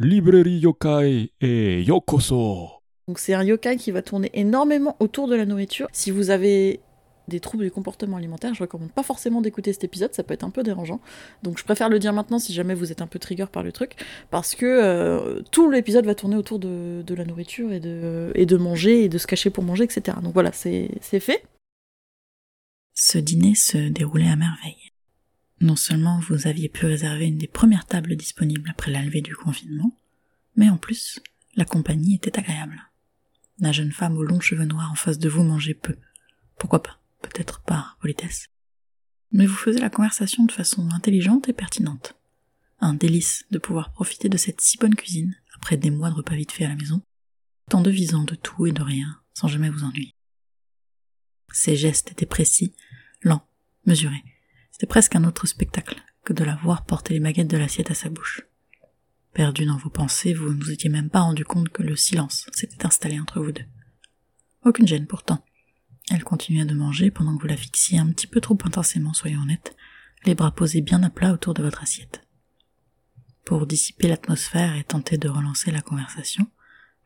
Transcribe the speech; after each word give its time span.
Librairie 0.00 0.58
Yokai 0.58 1.32
et 1.40 1.82
Yokoso. 1.82 2.68
Donc 3.08 3.18
c'est 3.18 3.34
un 3.34 3.42
yokai 3.42 3.76
qui 3.76 3.90
va 3.90 4.00
tourner 4.00 4.30
énormément 4.32 4.96
autour 5.00 5.26
de 5.26 5.34
la 5.34 5.44
nourriture. 5.44 5.88
Si 5.92 6.12
vous 6.12 6.30
avez 6.30 6.80
des 7.26 7.40
troubles 7.40 7.64
du 7.64 7.70
comportement 7.70 8.16
alimentaire, 8.16 8.54
je 8.54 8.60
recommande 8.60 8.92
pas 8.92 9.02
forcément 9.02 9.40
d'écouter 9.40 9.72
cet 9.72 9.82
épisode, 9.84 10.14
ça 10.14 10.22
peut 10.22 10.34
être 10.34 10.44
un 10.44 10.50
peu 10.50 10.62
dérangeant. 10.62 11.00
Donc 11.42 11.58
je 11.58 11.64
préfère 11.64 11.88
le 11.88 11.98
dire 11.98 12.12
maintenant 12.12 12.38
si 12.38 12.52
jamais 12.52 12.74
vous 12.74 12.92
êtes 12.92 13.02
un 13.02 13.06
peu 13.08 13.18
trigger 13.18 13.46
par 13.50 13.64
le 13.64 13.72
truc, 13.72 13.96
parce 14.30 14.54
que 14.54 14.66
euh, 14.66 15.42
tout 15.50 15.68
l'épisode 15.68 16.06
va 16.06 16.14
tourner 16.14 16.36
autour 16.36 16.58
de, 16.60 17.02
de 17.04 17.14
la 17.14 17.24
nourriture 17.24 17.72
et 17.72 17.80
de, 17.80 18.30
et 18.34 18.46
de 18.46 18.56
manger 18.56 19.04
et 19.04 19.08
de 19.08 19.18
se 19.18 19.26
cacher 19.26 19.50
pour 19.50 19.64
manger, 19.64 19.84
etc. 19.84 20.16
Donc 20.22 20.32
voilà, 20.32 20.52
c'est 20.52 20.90
c'est 21.00 21.20
fait. 21.20 21.44
Ce 22.94 23.18
dîner 23.18 23.54
se 23.54 23.78
déroulait 23.78 24.28
à 24.28 24.36
merveille. 24.36 24.92
Non 25.60 25.76
seulement 25.76 26.20
vous 26.20 26.46
aviez 26.46 26.68
pu 26.68 26.86
réserver 26.86 27.26
une 27.26 27.38
des 27.38 27.48
premières 27.48 27.86
tables 27.86 28.16
disponibles 28.16 28.70
après 28.70 28.92
la 28.92 29.02
levée 29.02 29.22
du 29.22 29.34
confinement, 29.34 29.96
mais 30.56 30.70
en 30.70 30.76
plus, 30.76 31.20
la 31.56 31.64
compagnie 31.64 32.14
était 32.14 32.38
agréable. 32.38 32.80
La 33.58 33.72
jeune 33.72 33.90
femme 33.90 34.16
aux 34.16 34.22
longs 34.22 34.40
cheveux 34.40 34.64
noirs 34.64 34.92
en 34.92 34.94
face 34.94 35.18
de 35.18 35.28
vous 35.28 35.42
mangeait 35.42 35.74
peu. 35.74 35.96
Pourquoi 36.58 36.82
pas? 36.82 37.00
Peut-être 37.22 37.60
par 37.62 37.98
politesse. 38.00 38.46
Mais 39.32 39.46
vous 39.46 39.56
faisiez 39.56 39.80
la 39.80 39.90
conversation 39.90 40.44
de 40.44 40.52
façon 40.52 40.88
intelligente 40.90 41.48
et 41.48 41.52
pertinente. 41.52 42.14
Un 42.80 42.94
délice 42.94 43.44
de 43.50 43.58
pouvoir 43.58 43.90
profiter 43.90 44.28
de 44.28 44.36
cette 44.36 44.60
si 44.60 44.78
bonne 44.78 44.94
cuisine 44.94 45.34
après 45.56 45.76
des 45.76 45.90
mois 45.90 46.10
de 46.10 46.14
repas 46.14 46.36
vite 46.36 46.52
fait 46.52 46.64
à 46.64 46.68
la 46.68 46.76
maison, 46.76 47.02
tant 47.68 47.80
de 47.80 47.90
visant 47.90 48.22
de 48.22 48.36
tout 48.36 48.66
et 48.66 48.72
de 48.72 48.82
rien, 48.82 49.20
sans 49.34 49.48
jamais 49.48 49.70
vous 49.70 49.82
ennuyer. 49.82 50.14
Ses 51.52 51.74
gestes 51.74 52.12
étaient 52.12 52.26
précis, 52.26 52.74
lents, 53.22 53.46
mesurés. 53.84 54.22
C'était 54.78 54.90
presque 54.90 55.16
un 55.16 55.24
autre 55.24 55.44
spectacle 55.48 56.00
que 56.24 56.32
de 56.32 56.44
la 56.44 56.54
voir 56.54 56.86
porter 56.86 57.14
les 57.14 57.18
baguettes 57.18 57.48
de 57.48 57.56
l'assiette 57.56 57.90
à 57.90 57.94
sa 57.94 58.10
bouche. 58.10 58.42
Perdu 59.32 59.66
dans 59.66 59.76
vos 59.76 59.90
pensées, 59.90 60.34
vous 60.34 60.54
ne 60.54 60.62
vous 60.62 60.70
étiez 60.70 60.88
même 60.88 61.10
pas 61.10 61.22
rendu 61.22 61.44
compte 61.44 61.70
que 61.70 61.82
le 61.82 61.96
silence 61.96 62.46
s'était 62.52 62.86
installé 62.86 63.18
entre 63.18 63.40
vous 63.42 63.50
deux. 63.50 63.64
Aucune 64.64 64.86
gêne 64.86 65.08
pourtant. 65.08 65.44
Elle 66.12 66.22
continuait 66.22 66.64
de 66.64 66.74
manger 66.74 67.10
pendant 67.10 67.36
que 67.36 67.42
vous 67.42 67.48
la 67.48 67.56
fixiez 67.56 67.98
un 67.98 68.12
petit 68.12 68.28
peu 68.28 68.40
trop 68.40 68.56
intensément, 68.62 69.14
soyons 69.14 69.40
honnêtes, 69.42 69.74
les 70.24 70.36
bras 70.36 70.52
posés 70.52 70.80
bien 70.80 71.02
à 71.02 71.10
plat 71.10 71.32
autour 71.32 71.54
de 71.54 71.62
votre 71.64 71.82
assiette. 71.82 72.24
Pour 73.44 73.66
dissiper 73.66 74.06
l'atmosphère 74.06 74.76
et 74.76 74.84
tenter 74.84 75.18
de 75.18 75.28
relancer 75.28 75.72
la 75.72 75.82
conversation, 75.82 76.46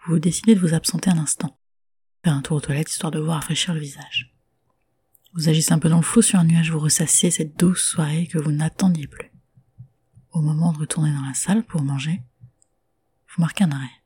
vous 0.06 0.18
décidez 0.18 0.54
de 0.54 0.60
vous 0.60 0.74
absenter 0.74 1.08
un 1.08 1.16
instant, 1.16 1.56
faire 2.22 2.34
un 2.34 2.42
tour 2.42 2.58
aux 2.58 2.60
toilettes 2.60 2.90
histoire 2.90 3.12
de 3.12 3.18
vous 3.18 3.30
rafraîchir 3.30 3.72
le 3.72 3.80
visage. 3.80 4.31
Vous 5.34 5.48
agissez 5.48 5.72
un 5.72 5.78
peu 5.78 5.88
dans 5.88 5.96
le 5.96 6.02
flou 6.02 6.20
sur 6.20 6.38
un 6.38 6.44
nuage, 6.44 6.70
vous 6.70 6.78
ressassiez 6.78 7.30
cette 7.30 7.58
douce 7.58 7.82
soirée 7.82 8.26
que 8.26 8.38
vous 8.38 8.52
n'attendiez 8.52 9.06
plus. 9.06 9.30
Au 10.30 10.42
moment 10.42 10.72
de 10.72 10.78
retourner 10.78 11.12
dans 11.12 11.22
la 11.22 11.34
salle 11.34 11.64
pour 11.64 11.82
manger, 11.82 12.20
vous 13.28 13.40
marquez 13.40 13.64
un 13.64 13.70
arrêt. 13.70 14.02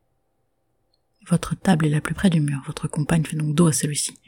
Votre 1.28 1.56
table 1.56 1.86
est 1.86 1.90
la 1.90 2.00
plus 2.00 2.14
près 2.14 2.30
du 2.30 2.40
mur, 2.40 2.62
votre 2.66 2.86
compagne 2.86 3.24
fait 3.24 3.36
donc 3.36 3.56
dos 3.56 3.66
à 3.66 3.72
celui-ci. 3.72 4.20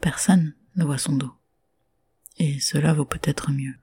Personne 0.00 0.54
ne 0.76 0.84
voit 0.84 0.98
son 0.98 1.16
dos. 1.16 1.32
Et 2.38 2.60
cela 2.60 2.94
vaut 2.94 3.04
peut-être 3.04 3.50
mieux. 3.50 3.74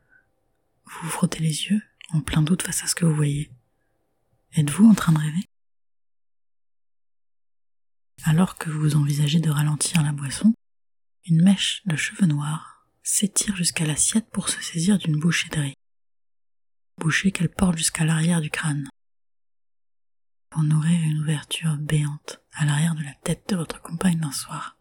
Vous 0.85 0.99
vous 1.03 1.09
frottez 1.09 1.39
les 1.39 1.65
yeux, 1.65 1.81
en 2.11 2.21
plein 2.21 2.41
doute 2.41 2.61
face 2.61 2.83
à 2.83 2.87
ce 2.87 2.95
que 2.95 3.05
vous 3.05 3.15
voyez. 3.15 3.51
Êtes-vous 4.53 4.89
en 4.89 4.93
train 4.93 5.11
de 5.11 5.19
rêver? 5.19 5.43
Alors 8.23 8.57
que 8.57 8.69
vous 8.69 8.95
envisagez 8.95 9.39
de 9.39 9.49
ralentir 9.49 10.01
la 10.01 10.13
boisson, 10.13 10.53
une 11.29 11.43
mèche 11.43 11.81
de 11.85 11.95
cheveux 11.95 12.25
noirs 12.25 12.87
s'étire 13.03 13.55
jusqu'à 13.55 13.85
l'assiette 13.85 14.29
pour 14.31 14.49
se 14.49 14.61
saisir 14.61 14.97
d'une 14.97 15.19
bouchée 15.19 15.49
de 15.49 15.59
riz. 15.59 15.75
Bouchée 16.97 17.31
qu'elle 17.31 17.49
porte 17.49 17.77
jusqu'à 17.77 18.03
l'arrière 18.03 18.41
du 18.41 18.49
crâne. 18.49 18.89
Pour 20.49 20.63
nourrir 20.63 20.99
une 21.01 21.19
ouverture 21.19 21.77
béante 21.77 22.41
à 22.53 22.65
l'arrière 22.65 22.95
de 22.95 23.03
la 23.03 23.13
tête 23.23 23.49
de 23.49 23.55
votre 23.55 23.81
compagne 23.81 24.19
d'un 24.19 24.31
soir 24.31 24.77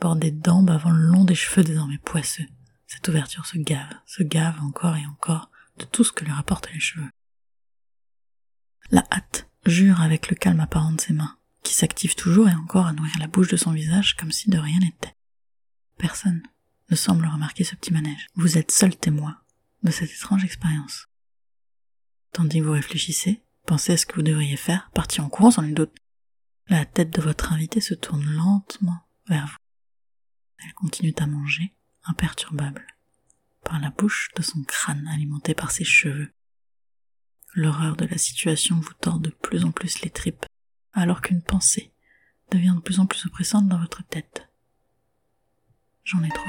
bordée 0.00 0.30
dents 0.30 0.66
avant 0.66 0.90
le 0.90 1.02
long 1.02 1.24
des 1.24 1.34
cheveux 1.34 1.64
désormais 1.64 1.98
poisseux. 1.98 2.46
Cette 2.86 3.08
ouverture 3.08 3.46
se 3.46 3.58
gave, 3.58 3.92
se 4.06 4.22
gave 4.22 4.60
encore 4.60 4.96
et 4.96 5.06
encore 5.06 5.50
de 5.78 5.84
tout 5.84 6.04
ce 6.04 6.12
que 6.12 6.24
lui 6.24 6.32
rapportent 6.32 6.72
les 6.72 6.80
cheveux. 6.80 7.10
La 8.90 9.04
hâte 9.10 9.48
jure 9.64 10.00
avec 10.00 10.28
le 10.30 10.36
calme 10.36 10.60
apparent 10.60 10.92
de 10.92 11.00
ses 11.00 11.12
mains, 11.12 11.36
qui 11.62 11.74
s'active 11.74 12.14
toujours 12.14 12.48
et 12.48 12.54
encore 12.54 12.86
à 12.86 12.92
nourrir 12.92 13.14
la 13.18 13.26
bouche 13.26 13.48
de 13.48 13.56
son 13.56 13.72
visage 13.72 14.16
comme 14.16 14.30
si 14.30 14.50
de 14.50 14.58
rien 14.58 14.78
n'était. 14.78 15.16
Personne 15.98 16.42
ne 16.90 16.96
semble 16.96 17.26
remarquer 17.26 17.64
ce 17.64 17.74
petit 17.74 17.92
manège. 17.92 18.26
Vous 18.34 18.58
êtes 18.58 18.70
seul 18.70 18.96
témoin 18.96 19.40
de 19.82 19.90
cette 19.90 20.10
étrange 20.10 20.44
expérience. 20.44 21.08
Tandis 22.32 22.60
que 22.60 22.64
vous 22.64 22.72
réfléchissez, 22.72 23.42
pensez 23.66 23.92
à 23.92 23.96
ce 23.96 24.06
que 24.06 24.16
vous 24.16 24.22
devriez 24.22 24.56
faire, 24.56 24.90
partir 24.92 25.24
en 25.24 25.28
courant 25.28 25.50
sans 25.50 25.62
nul 25.62 25.74
doute. 25.74 25.94
La 26.68 26.84
tête 26.84 27.10
de 27.10 27.22
votre 27.22 27.52
invité 27.52 27.80
se 27.80 27.94
tourne 27.94 28.24
lentement 28.24 29.06
vers 29.28 29.46
vous. 29.46 29.56
Elle 30.64 30.74
continue 30.74 31.14
à 31.18 31.26
manger, 31.26 31.74
imperturbable, 32.04 32.86
par 33.64 33.80
la 33.80 33.90
bouche 33.90 34.30
de 34.36 34.42
son 34.42 34.62
crâne 34.64 35.06
alimenté 35.08 35.54
par 35.54 35.70
ses 35.70 35.84
cheveux. 35.84 36.32
L'horreur 37.54 37.96
de 37.96 38.04
la 38.04 38.18
situation 38.18 38.76
vous 38.76 38.94
tord 39.00 39.18
de 39.18 39.30
plus 39.30 39.64
en 39.64 39.70
plus 39.70 40.02
les 40.02 40.10
tripes, 40.10 40.44
alors 40.92 41.22
qu'une 41.22 41.42
pensée 41.42 41.92
devient 42.50 42.74
de 42.76 42.80
plus 42.80 43.00
en 43.00 43.06
plus 43.06 43.24
oppressante 43.26 43.68
dans 43.68 43.78
votre 43.78 44.04
tête. 44.04 44.45
J'en 46.06 46.22
ai 46.22 46.28
trop 46.28 46.48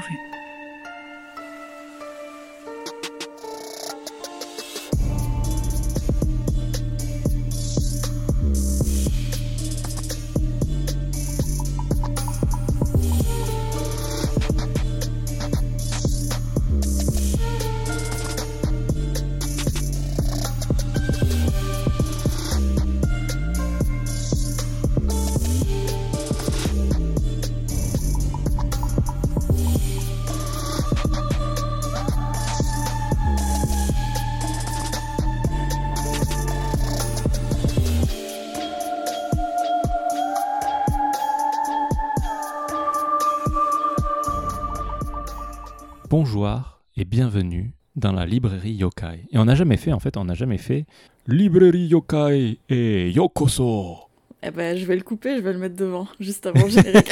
Bonjour 46.20 46.80
et 46.96 47.04
bienvenue 47.04 47.74
dans 47.94 48.10
la 48.10 48.26
librairie 48.26 48.72
Yokai. 48.72 49.28
Et 49.30 49.38
on 49.38 49.44
n'a 49.44 49.54
jamais 49.54 49.76
fait, 49.76 49.92
en 49.92 50.00
fait, 50.00 50.16
on 50.16 50.24
n'a 50.24 50.34
jamais 50.34 50.58
fait 50.58 50.84
Librairie 51.28 51.86
Yokai 51.86 52.58
et 52.68 53.10
Yokoso. 53.12 53.98
Eh 54.42 54.50
ben, 54.50 54.76
je 54.76 54.84
vais 54.84 54.96
le 54.96 55.02
couper, 55.02 55.36
je 55.36 55.42
vais 55.42 55.52
le 55.52 55.60
mettre 55.60 55.76
devant, 55.76 56.08
juste 56.18 56.44
avant 56.46 56.64
le 56.64 56.70
générique. 56.70 57.08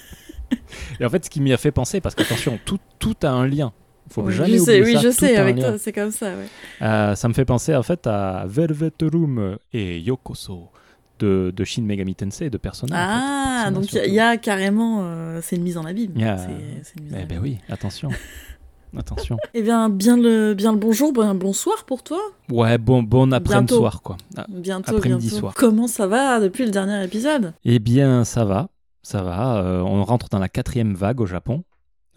Et 0.98 1.04
en 1.04 1.08
fait, 1.08 1.24
ce 1.24 1.30
qui 1.30 1.40
m'y 1.40 1.52
a 1.52 1.56
fait 1.56 1.70
penser, 1.70 2.00
parce 2.00 2.16
qu'attention, 2.16 2.58
tout, 2.64 2.80
tout 2.98 3.14
a 3.22 3.30
un 3.30 3.46
lien. 3.46 3.72
Faut 4.10 4.22
Oui, 4.22 4.34
jamais 4.34 4.54
je 4.54 4.56
sais, 4.58 4.80
oublier 4.80 4.96
oui, 4.96 5.02
ça, 5.02 5.08
je 5.08 5.10
sais, 5.10 5.36
avec 5.36 5.58
lien. 5.58 5.68
toi, 5.68 5.78
c'est 5.78 5.92
comme 5.92 6.10
ça, 6.10 6.34
ouais. 6.34 6.48
Euh, 6.82 7.14
ça 7.14 7.28
me 7.28 7.32
fait 7.32 7.44
penser 7.44 7.76
en 7.76 7.84
fait 7.84 8.08
à 8.08 8.44
Velvet 8.48 8.90
Room 9.02 9.56
et 9.72 10.00
Yokoso 10.00 10.70
de, 11.20 11.52
de 11.54 11.64
Shin 11.64 11.82
Megami 11.82 12.14
Tensei 12.16 12.50
de 12.50 12.58
Persona. 12.58 12.94
en 12.94 12.98
fait. 12.98 13.04
Ah, 13.06 13.70
Persona, 13.70 13.70
donc 13.80 13.92
il 14.08 14.12
y 14.14 14.18
a- 14.20 14.34
y, 14.34 14.40
carrément. 14.40 15.00
euh, 15.02 15.38
c'est 15.42 15.56
une 15.56 15.62
mise 15.62 15.76
en 15.78 15.84
abîme. 15.84 16.12
A- 16.22 16.36
C'est- 16.38 16.94
Eh 17.16 17.24
ben 17.26 17.38
oui, 17.40 17.58
attention. 17.68 18.08
attention. 18.96 19.36
Eh 19.54 19.62
bien, 19.62 19.88
bien 19.88 20.16
le, 20.16 20.54
bien 20.54 20.72
le 20.72 20.78
bonjour, 20.78 21.12
bien 21.12 21.34
bonsoir 21.34 21.84
pour 21.84 22.02
toi. 22.02 22.18
Ouais, 22.50 22.76
bon, 22.78 23.02
bon 23.02 23.32
après-midi 23.32 23.74
soir 23.74 24.02
quoi. 24.02 24.16
Ah, 24.36 24.46
Bientôt, 24.48 24.96
Après-midi 24.96 25.26
bientôt. 25.28 25.38
soir. 25.40 25.54
Comment 25.54 25.86
ça 25.86 26.06
va 26.08 26.40
depuis 26.40 26.64
le 26.64 26.70
dernier 26.72 27.04
épisode? 27.04 27.52
Eh 27.64 27.78
bien, 27.78 28.24
ça 28.24 28.44
va, 28.44 28.68
ça 29.02 29.22
va. 29.22 29.58
Euh, 29.62 29.80
on 29.82 30.02
rentre 30.04 30.28
dans 30.28 30.38
la 30.40 30.48
quatrième 30.48 30.94
vague 30.94 31.20
au 31.20 31.26
Japon. 31.26 31.62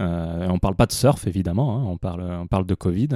Euh, 0.02 0.48
on 0.50 0.58
parle 0.58 0.76
pas 0.76 0.88
de 0.88 0.92
surf 0.92 1.28
évidemment, 1.28 1.78
hein, 1.78 1.84
on 1.88 1.98
parle, 1.98 2.24
on 2.24 2.48
parle 2.48 2.66
de 2.66 2.74
Covid. 2.74 3.10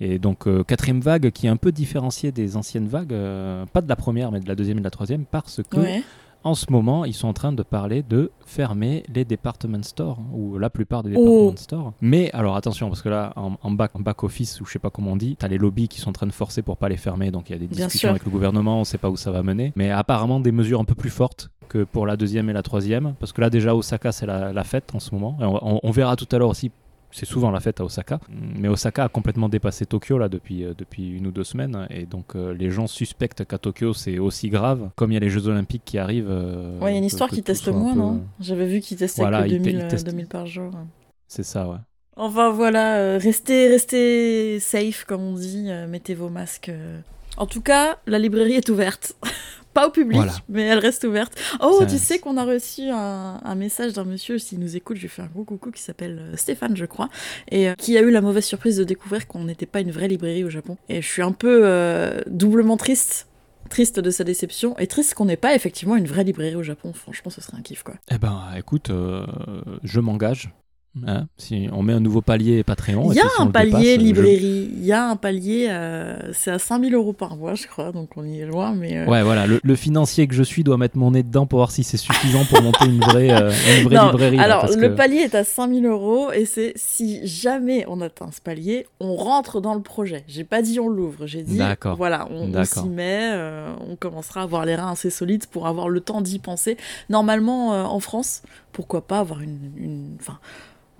Et 0.00 0.18
donc 0.18 0.46
euh, 0.46 0.64
quatrième 0.64 1.00
vague 1.00 1.30
qui 1.30 1.46
est 1.46 1.50
un 1.50 1.56
peu 1.56 1.72
différenciée 1.72 2.32
des 2.32 2.56
anciennes 2.56 2.86
vagues, 2.88 3.12
euh, 3.12 3.66
pas 3.66 3.82
de 3.82 3.88
la 3.88 3.96
première 3.96 4.32
mais 4.32 4.40
de 4.40 4.48
la 4.48 4.54
deuxième 4.54 4.78
et 4.78 4.80
de 4.80 4.84
la 4.86 4.90
troisième, 4.90 5.24
parce 5.26 5.60
que 5.68 5.78
Ouais. 5.78 6.02
en 6.42 6.54
ce 6.54 6.66
moment 6.72 7.04
ils 7.04 7.12
sont 7.12 7.28
en 7.28 7.34
train 7.34 7.52
de 7.52 7.62
parler 7.62 8.02
de 8.02 8.30
fermer 8.46 9.02
les 9.14 9.26
department 9.26 9.82
stores 9.82 10.18
hein, 10.18 10.30
ou 10.32 10.56
la 10.58 10.70
plupart 10.70 11.02
des 11.02 11.12
Oh. 11.16 11.20
department 11.20 11.56
stores. 11.58 11.92
Mais 12.00 12.30
alors 12.32 12.56
attention 12.56 12.88
parce 12.88 13.02
que 13.02 13.10
là 13.10 13.34
en, 13.36 13.52
en 13.62 13.70
back, 13.72 13.90
en 13.94 14.00
back 14.00 14.24
office 14.24 14.58
ou 14.62 14.64
je 14.64 14.72
sais 14.72 14.78
pas 14.78 14.88
comment 14.90 15.12
on 15.12 15.16
dit, 15.16 15.36
t'as 15.38 15.48
les 15.48 15.58
lobbies 15.58 15.88
qui 15.88 16.00
sont 16.00 16.08
en 16.08 16.14
train 16.14 16.26
de 16.26 16.32
forcer 16.32 16.62
pour 16.62 16.78
pas 16.78 16.88
les 16.88 16.96
fermer, 16.96 17.30
donc 17.30 17.50
il 17.50 17.52
y 17.52 17.56
a 17.56 17.58
des 17.58 17.66
Bien 17.66 17.84
discussions 17.86 18.06
sûr. 18.06 18.10
avec 18.10 18.24
le 18.24 18.30
gouvernement, 18.30 18.80
on 18.80 18.84
sait 18.84 18.96
pas 18.98 19.10
où 19.10 19.16
ça 19.18 19.30
va 19.30 19.42
mener. 19.42 19.72
Mais 19.76 19.90
apparemment 19.90 20.40
des 20.40 20.52
mesures 20.52 20.80
un 20.80 20.84
peu 20.86 20.94
plus 20.94 21.10
fortes 21.10 21.50
que 21.68 21.84
pour 21.84 22.04
la 22.06 22.16
deuxième 22.16 22.48
et 22.50 22.52
la 22.54 22.62
troisième, 22.62 23.14
parce 23.20 23.32
que 23.32 23.40
là 23.42 23.48
déjà 23.50 23.76
Osaka 23.76 24.10
c'est 24.10 24.26
la, 24.26 24.52
la 24.52 24.64
fête 24.64 24.92
en 24.94 24.98
ce 24.98 25.14
moment. 25.14 25.36
Et 25.40 25.44
on, 25.44 25.74
on- 25.76 25.80
on 25.82 25.90
verra 25.90 26.16
tout 26.16 26.26
à 26.32 26.38
l'heure 26.38 26.48
aussi 26.48 26.70
c'est 27.12 27.26
souvent 27.26 27.50
la 27.50 27.60
fête 27.60 27.80
à 27.80 27.84
Osaka. 27.84 28.20
Mais 28.58 28.68
Osaka 28.68 29.04
a 29.04 29.08
complètement 29.08 29.48
dépassé 29.48 29.86
Tokyo 29.86 30.18
là 30.18 30.28
depuis, 30.28 30.64
euh, 30.64 30.74
depuis 30.76 31.08
une 31.10 31.26
ou 31.26 31.30
deux 31.30 31.44
semaines. 31.44 31.86
Et 31.90 32.06
donc 32.06 32.36
euh, 32.36 32.52
les 32.54 32.70
gens 32.70 32.86
suspectent 32.86 33.44
qu'à 33.44 33.58
Tokyo 33.58 33.92
c'est 33.94 34.18
aussi 34.18 34.48
grave. 34.48 34.90
Comme 34.96 35.10
il 35.10 35.14
y 35.14 35.16
a 35.16 35.20
les 35.20 35.30
Jeux 35.30 35.48
Olympiques 35.48 35.82
qui 35.84 35.98
arrivent. 35.98 36.30
euh, 36.30 36.78
Ouais, 36.80 36.90
il 36.90 36.94
y 36.94 36.96
a 36.96 36.98
une 36.98 37.04
histoire 37.04 37.30
qui 37.30 37.42
teste 37.42 37.68
moins, 37.68 37.92
peu- 37.94 37.98
non? 37.98 38.22
J'avais 38.40 38.66
vu 38.66 38.80
qu'ils 38.80 38.96
testaient 38.98 39.22
Voilà, 39.22 39.42
que 39.42 39.48
ils 39.48 39.58
te- 39.58 39.64
2000, 39.64 39.74
ils 39.76 39.82
euh, 39.82 39.88
testent- 39.88 40.06
2000 40.06 40.26
par 40.26 40.46
jour. 40.46 40.72
C'est 41.28 41.42
ça, 41.44 41.68
ouais. 41.68 41.76
Enfin 42.16 42.50
voilà, 42.50 43.16
restez, 43.18 43.68
restez 43.68 44.60
safe 44.60 45.04
comme 45.04 45.22
on 45.22 45.34
dit, 45.34 45.68
mettez 45.88 46.14
vos 46.14 46.28
masques. 46.28 46.70
En 47.36 47.46
tout 47.46 47.62
cas, 47.62 47.98
la 48.06 48.18
librairie 48.18 48.54
est 48.54 48.68
ouverte. 48.68 49.14
Pas 49.72 49.86
au 49.86 49.90
public, 49.90 50.16
Voilà. 50.16 50.32
mais 50.48 50.62
elle 50.62 50.78
reste 50.80 51.04
ouverte. 51.04 51.32
Oh, 51.60 51.76
Ça- 51.78 51.86
tu 51.86 51.96
sais 51.98 52.18
qu'on 52.18 52.36
a 52.36 52.44
reçu 52.44 52.82
un, 52.90 53.40
un 53.44 53.54
message 53.54 53.92
d'un 53.92 54.04
monsieur, 54.04 54.38
s'il 54.38 54.58
nous 54.58 54.74
écoute, 54.76 54.96
je 54.96 55.02
lui 55.02 55.08
fais 55.08 55.22
un 55.22 55.26
gros 55.26 55.44
coucou, 55.44 55.70
qui 55.70 55.80
s'appelle 55.80 56.18
euh, 56.20 56.36
Stéphane, 56.36 56.76
je 56.76 56.86
crois, 56.86 57.08
et 57.50 57.68
euh, 57.68 57.74
qui 57.74 57.96
a 57.96 58.00
eu 58.00 58.10
la 58.10 58.20
mauvaise 58.20 58.44
surprise 58.44 58.76
de 58.78 58.84
découvrir 58.84 59.28
qu'on 59.28 59.44
n'était 59.44 59.66
pas 59.66 59.80
une 59.80 59.92
vraie 59.92 60.08
librairie 60.08 60.42
au 60.42 60.50
Japon. 60.50 60.76
Et 60.88 61.00
je 61.00 61.06
suis 61.06 61.22
un 61.22 61.32
peu 61.32 61.60
euh, 61.64 62.20
doublement 62.26 62.76
triste. 62.76 63.28
Triste 63.68 64.00
de 64.00 64.10
sa 64.10 64.24
déception 64.24 64.76
et 64.80 64.88
triste 64.88 65.14
qu'on 65.14 65.26
n'ait 65.26 65.36
pas 65.36 65.54
effectivement 65.54 65.94
une 65.94 66.06
vraie 66.08 66.24
librairie 66.24 66.56
au 66.56 66.62
Japon. 66.64 66.92
Franchement, 66.92 67.30
ce 67.30 67.40
serait 67.40 67.56
un 67.56 67.62
kiff 67.62 67.84
quoi. 67.84 67.94
Eh 68.10 68.18
ben, 68.18 68.42
écoute, 68.56 68.90
euh, 68.90 69.24
je 69.84 70.00
m'engage. 70.00 70.50
Hein, 71.06 71.28
si 71.36 71.68
on 71.72 71.84
met 71.84 71.92
un 71.92 72.00
nouveau 72.00 72.20
palier 72.20 72.64
Patreon. 72.64 73.12
Il 73.12 73.16
y 73.16 73.20
a 73.20 73.24
un 73.38 73.46
palier 73.46 73.94
je- 73.94 74.00
librairie, 74.00 74.70
il 74.72 74.84
y 74.84 74.90
a 74.90 75.08
un 75.08 75.14
palier, 75.14 75.68
euh, 75.70 76.18
c'est 76.32 76.50
à 76.50 76.58
5000 76.58 76.92
euros 76.94 77.12
par 77.12 77.36
mois, 77.36 77.54
je 77.54 77.68
crois, 77.68 77.92
donc 77.92 78.10
on 78.16 78.24
y 78.26 78.40
est 78.40 78.44
loin, 78.46 78.74
mais. 78.74 78.96
euh, 78.96 79.06
Ouais, 79.06 79.22
voilà, 79.22 79.46
le, 79.46 79.60
le 79.62 79.76
financier 79.76 80.26
que 80.26 80.34
je 80.34 80.42
suis 80.42 80.64
doit 80.64 80.78
mettre 80.78 80.98
mon 80.98 81.12
nez 81.12 81.22
dedans 81.22 81.46
pour 81.46 81.60
voir 81.60 81.70
si 81.70 81.84
c'est 81.84 81.96
suffisant 81.96 82.44
pour 82.44 82.60
monter 82.60 82.86
une 82.86 82.98
vraie, 82.98 83.30
euh, 83.30 83.52
une 83.78 83.84
vraie 83.84 83.94
Non, 84.02 84.06
librairie. 84.10 84.40
alors, 84.40 84.66
le 84.66 84.88
que- 84.88 84.94
palier 84.96 85.18
est 85.18 85.36
à 85.36 85.44
5000 85.44 85.86
euros 85.86 86.32
et 86.32 86.44
c'est 86.44 86.72
si 86.74 87.24
jamais 87.24 87.84
on 87.86 88.00
atteint 88.00 88.30
ce 88.32 88.40
palier, 88.40 88.88
on 88.98 89.14
rentre 89.14 89.60
dans 89.60 89.74
le 89.74 89.82
projet. 89.82 90.24
J'ai 90.26 90.42
pas 90.44 90.60
dit 90.60 90.80
on 90.80 90.88
l'ouvre, 90.88 91.24
j'ai 91.28 91.44
dit 91.44 91.60
voilà, 91.96 92.26
on, 92.32 92.64
s'y 92.64 92.88
met, 92.88 93.30
euh, 93.32 93.72
on 93.88 93.94
commencera 93.94 94.40
à 94.40 94.42
avoir 94.42 94.64
les 94.66 94.74
reins 94.74 94.90
assez 94.90 95.10
solides 95.10 95.46
pour 95.46 95.68
avoir 95.68 95.88
le 95.88 96.00
temps 96.00 96.20
d'y 96.20 96.40
penser. 96.40 96.76
Normalement, 97.10 97.74
euh, 97.74 97.84
en 97.84 98.00
France, 98.00 98.42
pourquoi 98.72 99.06
pas 99.06 99.20
avoir 99.20 99.40
une. 99.40 99.58
une- 99.76 100.16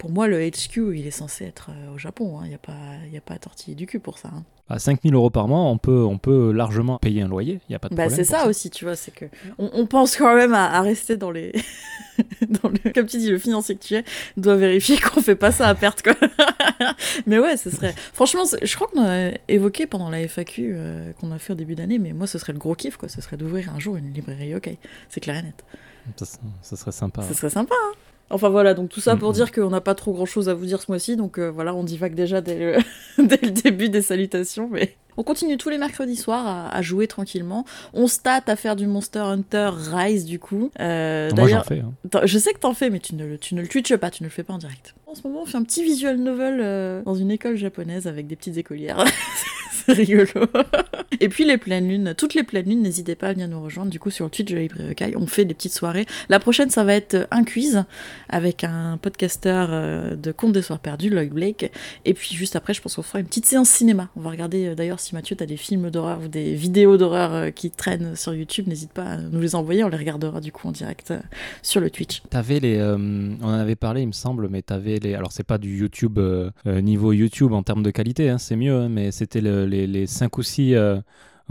pour 0.01 0.11
moi, 0.11 0.27
le 0.27 0.41
HQ, 0.51 0.97
il 0.99 1.07
est 1.07 1.11
censé 1.11 1.45
être 1.45 1.71
euh, 1.71 1.95
au 1.95 1.99
Japon. 1.99 2.41
Il 2.43 2.49
n'y 2.49 2.55
a, 2.55 2.59
pas- 2.59 2.73
y 3.13 3.17
a 3.17 3.21
pas 3.21 3.35
à 3.35 3.39
tortiller 3.39 3.75
du 3.77 3.87
cul 3.87 4.01
pour 4.01 4.19
ça. 4.19 4.31
hein. 4.35 4.43
À 4.71 4.79
5000 4.79 5.13
euros 5.15 5.31
par 5.31 5.47
mois, 5.49 5.61
on 5.63 5.79
peut, 5.79 6.05
on 6.05 6.17
peut 6.17 6.53
largement 6.53 6.99
payer 6.99 7.23
un 7.23 7.29
loyer. 7.29 7.61
Il 7.69 7.73
n'y 7.73 7.75
a 7.77 7.79
pas 7.81 7.89
de 7.89 7.95
Bah, 7.95 8.05
problème. 8.05 8.25
c'est 8.25 8.31
ça, 8.31 8.47
aussi, 8.49 8.71
tu 8.71 8.85
vois, 8.85 8.97
c'est 8.97 9.11
que 9.11 9.25
on, 9.59 9.69
on 9.75 9.87
pense 9.87 10.17
quand 10.17 10.35
même 10.35 10.55
à, 10.55 10.71
à 10.73 10.81
rester 10.81 11.17
dans 11.17 11.31
les, 11.31 11.53
dans 12.49 12.69
le, 12.71 12.93
comme 12.93 13.07
tu 13.07 13.19
dis, 13.19 13.29
le 13.31 13.39
financier 13.39 13.75
que 13.77 13.83
tu 13.83 13.95
es 13.97 14.05
doit 14.37 14.55
vérifier 14.57 14.99
qu'on 14.99 15.21
fait 15.23 15.35
pas 15.37 15.51
ça 15.53 15.67
à 15.69 15.75
perte, 15.75 16.03
quoi. 16.03 16.15
mais 17.27 17.39
ouais, 17.39 17.57
ce 17.57 17.69
serait, 17.69 17.95
franchement, 18.13 18.45
je 18.63 18.75
crois 18.77 18.87
qu'on 18.89 19.05
a 19.05 19.33
évoqué 19.49 19.87
pendant 19.87 20.09
la 20.09 20.21
FAQ 20.21 20.73
euh, 20.75 21.13
qu'on 21.21 21.33
a 21.33 21.39
fait 21.39 21.53
au 21.53 21.57
début 21.57 21.75
d'année, 21.75 21.99
mais 21.99 22.13
moi, 22.13 22.27
ce 22.29 22.39
serait 22.39 22.53
le 22.53 22.59
gros 22.61 22.75
kiff, 22.77 22.97
quoi. 22.97 23.09
Ce 23.09 23.21
serait 23.21 23.37
d'ouvrir 23.37 23.75
un 23.75 23.81
jour 23.81 23.97
une 23.97 24.13
librairie, 24.13 24.55
ok, 24.55 24.71
c'est 25.09 25.21
clair 25.21 25.37
et 25.37 25.43
net. 25.43 25.65
Ça, 26.17 26.25
ça 26.63 26.77
serait 26.77 26.93
sympa. 26.93 27.23
Ce 27.23 27.35
serait 27.35 27.51
sympa. 27.51 27.75
hein. 27.75 27.93
Enfin 28.33 28.49
voilà, 28.49 28.75
donc 28.75 28.89
tout 28.91 29.01
ça 29.01 29.17
pour 29.17 29.31
Mhm. 29.31 29.35
dire 29.35 29.53
qu'on 29.53 29.71
n'a 29.71 29.81
pas 29.81 29.95
trop 29.97 30.13
grand 30.13 30.27
chose 30.27 30.49
à 30.49 30.55
vous 30.55 30.65
dire 30.67 30.81
ce 30.81 30.91
mois-ci, 30.91 31.17
donc 31.17 31.39
euh, 31.39 31.51
voilà, 31.51 31.75
on 31.75 31.83
divague 31.85 32.15
déjà 32.15 32.41
dès 32.41 32.57
le, 32.59 32.77
dès 33.27 33.41
le 33.43 33.51
début 33.51 33.89
des 33.89 34.03
salutations, 34.03 34.69
mais 34.71 34.95
on 35.17 35.25
continue 35.25 35.57
tous 35.57 35.69
les 35.69 35.79
mercredis 35.79 36.15
soirs 36.17 36.47
à, 36.47 36.69
à 36.75 36.81
jouer 36.81 37.09
tranquillement. 37.09 37.65
On 37.93 38.07
se 38.07 38.21
tâte 38.21 38.49
à 38.49 38.55
faire 38.57 38.77
du 38.77 38.87
Monster 38.87 39.19
Hunter 39.19 39.71
Rise 39.75 40.25
du 40.25 40.39
coup. 40.39 40.71
Euh, 40.79 41.29
Moi, 41.31 41.37
j'en 41.41 41.45
D'ailleurs, 41.45 41.67
fais. 41.67 41.81
hein. 41.81 42.21
Je 42.25 42.39
sais 42.39 42.53
que 42.53 42.61
t'en 42.61 42.73
fais, 42.73 42.89
mais 42.89 43.01
tu 43.01 43.17
ne, 43.17 43.27
le- 43.27 43.37
tu 43.39 43.55
ne 43.57 43.63
le 43.63 43.69
twitches 43.69 43.97
pas, 43.97 44.11
tu 44.11 44.23
ne 44.23 44.29
le 44.29 44.33
fais 44.33 44.45
pas 44.45 44.55
en 44.55 44.59
direct. 44.59 44.95
En 45.09 45.15
ce 45.17 45.27
moment, 45.27 45.43
on 45.43 45.47
fait 45.47 45.59
un 45.59 45.65
petit 45.65 45.83
visual 45.83 46.17
novel 46.17 46.61
euh, 46.63 47.03
dans 47.03 47.17
une 47.17 47.33
école 47.33 47.57
japonaise 47.57 48.07
avec 48.07 48.29
des 48.29 48.37
petites 48.37 48.57
écolières. 48.57 49.05
C'est 49.87 49.93
rigolo. 49.93 50.27
Et 51.21 51.29
puis 51.29 51.45
les 51.45 51.59
pleines 51.59 51.89
lunes, 51.89 52.15
toutes 52.17 52.35
les 52.35 52.43
pleines 52.43 52.67
lunes, 52.69 52.83
n'hésitez 52.83 53.15
pas 53.15 53.29
à 53.29 53.33
venir 53.33 53.49
nous 53.49 53.63
rejoindre. 53.63 53.91
Du 53.91 53.99
coup, 53.99 54.11
sur 54.11 54.25
le 54.27 54.31
Twitch 54.31 54.51
de 54.51 54.57
la 54.57 54.63
Librairie 54.63 55.15
on 55.17 55.27
fait 55.27 55.45
des 55.45 55.55
petites 55.55 55.73
soirées. 55.73 56.07
La 56.29 56.39
prochaine, 56.41 56.71
ça 56.71 56.85
va 56.85 56.95
être 56.95 57.27
un 57.31 57.45
quiz 57.45 57.85
avec 58.29 58.65
un 58.65 58.99
podcasteur 59.01 59.69
euh, 59.71 60.17
de 60.17 60.33
Contes 60.33 60.53
des 60.53 60.63
Soirs 60.63 60.79
Perdus, 60.79 61.11
Lloyd 61.11 61.31
Blake. 61.33 61.71
Et 62.05 62.15
puis 62.15 62.35
juste 62.35 62.57
après, 62.57 62.75
je 62.75 62.81
pense 62.81 62.95
qu'on 62.97 63.03
fera 63.03 63.21
une 63.21 63.27
petite 63.27 63.47
séance 63.47 63.69
cinéma. 63.69 64.09
On 64.17 64.21
va 64.21 64.31
regarder 64.31 64.67
euh, 64.69 64.75
d'ailleurs 64.75 65.01
si 65.01 65.15
Mathieu, 65.15 65.37
t'as 65.37 65.47
des 65.47 65.57
films 65.57 65.91
d'horreur 65.91 66.21
ou 66.25 66.29
des 66.29 66.55
vidéos 66.55 66.97
d'horreur 66.97 67.33
euh, 67.35 67.51
qui 67.51 67.71
traînent 67.71 68.17
sur 68.17 68.35
YouTube. 68.35 68.67
N'hésite 68.69 68.93
pas 68.93 69.05
à 69.05 69.17
nous 69.19 69.41
les 69.41 69.55
envoyer, 69.55 69.85
on 69.85 69.89
les 69.89 69.97
regardera 69.97 70.41
du 70.41 70.53
coup 70.53 70.69
en 70.69 70.73
direct 70.73 71.11
euh, 71.11 71.19
sur 71.63 71.81
le 71.81 71.91
Twitch. 71.91 72.23
T'avais 72.31 72.61
les, 72.61 72.77
euh, 72.79 72.97
on 73.43 73.45
en 73.47 73.53
avait 73.53 73.77
parlé, 73.77 74.03
il 74.03 74.07
me 74.09 74.13
semble, 74.13 74.49
mais 74.49 74.63
t'avais 74.63 74.99
les. 74.99 75.15
Alors 75.15 75.33
c'est 75.33 75.45
pas 75.47 75.59
du 75.59 75.77
YouTube 75.79 76.19
euh, 76.19 76.51
euh, 76.67 76.81
niveau 76.81 77.13
YouTube 77.13 77.53
en 77.53 77.63
termes 77.63 77.83
de 77.83 77.91
qualité, 77.91 78.29
hein, 78.31 78.39
c'est 78.39 78.57
mieux, 78.57 78.75
hein, 78.75 78.89
mais 78.89 79.11
c'était 79.13 79.41
le- 79.41 79.67
les, 79.71 80.07
5 80.07 80.39
ou 80.39 80.43
6 80.43 80.75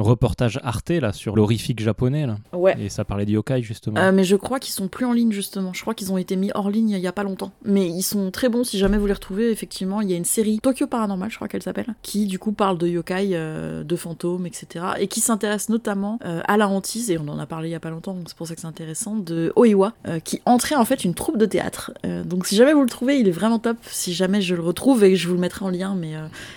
reportages 0.03 0.59
Arte 0.63 0.89
là 0.89 1.13
sur 1.13 1.35
l'horrifique 1.35 1.79
japonais 1.79 2.25
là, 2.27 2.37
Ouais. 2.53 2.75
et 2.79 2.89
ça 2.89 3.05
parlait 3.05 3.25
yokai 3.25 3.61
justement. 3.61 3.99
Euh, 3.99 4.11
mais 4.11 4.23
je 4.23 4.35
crois 4.35 4.59
qu'ils 4.59 4.73
sont 4.73 4.87
plus 4.87 5.05
en 5.05 5.13
ligne 5.13 5.31
justement. 5.31 5.73
Je 5.73 5.81
crois 5.81 5.93
qu'ils 5.93 6.11
ont 6.11 6.17
été 6.17 6.35
mis 6.35 6.51
hors 6.55 6.69
ligne 6.69 6.89
il 6.91 6.99
y 6.99 7.07
a 7.07 7.11
pas 7.11 7.23
longtemps. 7.23 7.51
Mais 7.63 7.87
ils 7.87 8.01
sont 8.03 8.31
très 8.31 8.49
bons 8.49 8.63
si 8.63 8.77
jamais 8.77 8.97
vous 8.97 9.05
les 9.07 9.13
retrouvez. 9.13 9.51
Effectivement, 9.51 10.01
il 10.01 10.09
y 10.09 10.13
a 10.13 10.17
une 10.17 10.25
série 10.25 10.59
Tokyo 10.61 10.87
Paranormal, 10.87 11.29
je 11.29 11.35
crois 11.35 11.47
qu'elle 11.47 11.63
s'appelle, 11.63 11.95
qui 12.01 12.25
du 12.25 12.39
coup 12.39 12.51
parle 12.51 12.77
de 12.77 12.87
yokai, 12.87 13.29
euh, 13.33 13.83
de 13.83 13.95
fantômes, 13.95 14.45
etc. 14.45 14.85
Et 14.99 15.07
qui 15.07 15.19
s'intéresse 15.19 15.69
notamment 15.69 16.19
euh, 16.25 16.41
à 16.47 16.57
la 16.57 16.67
hantise. 16.67 17.11
Et 17.11 17.17
on 17.17 17.27
en 17.27 17.39
a 17.39 17.45
parlé 17.45 17.69
il 17.69 17.71
y 17.71 17.75
a 17.75 17.79
pas 17.79 17.89
longtemps, 17.89 18.13
donc 18.13 18.25
c'est 18.29 18.37
pour 18.37 18.47
ça 18.47 18.55
que 18.55 18.61
c'est 18.61 18.67
intéressant. 18.67 19.15
De 19.15 19.51
Oiwa, 19.55 19.93
qui 20.23 20.41
entrait 20.45 20.75
en 20.75 20.85
fait 20.85 21.03
une 21.03 21.13
troupe 21.13 21.37
de 21.37 21.45
théâtre. 21.45 21.91
Donc 22.25 22.45
si 22.47 22.55
jamais 22.55 22.73
vous 22.73 22.81
le 22.83 22.89
trouvez, 22.89 23.19
il 23.19 23.27
est 23.27 23.31
vraiment 23.31 23.59
top. 23.59 23.77
Si 23.89 24.13
jamais 24.13 24.41
je 24.41 24.55
le 24.55 24.61
retrouve 24.61 25.03
et 25.03 25.15
je 25.15 25.27
vous 25.27 25.33
le 25.33 25.39
mettrai 25.39 25.65
en 25.65 25.69
lien, 25.69 25.95
mais 25.95 26.13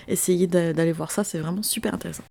essayez 0.08 0.46
d'a- 0.46 0.72
d'aller 0.72 0.92
voir 0.92 1.10
ça, 1.10 1.24
c'est 1.24 1.38
vraiment 1.38 1.62
super 1.62 1.94
intéressant. 1.94 2.22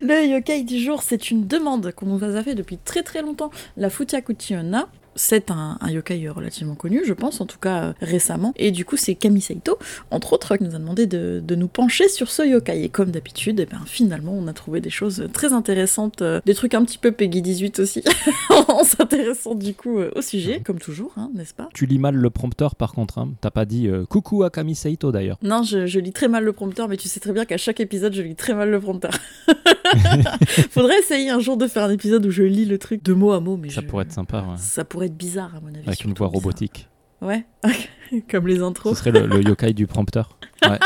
Le 0.00 0.28
yokai 0.28 0.62
du 0.62 0.78
jour, 0.78 1.02
c'est 1.02 1.32
une 1.32 1.48
demande 1.48 1.90
qu'on 1.90 2.06
nous 2.06 2.22
a 2.22 2.42
fait 2.44 2.54
depuis 2.54 2.78
très 2.78 3.02
très 3.02 3.20
longtemps. 3.20 3.50
La 3.76 3.90
Futiakuchi 3.90 4.54
Onna, 4.54 4.88
c'est 5.16 5.50
un, 5.50 5.76
un 5.80 5.90
yokai 5.90 6.28
relativement 6.28 6.76
connu, 6.76 7.02
je 7.04 7.12
pense, 7.12 7.40
en 7.40 7.46
tout 7.46 7.58
cas 7.58 7.82
euh, 7.82 7.92
récemment. 8.00 8.52
Et 8.54 8.70
du 8.70 8.84
coup, 8.84 8.96
c'est 8.96 9.16
Kami 9.16 9.40
Saito, 9.40 9.76
entre 10.12 10.34
autres, 10.34 10.56
qui 10.56 10.62
nous 10.62 10.76
a 10.76 10.78
demandé 10.78 11.08
de, 11.08 11.42
de 11.44 11.54
nous 11.56 11.66
pencher 11.66 12.08
sur 12.08 12.30
ce 12.30 12.46
yokai. 12.46 12.84
Et 12.84 12.88
comme 12.90 13.10
d'habitude, 13.10 13.58
eh 13.58 13.66
ben, 13.66 13.80
finalement, 13.86 14.32
on 14.32 14.46
a 14.46 14.52
trouvé 14.52 14.80
des 14.80 14.88
choses 14.88 15.28
très 15.32 15.52
intéressantes, 15.52 16.22
euh, 16.22 16.40
des 16.46 16.54
trucs 16.54 16.74
un 16.74 16.84
petit 16.84 16.98
peu 16.98 17.10
Peggy 17.10 17.42
18 17.42 17.80
aussi, 17.80 18.04
en 18.68 18.84
s'intéressant 18.84 19.56
du 19.56 19.74
coup 19.74 19.98
euh, 19.98 20.12
au 20.14 20.22
sujet, 20.22 20.60
comme 20.64 20.78
toujours, 20.78 21.12
hein, 21.16 21.30
n'est-ce 21.34 21.54
pas? 21.54 21.68
Tu 21.74 21.86
lis 21.86 21.98
mal 21.98 22.14
le 22.14 22.30
prompteur 22.30 22.76
par 22.76 22.92
contre, 22.92 23.18
hein. 23.18 23.30
t'as 23.40 23.50
pas 23.50 23.64
dit 23.64 23.90
coucou 24.08 24.44
à 24.44 24.50
Kami 24.50 24.76
Saito 24.76 25.10
d'ailleurs. 25.10 25.38
Non, 25.42 25.64
je, 25.64 25.86
je 25.86 25.98
lis 25.98 26.12
très 26.12 26.28
mal 26.28 26.44
le 26.44 26.52
prompteur, 26.52 26.86
mais 26.86 26.96
tu 26.96 27.08
sais 27.08 27.18
très 27.18 27.32
bien 27.32 27.44
qu'à 27.44 27.56
chaque 27.56 27.80
épisode, 27.80 28.14
je 28.14 28.22
lis 28.22 28.36
très 28.36 28.54
mal 28.54 28.70
le 28.70 28.78
prompteur. 28.78 29.12
Faudrait 30.70 30.98
essayer 30.98 31.30
un 31.30 31.40
jour 31.40 31.56
de 31.56 31.66
faire 31.66 31.84
un 31.84 31.90
épisode 31.90 32.24
où 32.26 32.30
je 32.30 32.42
lis 32.42 32.64
le 32.64 32.78
truc 32.78 33.02
de 33.04 33.12
mot 33.12 33.32
à 33.32 33.40
mot, 33.40 33.56
mais 33.56 33.70
Ça 33.70 33.80
je- 33.80 33.86
pourrait 33.86 34.04
être 34.04 34.12
sympa, 34.12 34.38
ouais. 34.42 34.56
Ça 34.56 34.84
pourrait 34.84 35.06
être 35.06 35.16
bizarre 35.16 35.54
à 35.56 35.60
mon 35.60 35.68
avis. 35.68 35.86
avec 35.86 36.04
une 36.04 36.14
voix 36.14 36.28
robotique. 36.28 36.88
Ouais, 37.20 37.44
comme 38.30 38.46
les 38.46 38.56
Ce 38.58 38.62
intros. 38.62 38.98
serait 38.98 39.10
le, 39.10 39.26
le 39.26 39.42
yokai 39.42 39.72
du 39.72 39.86
prompteur. 39.86 40.38
Ouais. 40.68 40.78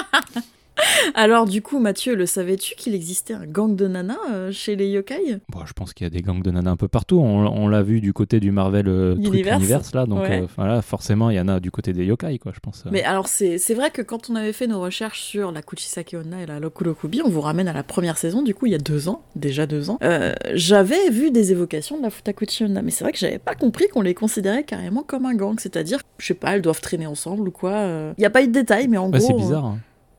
Alors 1.15 1.47
du 1.47 1.63
coup, 1.63 1.79
Mathieu, 1.79 2.15
le 2.15 2.27
savais-tu 2.27 2.75
qu'il 2.75 2.95
existait 2.95 3.35
un 3.35 3.47
gang 3.47 3.75
de 3.77 3.87
nanas 3.89 4.17
euh, 4.31 4.51
chez 4.53 4.77
les 4.77 4.89
yokai? 4.89 5.39
Bon, 5.49 5.65
je 5.67 5.73
pense 5.73 5.93
qu'il 5.93 6.05
y 6.05 6.07
a 6.07 6.11
des 6.11 6.23
gangs 6.23 6.43
de 6.43 6.51
nanas 6.51 6.71
un 6.71 6.77
peu 6.77 6.89
partout. 6.89 7.19
On, 7.21 7.47
on 7.47 7.69
l'a 7.69 7.83
vu 7.83 8.01
du 8.01 8.13
côté 8.13 8.41
du 8.41 8.51
Marvel 8.53 8.89
euh, 8.89 9.15
truc 9.15 9.27
Universe. 9.47 9.95
Là, 9.95 10.07
donc 10.07 10.21
Ouais. 10.23 10.43
euh, 10.43 10.47
voilà, 10.57 10.83
forcément 10.83 11.31
il 11.31 11.37
y 11.37 11.41
en 11.41 11.49
a 11.49 11.61
du 11.61 11.71
côté 11.71 11.93
des 11.93 12.05
yokai 12.05 12.39
quoi, 12.39 12.53
je 12.55 12.61
pense. 12.61 12.85
Mais 12.91 13.03
alors 13.03 13.27
c'est 13.29 13.75
vrai 13.75 13.91
que 13.91 14.03
quand 14.03 14.31
on 14.31 14.37
avait 14.37 14.53
fait 14.53 14.67
nos 14.67 14.81
recherches 14.81 15.21
sur 15.21 15.53
la 15.53 15.63
Kuchisake 15.63 16.15
Onna 16.19 16.43
et 16.43 16.47
la 16.47 16.61
Lokurokubi, 16.61 17.23
on 17.25 17.29
vous 17.29 17.41
ramène 17.41 17.69
à 17.69 17.73
la 17.73 17.83
première 17.83 18.17
saison, 18.19 18.43
du 18.43 18.55
coup 18.55 18.67
il 18.67 18.73
y 18.73 18.75
a 18.75 18.79
deux 18.79 19.09
ans, 19.09 19.23
déjà 19.37 19.67
deux 19.67 19.91
ans, 19.91 19.99
euh, 20.03 20.33
j'avais 20.55 21.11
vu 21.11 21.31
des 21.31 21.53
évocations 21.53 21.99
de 21.99 22.03
la 22.03 22.11
Futakuchi 22.11 22.65
Onna, 22.65 22.83
mais 22.83 22.91
c'est 22.91 23.05
vrai 23.05 23.13
que 23.13 23.19
j'avais 23.19 23.39
pas 23.39 23.55
compris 23.55 23.89
qu'on 23.89 24.03
les 24.03 24.15
considérait 24.15 24.65
carrément 24.65 25.03
comme 25.03 25.27
un 25.27 25.35
gang, 25.35 25.57
c'est-à-dire, 25.59 25.99
je 26.19 26.27
sais 26.27 26.35
pas, 26.35 26.55
elles 26.57 26.63
doivent 26.63 26.81
traîner 26.81 27.07
ensemble 27.07 27.49
ou 27.49 27.53
quoi. 27.53 28.13
Il 28.19 28.23
y 28.23 28.27
a 28.27 28.31
pas 28.31 28.43
eu 28.43 28.49
de 28.49 28.53
détails, 28.53 28.89
mais 28.89 28.99
en 28.99 29.09
gros... 29.11 29.21
c'est 29.21 29.33
euh, 29.33 29.37
bizarre. 29.37 29.65
hein. 29.67 29.79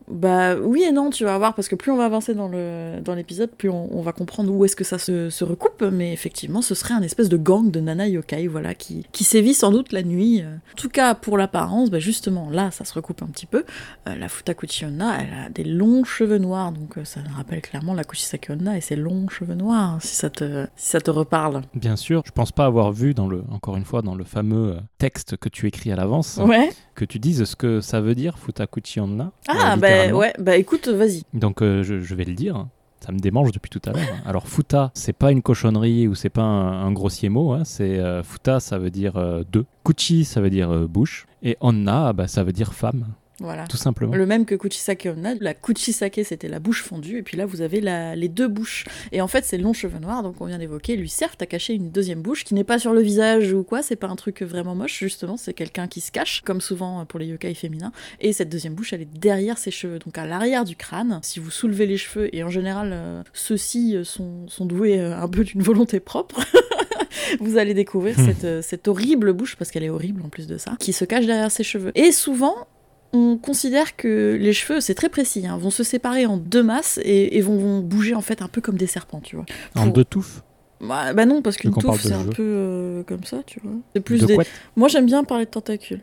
Bah 0.10 0.56
oui 0.56 0.84
et 0.84 0.92
non, 0.92 1.10
tu 1.10 1.24
vas 1.24 1.38
voir, 1.38 1.54
parce 1.56 1.68
que 1.68 1.76
plus 1.76 1.92
on 1.92 1.98
va 1.98 2.06
avancer 2.06 2.34
dans 2.34 2.48
le 2.48 3.00
dans 3.04 3.16
l'épisode, 3.16 3.52
plus 3.52 3.70
on, 3.70 3.90
on 3.98 4.02
va 4.02 4.12
comprendre 4.12 4.54
où 4.54 4.66
est-ce 4.66 4.76
que 4.76 4.84
ça 4.84 4.98
se, 4.98 5.30
se 5.30 5.44
recoupe, 5.44 5.84
mais 5.92 6.14
effectivement, 6.14 6.62
ce 6.62 6.76
serait 6.76 6.94
un 6.94 7.02
espèce 7.02 7.30
de 7.30 7.38
gang 7.38 7.72
de 7.72 7.80
nana 7.80 8.08
yokai, 8.08 8.48
voilà, 8.48 8.74
qui, 8.74 9.06
qui 9.12 9.24
sévit 9.24 9.54
sans 9.54 9.72
doute 9.72 9.92
la 9.92 10.04
nuit. 10.04 10.42
En 10.44 10.76
tout 10.76 10.90
cas, 10.90 11.16
pour 11.16 11.38
l'apparence, 11.38 11.90
bah 11.90 12.00
justement, 12.00 12.50
là, 12.50 12.72
ça 12.72 12.86
se 12.86 12.94
recoupe 12.94 13.22
un 13.24 13.28
petit 13.28 13.46
peu. 13.46 13.64
Euh, 14.08 14.16
la 14.16 14.28
Futakuchi 14.30 14.86
Onna, 14.86 15.18
elle 15.22 15.34
a 15.46 15.50
des 15.50 15.64
longs 15.64 16.04
cheveux 16.04 16.38
noirs, 16.38 16.72
donc 16.72 16.98
euh, 16.98 17.06
ça 17.06 17.20
rappelle 17.36 17.62
clairement 17.62 17.94
la 17.94 18.04
Kuchisake 18.04 18.50
Onna 18.50 18.78
et 18.78 18.82
ses 18.82 18.96
longs 18.96 19.28
cheveux 19.30 19.56
noirs, 19.56 19.98
si 20.02 20.16
ça 20.16 20.30
te, 20.30 20.66
si 20.76 20.90
ça 20.90 21.02
te 21.02 21.12
reparle. 21.12 21.62
Bien 21.76 21.96
sûr, 21.96 22.24
je 22.26 22.32
pense 22.32 22.52
pas 22.52 22.66
avoir 22.66 22.92
vu 22.92 23.14
dans 23.14 23.28
le, 23.28 23.44
encore 23.52 23.78
une 23.78 23.86
fois, 23.86 24.02
dans 24.02 24.16
le 24.16 24.24
fameux 24.24 24.74
euh, 24.74 24.80
texte 24.98 25.38
que 25.38 25.50
tu 25.50 25.68
écris 25.68 25.92
à 25.92 25.96
l'avance, 25.96 26.40
Ouais. 26.44 26.70
Que 26.96 27.06
tu 27.06 27.20
dises 27.20 27.44
ce 27.46 27.56
que 27.56 27.82
ça 27.82 28.02
veut 28.02 28.16
dire 28.16 28.38
Futakuchi 28.38 29.00
Onna. 29.00 29.32
Ah 29.48 29.74
euh, 29.74 29.76
bah 29.78 30.16
ouais, 30.16 30.34
bah 30.40 30.56
écoute, 30.58 30.88
vas-y. 30.88 31.24
Donc 31.34 31.62
euh, 31.62 31.84
je, 31.84 32.00
je 32.00 32.16
vais 32.16 32.26
le 32.26 32.34
dire. 32.36 32.68
Ça 33.06 33.12
me 33.12 33.20
démange 33.20 33.52
depuis 33.52 33.70
tout 33.70 33.82
à 33.86 33.92
l'heure. 33.92 34.08
Alors 34.26 34.48
futa, 34.48 34.92
c'est 34.94 35.12
pas 35.12 35.32
une 35.32 35.42
cochonnerie 35.42 36.08
ou 36.08 36.16
c'est 36.16 36.30
pas 36.30 36.42
un, 36.44 36.86
un 36.86 36.92
grossier 36.94 37.28
mot. 37.28 37.52
hein, 37.52 37.64
C'est 37.66 38.00
euh, 38.00 38.24
futa, 38.24 38.62
ça 38.62 38.78
veut 38.78 38.92
dire 38.92 39.18
euh, 39.18 39.44
deux. 39.52 39.66
Kuchi, 39.84 40.24
ça 40.24 40.40
veut 40.40 40.50
dire 40.50 40.70
bouche. 40.88 41.26
Et 41.42 41.58
Onna, 41.60 42.14
bah, 42.14 42.28
ça 42.30 42.46
veut 42.46 42.54
dire 42.54 42.74
femme, 42.74 43.08
Voilà. 43.40 43.66
tout 43.68 43.78
simplement. 43.78 44.14
Le 44.16 44.26
même 44.26 44.46
que 44.46 44.56
Kuchisake 44.56 45.08
Onna. 45.12 45.34
La 45.42 45.54
Kuchisake, 45.54 46.22
c'était 46.24 46.48
la 46.48 46.60
bouche 46.60 46.84
fondue, 46.84 47.18
et 47.18 47.24
puis 47.24 47.36
là, 47.36 47.46
vous 47.46 47.62
avez 47.62 47.82
la- 47.82 48.16
les 48.16 48.30
deux 48.30 48.48
bouches. 48.48 48.86
Et 49.12 49.22
en 49.22 49.28
fait, 49.28 49.44
ces 49.44 49.58
longs 49.58 49.74
cheveux 49.74 50.00
noirs, 50.00 50.22
donc 50.24 50.40
on 50.40 50.46
vient 50.46 50.60
d'évoquer, 50.60 50.96
lui 50.96 51.10
servent 51.10 51.36
à 51.40 51.46
cacher 51.46 51.74
une 51.74 51.90
deuxième 51.90 52.22
bouche 52.22 52.44
qui 52.44 52.54
n'est 52.54 52.64
pas 52.64 52.78
sur 52.80 52.94
le 52.94 53.02
visage 53.02 53.52
ou 53.54 53.64
quoi, 53.64 53.82
c'est 53.82 53.96
pas 53.96 54.08
un 54.08 54.16
truc 54.16 54.42
vraiment 54.44 54.76
moche, 54.76 55.00
justement, 55.00 55.36
c'est 55.36 55.54
quelqu'un 55.54 55.88
qui 55.88 56.00
se 56.00 56.12
cache, 56.12 56.42
comme 56.46 56.62
souvent 56.62 57.06
pour 57.06 57.20
les 57.20 57.26
yokai 57.26 57.54
féminins. 57.56 57.92
Et 58.22 58.34
cette 58.34 58.50
deuxième 58.50 58.76
bouche, 58.76 58.94
elle 58.94 59.02
est 59.02 59.18
derrière 59.20 59.58
ses 59.58 59.72
cheveux, 59.72 60.00
donc 60.00 60.18
à 60.18 60.26
l'arrière 60.26 60.64
du 60.64 60.76
crâne. 60.76 61.20
Si 61.24 61.40
vous 61.40 61.52
soulevez 61.52 61.86
les 61.88 61.98
cheveux, 61.98 62.34
et 62.36 62.44
en 62.44 62.50
général, 62.50 62.92
euh, 62.94 63.24
ceux-ci 63.34 63.96
euh, 63.98 64.04
sont, 64.04 64.48
sont 64.48 64.66
doués 64.66 65.00
euh, 65.00 65.18
un 65.18 65.28
peu 65.28 65.44
d'une 65.44 65.62
volonté 65.64 66.00
propre. 66.00 66.40
Vous 67.40 67.58
allez 67.58 67.74
découvrir 67.74 68.18
Hmm. 68.20 68.26
cette, 68.26 68.62
cette 68.64 68.88
horrible 68.88 69.34
bouche, 69.34 69.56
parce 69.56 69.72
qu'elle 69.72 69.84
est 69.84 69.90
horrible 69.90 70.22
en 70.24 70.30
plus 70.30 70.46
de 70.46 70.58
ça, 70.58 70.76
qui 70.80 70.94
se 70.94 71.04
cache 71.06 71.26
derrière 71.26 71.52
ses 71.52 71.64
cheveux. 71.64 71.92
Et 71.96 72.12
souvent, 72.12 72.68
on 73.14 73.38
considère 73.38 73.96
que 73.96 74.38
les 74.40 74.54
cheveux, 74.54 74.82
c'est 74.82 74.96
très 74.96 75.10
précis, 75.10 75.46
hein, 75.48 75.58
vont 75.58 75.70
se 75.70 75.84
séparer 75.84 76.26
en 76.26 76.38
deux 76.38 76.64
masses 76.64 77.00
et, 77.04 77.38
et 77.38 77.42
vont, 77.42 77.58
vont 77.58 77.80
bouger 77.80 78.16
en 78.16 78.22
fait 78.22 78.42
un 78.42 78.48
peu 78.48 78.60
comme 78.60 78.76
des 78.78 78.88
serpents, 78.88 79.22
tu 79.22 79.36
vois. 79.36 79.46
En 79.76 79.86
Pour- 79.86 79.94
deux 79.94 80.04
touffes, 80.06 80.42
Bah, 80.82 81.14
bah 81.14 81.26
non, 81.26 81.42
parce 81.42 81.58
qu'une 81.58 81.74
touffe, 81.74 82.02
c'est 82.02 82.12
un 82.14 82.26
peu 82.26 82.44
euh, 82.44 83.04
comme 83.04 83.24
ça, 83.24 83.42
tu 83.46 83.60
vois. 83.64 83.74
C'est 83.96 84.02
plus 84.02 84.20
de 84.22 84.26
des... 84.26 84.38
Moi, 84.76 84.88
j'aime 84.90 85.06
bien 85.06 85.24
parler 85.24 85.46
de 85.46 85.50
tentacules. 85.52 86.02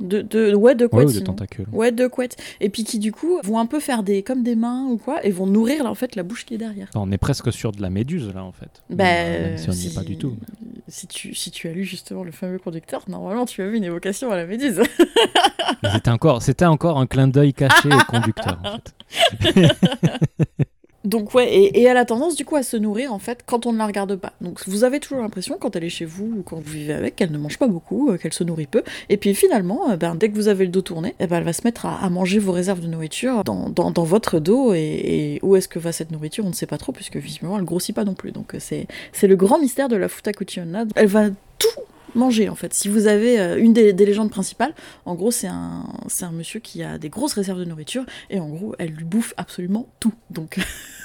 De, 0.00 0.22
de, 0.22 0.54
ouais, 0.54 0.74
de 0.74 0.84
Ouais, 0.84 0.88
couettes, 0.90 1.08
ou 1.08 1.12
de 1.12 1.20
tentacules. 1.20 1.66
Ouais, 1.72 1.92
de 1.92 2.06
couettes. 2.06 2.36
Et 2.60 2.68
puis 2.70 2.84
qui, 2.84 2.98
du 2.98 3.12
coup, 3.12 3.38
vont 3.44 3.58
un 3.58 3.66
peu 3.66 3.80
faire 3.80 4.02
des 4.02 4.22
comme 4.22 4.42
des 4.42 4.56
mains 4.56 4.86
ou 4.86 4.96
quoi, 4.96 5.24
et 5.24 5.30
vont 5.30 5.46
nourrir, 5.46 5.84
là, 5.84 5.90
en 5.90 5.94
fait, 5.94 6.16
la 6.16 6.22
bouche 6.22 6.46
qui 6.46 6.54
est 6.54 6.58
derrière. 6.58 6.88
On 6.94 7.12
est 7.12 7.18
presque 7.18 7.52
sur 7.52 7.70
de 7.72 7.82
la 7.82 7.90
méduse, 7.90 8.32
là, 8.34 8.42
en 8.42 8.52
fait. 8.52 8.82
Bah, 8.88 9.04
Même 9.04 9.58
si 9.58 9.68
on 9.68 9.72
n'y 9.72 9.78
si- 9.78 9.86
est 9.88 9.94
pas 9.94 10.02
du 10.02 10.16
tout. 10.16 10.36
Si 10.88 11.06
tu, 11.06 11.34
si 11.34 11.50
tu 11.50 11.68
as 11.68 11.72
lu 11.72 11.84
justement 11.84 12.24
le 12.24 12.32
fameux 12.32 12.58
conducteur, 12.58 13.04
normalement 13.08 13.46
tu 13.46 13.62
as 13.62 13.68
vu 13.68 13.76
une 13.76 13.84
évocation 13.84 14.32
à 14.32 14.36
la 14.36 14.46
méduse. 14.46 14.80
C'était 15.94 16.10
encore, 16.10 16.42
c'était 16.42 16.64
encore 16.64 16.98
un 16.98 17.06
clin 17.06 17.28
d'œil 17.28 17.52
caché 17.54 17.88
au 17.92 17.98
conducteur, 18.10 18.58
en 18.64 18.78
fait. 19.52 19.76
Donc 21.04 21.34
ouais, 21.34 21.50
et, 21.50 21.82
elle 21.82 21.96
a 21.96 22.04
tendance 22.04 22.36
du 22.36 22.44
coup 22.44 22.56
à 22.56 22.62
se 22.62 22.76
nourrir 22.76 23.14
en 23.14 23.18
fait 23.18 23.42
quand 23.46 23.64
on 23.64 23.72
ne 23.72 23.78
la 23.78 23.86
regarde 23.86 24.16
pas. 24.16 24.34
Donc 24.42 24.60
vous 24.66 24.84
avez 24.84 25.00
toujours 25.00 25.22
l'impression 25.22 25.56
quand 25.58 25.74
elle 25.74 25.84
est 25.84 25.88
chez 25.88 26.04
vous 26.04 26.26
ou 26.38 26.42
quand 26.42 26.56
vous 26.56 26.72
vivez 26.72 26.92
avec 26.92 27.16
qu'elle 27.16 27.32
ne 27.32 27.38
mange 27.38 27.58
pas 27.58 27.68
beaucoup, 27.68 28.10
euh, 28.10 28.18
qu'elle 28.18 28.34
se 28.34 28.44
nourrit 28.44 28.66
peu. 28.66 28.82
Et 29.08 29.16
puis 29.16 29.34
finalement, 29.34 29.90
euh, 29.90 29.96
ben, 29.96 30.14
dès 30.14 30.28
que 30.28 30.34
vous 30.34 30.48
avez 30.48 30.66
le 30.66 30.70
dos 30.70 30.82
tourné, 30.82 31.14
eh 31.18 31.26
ben, 31.26 31.38
elle 31.38 31.44
va 31.44 31.54
se 31.54 31.62
mettre 31.64 31.86
à, 31.86 32.10
manger 32.10 32.38
vos 32.38 32.52
réserves 32.52 32.80
de 32.80 32.86
nourriture 32.86 33.44
dans, 33.44 33.70
dans, 33.70 33.90
dans 33.90 34.04
votre 34.04 34.40
dos. 34.40 34.74
Et, 34.74 35.38
où 35.42 35.56
est-ce 35.56 35.68
que 35.68 35.78
va 35.78 35.92
cette 35.92 36.10
nourriture? 36.10 36.44
On 36.44 36.50
ne 36.50 36.54
sait 36.54 36.66
pas 36.66 36.78
trop 36.78 36.92
puisque 36.92 37.16
visiblement 37.16 37.56
elle 37.56 37.64
grossit 37.64 37.94
pas 37.94 38.04
non 38.04 38.14
plus. 38.14 38.32
Donc 38.32 38.54
euh, 38.54 38.58
c'est 38.60 39.26
le 39.26 39.36
grand 39.36 39.58
mystère 39.58 39.88
de 39.88 39.96
la 39.96 40.08
Futakuchi 40.08 40.60
Onna. 40.60 40.84
Elle 40.96 41.06
va 41.06 41.30
tout 41.58 41.80
manger 42.14 42.48
en 42.48 42.54
fait. 42.54 42.74
Si 42.74 42.88
vous 42.88 43.06
avez 43.06 43.38
euh, 43.38 43.58
une 43.58 43.72
des, 43.72 43.92
des 43.92 44.06
légendes 44.06 44.30
principales, 44.30 44.74
en 45.04 45.14
gros 45.14 45.30
c'est 45.30 45.46
un, 45.46 45.86
c'est 46.08 46.24
un 46.24 46.32
monsieur 46.32 46.60
qui 46.60 46.82
a 46.82 46.98
des 46.98 47.08
grosses 47.08 47.34
réserves 47.34 47.58
de 47.58 47.64
nourriture 47.64 48.04
et 48.30 48.40
en 48.40 48.48
gros 48.48 48.74
elle 48.78 48.90
lui 48.90 49.04
bouffe 49.04 49.34
absolument 49.36 49.88
tout. 50.00 50.12
Donc 50.30 50.58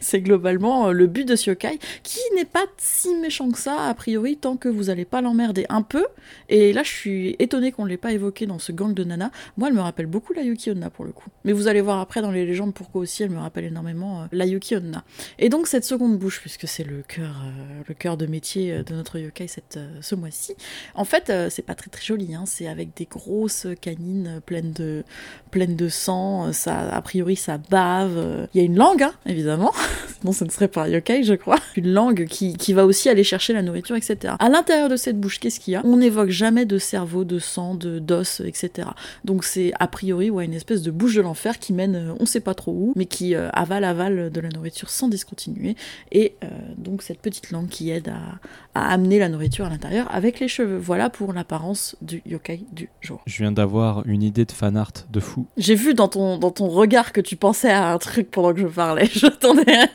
c'est 0.00 0.20
globalement 0.20 0.88
euh, 0.88 0.92
le 0.92 1.06
but 1.06 1.26
de 1.26 1.36
ce 1.36 1.50
yokai 1.50 1.78
qui 2.02 2.20
n'est 2.36 2.44
pas 2.44 2.64
si 2.76 3.14
méchant 3.16 3.50
que 3.50 3.58
ça 3.58 3.88
a 3.88 3.94
priori 3.94 4.36
tant 4.36 4.56
que 4.56 4.68
vous 4.68 4.90
allez 4.90 5.04
pas 5.04 5.20
l'emmerder 5.20 5.66
un 5.68 5.82
peu. 5.82 6.06
Et 6.48 6.72
là 6.72 6.82
je 6.82 6.90
suis 6.90 7.36
étonnée 7.38 7.72
qu'on 7.72 7.84
l'ait 7.84 7.96
pas 7.96 8.12
évoqué 8.12 8.46
dans 8.46 8.58
ce 8.58 8.72
gang 8.72 8.94
de 8.94 9.04
nana. 9.04 9.30
Moi 9.56 9.68
elle 9.68 9.74
me 9.74 9.80
rappelle 9.80 10.06
beaucoup 10.06 10.32
la 10.32 10.42
Yuki 10.42 10.70
Onna 10.70 10.90
pour 10.90 11.04
le 11.04 11.12
coup. 11.12 11.28
Mais 11.44 11.52
vous 11.52 11.68
allez 11.68 11.80
voir 11.80 11.98
après 11.98 12.22
dans 12.22 12.30
les 12.30 12.46
légendes 12.46 12.74
pourquoi 12.74 13.02
aussi 13.02 13.22
elle 13.22 13.30
me 13.30 13.38
rappelle 13.38 13.64
énormément 13.64 14.22
euh, 14.22 14.26
la 14.32 14.46
Yuki 14.46 14.76
Onna. 14.76 15.04
Et 15.38 15.48
donc 15.48 15.66
cette 15.66 15.84
seconde 15.84 16.18
bouche, 16.18 16.40
puisque 16.40 16.68
c'est 16.68 16.84
le 16.84 17.02
cœur, 17.02 17.42
euh, 17.44 17.82
le 17.88 18.16
de 18.16 18.26
métier 18.26 18.82
de 18.82 18.94
notre 18.94 19.18
yokai 19.18 19.46
cette, 19.46 19.78
ce 20.00 20.14
mois-ci, 20.16 20.54
en 20.94 21.04
fait 21.04 21.32
c'est 21.50 21.62
pas 21.62 21.76
très 21.76 21.88
très 21.88 22.04
joli, 22.04 22.34
hein, 22.34 22.44
c'est 22.46 22.66
avec 22.66 22.96
des 22.96 23.04
grosses 23.04 23.68
canines 23.80 24.40
pleines 24.44 24.72
de, 24.72 25.04
pleines 25.52 25.76
de 25.76 25.88
sang, 25.88 26.52
ça, 26.52 26.90
a 26.90 27.00
priori 27.00 27.36
ça 27.36 27.58
bave, 27.58 28.48
il 28.52 28.58
y 28.58 28.60
a 28.60 28.64
une 28.64 28.76
langue 28.76 28.91
hein, 29.00 29.12
évidemment, 29.26 29.72
sinon 30.20 30.32
ce 30.32 30.44
ne 30.44 30.50
serait 30.50 30.68
pas 30.68 30.88
yokai 30.88 31.22
je 31.22 31.34
crois, 31.34 31.58
une 31.76 31.92
langue 31.92 32.26
qui, 32.26 32.56
qui 32.56 32.72
va 32.72 32.84
aussi 32.84 33.08
aller 33.08 33.24
chercher 33.24 33.52
la 33.52 33.62
nourriture 33.62 33.96
etc. 33.96 34.34
À 34.38 34.48
l'intérieur 34.48 34.88
de 34.88 34.96
cette 34.96 35.18
bouche, 35.18 35.38
qu'est-ce 35.38 35.60
qu'il 35.60 35.72
y 35.72 35.76
a? 35.76 35.82
On 35.84 35.96
n'évoque 35.96 36.30
jamais 36.30 36.66
de 36.66 36.78
cerveau, 36.78 37.24
de 37.24 37.38
sang, 37.38 37.74
de 37.74 37.98
d'os, 37.98 38.40
etc. 38.40 38.88
Donc 39.24 39.44
c'est 39.44 39.72
a 39.78 39.86
priori 39.86 40.30
ouais, 40.30 40.44
une 40.44 40.54
espèce 40.54 40.82
de 40.82 40.90
bouche 40.90 41.14
de 41.14 41.22
l'enfer 41.22 41.58
qui 41.58 41.72
mène 41.72 41.96
euh, 41.96 42.14
on 42.20 42.26
sait 42.26 42.40
pas 42.40 42.54
trop 42.54 42.72
où, 42.72 42.92
mais 42.96 43.06
qui 43.06 43.34
euh, 43.34 43.48
avale 43.52 43.84
avale 43.84 44.30
de 44.30 44.40
la 44.40 44.48
nourriture 44.48 44.90
sans 44.90 45.08
discontinuer. 45.08 45.76
Et 46.10 46.34
euh, 46.44 46.48
donc 46.76 47.02
cette 47.02 47.20
petite 47.20 47.50
langue 47.50 47.68
qui 47.68 47.90
aide 47.90 48.08
à, 48.08 48.80
à 48.80 48.92
amener 48.92 49.18
la 49.18 49.28
nourriture 49.28 49.66
à 49.66 49.70
l'intérieur 49.70 50.12
avec 50.14 50.40
les 50.40 50.48
cheveux. 50.48 50.78
Voilà 50.78 51.10
pour 51.10 51.32
l'apparence 51.32 51.96
du 52.02 52.22
yokai 52.26 52.64
du 52.72 52.88
jour. 53.00 53.22
Je 53.26 53.38
viens 53.38 53.52
d'avoir 53.52 54.06
une 54.06 54.22
idée 54.22 54.44
de 54.44 54.52
fan 54.52 54.76
art 54.76 54.92
de 55.10 55.20
fou. 55.20 55.46
J'ai 55.56 55.74
vu 55.74 55.94
dans 55.94 56.08
ton, 56.08 56.38
dans 56.38 56.50
ton 56.50 56.68
regard 56.68 57.12
que 57.12 57.20
tu 57.20 57.36
pensais 57.36 57.70
à 57.70 57.92
un 57.92 57.98
truc 57.98 58.30
pendant 58.30 58.52
que 58.52 58.60
je 58.60 58.66
parlais. 58.66 58.81
Je 59.14 59.26
t'entendais. 59.26 59.88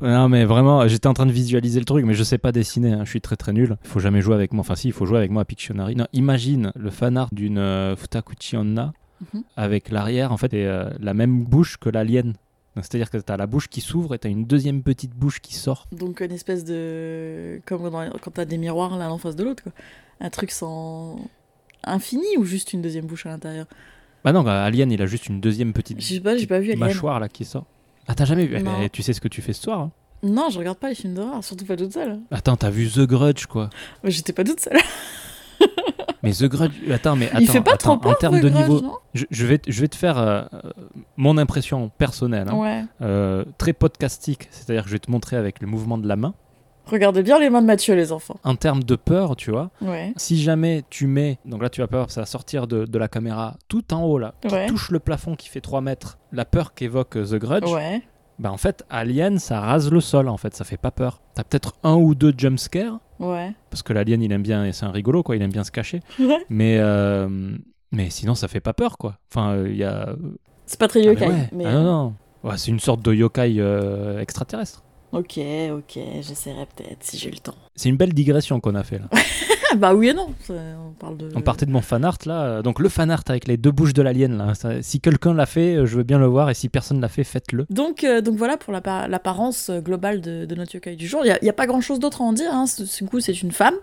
Non, 0.00 0.28
mais 0.28 0.44
vraiment, 0.44 0.88
j'étais 0.88 1.06
en 1.06 1.14
train 1.14 1.26
de 1.26 1.32
visualiser 1.32 1.78
le 1.78 1.84
truc, 1.84 2.04
mais 2.04 2.14
je 2.14 2.24
sais 2.24 2.38
pas 2.38 2.50
dessiner, 2.50 2.92
hein, 2.92 3.04
je 3.04 3.10
suis 3.10 3.20
très 3.20 3.36
très 3.36 3.52
nul. 3.52 3.76
Il 3.84 3.88
faut 3.88 4.00
jamais 4.00 4.20
jouer 4.20 4.34
avec 4.34 4.52
moi. 4.52 4.62
Enfin, 4.62 4.74
si, 4.74 4.88
il 4.88 4.92
faut 4.92 5.06
jouer 5.06 5.18
avec 5.18 5.30
moi 5.30 5.42
à 5.42 5.44
Pictionary. 5.44 5.94
Non, 5.94 6.06
imagine 6.12 6.72
le 6.74 6.90
fan 6.90 7.16
art 7.16 7.28
d'une 7.30 7.58
euh, 7.58 7.94
Futakuchi 7.96 8.56
Onna 8.56 8.92
Mhm. 9.32 9.44
avec 9.56 9.90
l'arrière, 9.92 10.32
en 10.32 10.36
fait, 10.36 10.52
et 10.52 10.66
euh, 10.66 10.90
la 10.98 11.14
même 11.14 11.44
bouche 11.44 11.76
que 11.76 11.88
l'alien. 11.88 12.32
C'est-à-dire 12.76 13.10
que 13.10 13.18
t'as 13.18 13.36
la 13.36 13.46
bouche 13.46 13.68
qui 13.68 13.80
s'ouvre 13.82 14.14
et 14.14 14.18
t'as 14.18 14.30
une 14.30 14.44
deuxième 14.46 14.82
petite 14.82 15.12
bouche 15.14 15.40
qui 15.40 15.54
sort. 15.54 15.86
Donc 15.92 16.20
une 16.20 16.32
espèce 16.32 16.64
de... 16.64 17.60
Comme 17.66 17.90
dans- 17.90 18.10
quand 18.22 18.30
t'as 18.32 18.44
des 18.46 18.56
miroirs 18.58 18.96
l'un 18.96 19.10
en 19.10 19.18
face 19.18 19.36
de 19.36 19.44
l'autre. 19.44 19.62
quoi. 19.62 19.72
Un 20.20 20.30
truc 20.30 20.50
sans... 20.50 21.18
Infini 21.84 22.24
ou 22.38 22.44
juste 22.44 22.72
une 22.72 22.80
deuxième 22.80 23.06
bouche 23.06 23.26
à 23.26 23.30
l'intérieur? 23.30 23.66
Bah 24.24 24.32
non, 24.32 24.46
Alien, 24.46 24.90
il 24.92 25.02
a 25.02 25.06
juste 25.06 25.26
une 25.26 25.40
deuxième 25.40 25.72
petite 25.72 26.00
Je 26.00 26.14
sais 26.14 26.20
pas, 26.20 26.36
j'ai 26.36 26.46
pas 26.46 26.60
vu 26.60 26.68
Alien. 26.70 26.78
mâchoire 26.78 27.18
là 27.20 27.28
qui 27.28 27.44
sort. 27.44 27.66
Ah, 28.06 28.14
t'as 28.14 28.24
jamais 28.24 28.46
vu? 28.46 28.56
Eh 28.58 28.62
ben, 28.62 28.88
Tu 28.92 29.02
sais 29.02 29.12
ce 29.12 29.20
que 29.20 29.28
tu 29.28 29.42
fais 29.42 29.52
ce 29.52 29.62
soir 29.62 29.80
hein 29.80 29.92
Non, 30.22 30.48
je 30.48 30.58
regarde 30.58 30.78
pas 30.78 30.88
les 30.88 30.94
films 30.94 31.14
d'horreur, 31.14 31.42
surtout 31.44 31.64
pas 31.66 31.76
toute 31.76 31.92
seule. 31.92 32.20
Attends, 32.30 32.56
t'as 32.56 32.70
vu 32.70 32.88
The 32.88 33.00
Grudge 33.00 33.46
quoi 33.46 33.68
J'étais 34.04 34.32
pas 34.32 34.44
toute 34.44 34.60
seule. 34.60 34.78
Mais 36.22 36.32
The 36.32 36.44
Grudge, 36.44 36.72
attends, 36.92 37.16
mais 37.16 37.28
attends, 37.28 37.38
Il 37.40 37.48
fait 37.48 37.60
pas 37.60 37.72
attends, 37.74 37.96
trop 37.96 37.98
peur, 37.98 38.12
en 38.12 38.14
termes 38.14 38.38
The 38.40 38.44
de 38.44 38.48
Grudge, 38.50 38.68
niveau, 38.68 38.98
je, 39.14 39.24
je 39.30 39.46
vais, 39.46 39.60
je 39.66 39.80
vais 39.80 39.88
te 39.88 39.96
faire 39.96 40.18
euh, 40.18 40.42
mon 41.16 41.36
impression 41.38 41.88
personnelle, 41.98 42.48
hein. 42.50 42.56
Ouais. 42.56 42.84
Euh, 43.02 43.44
très 43.58 43.72
podcastique, 43.72 44.48
c'est-à-dire 44.52 44.82
que 44.84 44.88
je 44.88 44.94
vais 44.94 44.98
te 45.00 45.10
montrer 45.10 45.36
avec 45.36 45.60
le 45.60 45.66
mouvement 45.66 45.98
de 45.98 46.06
la 46.06 46.16
main. 46.16 46.34
Regardez 46.86 47.22
bien 47.22 47.38
les 47.38 47.48
mains 47.48 47.60
de 47.62 47.66
Mathieu, 47.66 47.94
les 47.94 48.10
enfants. 48.12 48.36
En 48.42 48.56
termes 48.56 48.82
de 48.82 48.96
peur, 48.96 49.36
tu 49.36 49.50
vois, 49.52 49.70
Ouais. 49.80 50.12
si 50.16 50.40
jamais 50.40 50.82
tu 50.90 51.06
mets, 51.06 51.38
donc 51.44 51.62
là 51.62 51.70
tu 51.70 51.80
as 51.82 51.86
peur, 51.86 52.10
ça 52.10 52.22
va 52.22 52.26
sortir 52.26 52.66
de, 52.66 52.84
de 52.86 52.98
la 52.98 53.06
caméra 53.08 53.54
tout 53.68 53.92
en 53.94 54.02
haut 54.02 54.18
là, 54.18 54.34
qui 54.42 54.52
Ouais. 54.52 54.66
touche 54.66 54.90
le 54.90 54.98
plafond 54.98 55.36
qui 55.36 55.48
fait 55.48 55.60
3 55.60 55.80
mètres, 55.80 56.18
la 56.32 56.44
peur 56.44 56.74
qu'évoque 56.74 57.16
euh, 57.16 57.24
The 57.24 57.34
Grudge, 57.36 57.70
Ouais. 57.72 58.02
bah 58.40 58.50
en 58.50 58.56
fait, 58.56 58.84
Alien, 58.90 59.38
ça 59.38 59.60
rase 59.60 59.90
le 59.92 60.00
sol 60.00 60.28
en 60.28 60.36
fait, 60.36 60.54
ça 60.56 60.64
fait 60.64 60.76
pas 60.76 60.90
peur. 60.90 61.20
T'as 61.34 61.44
peut-être 61.44 61.74
un 61.84 61.94
ou 61.94 62.16
deux 62.16 62.34
jumpscares, 62.36 62.98
Ouais. 63.22 63.52
parce 63.70 63.82
que 63.82 63.92
l'alien 63.92 64.20
il 64.22 64.32
aime 64.32 64.42
bien, 64.42 64.64
et 64.64 64.72
c'est 64.72 64.84
un 64.84 64.90
rigolo 64.90 65.22
quoi, 65.22 65.36
il 65.36 65.42
aime 65.42 65.52
bien 65.52 65.64
se 65.64 65.70
cacher, 65.70 66.00
mais, 66.50 66.76
euh, 66.78 67.28
mais 67.92 68.10
sinon 68.10 68.34
ça 68.34 68.48
fait 68.48 68.60
pas 68.60 68.72
peur 68.74 68.98
quoi. 68.98 69.18
Enfin, 69.30 69.62
il 69.66 69.76
y 69.76 69.84
a. 69.84 70.14
C'est 70.66 70.78
pas 70.78 70.88
très 70.88 71.00
Ah, 71.00 71.02
mais 71.06 71.08
yokai. 71.12 71.26
ouais. 71.28 71.48
mais... 71.52 71.64
Ah, 71.66 71.72
non, 71.74 71.82
non. 71.84 72.14
Ouais, 72.44 72.56
c'est 72.58 72.70
une 72.70 72.80
sorte 72.80 73.02
de 73.02 73.12
yokai 73.14 73.54
euh, 73.58 74.20
extraterrestre. 74.20 74.82
Ok, 75.12 75.38
ok, 75.72 75.98
j'essaierai 76.22 76.66
peut-être 76.74 77.02
si 77.04 77.18
j'ai 77.18 77.30
le 77.30 77.36
temps. 77.38 77.54
C'est 77.76 77.88
une 77.90 77.96
belle 77.98 78.14
digression 78.14 78.60
qu'on 78.60 78.74
a 78.74 78.82
fait 78.82 78.98
là. 78.98 79.08
Ah 79.72 79.74
bah 79.74 79.94
oui 79.94 80.08
et 80.08 80.14
non. 80.14 80.28
On 80.50 80.92
parle 80.98 81.16
de. 81.16 81.30
On 81.34 81.40
partait 81.40 81.64
de 81.66 81.70
mon 81.70 81.80
fan 81.80 82.04
art 82.04 82.18
là. 82.26 82.60
Donc 82.62 82.78
le 82.78 82.88
fan 82.90 83.10
art 83.10 83.22
avec 83.28 83.48
les 83.48 83.56
deux 83.56 83.70
bouches 83.70 83.94
de 83.94 84.02
l'alien 84.02 84.36
là. 84.36 84.54
Ça- 84.54 84.82
si 84.82 85.00
quelqu'un 85.00 85.32
l'a 85.32 85.46
fait, 85.46 85.76
euh, 85.76 85.86
je 85.86 85.96
veux 85.96 86.02
bien 86.02 86.18
le 86.18 86.26
voir. 86.26 86.50
Et 86.50 86.54
si 86.54 86.68
personne 86.68 87.00
l'a 87.00 87.08
fait, 87.08 87.24
faites-le. 87.24 87.66
Donc, 87.70 88.04
euh, 88.04 88.20
donc 88.20 88.36
voilà 88.36 88.56
pour 88.58 88.72
l'appa- 88.72 89.08
l'apparence 89.08 89.70
euh, 89.70 89.80
globale 89.80 90.20
de, 90.20 90.44
de 90.44 90.54
notre 90.54 90.74
yokai 90.74 90.94
du 90.96 91.06
jour. 91.06 91.22
Il 91.24 91.34
n'y 91.42 91.48
a, 91.48 91.52
pas 91.54 91.66
grand 91.66 91.80
chose 91.80 91.98
d'autre 92.00 92.20
à 92.20 92.24
en 92.24 92.32
dire. 92.32 92.52
Hein. 92.52 92.66
Ce- 92.66 92.84
ce 92.84 93.04
coup, 93.04 93.20
c'est 93.20 93.40
une 93.42 93.52
femme. 93.52 93.74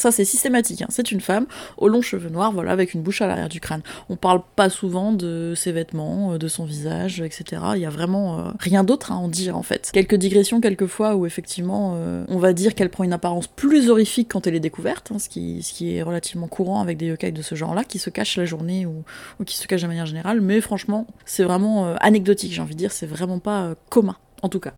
Ça, 0.00 0.10
c'est 0.10 0.24
systématique. 0.24 0.80
hein. 0.80 0.86
C'est 0.88 1.12
une 1.12 1.20
femme 1.20 1.44
aux 1.76 1.86
longs 1.86 2.00
cheveux 2.00 2.30
noirs, 2.30 2.52
voilà, 2.52 2.72
avec 2.72 2.94
une 2.94 3.02
bouche 3.02 3.20
à 3.20 3.26
l'arrière 3.26 3.50
du 3.50 3.60
crâne. 3.60 3.82
On 4.08 4.16
parle 4.16 4.40
pas 4.56 4.70
souvent 4.70 5.12
de 5.12 5.52
ses 5.54 5.72
vêtements, 5.72 6.32
euh, 6.32 6.38
de 6.38 6.48
son 6.48 6.64
visage, 6.64 7.20
etc. 7.20 7.44
Il 7.74 7.82
y 7.82 7.84
a 7.84 7.90
vraiment 7.90 8.38
euh, 8.38 8.50
rien 8.58 8.82
d'autre 8.82 9.12
à 9.12 9.16
en 9.16 9.28
dire, 9.28 9.58
en 9.58 9.62
fait. 9.62 9.90
Quelques 9.92 10.14
digressions, 10.14 10.62
quelquefois, 10.62 11.16
où 11.16 11.26
effectivement, 11.26 11.96
euh, 11.96 12.24
on 12.28 12.38
va 12.38 12.54
dire 12.54 12.74
qu'elle 12.74 12.88
prend 12.88 13.04
une 13.04 13.12
apparence 13.12 13.46
plus 13.46 13.90
horrifique 13.90 14.28
quand 14.30 14.46
elle 14.46 14.54
est 14.54 14.60
découverte, 14.60 15.12
hein, 15.12 15.18
ce, 15.18 15.28
qui, 15.28 15.60
est 15.94 16.02
relativement 16.02 16.48
courant 16.48 16.80
avec 16.80 16.96
des 16.96 17.04
yokai 17.04 17.30
de 17.30 17.42
ce 17.42 17.54
genre-là, 17.54 17.84
qui 17.84 17.98
se 17.98 18.08
cachent 18.08 18.38
la 18.38 18.46
journée 18.46 18.86
ou, 18.86 19.04
qui 19.44 19.58
se 19.58 19.66
cachent 19.66 19.82
de 19.82 19.86
manière 19.86 20.06
générale. 20.06 20.40
Mais 20.40 20.62
franchement, 20.62 21.06
c'est 21.26 21.44
vraiment 21.44 21.94
anecdotique, 21.96 22.54
j'ai 22.54 22.62
envie 22.62 22.72
de 22.72 22.78
dire. 22.78 22.92
C'est 22.92 23.06
vraiment 23.06 23.38
pas 23.38 23.74
commun, 23.90 24.16
en 24.40 24.48
tout 24.48 24.60
cas. 24.60 24.72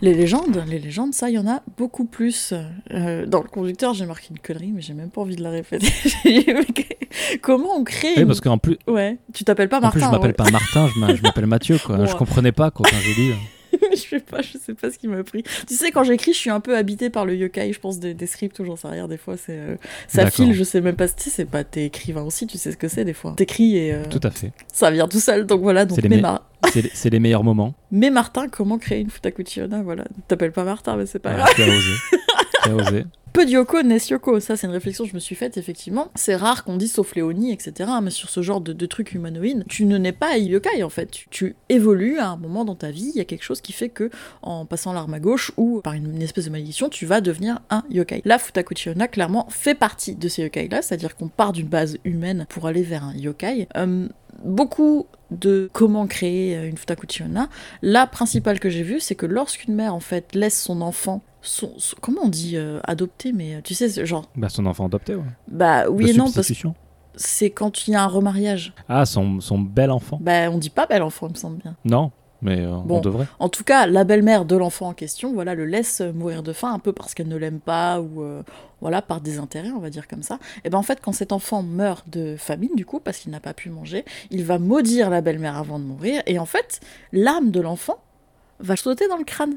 Les 0.00 0.14
légendes, 0.14 0.62
les 0.68 0.78
légendes, 0.78 1.12
ça, 1.12 1.28
il 1.28 1.34
y 1.34 1.38
en 1.38 1.46
a 1.48 1.60
beaucoup 1.76 2.04
plus. 2.04 2.54
Euh, 2.92 3.26
dans 3.26 3.42
le 3.42 3.48
conducteur, 3.48 3.94
j'ai 3.94 4.06
marqué 4.06 4.28
une 4.30 4.38
connerie, 4.38 4.70
mais 4.72 4.80
j'ai 4.80 4.94
même 4.94 5.10
pas 5.10 5.20
envie 5.22 5.34
de 5.34 5.42
la 5.42 5.50
répéter. 5.50 5.88
Comment 7.42 7.74
on 7.76 7.82
crée 7.84 8.12
Oui, 8.16 8.22
une- 8.22 8.26
parce 8.28 8.40
qu'en 8.40 8.58
plus, 8.58 8.78
Ouais, 8.86 9.18
tu 9.34 9.42
t'appelles 9.44 9.68
pas 9.68 9.78
en 9.78 9.90
plus 9.90 10.00
Martin. 10.00 10.06
je 10.06 10.10
m'appelle 10.12 10.30
ouais. 10.30 10.34
pas 10.34 10.50
Martin, 10.50 10.88
je 10.94 11.00
m'a- 11.00 11.14
je 11.16 11.22
m'appelle 11.22 11.46
Mathieu. 11.46 11.78
Quoi. 11.84 11.96
Bon, 11.96 12.06
je 12.06 12.12
ouais. 12.12 12.18
comprenais 12.18 12.52
pas 12.52 12.70
quoi, 12.70 12.86
quand 12.88 12.96
j'ai 13.02 13.14
lu. 13.14 13.34
Je 13.98 14.08
sais 14.08 14.20
pas, 14.20 14.40
je 14.42 14.56
sais 14.58 14.74
pas 14.74 14.90
ce 14.90 14.98
qui 14.98 15.08
m'a 15.08 15.22
pris. 15.24 15.42
Tu 15.66 15.74
sais, 15.74 15.90
quand 15.90 16.04
j'écris, 16.04 16.32
je 16.32 16.38
suis 16.38 16.50
un 16.50 16.60
peu 16.60 16.76
habité 16.76 17.10
par 17.10 17.26
le 17.26 17.34
yokai, 17.36 17.72
je 17.72 17.80
pense, 17.80 17.98
des, 17.98 18.14
des 18.14 18.26
scripts 18.26 18.58
ou 18.60 18.64
j'en 18.64 18.76
sais 18.76 18.88
rien. 18.88 19.08
Des 19.08 19.16
fois, 19.18 19.36
c'est 19.36 19.58
euh, 19.58 19.76
ça 20.06 20.30
file, 20.30 20.52
je 20.54 20.64
sais 20.64 20.80
même 20.80 20.96
pas. 20.96 21.08
Tu 21.08 21.14
sais, 21.24 21.30
c'est 21.30 21.44
pas 21.44 21.64
t'es 21.64 21.84
écrivain 21.86 22.22
aussi, 22.22 22.46
tu 22.46 22.56
sais 22.58 22.72
ce 22.72 22.76
que 22.76 22.88
c'est 22.88 23.04
des 23.04 23.12
fois. 23.12 23.34
T'écris 23.36 23.76
et 23.76 23.92
euh, 23.92 24.04
Tout 24.08 24.20
à 24.22 24.30
fait. 24.30 24.52
ça 24.72 24.90
vient 24.90 25.08
tout 25.08 25.20
seul. 25.20 25.44
Donc 25.46 25.60
voilà, 25.62 25.84
donc 25.84 25.98
C'est 26.00 26.08
les 26.08 26.20
Mar- 26.20 26.46
C'est 26.94 27.18
meilleurs 27.18 27.44
moments. 27.44 27.74
mais 27.90 28.10
Martin, 28.10 28.48
comment 28.48 28.78
créer 28.78 29.00
une 29.00 29.10
Futakuchi 29.10 29.62
Onna 29.62 29.82
Voilà, 29.82 30.04
t'appelles 30.28 30.52
pas 30.52 30.64
Martin, 30.64 30.96
mais 30.96 31.06
c'est 31.06 31.18
pas 31.18 31.34
grave. 31.34 31.48
tu 31.54 31.62
Peu 33.32 33.44
de 33.44 33.50
Yoko 33.50 33.82
naissent 33.82 34.08
Yoko, 34.08 34.40
ça 34.40 34.56
c'est 34.56 34.66
une 34.66 34.72
réflexion 34.72 35.04
que 35.04 35.10
je 35.10 35.14
me 35.14 35.20
suis 35.20 35.34
faite 35.34 35.56
effectivement. 35.56 36.08
C'est 36.14 36.34
rare 36.34 36.64
qu'on 36.64 36.76
dise 36.76 36.92
sauf 36.92 37.14
Léonie, 37.14 37.52
etc. 37.52 37.90
Mais 38.02 38.10
sur 38.10 38.30
ce 38.30 38.42
genre 38.42 38.60
de, 38.60 38.72
de 38.72 38.86
trucs 38.86 39.12
humanoïdes, 39.12 39.64
tu 39.68 39.84
ne 39.84 39.98
nais 39.98 40.12
pas 40.12 40.36
yokai 40.38 40.82
en 40.82 40.88
fait. 40.88 41.10
Tu, 41.30 41.54
évolues 41.68 42.18
à 42.18 42.30
un 42.30 42.36
moment 42.36 42.64
dans 42.64 42.74
ta 42.74 42.90
vie, 42.90 43.12
il 43.14 43.18
y 43.18 43.20
a 43.20 43.24
quelque 43.24 43.44
chose 43.44 43.60
qui 43.60 43.72
fait 43.72 43.90
que 43.90 44.10
en 44.42 44.64
passant 44.64 44.92
l'arme 44.92 45.14
à 45.14 45.20
gauche 45.20 45.52
ou 45.56 45.80
par 45.82 45.92
une, 45.92 46.20
espèce 46.22 46.46
de 46.46 46.50
malédiction, 46.50 46.88
tu 46.88 47.06
vas 47.06 47.20
devenir 47.20 47.60
un 47.70 47.84
yokai. 47.90 48.22
La 48.24 48.38
Futakuchi 48.38 48.90
clairement 49.12 49.46
fait 49.50 49.74
partie 49.74 50.14
de 50.14 50.28
ces 50.28 50.42
yokai 50.42 50.68
là, 50.68 50.82
c'est-à-dire 50.82 51.14
qu'on 51.14 51.28
part 51.28 51.52
d'une 51.52 51.68
base 51.68 51.98
humaine 52.04 52.46
pour 52.48 52.66
aller 52.66 52.82
vers 52.82 53.04
un 53.04 53.14
yokai. 53.14 53.68
Euh, 53.76 54.08
beaucoup 54.44 55.06
de 55.30 55.68
comment 55.72 56.06
créer 56.06 56.56
euh, 56.56 56.68
une 56.68 56.78
Futakuchi 56.78 57.22
la 57.82 58.06
principale 58.06 58.58
que 58.58 58.70
j'ai 58.70 58.82
vue, 58.82 59.00
c'est 59.00 59.14
que 59.14 59.26
lorsqu'une 59.26 59.74
mère 59.74 59.94
en 59.94 60.00
fait 60.00 60.34
laisse 60.34 60.60
son 60.60 60.80
enfant 60.80 61.22
son, 61.48 61.72
son- 61.78 61.96
comment 62.00 62.22
on 62.24 62.28
dit 62.28 62.56
euh, 62.56 62.80
adopter 62.84 63.32
mais 63.32 63.54
euh, 63.56 63.60
tu 63.62 63.74
sais 63.74 64.04
genre 64.06 64.28
Bah, 64.36 64.48
son 64.48 64.66
enfant 64.66 64.86
adopté, 64.86 65.14
ouais. 65.14 65.22
bah 65.48 65.88
oui 65.90 66.04
De 66.04 66.10
et 66.10 66.12
non 66.14 66.30
parce 66.30 66.48
que 66.48 66.68
c'est 67.16 67.50
quand 67.50 67.86
il 67.88 67.92
y 67.92 67.94
a 67.96 68.02
un 68.02 68.06
remariage 68.06 68.72
Ah, 68.88 69.04
son, 69.06 69.40
son 69.40 69.58
bel 69.58 69.90
enfant. 69.90 70.18
bah 70.20 70.50
on 70.50 70.58
dit 70.58 70.70
pas 70.70 70.86
bel 70.86 71.02
enfant 71.02 71.26
il 71.28 71.32
me 71.32 71.36
semble 71.38 71.56
bien 71.58 71.74
Non, 71.84 72.12
mais 72.42 72.60
euh, 72.60 72.76
Bon. 72.84 72.98
on 72.98 73.00
devrait. 73.00 73.26
en 73.40 73.48
tout 73.48 73.64
cas 73.64 73.86
la 73.86 74.04
belle-mère 74.04 74.44
de 74.44 74.56
l'enfant 74.56 74.88
en 74.88 74.92
question 74.94 75.32
voilà 75.32 75.54
le 75.54 75.64
laisse 75.64 76.00
euh, 76.00 76.12
mourir 76.12 76.42
de 76.44 76.52
faim 76.52 76.72
un 76.72 76.78
peu 76.78 76.92
parce 76.92 77.14
qu'elle 77.14 77.26
ne 77.28 77.36
l'aime 77.36 77.58
pas 77.60 78.00
ou 78.00 78.22
euh, 78.22 78.42
voilà 78.80 79.02
par 79.02 79.20
désintérêt 79.20 79.70
on 79.70 79.80
va 79.80 79.90
dire 79.90 80.06
comme 80.06 80.22
ça 80.22 80.38
et 80.64 80.70
ben 80.70 80.78
en 80.78 80.82
fait 80.84 81.00
quand 81.02 81.12
cet 81.12 81.32
enfant 81.32 81.62
meurt 81.64 82.08
de 82.08 82.36
famine 82.38 82.70
du 82.76 82.84
coup 82.86 83.00
parce 83.00 83.18
qu'il 83.18 83.32
n'a 83.32 83.40
pas 83.40 83.54
pu 83.54 83.70
manger 83.70 84.04
il 84.30 84.44
va 84.44 84.58
maudire 84.60 85.10
la 85.10 85.20
belle-mère 85.20 85.56
avant 85.56 85.80
de 85.80 85.84
mourir 85.84 86.22
et 86.26 86.38
en 86.38 86.46
fait 86.46 86.78
l'âme 87.12 87.50
de 87.50 87.60
l'enfant 87.60 87.96
va 88.60 88.76
sauter 88.76 89.08
dans 89.08 89.16
le 89.16 89.24
crâne 89.24 89.56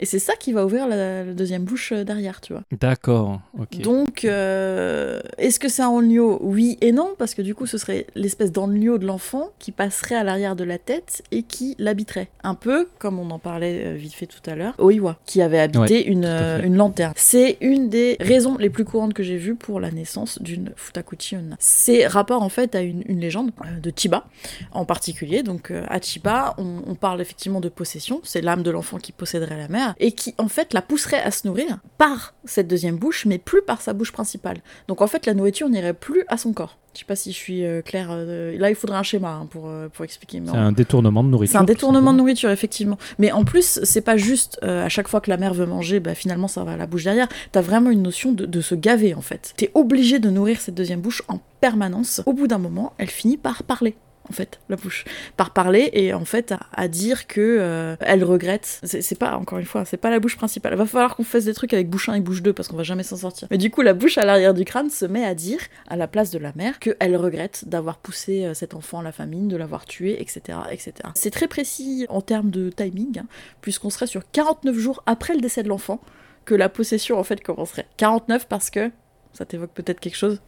et 0.00 0.06
c'est 0.06 0.18
ça 0.18 0.34
qui 0.36 0.52
va 0.52 0.64
ouvrir 0.64 0.86
la, 0.86 1.24
la 1.24 1.32
deuxième 1.32 1.64
bouche 1.64 1.92
euh, 1.92 2.04
derrière 2.04 2.40
tu 2.40 2.52
vois 2.52 2.62
D'accord, 2.80 3.40
ok. 3.58 3.78
Donc, 3.80 4.24
euh, 4.24 5.20
est-ce 5.38 5.58
que 5.58 5.68
c'est 5.68 5.82
un 5.82 5.88
onryo 5.88 6.38
Oui 6.42 6.78
et 6.80 6.92
non, 6.92 7.14
parce 7.18 7.34
que 7.34 7.42
du 7.42 7.54
coup, 7.54 7.66
ce 7.66 7.78
serait 7.78 8.06
l'espèce 8.14 8.52
d'onryo 8.52 8.98
de 8.98 9.06
l'enfant 9.06 9.50
qui 9.58 9.72
passerait 9.72 10.14
à 10.14 10.24
l'arrière 10.24 10.56
de 10.56 10.64
la 10.64 10.78
tête 10.78 11.22
et 11.30 11.42
qui 11.42 11.74
l'habiterait. 11.78 12.28
Un 12.42 12.54
peu 12.54 12.88
comme 12.98 13.18
on 13.18 13.30
en 13.30 13.38
parlait 13.38 13.86
euh, 13.86 13.94
vite 13.94 14.14
fait 14.14 14.26
tout 14.26 14.48
à 14.48 14.54
l'heure, 14.54 14.74
Oiwa, 14.78 15.18
qui 15.26 15.42
avait 15.42 15.58
habité 15.58 15.78
Ouais, 15.78 16.02
une, 16.02 16.76
lanterne. 16.76 17.12
C'est 17.16 17.56
une 17.60 17.88
des 17.88 18.16
raisons 18.20 18.56
les 18.58 18.70
plus 18.70 18.84
courantes 18.84 19.14
que 19.14 19.22
j'ai 19.22 19.36
vues 19.36 19.54
pour 19.54 19.80
la 19.80 19.90
naissance 19.90 20.40
d'une 20.42 20.72
Futakuchi 20.76 21.36
Onna. 21.36 21.56
C'est 21.58 22.06
rapport 22.06 22.42
en 22.42 22.48
fait 22.48 22.74
à 22.74 22.80
une, 22.80 23.02
une 23.06 23.20
légende 23.20 23.50
euh, 23.64 23.80
de 23.80 23.92
Chiba 23.94 24.26
en 24.72 24.84
particulier. 24.84 25.42
Donc, 25.42 25.70
euh, 25.70 25.84
à 25.88 26.00
Chiba, 26.00 26.54
on, 26.58 26.82
on 26.86 26.94
parle 26.94 27.20
effectivement 27.20 27.60
de 27.60 27.68
possession. 27.68 28.20
C'est 28.24 28.40
l'âme 28.40 28.62
de 28.62 28.70
l'enfant 28.70 28.98
qui 28.98 29.12
posséderait 29.12 29.56
la 29.56 29.68
mère 29.68 29.87
et 29.98 30.12
qui 30.12 30.34
en 30.38 30.48
fait 30.48 30.72
la 30.74 30.82
pousserait 30.82 31.22
à 31.22 31.30
se 31.30 31.46
nourrir 31.46 31.78
par 31.98 32.34
cette 32.44 32.68
deuxième 32.68 32.96
bouche, 32.96 33.26
mais 33.26 33.38
plus 33.38 33.62
par 33.62 33.80
sa 33.80 33.92
bouche 33.92 34.12
principale. 34.12 34.58
Donc 34.88 35.00
en 35.00 35.06
fait, 35.06 35.26
la 35.26 35.34
nourriture 35.34 35.68
n'irait 35.68 35.94
plus 35.94 36.24
à 36.28 36.36
son 36.36 36.52
corps. 36.52 36.78
Je 36.94 37.00
sais 37.00 37.04
pas 37.04 37.16
si 37.16 37.30
je 37.30 37.36
suis 37.36 37.64
euh, 37.64 37.80
claire. 37.80 38.08
euh, 38.10 38.58
là, 38.58 38.70
il 38.70 38.74
faudrait 38.74 38.96
un 38.96 39.02
schéma 39.04 39.30
hein, 39.30 39.46
pour, 39.48 39.68
euh, 39.68 39.88
pour 39.88 40.04
expliquer. 40.04 40.42
C'est 40.44 40.56
un 40.56 40.72
détournement 40.72 41.22
de 41.22 41.28
nourriture. 41.28 41.52
c'est 41.52 41.58
un 41.58 41.64
détournement 41.64 42.12
de 42.12 42.18
nourriture, 42.18 42.50
effectivement. 42.50 42.98
Mais 43.18 43.30
en 43.30 43.44
plus, 43.44 43.78
c'est 43.84 44.00
pas 44.00 44.16
juste 44.16 44.58
euh, 44.64 44.84
à 44.84 44.88
chaque 44.88 45.06
fois 45.06 45.20
que 45.20 45.30
la 45.30 45.36
mère 45.36 45.54
veut 45.54 45.66
manger, 45.66 46.00
bah, 46.00 46.14
finalement 46.16 46.48
ça 46.48 46.64
va 46.64 46.72
à 46.72 46.76
la 46.76 46.86
bouche 46.86 47.04
derrière. 47.04 47.28
T'as 47.52 47.60
vraiment 47.60 47.90
une 47.90 48.02
notion 48.02 48.32
de, 48.32 48.46
de 48.46 48.60
se 48.60 48.74
gaver 48.74 49.14
en 49.14 49.20
fait. 49.20 49.52
T'es 49.56 49.70
obligé 49.74 50.18
de 50.18 50.28
nourrir 50.30 50.60
cette 50.60 50.74
deuxième 50.74 51.00
bouche 51.00 51.22
en 51.28 51.40
permanence. 51.60 52.20
Au 52.26 52.32
bout 52.32 52.48
d'un 52.48 52.58
moment, 52.58 52.94
elle 52.98 53.10
finit 53.10 53.36
par 53.36 53.62
parler. 53.62 53.94
En 54.30 54.32
fait, 54.32 54.60
la 54.68 54.76
bouche, 54.76 55.04
par 55.36 55.52
parler 55.52 55.90
et 55.92 56.12
en 56.12 56.24
fait 56.24 56.54
à, 56.72 56.88
dire 56.88 57.26
que 57.26 57.40
euh, 57.40 57.96
elle 58.00 58.24
regrette. 58.24 58.80
C'est 58.82 59.02
c'est 59.02 59.14
pas 59.14 59.36
encore 59.36 59.58
une 59.58 59.64
fois, 59.64 59.84
c'est 59.84 59.96
pas 59.96 60.10
la 60.10 60.20
bouche 60.20 60.36
principale. 60.36 60.74
Va 60.74 60.86
falloir 60.86 61.16
qu'on 61.16 61.24
fasse 61.24 61.44
des 61.44 61.54
trucs 61.54 61.72
avec 61.72 61.88
bouche 61.88 62.08
1 62.08 62.14
et 62.14 62.20
bouche 62.20 62.42
2 62.42 62.52
parce 62.52 62.68
qu'on 62.68 62.76
va 62.76 62.82
jamais 62.82 63.02
s'en 63.02 63.16
sortir. 63.16 63.48
Mais 63.50 63.58
du 63.58 63.70
coup, 63.70 63.82
la 63.82 63.94
bouche 63.94 64.18
à 64.18 64.24
l'arrière 64.24 64.54
du 64.54 64.64
crâne 64.64 64.90
se 64.90 65.06
met 65.06 65.24
à 65.24 65.34
dire 65.34 65.60
à 65.88 65.96
la 65.96 66.08
place 66.08 66.30
de 66.30 66.38
la 66.38 66.52
mère 66.56 66.78
qu'elle 66.78 67.16
regrette 67.16 67.64
d'avoir 67.66 67.98
poussé 67.98 68.44
euh, 68.44 68.54
cet 68.54 68.74
enfant 68.74 69.00
à 69.00 69.02
la 69.02 69.12
famine, 69.12 69.48
de 69.48 69.56
l'avoir 69.56 69.86
tué, 69.86 70.20
etc., 70.20 70.58
etc. 70.70 70.92
C'est 71.14 71.30
très 71.30 71.48
précis 71.48 72.06
en 72.08 72.20
termes 72.20 72.50
de 72.50 72.70
timing, 72.70 73.20
hein, 73.20 73.26
puisqu'on 73.60 73.90
serait 73.90 74.06
sur 74.06 74.30
49 74.30 74.76
jours 74.76 75.02
après 75.06 75.34
le 75.34 75.40
décès 75.40 75.62
de 75.62 75.68
l'enfant 75.68 76.00
que 76.44 76.54
la 76.54 76.68
possession 76.68 77.18
en 77.18 77.24
fait 77.24 77.42
commencerait. 77.42 77.86
49 77.96 78.48
parce 78.48 78.70
que 78.70 78.90
ça 79.32 79.44
t'évoque 79.44 79.72
peut-être 79.72 80.00
quelque 80.00 80.16
chose? 80.16 80.40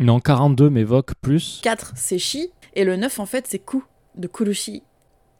Non, 0.00 0.18
42 0.18 0.70
m'évoque 0.70 1.14
plus. 1.20 1.60
4 1.62 1.92
c'est 1.94 2.18
Shi 2.18 2.50
et 2.74 2.84
le 2.84 2.96
9 2.96 3.20
en 3.20 3.26
fait 3.26 3.46
c'est 3.46 3.58
Ku 3.58 3.78
de 4.16 4.26
Kurushi. 4.26 4.82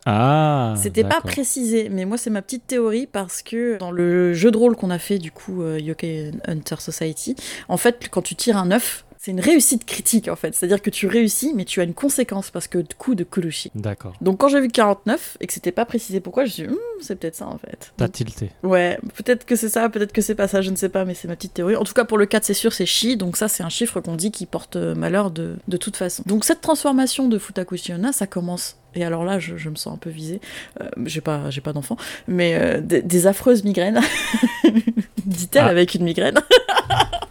Ah 0.07 0.75
C'était 0.79 1.05
pas 1.05 1.21
précisé, 1.21 1.89
mais 1.91 2.05
moi 2.07 2.17
c'est 2.17 2.31
ma 2.31 2.41
petite 2.41 2.67
théorie 2.67 3.07
parce 3.07 3.43
que 3.43 3.79
dans 3.79 3.91
le 3.91 4.33
jeu 4.33 4.51
de 4.51 4.57
rôle 4.57 4.77
qu'on 4.77 4.91
a 4.91 4.99
fait 4.99 5.19
du 5.19 5.31
coup 5.31 5.63
euh, 5.63 5.79
Yokai 5.79 6.33
Hunter 6.47 6.77
Society, 6.79 7.37
en 7.69 7.77
fait 7.77 8.09
quand 8.11 8.23
tu 8.23 8.35
tires 8.35 8.57
un 8.57 8.67
9, 8.67 9.05
c'est 9.23 9.33
une 9.33 9.41
réussite 9.41 9.85
critique 9.85 10.29
en 10.29 10.37
fait. 10.37 10.55
C'est-à-dire 10.55 10.81
que 10.81 10.89
tu 10.89 11.07
réussis 11.07 11.53
mais 11.55 11.67
tu 11.67 11.81
as 11.81 11.85
une 11.85 11.93
conséquence 11.93 12.51
parce 12.51 12.69
que 12.69 12.79
coup 12.97 13.15
de 13.15 13.23
Kurushi. 13.23 13.71
D'accord. 13.75 14.15
Donc 14.23 14.39
quand 14.39 14.49
j'ai 14.49 14.61
vu 14.63 14.69
49 14.69 15.37
et 15.41 15.47
que 15.47 15.53
c'était 15.53 15.73
pas 15.73 15.85
précisé 15.85 16.21
pourquoi, 16.21 16.47
je 16.47 16.49
me 16.49 16.53
suis 16.55 16.63
dit, 16.67 16.69
Hmm, 16.73 17.03
c'est 17.03 17.17
peut-être 17.17 17.37
ça 17.37 17.47
en 17.47 17.59
fait. 17.59 17.93
T'as 17.99 18.09
tilté. 18.09 18.51
Ouais, 18.63 18.99
peut-être 19.17 19.45
que 19.45 19.57
c'est 19.57 19.69
ça, 19.69 19.91
peut-être 19.91 20.13
que 20.13 20.23
c'est 20.23 20.35
pas 20.35 20.49
ça, 20.49 20.63
je 20.63 20.71
ne 20.71 20.77
sais 20.77 20.89
pas, 20.89 21.05
mais 21.05 21.13
c'est 21.13 21.29
ma 21.29 21.37
petite 21.37 21.53
théorie. 21.53 21.77
En 21.77 21.85
tout 21.85 21.93
cas, 21.93 22.05
pour 22.05 22.17
le 22.17 22.25
4, 22.25 22.45
c'est 22.45 22.55
sûr, 22.55 22.73
c'est 22.73 22.87
Shi, 22.87 23.17
donc 23.19 23.37
ça, 23.37 23.49
c'est 23.49 23.63
un 23.63 23.69
chiffre 23.69 24.01
qu'on 24.01 24.17
dit 24.17 24.31
qui 24.31 24.47
porte 24.47 24.77
euh, 24.77 24.95
malheur 24.95 25.31
de, 25.31 25.57
de 25.69 25.77
toute 25.77 25.97
façon. 25.97 26.23
Donc 26.25 26.47
cette 26.47 26.63
transformation 26.63 27.29
de 27.29 27.39
Futakushi 27.39 27.93
Onna, 27.93 28.13
ça 28.13 28.27
commence. 28.27 28.79
Et 28.95 29.05
alors 29.05 29.25
là, 29.25 29.39
je, 29.39 29.57
je 29.59 29.69
me 29.69 29.77
sens 29.77 29.93
un 29.95 29.99
peu 29.99 30.09
visée. 30.11 30.41
Euh, 30.81 30.89
j'ai 31.05 31.21
pas, 31.21 31.51
j'ai 31.51 31.61
pas 31.61 31.73
d'enfant, 31.75 31.97
mais 32.27 32.55
euh, 32.55 32.81
des, 32.81 33.03
des 33.03 33.27
affreuses 33.27 33.65
migraines. 33.65 34.01
Dit-elle 35.27 35.65
Ah. 35.65 35.69
avec 35.69 35.95
une 35.95 36.05
migraine. 36.05 36.41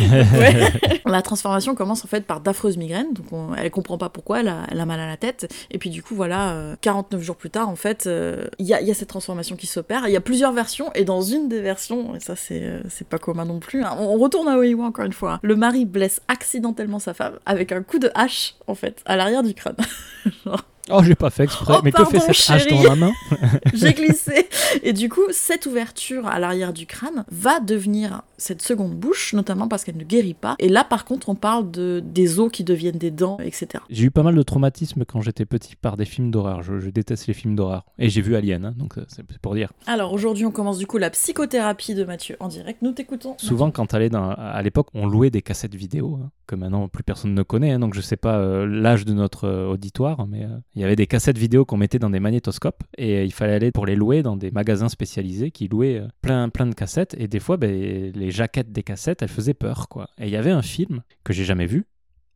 La 1.06 1.22
transformation 1.22 1.74
commence 1.74 2.04
en 2.04 2.08
fait 2.08 2.24
par 2.24 2.40
d'affreuses 2.40 2.76
migraines, 2.76 3.12
donc 3.12 3.26
on- 3.32 3.54
elle 3.54 3.70
comprend 3.70 3.98
pas 3.98 4.08
pourquoi, 4.08 4.40
elle 4.40 4.48
a, 4.48 4.86
mal 4.86 5.00
à 5.00 5.06
la 5.06 5.16
tête, 5.16 5.52
et 5.70 5.78
puis 5.78 5.90
du 5.90 6.02
coup 6.02 6.14
voilà, 6.14 6.52
euh, 6.52 6.76
49 6.80 7.20
jours 7.20 7.36
plus 7.36 7.50
tard 7.50 7.68
en 7.68 7.76
fait, 7.76 8.06
euh, 8.06 8.46
il 8.58 8.66
y, 8.66 8.74
a, 8.74 8.94
cette 8.94 9.08
transformation 9.08 9.56
qui 9.56 9.66
s'opère, 9.66 10.06
il 10.06 10.12
y 10.12 10.16
a 10.16 10.20
plusieurs 10.20 10.52
versions, 10.52 10.92
et 10.94 11.04
dans 11.04 11.22
une 11.22 11.48
des 11.48 11.60
versions, 11.60 12.14
et 12.14 12.20
ça 12.20 12.36
c'est 12.36 12.62
euh, 12.62 12.80
c'est 12.88 13.06
pas 13.06 13.18
commun 13.18 13.44
non 13.44 13.60
plus, 13.60 13.82
hein, 13.82 13.96
on, 13.98 14.18
retourne 14.18 14.48
à 14.48 14.56
Oiwa 14.58 14.84
encore 14.84 15.04
une 15.04 15.12
fois, 15.12 15.34
hein. 15.34 15.40
le 15.42 15.56
mari 15.56 15.84
blesse 15.84 16.20
accidentellement 16.28 16.98
sa 16.98 17.14
femme 17.14 17.38
avec 17.46 17.72
un 17.72 17.82
coup 17.82 17.98
de 17.98 18.10
hache 18.14 18.54
en 18.66 18.74
fait, 18.74 19.02
à 19.06 19.16
l'arrière 19.16 19.42
du 19.42 19.54
crâne. 19.54 19.76
Oh, 20.92 21.02
j'ai 21.02 21.14
pas 21.14 21.30
fait 21.30 21.44
exprès. 21.44 21.74
Oh, 21.76 21.80
Mais 21.84 21.92
que 21.92 22.04
fait 22.04 22.18
pardon, 22.18 22.32
cette 22.32 22.50
hache 22.50 22.66
dans 22.66 22.82
la 22.82 22.96
main 22.96 23.12
J'ai 23.74 23.92
glissé. 23.94 24.48
Et 24.82 24.92
du 24.92 25.08
coup, 25.08 25.22
cette 25.30 25.66
ouverture 25.66 26.26
à 26.26 26.38
l'arrière 26.38 26.72
du 26.72 26.86
crâne 26.86 27.24
va 27.30 27.60
devenir 27.60 28.22
cette 28.36 28.62
seconde 28.62 28.94
bouche, 28.94 29.32
notamment 29.32 29.68
parce 29.68 29.84
qu'elle 29.84 29.96
ne 29.96 30.04
guérit 30.04 30.34
pas. 30.34 30.56
Et 30.58 30.68
là, 30.68 30.84
par 30.84 31.04
contre, 31.04 31.28
on 31.28 31.34
parle 31.34 31.70
de, 31.70 32.02
des 32.04 32.40
os 32.40 32.50
qui 32.50 32.64
deviennent 32.64 32.98
des 32.98 33.10
dents, 33.10 33.38
etc. 33.38 33.82
J'ai 33.90 34.04
eu 34.06 34.10
pas 34.10 34.22
mal 34.22 34.34
de 34.34 34.42
traumatismes 34.42 35.04
quand 35.04 35.20
j'étais 35.20 35.44
petit 35.46 35.76
par 35.76 35.96
des 35.96 36.04
films 36.04 36.30
d'horreur. 36.30 36.62
Je, 36.62 36.78
je 36.78 36.90
déteste 36.90 37.26
les 37.26 37.34
films 37.34 37.54
d'horreur. 37.54 37.84
Et 37.98 38.08
j'ai 38.08 38.20
vu 38.22 38.34
Alien, 38.36 38.64
hein, 38.64 38.74
donc 38.76 38.98
euh, 38.98 39.04
c'est 39.08 39.20
c'est 39.30 39.38
pour 39.38 39.54
dire. 39.54 39.70
Alors 39.86 40.12
aujourd'hui, 40.12 40.44
on 40.46 40.50
commence 40.50 40.78
du 40.78 40.86
coup 40.86 40.98
la 40.98 41.10
psychothérapie 41.10 41.94
de 41.94 42.04
Mathieu 42.04 42.36
en 42.40 42.48
direct. 42.48 42.82
Nous 42.82 42.92
t'écoutons. 42.92 43.34
Souvent, 43.38 43.70
quand 43.70 43.86
t'allais 43.86 44.08
dans, 44.08 44.30
à 44.30 44.60
l'époque, 44.62 44.88
on 44.94 45.06
louait 45.06 45.30
des 45.30 45.42
cassettes 45.42 45.74
vidéo, 45.74 46.18
hein, 46.22 46.30
que 46.46 46.56
maintenant 46.56 46.88
plus 46.88 47.04
personne 47.04 47.34
ne 47.34 47.42
connaît. 47.42 47.70
hein, 47.72 47.78
donc 47.78 47.94
je 47.94 48.00
sais 48.00 48.16
pas 48.16 48.38
euh, 48.38 48.66
l'âge 48.66 49.04
de 49.04 49.12
notre 49.12 49.44
euh, 49.46 49.68
auditoire, 49.68 50.26
mais 50.26 50.44
euh, 50.44 50.48
il 50.80 50.84
y 50.84 50.86
avait 50.86 50.96
des 50.96 51.06
cassettes 51.06 51.36
vidéo 51.36 51.66
qu'on 51.66 51.76
mettait 51.76 51.98
dans 51.98 52.08
des 52.08 52.20
magnétoscopes 52.20 52.82
et 52.96 53.18
euh, 53.18 53.24
il 53.24 53.34
fallait 53.34 53.52
aller 53.52 53.70
pour 53.70 53.84
les 53.84 53.96
louer 53.96 54.22
dans 54.22 54.34
des 54.34 54.50
magasins 54.50 54.88
spécialisés 54.88 55.50
qui 55.50 55.68
louaient 55.68 55.98
euh, 55.98 56.08
plein, 56.22 56.48
plein 56.48 56.64
de 56.64 56.74
cassettes. 56.74 57.14
Et 57.18 57.28
des 57.28 57.38
fois, 57.38 57.58
ben, 57.58 57.70
les 57.70 58.30
jaquettes 58.30 58.72
des 58.72 58.82
cassettes, 58.82 59.20
elles 59.20 59.28
faisaient 59.28 59.52
peur, 59.52 59.90
quoi. 59.90 60.08
Et 60.16 60.24
il 60.24 60.30
y 60.30 60.36
avait 60.36 60.50
un 60.50 60.62
film 60.62 61.02
que 61.22 61.34
j'ai 61.34 61.44
jamais 61.44 61.66
vu, 61.66 61.84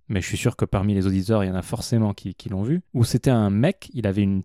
mais 0.08 0.20
je 0.20 0.26
suis 0.26 0.36
sûr 0.36 0.56
que 0.56 0.66
parmi 0.66 0.92
les 0.92 1.06
auditeurs, 1.06 1.42
il 1.42 1.46
y 1.46 1.50
en 1.50 1.54
a 1.54 1.62
forcément 1.62 2.12
qui, 2.12 2.36
l'ont 2.50 2.64
vu, 2.64 2.82
où 2.92 3.02
c'était 3.04 3.30
un 3.30 3.48
mec, 3.48 3.88
il 3.94 4.06
avait 4.06 4.20
une 4.20 4.42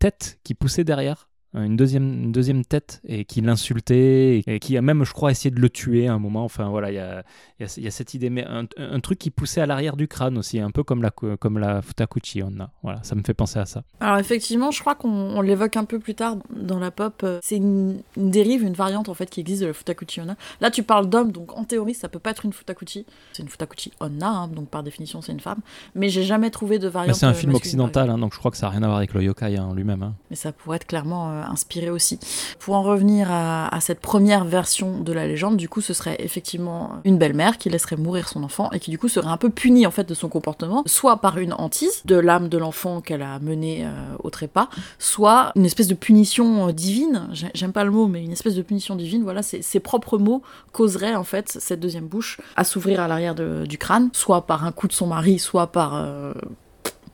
tête 0.00 0.40
qui 0.42 0.54
poussait 0.54 0.82
derrière. 0.82 1.28
Une 1.64 1.76
deuxième, 1.76 2.24
une 2.24 2.32
deuxième 2.32 2.64
tête 2.64 3.00
et 3.06 3.24
qui 3.24 3.40
l'insultait 3.40 4.42
et 4.46 4.58
qui 4.60 4.76
a 4.76 4.82
même, 4.82 5.04
je 5.04 5.12
crois, 5.12 5.30
essayé 5.30 5.50
de 5.50 5.60
le 5.60 5.70
tuer 5.70 6.06
à 6.08 6.12
un 6.12 6.18
moment. 6.18 6.44
Enfin 6.44 6.68
voilà, 6.68 6.90
il 6.90 6.94
y 6.94 6.98
a, 6.98 7.22
y, 7.60 7.80
y 7.80 7.86
a, 7.86 7.90
cette 7.90 8.14
idée, 8.14 8.30
mais 8.30 8.44
un, 8.44 9.00
truc 9.00 9.18
qui 9.18 9.30
poussait 9.30 9.60
à 9.60 9.66
l'arrière 9.66 9.96
du 9.96 10.08
crâne 10.08 10.36
aussi, 10.38 10.60
un 10.60 10.70
peu 10.70 10.82
comme 10.82 11.02
la, 11.02 11.10
comme 11.10 11.58
la 11.58 11.82
Futakuchi 11.82 12.42
Onna. 12.42 12.70
Voilà, 12.82 13.02
ça 13.02 13.14
me 13.14 13.22
fait 13.22 13.34
penser 13.34 13.58
à 13.58 13.66
ça. 13.66 13.82
Alors 14.00 14.18
effectivement, 14.18 14.70
je 14.70 14.80
crois 14.80 14.94
qu'on 14.94 15.40
l'évoque 15.40 15.76
un 15.76 15.84
peu 15.84 15.98
plus 15.98 16.14
tard 16.14 16.36
dans 16.50 16.78
la 16.78 16.90
pop. 16.90 17.24
C'est 17.42 17.56
une, 17.56 18.00
dérive, 18.16 18.62
une 18.62 18.74
variante 18.74 19.08
en 19.08 19.14
fait 19.14 19.30
qui 19.30 19.40
existe 19.40 19.62
de 19.62 19.66
la 19.66 19.72
Futakuchi 19.72 20.20
Onna. 20.20 20.36
Là, 20.60 20.70
tu 20.70 20.82
parles 20.82 21.08
d'homme, 21.08 21.32
donc 21.32 21.56
en 21.56 21.64
théorie, 21.64 21.94
ça 21.94 22.08
peut 22.08 22.18
pas 22.18 22.30
être 22.30 22.44
une 22.44 22.52
Futakuchi. 22.52 23.06
C'est 23.32 23.42
une 23.42 23.48
Futakuchi 23.48 23.92
Onna, 24.00 24.28
hein, 24.28 24.48
donc 24.48 24.68
par 24.68 24.82
définition, 24.82 25.22
c'est 25.22 25.32
une 25.32 25.40
femme. 25.40 25.60
Mais 25.94 26.08
j'ai 26.08 26.22
jamais 26.22 26.50
trouvé 26.50 26.78
de 26.78 26.88
variante. 26.88 27.16
C'est 27.16 27.26
un 27.26 27.34
film 27.34 27.54
occidental, 27.54 28.10
hein, 28.10 28.18
donc 28.18 28.34
je 28.34 28.38
crois 28.38 28.50
que 28.50 28.56
ça 28.56 28.66
n'a 28.66 28.72
rien 28.72 28.82
à 28.82 28.86
voir 28.86 28.98
avec 28.98 29.14
le 29.14 29.22
yokai 29.22 29.58
en 29.58 29.74
lui-même. 29.74 30.02
Hein. 30.02 30.14
Mais 30.30 30.36
ça 30.36 30.52
pourrait 30.52 30.76
être 30.76 30.86
clairement 30.86 31.30
euh, 31.30 31.45
inspiré 31.50 31.90
aussi. 31.90 32.18
Pour 32.58 32.74
en 32.74 32.82
revenir 32.82 33.28
à, 33.30 33.78
cette 33.80 34.00
première 34.00 34.44
version 34.44 35.00
de 35.00 35.12
la 35.12 35.26
légende, 35.26 35.56
du 35.56 35.68
coup, 35.68 35.80
ce 35.80 35.94
serait 35.94 36.16
effectivement 36.18 36.92
une 37.04 37.18
belle-mère 37.18 37.58
qui 37.58 37.68
laisserait 37.68 37.96
mourir 37.96 38.28
son 38.28 38.42
enfant 38.42 38.70
et 38.72 38.80
qui 38.80 38.90
du 38.90 38.98
coup 38.98 39.08
serait 39.08 39.28
un 39.28 39.36
peu 39.36 39.50
punie 39.50 39.86
en 39.86 39.90
fait 39.90 40.08
de 40.08 40.14
son 40.14 40.28
comportement, 40.28 40.82
soit 40.86 41.18
par 41.18 41.38
une 41.38 41.52
hantise 41.52 42.02
de 42.04 42.16
l'âme 42.16 42.48
de 42.48 42.58
l'enfant 42.58 43.00
qu'elle 43.00 43.22
a 43.22 43.38
mené 43.38 43.84
euh, 43.84 43.90
au 44.22 44.30
trépas, 44.30 44.68
soit 44.98 45.52
une 45.54 45.64
espèce 45.64 45.88
de 45.88 45.94
punition 45.94 46.68
euh, 46.68 46.72
divine. 46.72 47.28
J'aime 47.54 47.72
pas 47.72 47.84
le 47.84 47.90
mot, 47.90 48.06
mais 48.06 48.24
une 48.24 48.32
espèce 48.32 48.54
de 48.54 48.62
punition 48.62 48.96
divine. 48.96 49.22
Voilà, 49.22 49.42
ses 49.42 49.80
propres 49.80 50.18
mots 50.18 50.42
causeraient 50.72 51.14
en 51.14 51.24
fait 51.24 51.48
cette 51.48 51.80
deuxième 51.80 52.06
bouche 52.06 52.38
à 52.56 52.64
s'ouvrir 52.64 53.00
à 53.00 53.08
l'arrière 53.08 53.34
du 53.34 53.78
crâne, 53.78 54.10
soit 54.12 54.46
par 54.46 54.64
un 54.64 54.72
coup 54.72 54.88
de 54.88 54.92
son 54.92 55.06
mari, 55.06 55.38
soit 55.38 55.68
par 55.68 56.06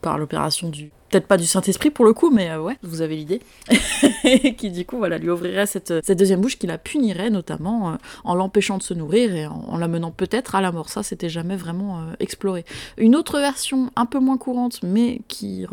par 0.03 0.18
l'opération 0.18 0.68
du 0.68 0.90
peut-être 1.12 1.27
pas 1.27 1.37
du 1.37 1.46
Saint-Esprit 1.46 1.90
pour 1.90 2.05
le 2.05 2.14
coup, 2.14 2.31
mais 2.31 2.51
euh, 2.51 2.61
ouais, 2.61 2.79
vous 2.83 3.03
avez 3.03 3.16
l'idée, 3.16 3.40
qui 4.57 4.70
du 4.70 4.87
coup 4.87 4.96
voilà 4.96 5.18
lui 5.18 5.31
ouvrirait 5.31 5.66
cette, 5.66 5.92
cette 6.05 6.18
deuxième 6.18 6.40
bouche 6.40 6.59
qui 6.59 6.66
la 6.66 6.79
punirait 6.79 7.29
notamment 7.29 7.90
euh, 7.90 7.96
en 8.25 8.35
l'empêchant 8.35 8.79
de 8.79 8.83
se 8.83 8.94
nourrir 8.94 9.35
et 9.37 9.46
en, 9.46 9.77
la 9.77 9.88
menant 9.88 10.11
peut-être 10.11 10.55
à 10.55 10.61
la 10.61 10.72
mort. 10.72 10.88
Ça, 10.88 11.03
c'était 11.03 11.29
jamais 11.29 11.57
vraiment 11.57 12.01
euh, 12.01 12.12
exploré. 12.18 12.64
Une 12.96 13.14
autre 13.14 13.38
version 13.38 13.90
un 13.94 14.07
peu 14.07 14.18
moins 14.18 14.38
courante, 14.38 14.81
mais 14.83 15.20
qui, 15.29 15.66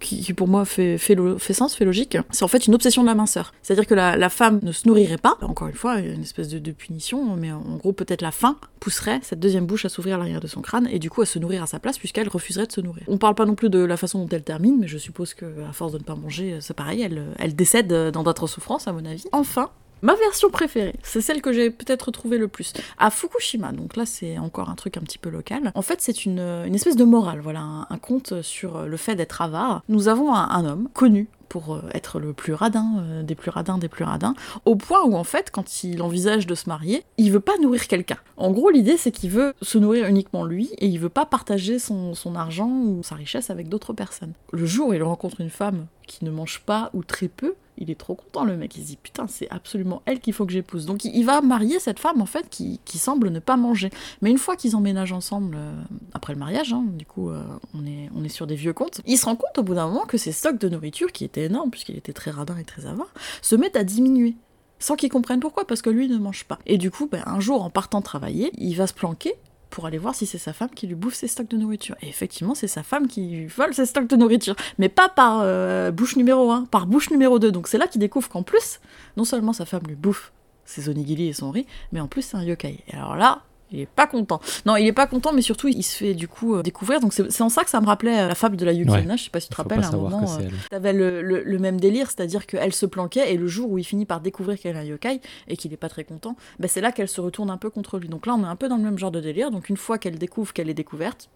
qui, 0.00 0.32
pour 0.32 0.48
moi 0.48 0.64
fait, 0.64 0.98
fait, 0.98 1.16
fait, 1.38 1.52
sens, 1.52 1.74
fait 1.74 1.84
logique, 1.84 2.18
c'est 2.30 2.44
en 2.44 2.48
fait 2.48 2.66
une 2.66 2.74
obsession 2.74 3.02
de 3.02 3.06
la 3.06 3.14
minceur. 3.14 3.54
C'est-à-dire 3.62 3.86
que 3.86 3.94
la, 3.94 4.16
la, 4.16 4.28
femme 4.28 4.58
ne 4.62 4.72
se 4.72 4.88
nourrirait 4.88 5.18
pas, 5.18 5.36
encore 5.42 5.68
une 5.68 5.74
fois, 5.74 5.98
une 6.00 6.22
espèce 6.22 6.48
de, 6.48 6.58
de 6.58 6.72
punition, 6.72 7.36
mais 7.36 7.52
en 7.52 7.76
gros 7.76 7.92
peut-être 7.92 8.22
la 8.22 8.32
faim 8.32 8.56
pousserait 8.80 9.20
cette 9.22 9.40
deuxième 9.40 9.66
bouche 9.66 9.84
à 9.84 9.88
s'ouvrir 9.88 10.16
à 10.16 10.18
l'arrière 10.18 10.40
de 10.40 10.46
son 10.46 10.60
crâne 10.60 10.88
et 10.90 10.98
du 10.98 11.10
coup 11.10 11.22
à 11.22 11.26
se 11.26 11.38
nourrir 11.38 11.62
à 11.62 11.66
sa 11.66 11.78
place 11.78 11.98
puisqu'elle 11.98 12.28
refuserait 12.28 12.66
de 12.66 12.72
se 12.72 12.80
nourrir. 12.80 13.04
On 13.08 13.18
parle 13.18 13.34
pas 13.34 13.46
non 13.46 13.54
plus 13.54 13.70
de 13.70 13.78
la 13.78 13.96
façon 13.96 14.18
dont 14.18 14.28
elle 14.30 14.42
termine 14.42 14.63
mais 14.72 14.88
je 14.88 14.98
suppose 14.98 15.34
que 15.34 15.64
à 15.68 15.72
force 15.72 15.92
de 15.92 15.98
ne 15.98 16.02
pas 16.02 16.14
manger, 16.14 16.58
c'est 16.60 16.74
pareil, 16.74 17.02
elle, 17.02 17.34
elle 17.38 17.54
décède 17.54 17.92
dans 17.92 18.22
d'autres 18.22 18.46
souffrances, 18.46 18.88
à 18.88 18.92
mon 18.92 19.04
avis. 19.04 19.24
Enfin, 19.32 19.70
Ma 20.04 20.14
version 20.16 20.50
préférée, 20.50 20.96
c'est 21.02 21.22
celle 21.22 21.40
que 21.40 21.50
j'ai 21.50 21.70
peut-être 21.70 22.10
trouvée 22.10 22.36
le 22.36 22.46
plus. 22.46 22.74
À 22.98 23.10
Fukushima, 23.10 23.72
donc 23.72 23.96
là 23.96 24.04
c'est 24.04 24.36
encore 24.36 24.68
un 24.68 24.74
truc 24.74 24.98
un 24.98 25.00
petit 25.00 25.16
peu 25.16 25.30
local. 25.30 25.72
En 25.74 25.80
fait, 25.80 26.02
c'est 26.02 26.26
une, 26.26 26.40
espèce 26.74 26.96
de 26.96 27.04
morale, 27.04 27.40
voilà, 27.40 27.86
un, 27.88 27.96
conte 27.96 28.42
sur 28.42 28.82
le 28.82 28.96
fait 28.98 29.14
d'être 29.14 29.40
avare. 29.40 29.82
Nous 29.88 30.08
avons 30.08 30.34
un 30.34 30.64
homme 30.66 30.90
connu 30.92 31.26
pour 31.48 31.74
euh, 31.74 31.82
être 31.92 32.18
le 32.18 32.32
plus 32.32 32.54
radin, 32.54 32.98
euh, 32.98 33.22
des 33.22 33.34
plus 33.34 33.50
radins, 33.50 33.78
des 33.78 33.88
plus 33.88 34.04
radins, 34.04 34.34
au 34.64 34.76
point 34.76 35.02
où 35.04 35.14
en 35.14 35.24
fait, 35.24 35.50
quand 35.50 35.84
il 35.84 36.02
envisage 36.02 36.46
de 36.46 36.54
se 36.54 36.68
marier, 36.68 37.04
il 37.18 37.30
veut 37.30 37.40
pas 37.40 37.56
nourrir 37.60 37.86
quelqu'un. 37.86 38.18
En 38.36 38.50
gros, 38.50 38.70
l'idée 38.70 38.96
c'est 38.96 39.12
qu'il 39.12 39.30
veut 39.30 39.54
se 39.62 39.78
nourrir 39.78 40.06
uniquement 40.06 40.44
lui 40.44 40.70
et 40.78 40.86
il 40.86 40.98
veut 40.98 41.08
pas 41.08 41.26
partager 41.26 41.78
son, 41.78 42.14
son 42.14 42.34
argent 42.34 42.70
ou 42.70 43.02
sa 43.02 43.14
richesse 43.14 43.50
avec 43.50 43.68
d'autres 43.68 43.92
personnes. 43.92 44.32
Le 44.52 44.66
jour 44.66 44.88
où 44.88 44.92
il 44.94 45.02
rencontre 45.02 45.40
une 45.40 45.50
femme 45.50 45.86
qui 46.06 46.24
ne 46.24 46.30
mange 46.30 46.60
pas 46.60 46.90
ou 46.94 47.02
très 47.02 47.28
peu, 47.28 47.54
il 47.78 47.90
est 47.90 47.98
trop 47.98 48.14
content 48.14 48.44
le 48.44 48.56
mec, 48.56 48.76
il 48.76 48.82
se 48.82 48.86
dit 48.88 48.98
putain 49.02 49.26
c'est 49.26 49.48
absolument 49.50 50.02
elle 50.06 50.20
qu'il 50.20 50.32
faut 50.32 50.46
que 50.46 50.52
j'épouse. 50.52 50.86
Donc 50.86 51.04
il 51.04 51.24
va 51.24 51.40
marier 51.40 51.80
cette 51.80 51.98
femme 51.98 52.22
en 52.22 52.26
fait 52.26 52.48
qui, 52.48 52.78
semble 52.98 53.30
ne 53.30 53.40
pas 53.40 53.56
manger. 53.56 53.90
Mais 54.22 54.30
une 54.30 54.38
fois 54.38 54.56
qu'ils 54.56 54.76
emménagent 54.76 55.12
ensemble 55.12 55.56
euh, 55.58 55.82
après 56.12 56.32
le 56.32 56.38
mariage, 56.38 56.72
hein, 56.72 56.84
du 56.96 57.04
coup 57.04 57.30
euh, 57.30 57.42
on, 57.74 57.84
est, 57.86 58.08
on 58.14 58.24
est 58.24 58.28
sur 58.28 58.46
des 58.46 58.54
vieux 58.54 58.72
comptes, 58.72 59.00
il 59.06 59.16
se 59.18 59.26
rend 59.26 59.36
compte 59.36 59.58
au 59.58 59.62
bout 59.62 59.74
d'un 59.74 59.88
moment 59.88 60.06
que 60.06 60.16
ses 60.16 60.32
stocks 60.32 60.58
de 60.58 60.68
nourriture, 60.68 61.12
qui 61.12 61.24
étaient 61.24 61.44
énormes 61.44 61.70
puisqu'il 61.70 61.96
était 61.96 62.12
très 62.12 62.30
radin 62.30 62.56
et 62.56 62.64
très 62.64 62.86
avare, 62.86 63.12
se 63.42 63.56
mettent 63.56 63.76
à 63.76 63.84
diminuer. 63.84 64.36
Sans 64.80 64.96
qu'il 64.96 65.08
comprenne 65.08 65.40
pourquoi, 65.40 65.66
parce 65.66 65.82
que 65.82 65.88
lui 65.88 66.08
ne 66.08 66.18
mange 66.18 66.44
pas. 66.44 66.58
Et 66.66 66.76
du 66.76 66.90
coup, 66.90 67.08
ben, 67.10 67.22
un 67.26 67.40
jour, 67.40 67.62
en 67.62 67.70
partant 67.70 68.02
travailler, 68.02 68.50
il 68.58 68.74
va 68.74 68.86
se 68.86 68.92
planquer 68.92 69.34
pour 69.74 69.86
aller 69.86 69.98
voir 69.98 70.14
si 70.14 70.24
c'est 70.24 70.38
sa 70.38 70.52
femme 70.52 70.70
qui 70.70 70.86
lui 70.86 70.94
bouffe 70.94 71.14
ses 71.14 71.26
stocks 71.26 71.48
de 71.48 71.56
nourriture. 71.56 71.96
Et 72.00 72.08
effectivement, 72.08 72.54
c'est 72.54 72.68
sa 72.68 72.84
femme 72.84 73.08
qui 73.08 73.26
lui 73.26 73.46
vole 73.46 73.74
ses 73.74 73.86
stocks 73.86 74.06
de 74.06 74.14
nourriture. 74.14 74.54
Mais 74.78 74.88
pas 74.88 75.08
par 75.08 75.40
euh, 75.42 75.90
bouche 75.90 76.14
numéro 76.14 76.52
1, 76.52 76.66
par 76.66 76.86
bouche 76.86 77.10
numéro 77.10 77.40
2. 77.40 77.50
Donc 77.50 77.66
c'est 77.66 77.76
là 77.76 77.88
qu'il 77.88 78.00
découvre 78.00 78.28
qu'en 78.28 78.44
plus, 78.44 78.78
non 79.16 79.24
seulement 79.24 79.52
sa 79.52 79.66
femme 79.66 79.82
lui 79.88 79.96
bouffe 79.96 80.32
ses 80.64 80.88
onigiri 80.88 81.26
et 81.26 81.32
son 81.32 81.50
riz, 81.50 81.66
mais 81.90 81.98
en 81.98 82.06
plus 82.06 82.22
c'est 82.22 82.36
un 82.36 82.44
yokai. 82.44 82.84
Et 82.86 82.94
alors 82.94 83.16
là, 83.16 83.42
il 83.70 83.80
est 83.80 83.86
pas 83.86 84.06
content. 84.06 84.40
Non, 84.66 84.76
il 84.76 84.86
est 84.86 84.92
pas 84.92 85.06
content, 85.06 85.32
mais 85.32 85.42
surtout 85.42 85.68
il 85.68 85.82
se 85.82 85.96
fait 85.96 86.14
du 86.14 86.28
coup 86.28 86.54
euh, 86.54 86.62
découvrir. 86.62 87.00
Donc 87.00 87.12
c'est 87.12 87.42
en 87.42 87.48
ça 87.48 87.64
que 87.64 87.70
ça 87.70 87.80
me 87.80 87.86
rappelait 87.86 88.18
euh, 88.20 88.28
la 88.28 88.34
fable 88.34 88.56
de 88.56 88.64
la 88.64 88.72
Yukina. 88.72 89.16
Je 89.16 89.24
sais 89.24 89.30
pas 89.30 89.40
si 89.40 89.48
tu 89.48 89.54
te 89.54 89.60
rappelles, 89.60 89.82
à 89.82 89.88
un 89.88 89.92
moment, 89.92 90.22
euh, 90.38 90.48
t'avais 90.70 90.92
le, 90.92 91.22
le, 91.22 91.58
même 91.58 91.80
délire, 91.80 92.10
c'est-à-dire 92.10 92.46
qu'elle 92.46 92.72
se 92.72 92.86
planquait 92.86 93.32
et 93.32 93.36
le 93.36 93.46
jour 93.46 93.70
où 93.70 93.78
il 93.78 93.84
finit 93.84 94.06
par 94.06 94.20
découvrir 94.20 94.58
qu'elle 94.58 94.76
est 94.76 94.80
un 94.80 94.84
yokai 94.84 95.20
et 95.48 95.56
qu'il 95.56 95.72
est 95.72 95.78
pas 95.78 95.88
très 95.88 96.04
content, 96.04 96.36
bah, 96.58 96.68
c'est 96.68 96.80
là 96.80 96.92
qu'elle 96.92 97.08
se 97.08 97.20
retourne 97.20 97.50
un 97.50 97.56
peu 97.56 97.70
contre 97.70 97.98
lui. 97.98 98.08
Donc 98.08 98.26
là, 98.26 98.34
on 98.34 98.44
est 98.44 98.48
un 98.48 98.56
peu 98.56 98.68
dans 98.68 98.76
le 98.76 98.82
même 98.82 98.98
genre 98.98 99.10
de 99.10 99.20
délire. 99.20 99.50
Donc 99.50 99.68
une 99.68 99.76
fois 99.76 99.98
qu'elle 99.98 100.18
découvre 100.18 100.52
qu'elle 100.52 100.68
est 100.68 100.74
découverte, 100.74 101.30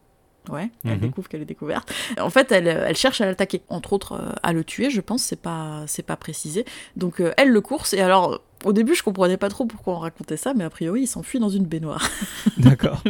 Ouais, 0.49 0.71
elle 0.85 0.93
mhm. 0.93 1.01
découvre 1.01 1.29
qu'elle 1.29 1.43
est 1.43 1.47
découverte. 1.47 1.93
En 2.21 2.31
fait, 2.31 2.53
elle, 2.53 2.67
elle 2.67 2.97
cherche 2.97 3.21
à 3.21 3.27
l'attaquer, 3.27 3.63
entre 3.69 3.93
autres 3.93 4.35
à 4.43 4.53
le 4.53 4.65
tuer, 4.65 4.91
je 4.91 5.01
pense, 5.01 5.23
c'est 5.23 5.41
pas, 5.41 5.85
c'est 5.87 6.03
pas 6.03 6.17
précisé. 6.17 6.65
Donc 6.97 7.23
elle 7.37 7.51
le 7.51 7.61
course, 7.61 7.93
et 7.93 8.01
alors 8.01 8.41
au 8.65 8.73
début, 8.73 8.95
je 8.95 9.03
comprenais 9.03 9.37
pas 9.37 9.49
trop 9.49 9.67
pourquoi 9.67 9.95
on 9.95 9.99
racontait 9.99 10.37
ça, 10.37 10.55
mais 10.55 10.65
a 10.65 10.71
priori, 10.71 11.03
il 11.03 11.07
s'enfuit 11.07 11.39
dans 11.39 11.49
une 11.49 11.65
baignoire. 11.65 12.09
D'accord. 12.59 13.03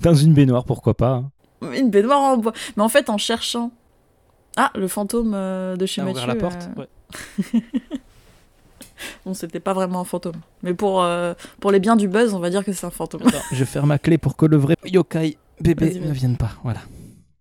Dans 0.00 0.14
une 0.14 0.32
baignoire, 0.32 0.64
pourquoi 0.64 0.94
pas 0.94 1.14
hein. 1.14 1.30
Une 1.74 1.90
baignoire 1.90 2.20
en 2.20 2.36
bois. 2.38 2.52
Mais 2.76 2.82
en 2.82 2.88
fait, 2.88 3.10
en 3.10 3.18
cherchant. 3.18 3.70
Ah, 4.56 4.70
le 4.74 4.88
fantôme 4.88 5.32
euh, 5.34 5.76
de 5.76 5.86
chez 5.86 6.02
Mathieu. 6.02 6.26
la 6.26 6.34
porte 6.34 6.70
euh. 6.76 6.80
ouais. 6.80 7.62
bon, 9.26 9.34
c'était 9.34 9.60
pas 9.60 9.74
vraiment 9.74 10.00
un 10.00 10.04
fantôme. 10.04 10.40
Mais 10.62 10.74
pour, 10.74 11.02
euh, 11.02 11.34
pour 11.60 11.70
les 11.70 11.78
biens 11.78 11.96
du 11.96 12.08
buzz, 12.08 12.34
on 12.34 12.40
va 12.40 12.50
dire 12.50 12.64
que 12.64 12.72
c'est 12.72 12.86
un 12.86 12.90
fantôme. 12.90 13.22
je 13.52 13.64
ferme 13.64 13.88
ma 13.88 13.98
clé 13.98 14.18
pour 14.18 14.36
que 14.36 14.46
le 14.46 14.56
vrai 14.56 14.76
yokai 14.86 15.36
bébé 15.60 16.00
ne 16.00 16.12
vienne 16.12 16.36
pas. 16.36 16.52
Voilà. 16.62 16.80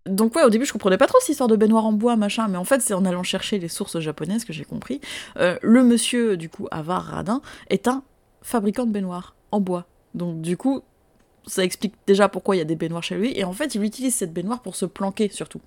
Donc 0.06 0.36
ouais, 0.36 0.44
au 0.44 0.50
début, 0.50 0.66
je 0.66 0.74
comprenais 0.74 0.98
pas 0.98 1.08
trop 1.08 1.20
cette 1.20 1.30
histoire 1.30 1.50
de 1.50 1.56
baignoire 1.56 1.86
en 1.86 1.94
bois, 1.94 2.16
machin, 2.16 2.48
mais 2.48 2.58
en 2.58 2.64
fait, 2.64 2.82
c'est 2.82 2.94
en 2.94 3.06
allant 3.06 3.24
chercher 3.24 3.60
les 3.60 3.68
sources 3.68 4.00
japonaises 4.00 4.44
que 4.46 4.54
j'ai 4.54 4.66
compris. 4.66 5.02
Euh, 5.38 5.58
le 5.62 5.84
monsieur, 5.84 6.36
du 6.38 6.50
coup, 6.50 6.68
Avar 6.72 7.04
Radin, 7.04 7.42
est 7.70 7.88
un 7.88 8.04
fabricant 8.42 8.86
de 8.86 8.92
baignoires 8.92 9.36
en 9.52 9.60
bois. 9.60 9.86
Donc 10.16 10.42
du 10.42 10.58
coup, 10.58 10.82
ça 11.46 11.64
explique 11.64 11.94
déjà 12.08 12.30
pourquoi 12.30 12.56
il 12.56 12.60
y 12.60 12.62
a 12.62 12.66
des 12.66 12.76
baignoires 12.76 13.04
chez 13.04 13.16
lui, 13.16 13.38
et 13.38 13.44
en 13.44 13.54
fait, 13.54 13.76
il 13.76 13.84
utilise 13.84 14.16
cette 14.16 14.34
baignoire 14.34 14.62
pour 14.62 14.76
se 14.76 14.86
planquer, 14.86 15.30
surtout. 15.30 15.62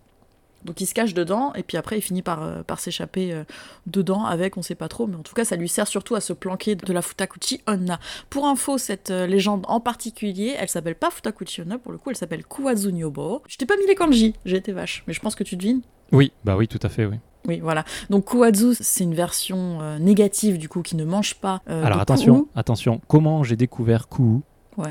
Donc 0.64 0.80
il 0.80 0.86
se 0.86 0.94
cache 0.94 1.14
dedans, 1.14 1.52
et 1.54 1.62
puis 1.62 1.76
après 1.76 1.98
il 1.98 2.02
finit 2.02 2.22
par, 2.22 2.42
euh, 2.42 2.62
par 2.62 2.80
s'échapper 2.80 3.32
euh, 3.32 3.44
dedans 3.86 4.24
avec, 4.24 4.56
on 4.56 4.62
sait 4.62 4.74
pas 4.74 4.88
trop, 4.88 5.06
mais 5.06 5.16
en 5.16 5.22
tout 5.22 5.34
cas 5.34 5.44
ça 5.44 5.56
lui 5.56 5.68
sert 5.68 5.86
surtout 5.86 6.14
à 6.14 6.20
se 6.20 6.32
planquer 6.32 6.74
de 6.74 6.92
la 6.92 7.02
Futakuchi 7.02 7.60
Onna. 7.66 7.98
Pour 8.30 8.46
info, 8.46 8.78
cette 8.78 9.10
euh, 9.10 9.26
légende 9.26 9.64
en 9.68 9.80
particulier, 9.80 10.54
elle 10.58 10.68
s'appelle 10.68 10.94
pas 10.94 11.10
Futakuchi 11.10 11.62
Onna, 11.62 11.78
pour 11.78 11.92
le 11.92 11.98
coup 11.98 12.10
elle 12.10 12.16
s'appelle 12.16 12.44
Kuwazu 12.44 12.92
Nyobo. 12.92 13.42
Je 13.48 13.56
t'ai 13.56 13.66
pas 13.66 13.76
mis 13.76 13.86
les 13.86 13.94
kanji, 13.94 14.34
j'ai 14.44 14.56
été 14.56 14.72
vache, 14.72 15.04
mais 15.06 15.12
je 15.12 15.20
pense 15.20 15.34
que 15.34 15.44
tu 15.44 15.56
devines. 15.56 15.82
Oui, 16.12 16.32
bah 16.44 16.56
oui, 16.56 16.68
tout 16.68 16.80
à 16.82 16.88
fait, 16.88 17.06
oui. 17.06 17.16
Oui, 17.48 17.58
voilà. 17.60 17.84
Donc 18.08 18.26
Kuwazu, 18.26 18.74
c'est 18.78 19.02
une 19.02 19.14
version 19.14 19.98
négative 19.98 20.58
du 20.58 20.68
coup 20.68 20.82
qui 20.82 20.94
ne 20.94 21.04
mange 21.04 21.34
pas. 21.34 21.60
Alors 21.66 21.98
attention, 21.98 22.46
attention. 22.54 23.00
Comment 23.08 23.42
j'ai 23.42 23.56
découvert 23.56 24.08
Ku 24.08 24.42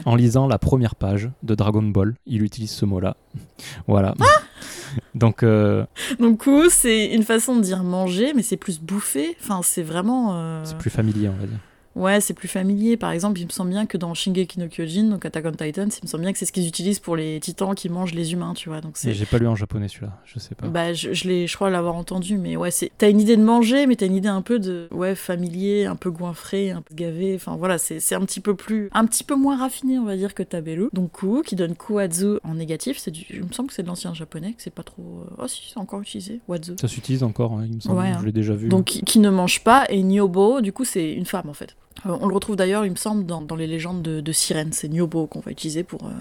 en 0.05 0.15
lisant 0.15 0.47
la 0.47 0.59
première 0.59 0.95
page 0.95 1.29
de 1.43 1.55
Dragon 1.55 1.83
Ball. 1.83 2.15
Il 2.25 2.43
utilise 2.43 2.71
ce 2.71 2.85
mot-là. 2.85 3.15
voilà. 3.87 4.13
Ah 4.19 4.25
Donc, 5.15 5.43
euh... 5.43 5.85
Donc, 6.19 6.47
c'est 6.69 7.07
une 7.07 7.23
façon 7.23 7.55
de 7.55 7.61
dire 7.61 7.83
manger, 7.83 8.33
mais 8.33 8.43
c'est 8.43 8.57
plus 8.57 8.79
bouffer. 8.79 9.35
Enfin, 9.41 9.61
c'est 9.63 9.83
vraiment. 9.83 10.35
Euh, 10.35 10.61
c'est 10.63 10.77
plus 10.77 10.89
familier, 10.89 11.29
on 11.29 11.39
va 11.39 11.47
dire. 11.47 11.59
Ouais, 11.95 12.21
c'est 12.21 12.33
plus 12.33 12.47
familier. 12.47 12.95
Par 12.97 13.11
exemple, 13.11 13.39
il 13.39 13.45
me 13.45 13.51
semble 13.51 13.71
bien 13.71 13.85
que 13.85 13.97
dans 13.97 14.13
Shingeki 14.13 14.59
no 14.59 14.67
Kyojin, 14.67 15.09
donc 15.09 15.25
Attack 15.25 15.45
on 15.45 15.51
Titan, 15.51 15.83
il 15.83 16.03
me 16.03 16.07
semble 16.07 16.23
bien 16.23 16.31
que 16.31 16.39
c'est 16.39 16.45
ce 16.45 16.51
qu'ils 16.51 16.67
utilisent 16.67 16.99
pour 16.99 17.15
les 17.15 17.39
titans 17.39 17.75
qui 17.75 17.89
mangent 17.89 18.13
les 18.13 18.33
humains, 18.33 18.53
tu 18.53 18.69
vois. 18.69 18.81
Donc 18.81 18.93
c'est. 18.95 19.13
J'ai 19.13 19.25
pas 19.25 19.37
lu 19.37 19.47
en 19.47 19.55
japonais 19.55 19.87
celui-là, 19.87 20.17
je 20.25 20.39
sais 20.39 20.55
pas. 20.55 20.67
Bah, 20.67 20.93
je, 20.93 21.13
je 21.13 21.27
l'ai, 21.27 21.47
je 21.47 21.55
crois 21.55 21.69
l'avoir 21.69 21.95
entendu, 21.95 22.37
mais 22.37 22.55
ouais, 22.55 22.71
c'est. 22.71 22.91
T'as 22.97 23.09
une 23.09 23.19
idée 23.19 23.35
de 23.35 23.43
manger, 23.43 23.87
mais 23.87 23.95
t'as 23.95 24.05
une 24.05 24.15
idée 24.15 24.29
un 24.29 24.41
peu 24.41 24.59
de, 24.59 24.87
ouais, 24.91 25.15
familier, 25.15 25.85
un 25.85 25.95
peu 25.95 26.11
goinfré, 26.11 26.71
un 26.71 26.81
peu 26.81 26.95
gavé. 26.95 27.35
Enfin 27.35 27.55
voilà, 27.57 27.77
c'est, 27.77 27.99
c'est 27.99 28.15
un 28.15 28.21
petit 28.21 28.39
peu 28.39 28.55
plus, 28.55 28.89
un 28.93 29.05
petit 29.05 29.23
peu 29.23 29.35
moins 29.35 29.57
raffiné, 29.57 29.99
on 29.99 30.05
va 30.05 30.15
dire, 30.15 30.33
que 30.33 30.43
Tabelu. 30.43 30.87
Donc 30.93 31.11
Ku, 31.11 31.41
qui 31.45 31.55
donne 31.55 31.75
Kuazu 31.75 32.37
en 32.43 32.55
négatif, 32.55 32.97
c'est 32.99 33.11
du, 33.11 33.25
il 33.29 33.43
me 33.43 33.51
semble 33.51 33.67
que 33.69 33.75
c'est 33.75 33.83
de 33.83 33.87
l'ancien 33.87 34.13
japonais, 34.13 34.53
que 34.53 34.61
c'est 34.61 34.73
pas 34.73 34.83
trop. 34.83 35.25
Oh 35.37 35.47
si, 35.47 35.71
c'est 35.73 35.79
encore 35.79 36.01
utilisé. 36.01 36.39
Wazu. 36.47 36.75
Ça 36.79 36.87
s'utilise 36.87 37.23
encore, 37.23 37.53
hein, 37.53 37.65
il 37.67 37.75
me 37.75 37.79
semble. 37.81 37.99
Ouais, 37.99 38.13
Je 38.19 38.25
l'ai 38.25 38.31
déjà 38.31 38.53
vu. 38.53 38.69
Donc 38.69 38.85
qui 38.85 39.19
ne 39.19 39.29
mange 39.29 39.63
pas 39.63 39.85
et 39.89 40.01
Nyobo, 40.03 40.61
du 40.61 40.71
coup, 40.71 40.85
c'est 40.85 41.11
une 41.13 41.25
femme 41.25 41.49
en 41.49 41.53
fait. 41.53 41.75
Euh, 42.05 42.17
on 42.21 42.27
le 42.27 42.33
retrouve 42.33 42.55
d'ailleurs, 42.55 42.85
il 42.85 42.91
me 42.91 42.95
semble, 42.95 43.25
dans, 43.25 43.55
les 43.55 43.67
légendes 43.67 44.01
de, 44.01 44.21
de 44.21 44.31
sirènes. 44.31 44.73
C'est 44.73 44.89
Nyobo 44.89 45.27
qu'on 45.27 45.39
va 45.39 45.51
utiliser 45.51 45.83
pour, 45.83 46.05
euh, 46.05 46.11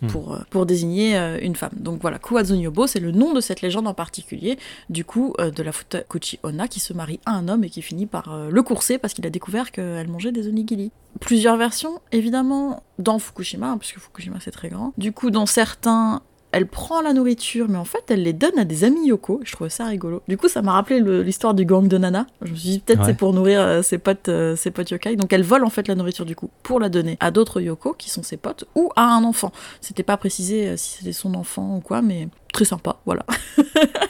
Hmm. 0.00 0.06
pour, 0.06 0.32
euh, 0.32 0.38
pour 0.50 0.64
désigner 0.64 1.16
une 1.42 1.56
femme. 1.56 1.72
Donc 1.74 2.00
voilà, 2.02 2.20
Kuwazunyobo, 2.20 2.86
c'est 2.86 3.00
le 3.00 3.10
nom 3.10 3.34
de 3.34 3.40
cette 3.40 3.62
légende 3.62 3.88
en 3.88 3.94
particulier, 3.94 4.56
du 4.90 5.04
coup, 5.04 5.34
de 5.40 5.60
la 5.60 5.72
Futakuchi 5.72 6.38
Onna 6.44 6.68
qui 6.68 6.78
se 6.78 6.92
marie 6.92 7.18
à 7.26 7.32
un 7.32 7.48
homme 7.48 7.64
et 7.64 7.68
qui 7.68 7.82
finit 7.82 8.06
par 8.06 8.48
le 8.48 8.62
courser 8.62 8.98
parce 8.98 9.12
qu'il 9.12 9.26
a 9.26 9.30
découvert 9.30 9.72
qu'elle 9.72 10.06
mangeait 10.06 10.30
des 10.30 10.46
onigiri. 10.46 10.92
Plusieurs 11.18 11.56
versions, 11.56 12.00
évidemment, 12.12 12.84
dans 13.00 13.18
Fukushima, 13.18 13.70
hein, 13.70 13.76
puisque 13.76 13.98
Fukushima 13.98 14.36
c'est 14.38 14.52
très 14.52 14.68
grand. 14.68 14.92
Du 14.98 15.10
coup, 15.10 15.32
dans 15.32 15.46
certains, 15.46 16.22
elle 16.52 16.66
prend 16.66 17.02
la 17.02 17.12
nourriture, 17.12 17.66
mais 17.68 17.76
en 17.76 17.84
fait, 17.84 18.04
elle 18.08 18.22
les 18.22 18.32
donne 18.32 18.58
à 18.58 18.64
des 18.64 18.84
amis 18.84 19.08
Yoko. 19.08 19.40
Je 19.44 19.52
trouvais 19.52 19.68
ça 19.70 19.84
rigolo. 19.84 20.22
Du 20.28 20.36
coup, 20.38 20.48
ça 20.48 20.62
m'a 20.62 20.72
rappelé 20.72 21.00
l'histoire 21.22 21.52
du 21.54 21.64
gang 21.66 21.86
de 21.88 21.98
Nana. 21.98 22.26
Je 22.42 22.50
me 22.50 22.56
suis 22.56 22.68
dit, 22.70 22.78
peut-être 22.80 23.00
Ouais. 23.00 23.06
c'est 23.06 23.16
pour 23.16 23.34
nourrir 23.34 23.60
euh, 23.60 23.82
ses 23.82 23.98
potes, 23.98 24.28
euh, 24.28 24.56
ses 24.56 24.70
potes 24.70 24.90
yokai. 24.90 25.16
Donc, 25.16 25.32
elle 25.32 25.42
vole 25.42 25.64
en 25.64 25.70
fait 25.70 25.86
la 25.88 25.94
nourriture 25.94 26.24
du 26.24 26.34
coup 26.34 26.48
pour 26.62 26.80
la 26.80 26.88
donner 26.88 27.16
à 27.20 27.30
d'autres 27.30 27.60
Yoko 27.60 27.92
qui 27.92 28.08
sont 28.08 28.22
ses 28.22 28.38
potes 28.38 28.64
ou 28.74 28.90
à 28.96 29.02
un 29.04 29.24
enfant. 29.24 29.52
C'était 29.82 30.02
pas 30.02 30.16
précisé 30.16 30.68
euh, 30.68 30.76
si 30.78 30.98
c'était 30.98 31.12
son 31.12 31.34
enfant 31.34 31.76
ou 31.76 31.80
quoi, 31.80 32.00
mais 32.00 32.28
très 32.52 32.64
sympa, 32.64 32.96
voilà. 33.06 33.24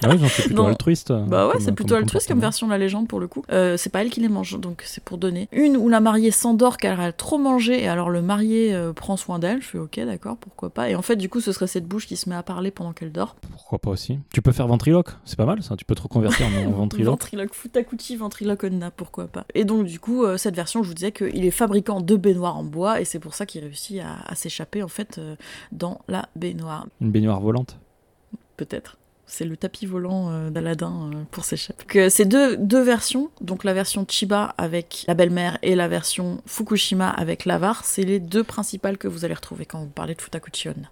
Ah 0.04 0.10
oui, 0.10 0.28
suis 0.28 0.42
plutôt 0.44 0.62
Non. 0.62 0.68
altruiste. 0.68 1.10
euh, 1.10 1.22
Bah 1.24 1.48
ouais, 1.48 1.54
c'est 1.60 1.72
plutôt 1.72 1.94
comme 1.94 2.04
altruiste 2.04 2.28
comme 2.28 2.40
version 2.40 2.66
de 2.66 2.72
la 2.72 2.78
légende 2.78 3.08
pour 3.08 3.20
le 3.20 3.26
coup. 3.28 3.42
Euh, 3.50 3.76
c'est 3.76 3.90
pas 3.90 4.02
elle 4.02 4.10
qui 4.10 4.20
les 4.20 4.28
mange, 4.28 4.58
donc 4.60 4.82
c'est 4.84 5.02
pour 5.02 5.18
donner. 5.18 5.48
Une 5.52 5.76
où 5.76 5.88
la 5.88 6.00
mariée 6.00 6.30
s'endort 6.30 6.76
car 6.76 7.00
elle 7.00 7.08
a 7.08 7.12
trop 7.12 7.38
mangé 7.38 7.82
et 7.82 7.88
alors 7.88 8.10
le 8.10 8.22
marié 8.22 8.74
euh, 8.74 8.92
prend 8.92 9.16
soin 9.16 9.38
d'elle. 9.38 9.60
Je 9.62 9.66
fais 9.66 9.78
ok, 9.78 10.00
d'accord, 10.06 10.36
pourquoi 10.36 10.70
pas. 10.70 10.88
Et 10.90 10.94
en 10.94 11.02
fait, 11.02 11.16
du 11.16 11.28
coup, 11.28 11.40
ce 11.40 11.52
serait 11.52 11.66
cette 11.66 11.86
bouche 11.86 12.06
qui 12.06 12.16
se 12.16 12.28
met 12.28 12.36
à 12.36 12.42
parler 12.42 12.70
pendant 12.70 12.92
qu'elle 12.92 13.12
dort. 13.12 13.36
Pourquoi 13.50 13.78
pas 13.78 13.90
aussi 13.90 14.18
Tu 14.32 14.42
peux 14.42 14.52
faire 14.52 14.66
ventriloque, 14.68 15.08
c'est 15.24 15.36
pas 15.36 15.46
mal 15.46 15.62
ça. 15.62 15.76
Tu 15.76 15.84
peux 15.84 15.94
te 15.94 16.02
reconvertir 16.02 16.46
en 16.46 16.70
ventriloque. 16.70 17.10
Ventriloque, 17.12 17.54
Futakuchi, 17.54 18.16
ventriloque 18.16 18.64
Onna, 18.64 18.90
pourquoi 18.90 19.26
pas. 19.26 19.44
Et 19.54 19.64
donc, 19.64 19.86
du 19.86 19.98
coup, 20.00 20.24
euh, 20.24 20.36
cette 20.36 20.54
version, 20.56 20.82
je 20.82 20.88
vous 20.88 20.94
disais 20.94 21.12
qu'il 21.12 21.44
est 21.44 21.50
fabricant 21.50 22.00
de 22.00 22.16
baignoires 22.16 22.56
en 22.56 22.64
bois 22.64 23.00
et 23.00 23.04
c'est 23.04 23.18
pour 23.18 23.34
ça 23.34 23.46
qu'il 23.46 23.62
réussit 23.62 24.00
à, 24.00 24.16
à 24.26 24.34
s'échapper 24.34 24.82
en 24.82 24.88
fait 24.88 25.18
euh, 25.18 25.34
dans 25.72 26.00
la 26.08 26.28
baignoire. 26.36 26.86
Une 27.00 27.10
baignoire 27.10 27.40
volante. 27.40 27.76
Peut-être. 28.58 28.98
C'est 29.30 29.44
le 29.44 29.56
tapis 29.58 29.84
volant 29.86 30.30
euh, 30.30 30.50
d'Aladin 30.50 31.10
euh, 31.14 31.22
pour 31.30 31.44
s'échapper. 31.44 31.84
Que 31.86 32.08
ces 32.08 32.24
deux, 32.24 32.56
deux 32.56 32.82
versions, 32.82 33.30
donc 33.42 33.62
la 33.64 33.74
version 33.74 34.06
Chiba 34.08 34.54
avec 34.58 35.04
la 35.06 35.12
belle-mère 35.14 35.58
et 35.62 35.74
la 35.74 35.86
version 35.88 36.40
Fukushima 36.46 37.08
avec 37.10 37.44
l'avare, 37.44 37.84
c'est 37.84 38.04
les 38.04 38.20
deux 38.20 38.42
principales 38.44 38.96
que 38.96 39.06
vous 39.08 39.24
allez 39.26 39.34
retrouver 39.34 39.66
quand 39.66 39.80
vous 39.80 39.86
parlez 39.90 40.14
de 40.14 40.22
Futakuchi 40.22 40.68
Onna. 40.70 40.88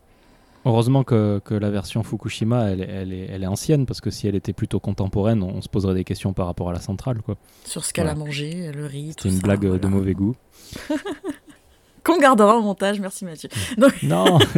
Heureusement 0.67 1.03
que, 1.05 1.41
que 1.45 1.55
la 1.55 1.71
version 1.71 2.03
Fukushima, 2.03 2.71
elle, 2.73 2.81
est- 2.83 2.89
elle, 2.91 3.13
est, 3.15 3.27
elle 3.31 3.43
est 3.45 3.47
ancienne, 3.47 3.87
parce 3.87 4.01
que 4.03 4.11
si 4.11 4.27
elle 4.29 4.35
était 4.35 4.53
plutôt 4.53 4.81
contemporaine, 4.81 5.43
on, 5.43 5.63
se 5.63 5.69
poserait 5.69 5.95
des 5.95 6.05
questions 6.05 6.33
par 6.35 6.45
rapport 6.47 6.69
à 6.69 6.73
la 6.75 6.81
centrale. 6.81 7.23
quoi. 7.23 7.37
Sur 7.65 7.85
ce 7.87 7.93
qu'elle 7.95 8.09
a 8.09 8.15
mangé, 8.17 8.71
le 8.73 8.85
riz, 8.85 9.15
tout 9.17 9.23
C'est 9.23 9.29
une 9.31 9.37
ça, 9.37 9.43
blague 9.43 9.65
euh, 9.65 9.79
de 9.79 9.87
mauvais 9.87 10.13
goût. 10.15 10.35
Qu'on 12.07 12.19
gardera 12.19 12.57
au 12.57 12.63
montage, 12.63 13.01
merci 13.01 13.25
Mathieu. 13.25 13.49
Non 14.05 14.39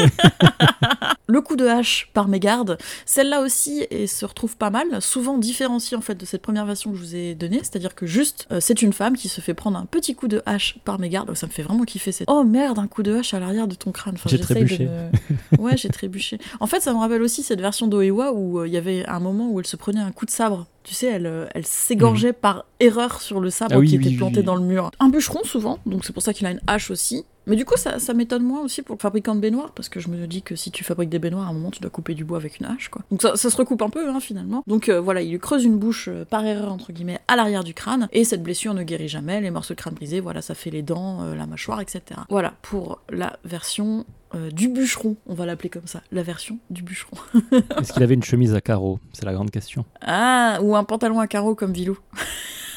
Le 1.30 1.40
coup 1.42 1.56
de 1.56 1.66
hache 1.66 2.08
par 2.14 2.26
mégarde, 2.28 2.78
celle-là 3.04 3.40
aussi 3.42 3.86
et 3.90 4.06
se 4.06 4.24
retrouve 4.24 4.56
pas 4.56 4.70
mal, 4.70 4.86
souvent 5.02 5.36
différenciée 5.36 5.94
en 5.96 6.00
fait 6.00 6.14
de 6.14 6.24
cette 6.24 6.40
première 6.40 6.64
version 6.64 6.90
que 6.90 6.96
je 6.96 7.02
vous 7.02 7.14
ai 7.14 7.34
donnée, 7.34 7.58
c'est-à-dire 7.58 7.94
que 7.94 8.06
juste 8.06 8.46
euh, 8.50 8.60
c'est 8.60 8.80
une 8.80 8.94
femme 8.94 9.14
qui 9.14 9.28
se 9.28 9.42
fait 9.42 9.52
prendre 9.52 9.76
un 9.78 9.84
petit 9.84 10.14
coup 10.14 10.26
de 10.26 10.42
hache 10.46 10.78
par 10.86 10.98
mégarde, 10.98 11.34
ça 11.34 11.46
me 11.46 11.52
fait 11.52 11.62
vraiment 11.62 11.84
kiffer 11.84 12.12
cette 12.12 12.30
oh 12.30 12.44
merde 12.44 12.78
un 12.78 12.86
coup 12.86 13.02
de 13.02 13.14
hache 13.14 13.34
à 13.34 13.40
l'arrière 13.40 13.68
de 13.68 13.74
ton 13.74 13.92
crâne. 13.92 14.14
Enfin, 14.14 14.30
J'ai 14.30 14.40
trébuché. 14.40 14.86
me- 14.88 15.58
Ouais 15.62 15.76
j'ai 15.76 15.90
trébuché. 15.90 16.38
En 16.60 16.66
fait 16.66 16.80
ça 16.80 16.94
me 16.94 16.98
rappelle 16.98 17.20
aussi 17.22 17.42
cette 17.42 17.60
version 17.60 17.88
d'Oewa 17.88 18.32
où 18.32 18.60
euh, 18.60 18.66
il 18.66 18.72
y 18.72 18.78
avait 18.78 19.04
un 19.06 19.20
moment 19.20 19.48
où 19.50 19.60
elle 19.60 19.66
se 19.66 19.76
prenait 19.76 20.00
un 20.00 20.12
coup 20.12 20.24
de 20.24 20.30
sabre. 20.30 20.66
Tu 20.88 20.94
sais, 20.94 21.06
elle, 21.08 21.26
euh, 21.26 21.46
elle 21.54 21.66
s'égorgeait 21.66 22.32
par 22.32 22.64
erreur 22.80 23.20
sur 23.20 23.40
le 23.40 23.50
sabre 23.50 23.74
Ah 23.74 23.78
oui, 23.78 23.88
qui 23.88 23.96
était 23.96 24.08
oui, 24.08 24.16
planté 24.16 24.38
oui. 24.38 24.42
dans 24.42 24.54
le 24.54 24.62
mur. 24.62 24.90
Un 25.00 25.10
bûcheron 25.10 25.44
souvent, 25.44 25.80
donc 25.84 26.06
c'est 26.06 26.14
pour 26.14 26.22
ça 26.22 26.32
qu'il 26.32 26.46
a 26.46 26.50
une 26.50 26.62
hache 26.66 26.90
aussi. 26.90 27.26
Mais 27.46 27.56
du 27.56 27.66
coup, 27.66 27.76
ça, 27.76 27.98
ça 27.98 28.14
m'étonne 28.14 28.42
moins 28.42 28.62
aussi 28.62 28.80
pour 28.80 28.96
le 28.96 29.00
fabricant 29.00 29.34
de 29.34 29.40
baignoires, 29.40 29.72
parce 29.72 29.90
que 29.90 30.00
je 30.00 30.08
me 30.08 30.26
dis 30.26 30.40
que 30.40 30.56
si 30.56 30.70
tu 30.70 30.84
fabriques 30.84 31.10
des 31.10 31.18
baignoires, 31.18 31.46
à 31.46 31.50
un 31.50 31.52
moment, 31.52 31.70
tu 31.70 31.80
dois 31.80 31.90
couper 31.90 32.14
du 32.14 32.24
bois 32.24 32.38
avec 32.38 32.58
une 32.58 32.64
hache, 32.66 32.88
quoi. 32.88 33.02
Donc 33.10 33.20
ça, 33.20 33.36
ça 33.36 33.50
se 33.50 33.56
recoupe 33.58 33.82
un 33.82 33.90
peu, 33.90 34.08
hein, 34.08 34.18
finalement. 34.20 34.62
Donc 34.66 34.88
euh, 34.88 34.98
voilà, 34.98 35.20
il 35.20 35.30
lui 35.30 35.38
creuse 35.38 35.64
une 35.64 35.78
bouche 35.78 36.08
euh, 36.08 36.24
par 36.24 36.46
erreur, 36.46 36.72
entre 36.72 36.92
guillemets, 36.92 37.20
à 37.28 37.36
l'arrière 37.36 37.64
du 37.64 37.74
crâne, 37.74 38.08
et 38.12 38.24
cette 38.24 38.42
blessure 38.42 38.72
ne 38.72 38.82
guérit 38.82 39.08
jamais, 39.08 39.42
les 39.42 39.50
morceaux 39.50 39.74
de 39.74 39.78
crâne 39.78 39.94
brisés, 39.94 40.20
voilà, 40.20 40.40
ça 40.40 40.54
fait 40.54 40.70
les 40.70 40.82
dents, 40.82 41.22
euh, 41.22 41.34
la 41.34 41.46
mâchoire, 41.46 41.82
etc. 41.82 42.02
Voilà, 42.30 42.54
pour 42.62 43.00
la 43.10 43.38
version 43.44 44.06
euh, 44.34 44.50
du 44.50 44.68
bûcheron, 44.68 45.16
on 45.26 45.34
va 45.34 45.46
l'appeler 45.46 45.70
comme 45.70 45.86
ça, 45.86 46.02
la 46.12 46.22
version 46.22 46.58
du 46.70 46.82
bûcheron. 46.82 47.16
Est-ce 47.80 47.92
qu'il 47.92 48.02
avait 48.02 48.14
une 48.14 48.22
chemise 48.22 48.54
à 48.54 48.60
carreaux 48.60 49.00
C'est 49.12 49.24
la 49.24 49.32
grande 49.32 49.50
question. 49.50 49.84
Ah, 50.02 50.58
ou 50.62 50.76
un 50.76 50.84
pantalon 50.84 51.18
à 51.18 51.26
carreaux 51.26 51.54
comme 51.54 51.72
Vilou. 51.72 51.98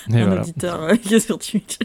Et 0.10 0.16
un 0.18 0.26
voilà. 0.26 0.42
auditeur 0.42 0.82
euh, 0.84 0.96
qui 0.96 1.16
est 1.16 1.20
sur 1.20 1.40
Twitch. 1.40 1.78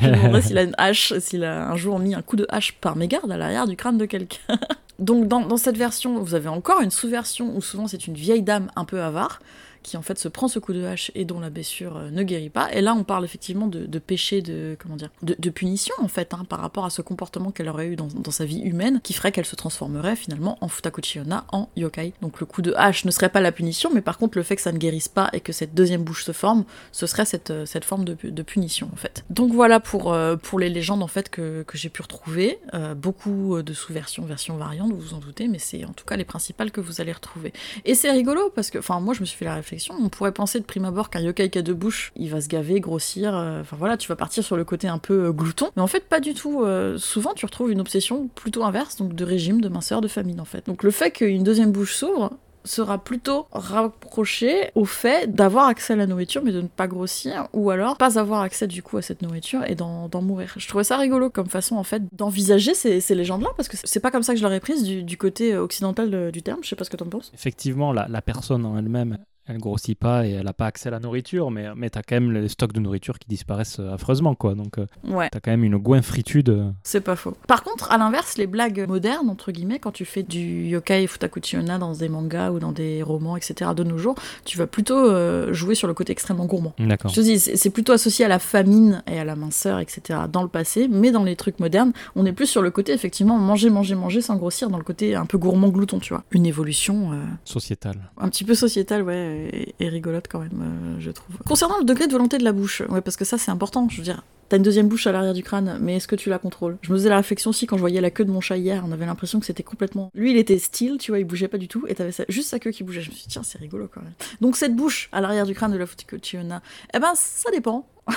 Je 0.00 0.06
me 0.06 0.14
demanderais 0.14 0.42
s'il 0.42 0.58
a 0.58 0.62
une 0.62 0.74
hache, 0.78 1.12
s'il 1.18 1.44
a 1.44 1.68
un 1.68 1.76
jour 1.76 1.98
mis 1.98 2.14
un 2.14 2.22
coup 2.22 2.36
de 2.36 2.46
hache 2.48 2.72
par 2.74 2.94
mégarde 2.96 3.30
à 3.30 3.36
l'arrière 3.36 3.66
du 3.66 3.76
crâne 3.76 3.98
de 3.98 4.06
quelqu'un. 4.06 4.38
Donc 4.98 5.28
dans, 5.28 5.40
dans 5.40 5.56
cette 5.56 5.76
version, 5.76 6.20
vous 6.22 6.34
avez 6.34 6.48
encore 6.48 6.80
une 6.80 6.90
sous-version 6.90 7.56
où 7.56 7.60
souvent 7.60 7.86
c'est 7.86 8.06
une 8.06 8.14
vieille 8.14 8.42
dame 8.42 8.70
un 8.76 8.84
peu 8.84 9.02
avare 9.02 9.40
qui 9.82 9.96
en 9.96 10.02
fait 10.02 10.18
se 10.18 10.28
prend 10.28 10.48
ce 10.48 10.58
coup 10.58 10.72
de 10.72 10.84
hache 10.84 11.10
et 11.14 11.24
dont 11.24 11.40
la 11.40 11.50
blessure 11.50 11.96
euh, 11.96 12.10
ne 12.10 12.22
guérit 12.22 12.50
pas. 12.50 12.72
Et 12.72 12.80
là, 12.80 12.94
on 12.94 13.04
parle 13.04 13.24
effectivement 13.24 13.66
de, 13.66 13.98
péché, 13.98 14.42
de 14.42 14.76
comment 14.78 14.96
dire, 14.96 15.10
de, 15.22 15.50
punition 15.50 15.94
en 15.98 16.08
fait, 16.08 16.34
hein, 16.34 16.44
par 16.48 16.60
rapport 16.60 16.84
à 16.84 16.90
ce 16.90 17.02
comportement 17.02 17.50
qu'elle 17.50 17.68
aurait 17.68 17.88
eu 17.88 17.96
dans, 17.96 18.08
sa 18.30 18.44
vie 18.44 18.60
humaine, 18.60 19.00
qui 19.02 19.12
ferait 19.12 19.32
qu'elle 19.32 19.46
se 19.46 19.56
transformerait 19.56 20.16
finalement 20.16 20.58
en 20.60 20.68
Futakuchi 20.68 21.20
Onna, 21.20 21.44
en 21.52 21.68
yokai. 21.76 22.12
Donc 22.22 22.40
le 22.40 22.46
coup 22.46 22.62
de 22.62 22.74
hache 22.76 23.04
ne 23.04 23.10
serait 23.10 23.28
pas 23.30 23.40
la 23.40 23.52
punition, 23.52 23.90
mais 23.92 24.02
par 24.02 24.18
contre 24.18 24.38
le 24.38 24.44
fait 24.44 24.56
que 24.56 24.62
ça 24.62 24.72
ne 24.72 24.78
guérisse 24.78 25.08
pas 25.08 25.30
et 25.32 25.40
que 25.40 25.52
cette 25.52 25.74
deuxième 25.74 26.04
bouche 26.04 26.24
se 26.24 26.32
forme, 26.32 26.64
ce 26.92 27.06
serait 27.06 27.24
cette, 27.24 27.50
euh, 27.50 27.66
cette 27.66 27.84
forme 27.84 28.04
de, 28.04 28.14
pu- 28.14 28.30
de 28.30 28.42
punition 28.42 28.90
en 28.92 28.96
fait. 28.96 29.24
Donc 29.30 29.52
voilà 29.52 29.80
pour, 29.80 30.12
euh, 30.12 30.36
pour 30.36 30.58
les 30.58 30.68
légendes 30.68 31.02
en 31.02 31.08
fait 31.08 31.28
que, 31.30 31.62
que 31.62 31.78
j'ai 31.78 31.88
pu 31.88 32.02
retrouver. 32.02 32.58
Beaucoup 32.96 33.62
de 33.62 33.72
sous-versions, 33.72 34.24
versions 34.24 34.56
variantes, 34.56 34.92
vous 34.92 34.98
vous 34.98 35.14
en 35.14 35.18
doutez, 35.18 35.48
mais 35.48 35.58
c'est 35.58 35.84
en 35.84 35.92
tout 35.92 36.04
cas 36.04 36.16
les 36.16 36.24
principales 36.24 36.70
que 36.70 36.80
vous 36.80 37.00
allez 37.00 37.12
retrouver. 37.12 37.52
Et 37.84 37.94
c'est 37.94 38.10
rigolo 38.10 38.50
parce 38.54 38.70
que, 38.70 38.78
enfin 38.78 39.00
moi 39.00 39.14
je 39.14 39.20
me 39.20 39.24
suis 39.26 39.36
fait 39.36 39.44
la 39.44 39.54
réflexion, 39.54 39.68
on 39.90 40.08
pourrait 40.08 40.32
penser 40.32 40.60
de 40.60 40.64
prime 40.64 40.84
abord 40.84 41.10
qu'un 41.10 41.20
yokai 41.20 41.50
qui 41.50 41.58
a 41.58 41.62
deux 41.62 41.74
bouches, 41.74 42.12
il 42.16 42.30
va 42.30 42.40
se 42.40 42.48
gaver, 42.48 42.80
grossir, 42.80 43.36
euh, 43.36 43.60
enfin 43.60 43.76
voilà, 43.76 43.96
tu 43.96 44.08
vas 44.08 44.16
partir 44.16 44.44
sur 44.44 44.56
le 44.56 44.64
côté 44.64 44.88
un 44.88 44.98
peu 44.98 45.26
euh, 45.26 45.32
glouton. 45.32 45.70
Mais 45.76 45.82
en 45.82 45.86
fait 45.86 46.08
pas 46.08 46.20
du 46.20 46.34
tout. 46.34 46.62
Euh, 46.62 46.98
souvent 46.98 47.34
tu 47.34 47.46
retrouves 47.46 47.70
une 47.70 47.80
obsession 47.80 48.28
plutôt 48.34 48.64
inverse, 48.64 48.96
donc 48.96 49.14
de 49.14 49.24
régime, 49.24 49.60
de 49.60 49.68
minceur, 49.68 50.00
de 50.00 50.08
famine 50.08 50.40
en 50.40 50.44
fait. 50.44 50.66
Donc 50.66 50.82
le 50.82 50.90
fait 50.90 51.10
qu'une 51.10 51.42
deuxième 51.42 51.72
bouche 51.72 51.94
s'ouvre, 51.94 52.30
sera 52.68 52.98
plutôt 52.98 53.46
rapproché 53.50 54.70
au 54.74 54.84
fait 54.84 55.34
d'avoir 55.34 55.66
accès 55.66 55.94
à 55.94 55.96
la 55.96 56.06
nourriture 56.06 56.42
mais 56.44 56.52
de 56.52 56.60
ne 56.60 56.68
pas 56.68 56.86
grossir 56.86 57.48
ou 57.52 57.70
alors 57.70 57.96
pas 57.96 58.18
avoir 58.18 58.42
accès 58.42 58.66
du 58.66 58.82
coup 58.82 58.96
à 58.96 59.02
cette 59.02 59.22
nourriture 59.22 59.64
et 59.66 59.74
d'en 59.74 60.08
mourir. 60.22 60.54
Je 60.56 60.68
trouvais 60.68 60.84
ça 60.84 60.96
rigolo 60.96 61.30
comme 61.30 61.48
façon 61.48 61.76
en 61.76 61.82
fait 61.82 62.02
d'envisager 62.12 62.74
ces, 62.74 63.00
légendes-là 63.14 63.48
parce 63.56 63.68
que 63.68 63.76
c'est 63.82 64.00
pas 64.00 64.10
comme 64.10 64.22
ça 64.22 64.34
que 64.34 64.38
je 64.38 64.44
l'aurais 64.44 64.60
prise 64.60 64.84
du, 64.84 65.16
côté 65.16 65.56
occidental 65.56 66.10
de- 66.10 66.30
du 66.30 66.42
terme, 66.42 66.60
je 66.62 66.68
sais 66.68 66.76
pas 66.76 66.84
ce 66.84 66.90
que 66.90 66.96
t'en 66.96 67.06
penses. 67.06 67.32
Effectivement, 67.34 67.92
la 67.92 68.22
personne 68.22 68.64
en 68.64 68.76
elle-même, 68.78 69.18
elle 69.48 69.58
grossit 69.58 69.98
pas 69.98 70.26
et 70.26 70.30
elle 70.32 70.44
n'a 70.44 70.52
pas 70.52 70.66
accès 70.66 70.88
à 70.88 70.92
la 70.92 71.00
nourriture, 71.00 71.50
mais, 71.50 71.66
mais 71.76 71.90
tu 71.90 71.98
as 71.98 72.02
quand 72.02 72.16
même 72.16 72.32
les 72.32 72.48
stocks 72.48 72.72
de 72.72 72.80
nourriture 72.80 73.18
qui 73.18 73.28
disparaissent 73.28 73.80
euh, 73.80 73.92
affreusement, 73.94 74.34
quoi. 74.34 74.54
Donc, 74.54 74.78
euh, 74.78 74.86
Ouais. 75.04 75.28
tu 75.32 75.38
as 75.38 75.40
quand 75.40 75.50
même 75.50 75.64
une 75.64 75.76
goinfritude. 75.78 76.48
euh, 76.50 76.70
C'est 76.82 77.00
pas 77.00 77.16
faux. 77.16 77.36
Par 77.46 77.62
contre, 77.62 77.90
à 77.90 77.98
l'inverse, 77.98 78.36
les 78.38 78.46
blagues 78.46 78.86
modernes, 78.88 79.28
entre 79.30 79.52
guillemets, 79.52 79.78
quand 79.78 79.92
tu 79.92 80.04
fais 80.04 80.22
du 80.22 80.66
yokai 80.68 81.06
futakuchi 81.06 81.56
onna 81.56 81.78
dans 81.78 81.92
des 81.94 82.08
mangas 82.08 82.50
ou 82.50 82.58
dans 82.58 82.72
des 82.72 83.02
romans, 83.02 83.36
etc., 83.36 83.70
de 83.74 83.84
nos 83.84 83.98
jours, 83.98 84.14
tu 84.44 84.58
vas 84.58 84.66
plutôt 84.66 84.96
euh, 84.98 85.52
jouer 85.52 85.74
sur 85.74 85.88
le 85.88 85.94
côté 85.94 86.12
extrêmement 86.12 86.46
gourmand. 86.46 86.74
D'accord. 86.78 87.10
Je 87.10 87.16
te 87.16 87.20
dis, 87.20 87.38
c'est 87.38 87.70
plutôt 87.70 87.92
associé 87.92 88.24
à 88.24 88.28
la 88.28 88.38
famine 88.38 89.02
et 89.10 89.18
à 89.18 89.24
la 89.24 89.36
minceur, 89.36 89.78
etc. 89.80 90.20
dans 90.30 90.42
le 90.42 90.48
passé, 90.48 90.88
mais 90.88 91.10
dans 91.10 91.24
les 91.24 91.36
trucs 91.36 91.58
modernes, 91.60 91.92
on 92.16 92.26
est 92.26 92.32
plus 92.32 92.46
sur 92.46 92.62
le 92.62 92.70
côté, 92.70 92.92
effectivement, 92.92 93.38
manger, 93.38 93.70
manger, 93.70 93.94
manger 93.94 94.20
sans 94.20 94.36
grossir, 94.36 94.68
dans 94.70 94.78
le 94.78 94.84
côté 94.84 95.14
un 95.14 95.26
peu 95.26 95.38
gourmand 95.38 95.68
glouton, 95.68 95.98
tu 95.98 96.12
vois. 96.12 96.24
Une 96.30 96.46
évolution 96.46 97.12
euh, 97.12 97.16
Sociétal. 97.44 98.10
un 98.18 98.28
petit 98.28 98.44
peu 98.44 98.54
sociétale, 98.54 99.02
ouais, 99.02 99.37
et, 99.38 99.74
et 99.80 99.88
rigolote 99.88 100.26
quand 100.28 100.40
même, 100.40 100.62
euh, 100.62 101.00
je 101.00 101.10
trouve. 101.10 101.36
Concernant 101.46 101.78
le 101.78 101.84
degré 101.84 102.06
de 102.06 102.12
volonté 102.12 102.38
de 102.38 102.44
la 102.44 102.52
bouche, 102.52 102.82
ouais, 102.88 103.00
parce 103.00 103.16
que 103.16 103.24
ça 103.24 103.38
c'est 103.38 103.50
important, 103.50 103.88
je 103.88 103.96
veux 103.98 104.02
dire. 104.02 104.22
T'as 104.48 104.56
une 104.56 104.62
deuxième 104.62 104.88
bouche 104.88 105.06
à 105.06 105.12
l'arrière 105.12 105.34
du 105.34 105.42
crâne, 105.42 105.78
mais 105.82 105.96
est-ce 105.96 106.08
que 106.08 106.16
tu 106.16 106.30
la 106.30 106.38
contrôles? 106.38 106.78
Je 106.80 106.90
me 106.90 106.96
faisais 106.96 107.10
la 107.10 107.18
réflexion 107.18 107.50
aussi 107.50 107.66
quand 107.66 107.76
je 107.76 107.80
voyais 107.82 108.00
la 108.00 108.10
queue 108.10 108.24
de 108.24 108.30
mon 108.30 108.40
chat 108.40 108.56
hier, 108.56 108.82
on 108.86 108.92
avait 108.92 109.04
l'impression 109.04 109.40
que 109.40 109.46
c'était 109.46 109.62
complètement. 109.62 110.10
Lui, 110.14 110.30
il 110.30 110.38
était 110.38 110.58
still, 110.58 110.96
tu 110.96 111.10
vois, 111.10 111.18
il 111.18 111.24
bougeait 111.24 111.48
pas 111.48 111.58
du 111.58 111.68
tout, 111.68 111.84
et 111.86 111.94
t'avais 111.94 112.12
sa- 112.12 112.24
juste 112.30 112.48
sa 112.48 112.58
queue 112.58 112.70
qui 112.70 112.82
bougeait. 112.82 113.02
Je 113.02 113.10
me 113.10 113.14
suis 113.14 113.24
dit, 113.24 113.28
tiens, 113.28 113.42
c'est 113.42 113.58
rigolo 113.58 113.90
quand 113.92 114.00
même. 114.00 114.14
Donc 114.40 114.56
cette 114.56 114.74
bouche 114.74 115.10
à 115.12 115.20
l'arrière 115.20 115.44
du 115.44 115.54
crâne 115.54 115.72
de 115.72 115.76
la 115.76 115.84
Futicochiona, 115.84 116.62
eh 116.94 116.98
ben, 116.98 117.12
ça 117.14 117.50
dépend. 117.50 117.86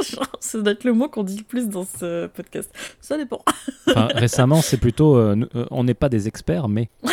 Genre, 0.00 0.26
ça 0.40 0.58
doit 0.60 0.72
être 0.72 0.84
le 0.84 0.94
mot 0.94 1.08
qu'on 1.08 1.22
dit 1.22 1.36
le 1.36 1.42
plus 1.44 1.68
dans 1.68 1.84
ce 1.84 2.26
podcast. 2.28 2.72
Ça 3.02 3.18
dépend. 3.18 3.42
Enfin, 3.88 4.08
récemment, 4.14 4.62
c'est 4.62 4.78
plutôt. 4.78 5.16
euh, 5.16 5.36
euh, 5.54 5.66
on 5.70 5.84
n'est 5.84 5.92
pas 5.94 6.08
des 6.08 6.28
experts, 6.28 6.68
mais. 6.68 6.88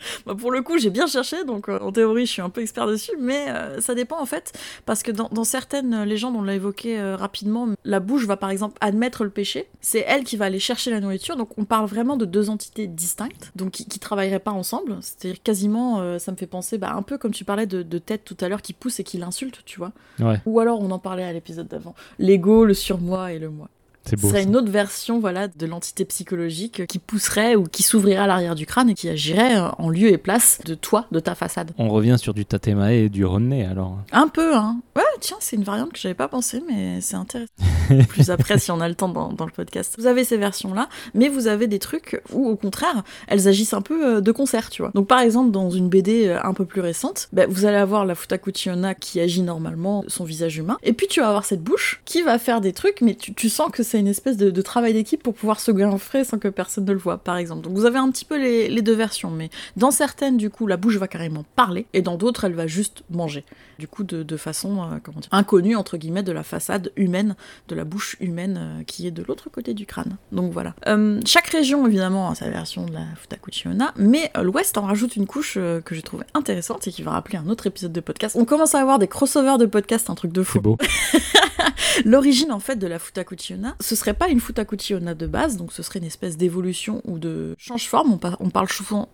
Bah, 0.26 0.34
pour 0.34 0.50
le 0.50 0.62
coup, 0.62 0.78
j'ai 0.78 0.90
bien 0.90 1.06
cherché, 1.06 1.44
donc 1.44 1.68
euh, 1.68 1.78
en 1.80 1.92
théorie, 1.92 2.26
je 2.26 2.32
suis 2.32 2.42
un 2.42 2.50
peu 2.50 2.60
expert 2.60 2.86
dessus, 2.86 3.12
mais 3.18 3.46
euh, 3.48 3.80
ça 3.80 3.94
dépend 3.94 4.20
en 4.20 4.26
fait, 4.26 4.52
parce 4.86 5.02
que 5.02 5.10
dans, 5.10 5.28
dans 5.32 5.44
certaines 5.44 6.02
légendes, 6.04 6.36
on 6.36 6.42
l'a 6.42 6.54
évoqué 6.54 6.98
euh, 6.98 7.16
rapidement, 7.16 7.68
la 7.84 8.00
bouche 8.00 8.26
va 8.26 8.36
par 8.36 8.50
exemple 8.50 8.76
admettre 8.80 9.24
le 9.24 9.30
péché, 9.30 9.68
c'est 9.80 10.04
elle 10.06 10.24
qui 10.24 10.36
va 10.36 10.46
aller 10.46 10.58
chercher 10.58 10.90
la 10.90 11.00
nourriture, 11.00 11.36
donc 11.36 11.56
on 11.58 11.64
parle 11.64 11.86
vraiment 11.86 12.16
de 12.16 12.24
deux 12.24 12.50
entités 12.50 12.86
distinctes, 12.86 13.50
donc 13.56 13.70
qui, 13.72 13.86
qui 13.86 13.98
travailleraient 13.98 14.38
pas 14.40 14.50
ensemble, 14.52 14.98
c'est-à-dire 15.00 15.42
quasiment, 15.42 16.18
ça 16.18 16.32
me 16.32 16.36
fait 16.36 16.46
penser 16.46 16.76
bah, 16.78 16.92
un 16.94 17.02
peu 17.02 17.16
comme 17.18 17.32
tu 17.32 17.44
parlais 17.44 17.66
de, 17.66 17.82
de 17.82 17.98
tête 17.98 18.24
tout 18.24 18.36
à 18.40 18.48
l'heure 18.48 18.62
qui 18.62 18.72
pousse 18.72 19.00
et 19.00 19.04
qui 19.04 19.18
l'insulte, 19.18 19.62
tu 19.64 19.78
vois, 19.78 19.92
Ouais. 20.20 20.40
ou 20.46 20.60
alors 20.60 20.80
on 20.80 20.90
en 20.90 20.98
parlait 20.98 21.24
à 21.24 21.32
l'épisode 21.32 21.68
d'avant, 21.68 21.94
l'ego, 22.18 22.64
le 22.64 22.74
surmoi 22.74 23.32
et 23.32 23.38
le 23.38 23.48
moi. 23.50 23.68
C'est 24.04 24.16
Ce 24.16 24.22
beau. 24.22 24.28
serait 24.28 24.42
ça. 24.42 24.48
une 24.48 24.56
autre 24.56 24.70
version 24.70 25.20
voilà, 25.20 25.48
de 25.48 25.66
l'entité 25.66 26.04
psychologique 26.04 26.86
qui 26.86 26.98
pousserait 26.98 27.54
ou 27.56 27.64
qui 27.64 27.82
s'ouvrirait 27.82 28.22
à 28.22 28.26
l'arrière 28.26 28.54
du 28.54 28.66
crâne 28.66 28.88
et 28.90 28.94
qui 28.94 29.08
agirait 29.08 29.56
euh, 29.58 29.68
en 29.78 29.88
lieu 29.88 30.08
et 30.10 30.18
place 30.18 30.60
de 30.64 30.74
toi, 30.74 31.06
de 31.12 31.20
ta 31.20 31.34
façade. 31.34 31.72
On 31.78 31.88
revient 31.88 32.16
sur 32.18 32.34
du 32.34 32.44
Tatemae 32.46 32.90
et 32.92 33.08
du 33.08 33.24
Ronne 33.24 33.52
alors. 33.52 33.98
Un 34.12 34.28
peu, 34.28 34.54
hein. 34.56 34.80
Ouais, 34.96 35.02
tiens, 35.20 35.36
c'est 35.40 35.56
une 35.56 35.64
variante 35.64 35.92
que 35.92 35.98
j'avais 35.98 36.14
pas 36.14 36.28
pensé, 36.28 36.62
mais 36.68 37.00
c'est 37.00 37.16
intéressant. 37.16 37.50
Plus 38.08 38.30
après, 38.30 38.58
si 38.58 38.70
on 38.70 38.80
a 38.80 38.88
le 38.88 38.94
temps 38.94 39.08
dans, 39.08 39.32
dans 39.32 39.46
le 39.46 39.50
podcast. 39.52 39.94
Vous 39.98 40.06
avez 40.06 40.24
ces 40.24 40.36
versions-là, 40.36 40.88
mais 41.14 41.28
vous 41.28 41.46
avez 41.48 41.66
des 41.66 41.78
trucs 41.78 42.22
où, 42.32 42.48
au 42.48 42.56
contraire, 42.56 43.02
elles 43.26 43.48
agissent 43.48 43.74
un 43.74 43.82
peu 43.82 44.16
euh, 44.16 44.20
de 44.20 44.32
concert, 44.32 44.70
tu 44.70 44.82
vois. 44.82 44.92
Donc, 44.94 45.08
par 45.08 45.20
exemple, 45.20 45.50
dans 45.50 45.70
une 45.70 45.88
BD 45.88 46.28
euh, 46.28 46.38
un 46.42 46.54
peu 46.54 46.64
plus 46.64 46.80
récente, 46.80 47.28
bah, 47.32 47.46
vous 47.48 47.64
allez 47.66 47.76
avoir 47.76 48.04
la 48.04 48.14
Futakuchiona 48.14 48.94
qui 48.94 49.20
agit 49.20 49.42
normalement, 49.42 50.04
son 50.08 50.24
visage 50.24 50.56
humain, 50.56 50.78
et 50.82 50.92
puis 50.92 51.06
tu 51.08 51.20
vas 51.20 51.28
avoir 51.28 51.44
cette 51.44 51.62
bouche 51.62 52.00
qui 52.04 52.22
va 52.22 52.38
faire 52.38 52.60
des 52.60 52.72
trucs, 52.72 53.00
mais 53.00 53.14
tu, 53.14 53.34
tu 53.34 53.48
sens 53.48 53.70
que 53.72 53.82
c'est 53.90 53.98
une 53.98 54.06
espèce 54.06 54.36
de, 54.36 54.50
de 54.50 54.62
travail 54.62 54.92
d'équipe 54.92 55.22
pour 55.22 55.34
pouvoir 55.34 55.60
se 55.60 55.70
gainfrer 55.72 56.24
sans 56.24 56.38
que 56.38 56.48
personne 56.48 56.84
ne 56.84 56.92
le 56.92 56.98
voit, 56.98 57.18
par 57.18 57.36
exemple. 57.36 57.62
Donc, 57.62 57.74
vous 57.74 57.84
avez 57.86 57.98
un 57.98 58.10
petit 58.10 58.24
peu 58.24 58.38
les, 58.40 58.68
les 58.68 58.82
deux 58.82 58.94
versions, 58.94 59.30
mais 59.30 59.50
dans 59.76 59.90
certaines, 59.90 60.36
du 60.36 60.48
coup, 60.50 60.66
la 60.66 60.76
bouche 60.76 60.96
va 60.96 61.08
carrément 61.08 61.44
parler, 61.56 61.86
et 61.92 62.02
dans 62.02 62.16
d'autres, 62.16 62.44
elle 62.44 62.54
va 62.54 62.66
juste 62.66 63.02
manger. 63.10 63.44
Du 63.78 63.88
coup, 63.88 64.04
de, 64.04 64.22
de 64.22 64.36
façon, 64.36 64.82
euh, 64.82 64.96
comment 65.02 65.20
dire, 65.20 65.28
inconnue, 65.32 65.74
entre 65.76 65.96
guillemets, 65.96 66.22
de 66.22 66.32
la 66.32 66.42
façade 66.42 66.92
humaine, 66.96 67.34
de 67.68 67.74
la 67.74 67.84
bouche 67.84 68.16
humaine 68.20 68.58
euh, 68.60 68.82
qui 68.84 69.06
est 69.06 69.10
de 69.10 69.22
l'autre 69.22 69.50
côté 69.50 69.74
du 69.74 69.86
crâne. 69.86 70.16
Donc 70.32 70.52
voilà. 70.52 70.74
Euh, 70.86 71.20
chaque 71.26 71.46
région, 71.48 71.86
évidemment, 71.86 72.30
a 72.30 72.34
sa 72.34 72.48
version 72.50 72.84
de 72.86 72.92
la 72.92 73.04
Futakuchi-onna, 73.16 73.92
mais 73.96 74.30
euh, 74.36 74.42
l'Ouest 74.42 74.76
en 74.78 74.82
rajoute 74.82 75.16
une 75.16 75.26
couche 75.26 75.54
que 75.54 75.94
j'ai 75.94 76.02
trouvée 76.02 76.24
intéressante 76.34 76.86
et 76.86 76.92
qui 76.92 77.02
va 77.02 77.12
rappeler 77.12 77.38
un 77.38 77.48
autre 77.48 77.66
épisode 77.66 77.92
de 77.92 78.00
podcast. 78.00 78.36
On 78.38 78.44
commence 78.44 78.74
à 78.74 78.80
avoir 78.80 78.98
des 78.98 79.08
crossovers 79.08 79.58
de 79.58 79.66
podcast, 79.66 80.10
un 80.10 80.14
truc 80.14 80.32
de 80.32 80.42
C'est 80.42 80.50
fou. 80.52 80.60
beau. 80.60 80.78
L'origine 82.04 82.52
en 82.52 82.60
fait 82.60 82.76
de 82.76 82.86
la 82.86 82.98
Futakuchi-onna, 82.98 83.74
ce 83.80 83.94
serait 83.96 84.14
pas 84.14 84.28
une 84.28 84.40
Futakuchi-onna 84.40 85.14
de 85.14 85.26
base, 85.26 85.56
donc 85.56 85.72
ce 85.72 85.82
serait 85.82 85.98
une 85.98 86.04
espèce 86.06 86.36
d'évolution 86.36 87.00
ou 87.04 87.18
de 87.18 87.54
change-forme. 87.58 88.12
On, 88.12 88.18
par- 88.18 88.36
on 88.40 88.50
parle 88.50 88.68
souvent. 88.68 89.08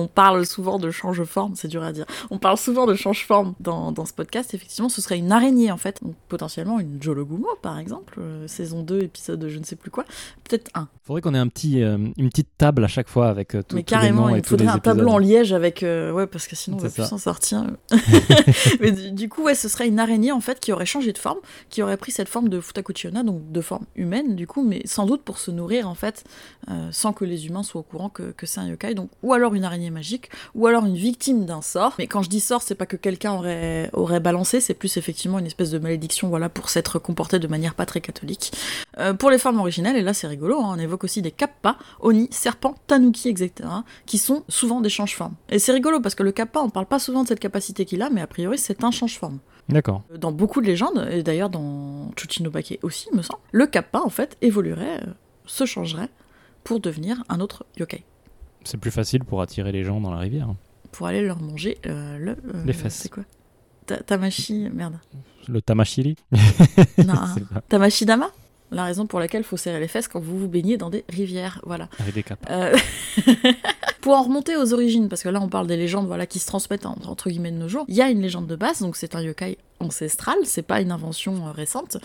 On 0.00 0.06
parle 0.08 0.46
souvent 0.46 0.78
de 0.78 0.90
change-forme, 0.90 1.54
c'est 1.56 1.68
dur 1.68 1.82
à 1.82 1.92
dire. 1.92 2.06
On 2.30 2.38
parle 2.38 2.56
souvent 2.56 2.86
de 2.86 2.94
change-forme 2.94 3.54
dans, 3.60 3.92
dans 3.92 4.04
ce 4.04 4.12
podcast. 4.12 4.54
Effectivement, 4.54 4.88
ce 4.88 5.00
serait 5.00 5.18
une 5.18 5.32
araignée 5.32 5.70
en 5.70 5.76
fait. 5.76 5.98
Donc 6.02 6.14
potentiellement 6.28 6.80
une 6.80 7.02
Jologumo 7.02 7.48
par 7.62 7.78
exemple, 7.78 8.18
euh, 8.20 8.46
saison 8.48 8.82
2, 8.82 9.02
épisode 9.02 9.38
de 9.40 9.48
je 9.48 9.58
ne 9.58 9.64
sais 9.64 9.76
plus 9.76 9.90
quoi. 9.90 10.04
Peut-être 10.48 10.70
un. 10.74 10.88
Faudrait 11.04 11.20
qu'on 11.22 11.34
ait 11.34 11.38
un 11.38 11.48
petit, 11.48 11.82
euh, 11.82 11.98
une 12.16 12.28
petite 12.30 12.48
table 12.56 12.84
à 12.84 12.88
chaque 12.88 13.08
fois 13.08 13.28
avec 13.28 13.54
euh, 13.54 13.62
tout- 13.62 13.76
Mais 13.76 13.82
tous 13.82 13.94
les 13.94 14.00
carrément, 14.00 14.28
et 14.30 14.38
il 14.38 14.42
tous 14.42 14.50
faudrait 14.50 14.66
les 14.66 14.70
un 14.72 14.78
tableau 14.78 15.08
en 15.10 15.18
liège 15.18 15.52
avec. 15.52 15.82
euh, 15.82 16.12
ouais, 16.12 16.26
parce 16.26 16.46
que 16.46 16.56
sinon 16.56 16.76
on 16.78 16.80
va 16.80 16.88
plus 16.90 17.04
s'en 17.06 17.18
sortir. 17.18 17.64
Mais 18.80 18.92
du, 18.92 19.10
du 19.12 19.28
coup, 19.28 19.42
ouais, 19.44 19.54
ce 19.54 19.68
serait 19.68 19.88
une 19.88 19.98
araignée 19.98 20.32
en 20.32 20.40
fait 20.40 20.60
qui 20.60 20.72
aurait 20.72 20.86
changé 20.86 21.12
de 21.12 21.18
forme, 21.18 21.38
qui 21.68 21.82
aurait 21.82 21.96
pris 21.96 22.12
cette 22.12 22.28
forme 22.28 22.48
de 22.48 22.60
Futakuchiona, 22.60 23.22
donc 23.22 23.50
de 23.50 23.60
forme 23.60 23.84
humaine 23.96 24.34
du 24.36 24.46
coup, 24.46 24.62
mais 24.62 24.82
sans 24.84 25.06
doute 25.06 25.22
pour 25.22 25.38
se 25.38 25.50
nourrir 25.50 25.88
en 25.88 25.94
fait, 25.94 26.24
sans 26.90 27.12
que 27.12 27.24
les 27.24 27.46
humains 27.46 27.62
soient 27.62 27.80
au 27.80 27.84
courant 27.84 28.08
que, 28.08 28.30
que 28.32 28.46
c'est 28.46 28.60
un 28.60 28.68
yokai. 28.68 28.94
Donc, 28.94 29.10
ou 29.22 29.32
alors 29.32 29.54
une 29.54 29.64
araignée 29.64 29.89
magique, 29.90 30.30
ou 30.54 30.66
alors 30.66 30.86
une 30.86 30.96
victime 30.96 31.44
d'un 31.44 31.62
sort. 31.62 31.94
Mais 31.98 32.06
quand 32.06 32.22
je 32.22 32.28
dis 32.28 32.40
sort, 32.40 32.62
c'est 32.62 32.74
pas 32.74 32.86
que 32.86 32.96
quelqu'un 32.96 33.32
aurait, 33.32 33.90
aurait 33.92 34.20
balancé, 34.20 34.60
c'est 34.60 34.74
plus 34.74 34.96
effectivement 34.96 35.38
une 35.38 35.46
espèce 35.46 35.70
de 35.70 35.78
malédiction, 35.78 36.28
voilà, 36.28 36.48
pour 36.48 36.68
s'être 36.68 36.98
comporté 36.98 37.38
de 37.38 37.46
manière 37.46 37.74
pas 37.74 37.86
très 37.86 38.00
catholique. 38.00 38.52
Euh, 38.98 39.14
pour 39.14 39.30
les 39.30 39.38
formes 39.38 39.58
originelles, 39.60 39.96
et 39.96 40.02
là 40.02 40.14
c'est 40.14 40.26
rigolo, 40.26 40.60
hein, 40.60 40.74
on 40.76 40.78
évoque 40.78 41.04
aussi 41.04 41.22
des 41.22 41.30
kappa, 41.30 41.76
oni, 42.00 42.28
serpents, 42.30 42.74
tanuki, 42.86 43.28
etc., 43.28 43.68
qui 44.06 44.18
sont 44.18 44.44
souvent 44.48 44.80
des 44.80 44.88
change-formes. 44.88 45.34
Et 45.48 45.58
c'est 45.58 45.72
rigolo 45.72 46.00
parce 46.00 46.14
que 46.14 46.22
le 46.22 46.32
kappa, 46.32 46.60
on 46.60 46.70
parle 46.70 46.86
pas 46.86 46.98
souvent 46.98 47.22
de 47.22 47.28
cette 47.28 47.40
capacité 47.40 47.84
qu'il 47.84 48.02
a, 48.02 48.10
mais 48.10 48.20
a 48.20 48.26
priori 48.26 48.58
c'est 48.58 48.84
un 48.84 48.90
change-forme. 48.90 49.38
D'accord. 49.68 50.02
Dans 50.16 50.32
beaucoup 50.32 50.60
de 50.60 50.66
légendes, 50.66 51.08
et 51.10 51.22
d'ailleurs 51.22 51.50
dans 51.50 52.10
Chuchinobake 52.16 52.78
aussi, 52.82 53.08
il 53.12 53.16
me 53.16 53.22
semble, 53.22 53.40
le 53.52 53.66
kappa 53.66 54.00
en 54.00 54.10
fait 54.10 54.36
évoluerait, 54.42 55.02
euh, 55.02 55.12
se 55.46 55.64
changerait 55.64 56.08
pour 56.64 56.80
devenir 56.80 57.22
un 57.28 57.40
autre 57.40 57.64
yokai. 57.78 58.04
C'est 58.64 58.78
plus 58.78 58.90
facile 58.90 59.24
pour 59.24 59.40
attirer 59.42 59.72
les 59.72 59.84
gens 59.84 60.00
dans 60.00 60.10
la 60.10 60.18
rivière. 60.18 60.48
Pour 60.92 61.06
aller 61.06 61.22
leur 61.22 61.40
manger 61.40 61.78
euh, 61.86 62.18
le. 62.18 62.30
euh, 62.32 62.64
Les 62.64 62.72
fesses. 62.72 62.94
C'est 62.94 63.08
quoi 63.08 63.24
Ta- 63.86 63.98
Tamashi. 63.98 64.68
Merde. 64.72 64.98
Le 65.48 65.60
tamashiri 65.62 66.16
Non, 66.32 67.14
C'est 67.34 67.46
pas- 67.48 67.60
Tamashi 67.68 68.04
Dama 68.04 68.30
La 68.70 68.84
raison 68.84 69.06
pour 69.06 69.18
laquelle 69.20 69.40
il 69.40 69.44
faut 69.44 69.56
serrer 69.56 69.80
les 69.80 69.88
fesses 69.88 70.06
quand 70.08 70.20
vous 70.20 70.38
vous 70.38 70.48
baignez 70.48 70.76
dans 70.76 70.90
des 70.90 71.04
rivières. 71.08 71.60
Voilà. 71.64 71.88
Avec 71.98 72.14
des 72.14 72.22
capes. 72.22 72.44
Euh, 72.50 72.76
Pour 74.00 74.14
en 74.16 74.22
remonter 74.22 74.56
aux 74.56 74.72
origines, 74.72 75.08
parce 75.10 75.22
que 75.22 75.28
là 75.28 75.40
on 75.42 75.48
parle 75.48 75.66
des 75.66 75.76
légendes 75.76 76.06
voilà, 76.06 76.26
qui 76.26 76.38
se 76.38 76.46
transmettent 76.46 76.86
en- 76.86 76.96
entre 77.04 77.28
guillemets 77.28 77.50
de 77.52 77.58
nos 77.58 77.68
jours, 77.68 77.84
il 77.88 77.94
y 77.94 78.00
a 78.00 78.08
une 78.08 78.22
légende 78.22 78.46
de 78.46 78.56
base, 78.56 78.80
donc 78.80 78.96
c'est 78.96 79.14
un 79.14 79.20
yokai 79.20 79.58
ancestral, 79.78 80.36
c'est 80.44 80.62
pas 80.62 80.80
une 80.80 80.90
invention 80.90 81.52
récente. 81.52 81.98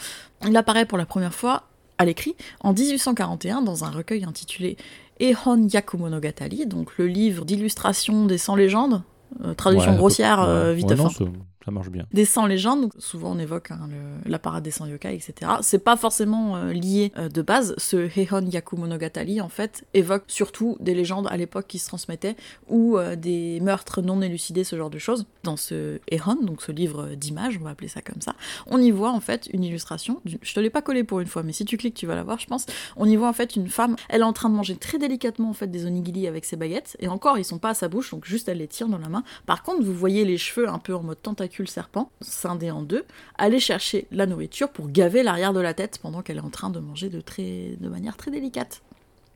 Il 0.46 0.56
apparaît 0.58 0.86
pour 0.86 0.98
la 0.98 1.06
première 1.06 1.34
fois 1.34 1.63
à 1.98 2.04
l'écrit 2.04 2.36
en 2.60 2.74
1841 2.74 3.62
dans 3.62 3.86
un 3.86 3.91
recueil 3.91 4.26
intitulé 4.26 4.76
Ehon 5.19 5.67
Yakumonogatari, 5.67 6.65
donc 6.65 6.97
le 6.97 7.08
livre 7.08 7.45
d'illustration 7.45 8.25
des 8.25 8.38
100 8.38 8.56
légendes, 8.56 9.01
euh, 9.43 9.54
traduction 9.54 9.91
Ouais, 9.91 9.97
grossière, 9.97 10.39
ouais. 10.39 10.45
euh, 10.47 10.73
vite 10.73 10.88
Ouais, 10.88 10.93
à 10.93 10.95
non, 10.95 11.10
fin 11.10 11.25
ça, 11.65 11.71
marche 11.71 11.89
bien. 11.89 12.06
des 12.13 12.25
100 12.25 12.45
légendes, 12.45 12.91
souvent 12.99 13.32
on 13.32 13.39
évoque 13.39 13.71
hein, 13.71 13.89
la 14.25 14.39
parade 14.39 14.63
des 14.63 14.71
100 14.71 14.88
yokai, 14.88 15.15
etc. 15.15 15.51
C'est 15.62 15.84
pas 15.84 15.97
forcément 15.97 16.56
euh, 16.56 16.73
lié 16.73 17.12
euh, 17.17 17.30
de 17.30 17.41
base. 17.41 17.73
Ce 17.78 17.97
Heion 18.17 18.45
Yakumonogatari, 18.45 19.41
en 19.41 19.49
fait, 19.49 19.86
évoque 19.93 20.23
surtout 20.28 20.78
des 20.80 20.93
légendes 20.93 21.28
à 21.30 21.38
l'époque 21.38 21.65
qui 21.67 21.80
se 21.80 21.88
transmettaient 21.88 22.36
ou 22.67 22.97
euh, 22.97 23.15
des 23.15 23.60
meurtres 23.62 24.01
non 24.01 24.21
élucidés, 24.21 24.63
ce 24.63 24.75
genre 24.75 24.89
de 24.89 24.99
choses. 24.99 25.25
Dans 25.43 25.58
ce 25.58 25.99
Heion, 26.12 26.38
donc 26.41 26.62
ce 26.62 26.71
livre 26.71 27.15
d'images, 27.15 27.58
on 27.60 27.63
va 27.63 27.71
appeler 27.71 27.88
ça 27.88 28.01
comme 28.01 28.21
ça, 28.21 28.36
on 28.67 28.80
y 28.80 28.91
voit 28.91 29.12
en 29.12 29.19
fait 29.19 29.49
une 29.51 29.63
illustration. 29.63 30.21
Je 30.25 30.54
te 30.54 30.60
l'ai 30.60 30.69
pas 30.69 30.82
collé 30.82 31.04
pour 31.04 31.19
une 31.19 31.28
fois, 31.28 31.43
mais 31.43 31.54
si 31.54 31.65
tu 31.65 31.78
cliques, 31.78 31.95
tu 31.95 32.08
vas 32.08 32.15
la 32.15 32.23
voir, 32.23 32.39
je 32.39 32.47
pense. 32.47 32.65
On 32.95 33.06
y 33.06 33.15
voit 33.15 33.30
en 33.30 33.34
fait 33.34 33.56
une 33.56 33.69
femme, 33.69 33.95
elle 34.10 34.21
est 34.21 34.25
en 34.25 34.34
train 34.34 34.49
de 34.49 34.56
manger 34.56 34.75
très 34.75 34.97
délicatement 34.97 35.49
en 35.49 35.54
fait 35.54 35.67
des 35.67 35.86
onigiri 35.86 36.28
avec 36.28 36.45
ses 36.45 36.56
baguettes, 36.56 36.97
et 36.99 37.08
encore 37.08 37.38
ils 37.38 37.45
sont 37.45 37.60
pas 37.60 37.69
à 37.69 37.73
sa 37.73 37.88
bouche, 37.88 38.12
donc 38.12 38.25
juste 38.25 38.49
elle 38.49 38.60
les 38.60 38.67
tire 38.67 38.88
dans 38.88 38.97
la 38.97 39.10
main. 39.10 39.23
Par 39.45 39.63
contre, 39.63 39.84
vous 39.84 39.93
voyez 39.93 40.25
les 40.25 40.38
cheveux 40.38 40.69
un 40.69 40.80
peu 40.80 40.93
en 40.95 41.04
mode 41.04 41.21
tentacule 41.21 41.55
serpent, 41.63 42.12
scindés 42.20 42.72
en 42.72 42.82
deux, 42.82 43.06
aller 43.38 43.60
chercher 43.62 44.08
la 44.12 44.26
nourriture 44.26 44.70
pour 44.72 44.89
gaver 44.89 45.24
l'arrière 45.24 45.54
de 45.54 45.62
la 45.62 45.74
tête 45.74 46.00
pendant 46.02 46.22
qu'elle 46.22 46.38
est 46.38 46.41
en 46.41 46.50
train 46.50 46.70
de 46.70 46.80
manger 46.80 47.10
de, 47.10 47.22
très, 47.22 47.78
de 47.80 47.88
manière 47.88 48.18
très 48.18 48.32
délicate. 48.32 48.82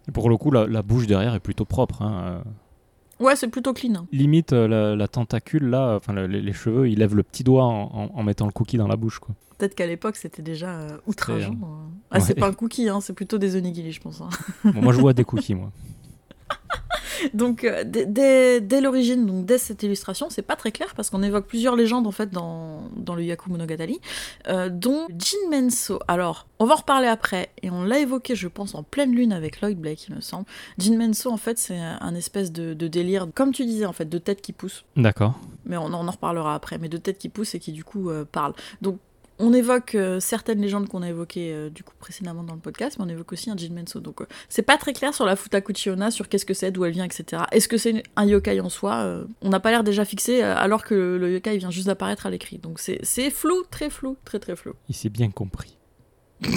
Et 0.08 0.12
pour 0.12 0.30
le 0.30 0.36
coup, 0.38 0.52
la, 0.52 0.68
la 0.68 0.82
bouche 0.82 1.08
derrière 1.08 1.34
est 1.36 1.40
plutôt 1.40 1.66
propre. 1.66 2.02
hein, 2.02 2.42
euh. 3.22 3.24
Ouais, 3.24 3.36
c'est 3.36 3.48
plutôt 3.50 3.74
clean. 3.74 3.96
hein. 3.96 4.08
Limite, 4.12 4.54
euh, 4.54 4.68
la, 4.68 4.96
la 4.96 5.08
tentacule, 5.08 5.66
là, 5.70 5.96
enfin, 5.96 6.14
le- 6.14 6.26
les, 6.28 6.54
cheveux, 6.54 6.90
il 6.90 7.00
lève 7.00 7.16
le 7.16 7.24
petit 7.24 7.44
doigt 7.44 7.66
en, 7.66 7.84
en- 7.94 8.12
en 8.14 8.24
mettant 8.24 8.46
le 8.46 8.52
cookie 8.52 8.78
dans 8.78 8.88
la 8.88 8.96
bouche. 8.96 9.20
Quoi. 9.20 9.36
Peut-être 9.58 9.76
qu'à 9.76 9.86
l'époque 9.88 10.16
c'était 10.16 10.42
déjà 10.42 10.70
euh, 10.80 10.98
outrageant. 11.06 11.54
Très, 11.54 11.66
euh. 11.66 11.68
Ah, 12.12 12.20
c'est 12.22 12.34
pas 12.36 12.48
un 12.48 12.54
cookie, 12.54 12.88
hein, 12.88 13.02
c'est 13.02 13.12
plutôt 13.14 13.38
des 13.38 13.58
onigiri, 13.58 13.92
je 13.92 14.00
pense. 14.00 14.22
hein. 14.22 14.30
Bon, 14.64 14.82
moi, 14.82 14.94
je 14.94 15.00
vois 15.02 15.12
des 15.14 15.26
cookies, 15.26 15.54
moi. 15.56 15.72
Donc 17.34 17.64
euh, 17.64 17.84
dès, 17.86 18.82
l'origine, 18.82 19.26
donc 19.26 19.46
dès 19.46 19.58
cette 19.58 19.84
illustration, 19.84 20.30
c'est 20.30 20.42
pas 20.42 20.56
très 20.56 20.72
clair 20.72 20.94
parce 20.96 21.10
qu'on 21.10 21.24
évoque 21.24 21.48
plusieurs 21.48 21.76
légendes 21.76 22.08
en 22.08 22.12
fait 22.12 22.30
dans, 22.32 22.84
dans 22.96 23.16
le 23.16 23.24
Yaku 23.24 23.50
Monogatari, 23.50 24.00
euh, 24.48 24.70
dont 24.70 25.08
Jinmenso. 25.18 26.00
Alors, 26.08 26.48
on 26.60 26.66
va 26.66 26.74
en 26.74 26.78
reparler 26.78 27.08
après 27.08 27.50
et 27.62 27.70
on 27.70 27.84
l'a 27.84 28.00
évoqué, 28.00 28.36
je 28.36 28.48
pense, 28.48 28.76
en 28.76 28.84
pleine 28.84 29.14
lune 29.14 29.32
avec 29.34 29.62
Lloyd 29.62 29.78
Blake, 29.80 30.08
il 30.08 30.16
me 30.16 30.22
semble. 30.22 30.46
Jinmenso, 30.78 31.32
en 31.32 31.38
fait, 31.38 31.58
c'est 31.58 31.78
un 31.80 32.16
espèce 32.16 32.52
de, 32.52 32.74
de 32.74 32.88
délire, 32.88 33.28
comme 33.34 33.52
tu 33.54 33.66
disais, 33.66 33.86
en 33.86 33.94
fait, 33.94 34.06
de 34.10 34.18
tête 34.18 34.42
qui 34.42 34.54
pousse. 34.54 34.86
D'accord. 34.96 35.40
Mais 35.66 35.78
on, 35.78 35.86
en- 35.86 35.94
on 36.06 36.08
en 36.08 36.12
reparlera 36.12 36.56
après, 36.56 36.78
mais 36.78 36.90
de 36.90 36.98
tête 36.98 37.18
qui 37.18 37.30
pousse 37.30 37.56
et 37.56 37.60
qui 37.60 37.72
du 37.72 37.84
coup 37.84 38.10
euh, 38.10 38.26
parle. 38.30 38.54
Donc 38.82 38.98
on 39.40 39.54
évoque 39.54 39.96
euh, 39.96 40.20
certaines 40.20 40.62
légendes 40.62 40.88
qu'on 40.90 41.02
a 41.02 41.10
évoquées 41.10 41.54
euh, 41.54 41.70
du 41.70 41.84
coup 41.84 41.94
précédemment 41.98 42.44
dans 42.44 42.54
le 42.54 42.60
podcast, 42.60 42.98
mais 43.00 43.06
on 43.06 43.10
évoque 43.10 43.32
aussi 43.32 43.50
un 43.50 43.58
Jinmenso. 43.58 44.00
Donc 44.02 44.22
euh, 44.22 44.26
c'est 44.50 44.62
pas 44.62 44.78
très 44.78 44.94
clair 44.94 45.14
sur 45.14 45.26
la 45.26 45.36
Futakuchiona, 45.36 46.12
sur 46.12 46.30
qu'est-ce 46.30 46.46
que 46.46 46.54
c'est, 46.54 46.72
d'où 46.72 46.86
elle 46.86 46.94
vient, 46.94 47.06
etc. 47.06 47.44
Est-ce 47.52 47.68
que 47.68 47.78
c'est 47.78 48.04
un 48.16 48.26
yokai 48.26 48.60
en 48.60 48.70
soi 48.70 49.24
On 49.42 49.50
n'a 49.50 49.60
pas 49.60 49.72
l'air 49.72 49.84
déjà 49.84 50.06
fixé 50.06 50.42
alors 50.42 50.84
que 50.84 50.94
le, 50.94 51.18
le 51.18 51.34
yokai 51.34 51.58
vient 51.58 51.72
juste 51.72 51.88
d'apparaître 51.88 52.26
à 52.26 52.30
l'écrit. 52.30 52.58
Donc 52.58 52.80
c'est 52.80 53.30
flou, 53.30 53.64
très 53.72 53.90
flou, 53.90 54.18
très 54.26 54.40
très 54.40 54.56
flou. 54.56 54.74
Il 54.90 54.96
s'est 54.96 55.10
bien 55.10 55.32
compris. 55.32 55.78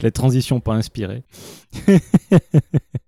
Les 0.00 0.12
transitions 0.12 0.60
pas 0.60 0.74
inspirées. 0.74 1.22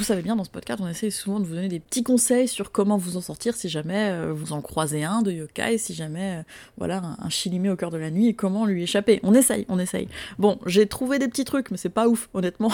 Vous 0.00 0.06
savez 0.06 0.22
bien, 0.22 0.34
dans 0.34 0.44
ce 0.44 0.50
podcast, 0.50 0.80
on 0.82 0.88
essaie 0.88 1.10
souvent 1.10 1.40
de 1.40 1.44
vous 1.44 1.54
donner 1.54 1.68
des 1.68 1.78
petits 1.78 2.02
conseils 2.02 2.48
sur 2.48 2.72
comment 2.72 2.96
vous 2.96 3.18
en 3.18 3.20
sortir 3.20 3.54
si 3.54 3.68
jamais 3.68 4.08
euh, 4.08 4.32
vous 4.32 4.54
en 4.54 4.62
croisez 4.62 5.04
un 5.04 5.20
de 5.20 5.30
yokai, 5.30 5.76
si 5.76 5.92
jamais, 5.92 6.38
euh, 6.38 6.42
voilà, 6.78 7.02
un, 7.18 7.28
shilimé 7.28 7.68
au 7.68 7.76
cœur 7.76 7.90
de 7.90 7.98
la 7.98 8.10
nuit 8.10 8.28
et 8.28 8.32
comment 8.32 8.64
lui 8.64 8.82
échapper. 8.82 9.20
On 9.24 9.34
essaye, 9.34 9.66
on 9.68 9.78
essaye. 9.78 10.08
Bon, 10.38 10.58
j'ai 10.64 10.86
trouvé 10.86 11.18
des 11.18 11.28
petits 11.28 11.44
trucs, 11.44 11.70
mais 11.70 11.76
c'est 11.76 11.90
pas 11.90 12.08
ouf, 12.08 12.30
honnêtement. 12.32 12.72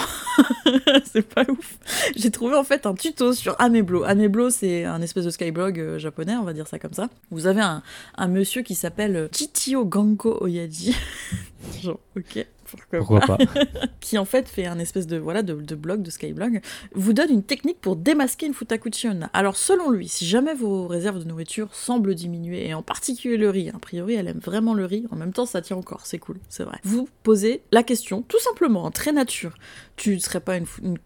c'est 1.03 1.27
pas 1.27 1.43
ouf. 1.49 1.77
J'ai 2.15 2.31
trouvé 2.31 2.55
en 2.55 2.63
fait 2.63 2.85
un 2.85 2.93
tuto 2.93 3.33
sur 3.33 3.59
Ameblo. 3.59 4.05
Ameblo, 4.05 4.49
c'est 4.49 4.85
un 4.85 5.01
espèce 5.01 5.25
de 5.25 5.29
skyblog 5.29 5.81
euh, 5.81 5.99
japonais, 5.99 6.37
on 6.37 6.43
va 6.43 6.53
dire 6.53 6.67
ça 6.67 6.79
comme 6.79 6.93
ça. 6.93 7.09
Vous 7.29 7.45
avez 7.45 7.59
un, 7.59 7.83
un 8.15 8.27
monsieur 8.29 8.61
qui 8.61 8.73
s'appelle 8.73 9.27
Chitio 9.33 9.83
Ganko 9.83 10.37
Oyaji. 10.39 10.95
Genre, 11.83 11.99
ok. 12.15 12.47
Pourquoi 12.91 13.19
pas 13.21 13.37
qui 13.99 14.17
en 14.17 14.25
fait 14.25 14.47
fait 14.47 14.65
un 14.65 14.79
espèce 14.79 15.07
de 15.07 15.17
voilà 15.17 15.43
de, 15.43 15.53
de 15.53 15.75
blog, 15.75 16.01
de 16.01 16.09
skyblog, 16.09 16.61
vous 16.93 17.13
donne 17.13 17.31
une 17.31 17.43
technique 17.43 17.79
pour 17.81 17.95
démasquer 17.95 18.45
une 18.45 18.53
futakuchi 18.53 19.07
onna. 19.07 19.29
Alors 19.33 19.57
selon 19.57 19.89
lui, 19.89 20.07
si 20.07 20.25
jamais 20.25 20.53
vos 20.53 20.87
réserves 20.87 21.19
de 21.19 21.23
nourriture 21.25 21.73
semblent 21.73 22.15
diminuer, 22.15 22.67
et 22.67 22.73
en 22.73 22.83
particulier 22.83 23.37
le 23.37 23.49
riz, 23.49 23.69
a 23.69 23.79
priori 23.79 24.15
elle 24.15 24.27
aime 24.27 24.39
vraiment 24.39 24.73
le 24.73 24.85
riz, 24.85 25.05
en 25.11 25.15
même 25.15 25.33
temps 25.33 25.45
ça 25.45 25.61
tient 25.61 25.77
encore, 25.77 26.05
c'est 26.05 26.19
cool, 26.19 26.39
c'est 26.49 26.63
vrai. 26.63 26.79
Vous 26.83 27.07
posez 27.23 27.61
la 27.71 27.83
question, 27.83 28.21
tout 28.21 28.39
simplement, 28.39 28.83
en 28.83 28.91
très 28.91 29.11
nature, 29.11 29.55
tu 29.95 30.15
ne 30.15 30.19
serais 30.19 30.41
pas 30.41 30.57
une... 30.57 30.97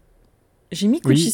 J'ai 0.70 0.88
mis 0.88 1.00
Oui. 1.04 1.32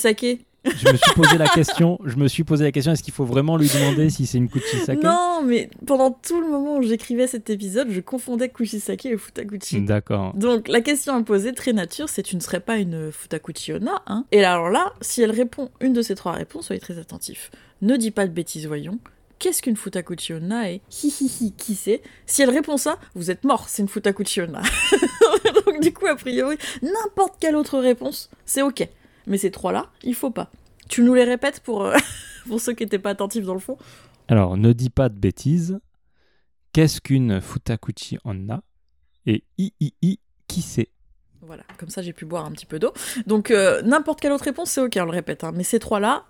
Kuchisake 0.65 0.87
Je 0.87 0.93
me 0.93 0.97
suis 0.97 1.13
posé 1.15 1.39
la 1.39 1.49
question. 1.49 1.99
Je 2.05 2.17
me 2.17 2.29
suis 2.29 2.45
posé 2.45 2.65
la 2.65 2.73
question. 2.73 2.93
Est-ce 2.93 3.03
qu'il 3.03 3.15
faut 3.15 3.25
vraiment 3.25 3.57
lui 3.57 3.69
demander 3.69 4.11
si 4.11 4.27
c'est 4.27 4.39
une 4.39 4.49
kuchisake? 4.49 5.03
Non, 5.03 5.43
mais 5.45 5.71
pendant 5.87 6.11
tout 6.11 6.41
le 6.41 6.49
moment 6.49 6.77
où 6.77 6.83
j'écrivais 6.83 7.27
cet 7.27 7.51
épisode, 7.51 7.89
je 7.91 8.01
confondais 8.01 8.49
Kushisake 8.49 9.07
et 9.07 9.17
Futakuchi. 9.17 9.81
D'accord. 9.81 10.35
Donc 10.35 10.69
la 10.69 10.81
question 10.81 11.15
à 11.15 11.23
poser, 11.23 11.53
très 11.53 11.73
nature, 11.73 12.09
c'est 12.09 12.23
tu 12.23 12.37
ne 12.37 12.41
serais 12.41 12.61
pas 12.61 12.77
une 12.77 13.11
Futakuchi 13.13 13.73
Onna, 13.73 14.03
hein? 14.07 14.25
Et 14.33 14.45
alors 14.45 14.71
là, 14.71 14.93
si 15.01 15.23
elle 15.23 15.31
répond 15.31 15.71
une 15.81 15.93
de 15.93 16.03
ces 16.03 16.15
trois 16.15 16.33
réponses, 16.33 16.67
soyez 16.67 16.81
très 16.81 16.99
attentifs. 16.99 17.51
Ne 17.83 17.97
dis 17.97 18.11
pas 18.11 18.27
de 18.27 18.33
bêtises, 18.33 18.67
voyons. 18.67 18.99
Qu'est-ce 19.39 19.63
qu'une 19.63 19.77
Futakuchi 19.77 20.33
Onna 20.35 20.71
et 20.71 20.81
hi 20.91 21.15
hi 21.21 21.31
hi, 21.41 21.53
qui 21.53 21.77
c'est? 21.77 22.03
Si 22.27 22.43
elle 22.43 22.51
répond 22.51 22.77
ça, 22.77 22.99
vous 23.15 23.31
êtes 23.31 23.45
mort, 23.45 23.69
c'est 23.69 23.83
une 23.83 23.89
Futakuchi 23.89 24.41
Onna. 24.41 24.63
Donc 25.67 25.81
du 25.81 25.93
coup, 25.93 26.07
a 26.07 26.17
priori, 26.17 26.57
n'importe 26.83 27.35
quelle 27.39 27.55
autre 27.55 27.79
réponse, 27.79 28.31
c'est 28.45 28.63
ok. 28.63 28.89
Mais 29.29 29.39
ces 29.39 29.51
trois-là, 29.51 29.91
il 30.03 30.15
faut 30.15 30.31
pas. 30.31 30.51
Tu 30.89 31.03
nous 31.03 31.15
les 31.15 31.25
répètes 31.25 31.61
pour, 31.61 31.83
euh, 31.85 31.95
pour 32.49 32.61
ceux 32.61 32.73
qui 32.73 32.83
n'étaient 32.85 32.99
pas 32.99 33.11
attentifs 33.11 33.45
dans 33.45 33.55
le 33.55 33.61
fond 33.61 33.77
Alors, 34.29 34.57
ne 34.57 34.73
dis 34.73 34.91
pas 34.91 35.09
de 35.09 35.15
bêtises. 35.19 35.79
Qu'est-ce 36.73 37.01
qu'une 37.01 37.41
futakuchi 37.41 38.19
onna 38.25 38.63
Et 39.27 39.45
i 39.59 39.73
i 39.81 39.95
i, 40.03 40.19
qui 40.49 40.63
c'est 40.63 40.89
Voilà, 41.43 41.63
comme 41.79 41.89
ça 41.91 42.03
j'ai 42.03 42.13
pu 42.13 42.25
boire 42.25 42.45
un 42.45 42.51
petit 42.53 42.67
peu 42.67 42.79
d'eau. 42.79 42.93
Donc 43.27 43.51
euh, 43.51 43.83
n'importe 43.83 44.21
quelle 44.21 44.33
autre 44.33 44.45
réponse, 44.45 44.71
c'est 44.71 44.81
ok, 44.81 44.97
on 45.01 45.05
le 45.05 45.11
répète. 45.11 45.45
hein. 45.45 45.53
Mais 45.55 45.65
ces 45.65 45.79
trois-là, 45.79 46.25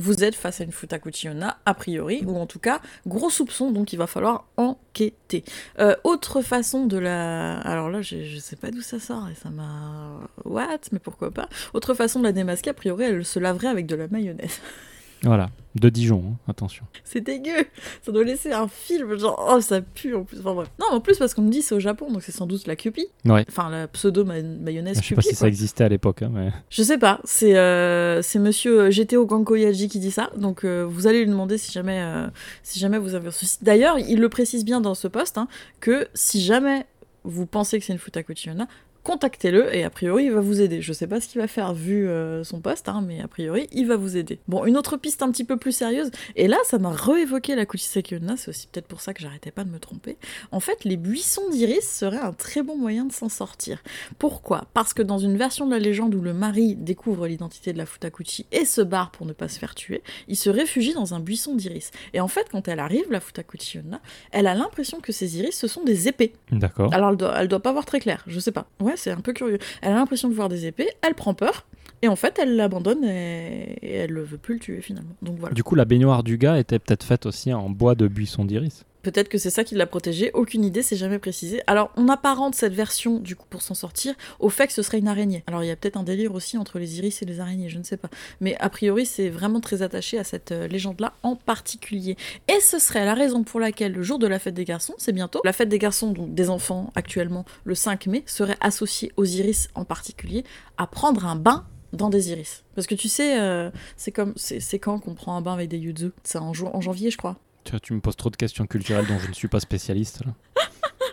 vous 0.00 0.24
êtes 0.24 0.34
face 0.34 0.60
à 0.60 0.64
une 0.64 0.72
Futakuchi 0.72 1.28
Onna, 1.28 1.58
a 1.66 1.74
priori, 1.74 2.24
ou 2.26 2.36
en 2.38 2.46
tout 2.46 2.58
cas, 2.58 2.80
gros 3.06 3.30
soupçon, 3.30 3.70
donc 3.70 3.92
il 3.92 3.96
va 3.96 4.06
falloir 4.06 4.46
enquêter. 4.56 5.44
Euh, 5.78 5.94
autre 6.04 6.40
façon 6.42 6.86
de 6.86 6.98
la... 6.98 7.58
Alors 7.60 7.90
là, 7.90 8.02
je, 8.02 8.24
je 8.24 8.38
sais 8.38 8.56
pas 8.56 8.70
d'où 8.70 8.80
ça 8.80 8.98
sort, 8.98 9.28
et 9.30 9.34
ça 9.34 9.50
m'a... 9.50 10.20
What 10.44 10.80
Mais 10.92 10.98
pourquoi 10.98 11.30
pas 11.30 11.48
Autre 11.74 11.94
façon 11.94 12.18
de 12.18 12.24
la 12.24 12.32
démasquer, 12.32 12.70
a 12.70 12.74
priori, 12.74 13.04
elle 13.04 13.24
se 13.24 13.38
laverait 13.38 13.68
avec 13.68 13.86
de 13.86 13.94
la 13.94 14.08
mayonnaise. 14.08 14.60
Voilà, 15.22 15.50
de 15.74 15.88
Dijon, 15.90 16.24
hein, 16.26 16.36
attention. 16.48 16.86
C'est 17.04 17.20
dégueu 17.20 17.66
Ça 18.02 18.10
doit 18.10 18.24
laisser 18.24 18.52
un 18.52 18.68
film, 18.68 19.18
genre, 19.18 19.52
oh, 19.54 19.60
ça 19.60 19.82
pue 19.82 20.14
en 20.14 20.24
plus. 20.24 20.38
Enfin 20.40 20.54
bref. 20.54 20.68
Non, 20.80 20.86
en 20.90 21.00
plus, 21.00 21.18
parce 21.18 21.34
qu'on 21.34 21.42
me 21.42 21.50
dit 21.50 21.60
c'est 21.62 21.74
au 21.74 21.80
Japon, 21.80 22.10
donc 22.10 22.22
c'est 22.22 22.32
sans 22.32 22.46
doute 22.46 22.66
la 22.66 22.74
Kewpie. 22.74 23.06
Ouais. 23.26 23.44
Enfin, 23.48 23.68
la 23.68 23.86
pseudo-mayonnaise 23.86 25.00
Je 25.02 25.08
sais 25.08 25.14
pas 25.14 25.22
si 25.22 25.34
ça 25.34 25.46
existait 25.46 25.84
à 25.84 25.88
l'époque, 25.88 26.22
hein, 26.22 26.30
mais 26.32 26.52
Je 26.70 26.82
sais 26.82 26.98
pas, 26.98 27.20
c'est 27.24 27.56
euh, 27.56 28.22
c'est 28.22 28.38
monsieur 28.38 28.88
GTO 28.88 29.26
Gankoyaji 29.26 29.88
qui 29.88 29.98
dit 29.98 30.10
ça, 30.10 30.30
donc 30.36 30.64
euh, 30.64 30.86
vous 30.88 31.06
allez 31.06 31.20
lui 31.20 31.30
demander 31.30 31.58
si 31.58 31.70
jamais, 31.70 32.00
euh, 32.00 32.26
si 32.62 32.78
jamais 32.78 32.98
vous 32.98 33.14
avez 33.14 33.28
un 33.28 33.32
souci. 33.32 33.58
D'ailleurs, 33.62 33.98
il 33.98 34.20
le 34.20 34.28
précise 34.28 34.64
bien 34.64 34.80
dans 34.80 34.94
ce 34.94 35.06
post, 35.06 35.36
hein, 35.36 35.48
que 35.80 36.08
si 36.14 36.40
jamais 36.40 36.86
vous 37.24 37.46
pensez 37.46 37.78
que 37.78 37.84
c'est 37.84 37.92
une 37.92 37.98
Futakuchi 37.98 38.50
Onna, 38.50 38.66
contactez-le 39.04 39.74
et 39.74 39.84
a 39.84 39.90
priori 39.90 40.24
il 40.24 40.32
va 40.32 40.40
vous 40.40 40.60
aider. 40.60 40.82
Je 40.82 40.92
sais 40.92 41.06
pas 41.06 41.20
ce 41.20 41.28
qu'il 41.28 41.40
va 41.40 41.46
faire 41.46 41.74
vu 41.74 42.08
euh, 42.08 42.44
son 42.44 42.60
post, 42.60 42.88
hein, 42.88 43.02
mais 43.06 43.20
a 43.20 43.28
priori 43.28 43.68
il 43.72 43.86
va 43.86 43.96
vous 43.96 44.16
aider. 44.16 44.38
Bon, 44.48 44.64
une 44.64 44.76
autre 44.76 44.96
piste 44.96 45.22
un 45.22 45.30
petit 45.30 45.44
peu 45.44 45.56
plus 45.56 45.72
sérieuse, 45.72 46.10
et 46.36 46.48
là 46.48 46.56
ça 46.64 46.78
m'a 46.78 46.90
réévoqué 46.90 47.54
la 47.54 47.66
Kuchisake 47.66 48.14
Onna, 48.20 48.36
c'est 48.36 48.48
aussi 48.50 48.66
peut-être 48.66 48.86
pour 48.86 49.00
ça 49.00 49.14
que 49.14 49.20
j'arrêtais 49.22 49.50
pas 49.50 49.64
de 49.64 49.70
me 49.70 49.78
tromper. 49.78 50.16
En 50.52 50.60
fait, 50.60 50.84
les 50.84 50.96
buissons 50.96 51.48
d'iris 51.50 51.88
seraient 51.88 52.18
un 52.18 52.32
très 52.32 52.62
bon 52.62 52.76
moyen 52.76 53.04
de 53.04 53.12
s'en 53.12 53.28
sortir. 53.28 53.82
Pourquoi? 54.18 54.66
Parce 54.74 54.94
que 54.94 55.02
dans 55.02 55.18
une 55.18 55.36
version 55.36 55.66
de 55.66 55.72
la 55.72 55.78
légende 55.78 56.14
où 56.14 56.20
le 56.20 56.34
mari 56.34 56.76
découvre 56.76 57.26
l'identité 57.26 57.72
de 57.72 57.78
la 57.78 57.86
Futakuchi 57.86 58.46
et 58.52 58.64
se 58.64 58.80
barre 58.80 59.10
pour 59.10 59.26
ne 59.26 59.32
pas 59.32 59.48
se 59.48 59.58
faire 59.58 59.74
tuer, 59.74 60.02
il 60.28 60.36
se 60.36 60.50
réfugie 60.50 60.94
dans 60.94 61.14
un 61.14 61.20
buisson 61.20 61.54
d'iris. 61.54 61.90
Et 62.12 62.20
en 62.20 62.28
fait, 62.28 62.46
quand 62.50 62.68
elle 62.68 62.80
arrive, 62.80 63.10
la 63.10 63.20
Futakuchi 63.20 63.78
Onna, 63.78 64.00
elle 64.32 64.46
a 64.46 64.54
l'impression 64.54 65.00
que 65.00 65.12
ces 65.12 65.38
iris, 65.38 65.56
ce 65.56 65.68
sont 65.68 65.84
des 65.84 66.08
épées. 66.08 66.32
d'accord. 66.50 66.92
Alors 66.92 67.10
elle 67.10 67.16
doit, 67.16 67.34
elle 67.40 67.48
doit 67.48 67.62
pas 67.62 67.72
voir 67.72 67.84
très 67.84 68.00
clair, 68.00 68.24
je 68.26 68.38
sais 68.40 68.52
pas. 68.52 68.66
Ouais, 68.80 68.89
c'est 68.96 69.10
un 69.10 69.20
peu 69.20 69.32
curieux. 69.32 69.58
Elle 69.82 69.92
a 69.92 69.96
l'impression 69.96 70.28
de 70.28 70.34
voir 70.34 70.48
des 70.48 70.66
épées, 70.66 70.88
elle 71.02 71.14
prend 71.14 71.34
peur, 71.34 71.66
et 72.02 72.08
en 72.08 72.16
fait, 72.16 72.38
elle 72.40 72.56
l'abandonne 72.56 73.04
et, 73.04 73.78
elle 73.82 74.14
ne 74.14 74.20
veut 74.20 74.38
plus 74.38 74.54
le 74.54 74.60
tuer 74.60 74.80
finalement. 74.80 75.14
Du 75.52 75.62
coup, 75.62 75.74
la 75.74 75.84
baignoire 75.84 76.22
du 76.22 76.38
gars 76.38 76.58
était 76.58 76.78
peut-être 76.78 77.04
faite 77.04 77.26
aussi 77.26 77.52
en 77.52 77.68
bois 77.68 77.94
de 77.94 78.08
buisson 78.08 78.44
d'iris. 78.44 78.84
Peut-être 79.02 79.28
que 79.28 79.38
c'est 79.38 79.50
ça 79.50 79.64
qui 79.64 79.74
l'a 79.74 79.86
protégé, 79.86 80.30
aucune 80.34 80.64
idée, 80.64 80.82
c'est 80.82 80.96
jamais 80.96 81.18
précisé. 81.18 81.62
Alors, 81.66 81.90
on 81.96 82.08
apparente 82.08 82.54
cette 82.54 82.74
version, 82.74 83.18
du 83.18 83.36
coup, 83.36 83.46
pour 83.48 83.62
s'en 83.62 83.74
sortir, 83.74 84.14
au 84.38 84.50
fait 84.50 84.66
que 84.66 84.72
ce 84.72 84.82
serait 84.82 84.98
une 84.98 85.08
araignée. 85.08 85.42
Alors, 85.46 85.64
il 85.64 85.68
y 85.68 85.70
a 85.70 85.76
peut-être 85.76 85.96
un 85.96 86.02
délire 86.02 86.34
aussi 86.34 86.58
entre 86.58 86.78
les 86.78 86.98
iris 86.98 87.22
et 87.22 87.24
les 87.24 87.40
araignées, 87.40 87.68
je 87.68 87.78
ne 87.78 87.82
sais 87.82 87.96
pas. 87.96 88.10
Mais 88.40 88.56
a 88.58 88.68
priori, 88.68 89.06
c'est 89.06 89.28
vraiment 89.28 89.60
très 89.60 89.82
attaché 89.82 90.18
à 90.18 90.24
cette 90.24 90.52
euh, 90.52 90.68
légende-là 90.68 91.14
en 91.22 91.36
particulier. 91.36 92.16
Et 92.48 92.60
ce 92.60 92.78
serait 92.78 93.04
la 93.04 93.14
raison 93.14 93.42
pour 93.42 93.60
laquelle 93.60 93.92
le 93.92 94.02
jour 94.02 94.18
de 94.18 94.26
la 94.26 94.38
fête 94.38 94.54
des 94.54 94.64
garçons, 94.64 94.94
c'est 94.98 95.12
bientôt, 95.12 95.40
la 95.44 95.52
fête 95.52 95.68
des 95.68 95.78
garçons, 95.78 96.12
donc 96.12 96.34
des 96.34 96.50
enfants 96.50 96.92
actuellement, 96.94 97.44
le 97.64 97.74
5 97.74 98.06
mai, 98.06 98.22
serait 98.26 98.56
associée 98.60 99.12
aux 99.16 99.24
iris 99.24 99.68
en 99.74 99.84
particulier, 99.84 100.44
à 100.76 100.86
prendre 100.86 101.26
un 101.26 101.36
bain 101.36 101.66
dans 101.92 102.10
des 102.10 102.30
iris. 102.30 102.64
Parce 102.74 102.86
que 102.86 102.94
tu 102.94 103.08
sais, 103.08 103.40
euh, 103.40 103.70
c'est 103.96 104.12
comme, 104.12 104.32
c'est 104.36 104.78
quand 104.78 104.98
qu'on 105.00 105.14
prend 105.14 105.36
un 105.36 105.40
bain 105.40 105.54
avec 105.54 105.68
des 105.68 105.78
yuzu? 105.78 106.12
C'est 106.22 106.38
en 106.38 106.52
janvier, 106.52 107.10
je 107.10 107.16
crois. 107.16 107.36
Tu, 107.64 107.92
me 107.92 108.00
poses 108.00 108.16
trop 108.16 108.30
de 108.30 108.36
questions 108.36 108.66
culturelles 108.66 109.06
dont 109.06 109.18
je 109.18 109.28
ne 109.28 109.32
suis 109.32 109.48
pas 109.48 109.60
spécialiste. 109.60 110.24
là. 110.24 110.32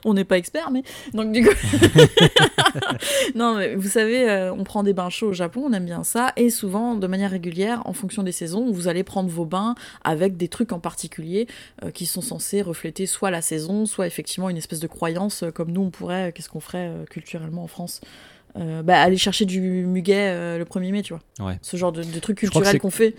on 0.05 0.13
n'est 0.13 0.23
pas 0.23 0.37
expert, 0.37 0.71
mais 0.71 0.83
donc 1.13 1.31
du 1.31 1.45
coup, 1.45 1.53
non, 3.35 3.55
mais 3.55 3.75
vous 3.75 3.87
savez, 3.87 4.29
euh, 4.29 4.53
on 4.53 4.63
prend 4.63 4.83
des 4.83 4.93
bains 4.93 5.09
chauds 5.09 5.27
au 5.27 5.33
Japon, 5.33 5.63
on 5.67 5.73
aime 5.73 5.85
bien 5.85 6.03
ça, 6.03 6.33
et 6.35 6.49
souvent, 6.49 6.95
de 6.95 7.07
manière 7.07 7.31
régulière, 7.31 7.81
en 7.85 7.93
fonction 7.93 8.23
des 8.23 8.31
saisons, 8.31 8.71
vous 8.71 8.87
allez 8.87 9.03
prendre 9.03 9.29
vos 9.29 9.45
bains 9.45 9.75
avec 10.03 10.37
des 10.37 10.47
trucs 10.47 10.71
en 10.71 10.79
particulier 10.79 11.47
euh, 11.83 11.91
qui 11.91 12.05
sont 12.05 12.21
censés 12.21 12.61
refléter 12.61 13.05
soit 13.05 13.31
la 13.31 13.41
saison, 13.41 13.85
soit 13.85 14.07
effectivement 14.07 14.49
une 14.49 14.57
espèce 14.57 14.79
de 14.79 14.87
croyance, 14.87 15.43
euh, 15.43 15.51
comme 15.51 15.71
nous 15.71 15.81
on 15.81 15.89
pourrait, 15.89 16.31
qu'est-ce 16.33 16.49
qu'on 16.49 16.59
ferait 16.59 16.91
culturellement 17.09 17.63
en 17.63 17.67
France 17.67 18.01
bah, 18.55 18.99
aller 18.99 19.17
chercher 19.17 19.45
du 19.45 19.61
muguet 19.61 20.57
le 20.57 20.65
1er 20.65 20.91
mai, 20.91 21.03
tu 21.03 21.13
vois. 21.13 21.47
Ouais. 21.47 21.59
Ce 21.61 21.77
genre 21.77 21.91
de, 21.91 22.01
de 22.01 22.19
trucs 22.19 22.39
culturels 22.39 22.79
qu'on 22.79 22.89
fait. 22.89 23.13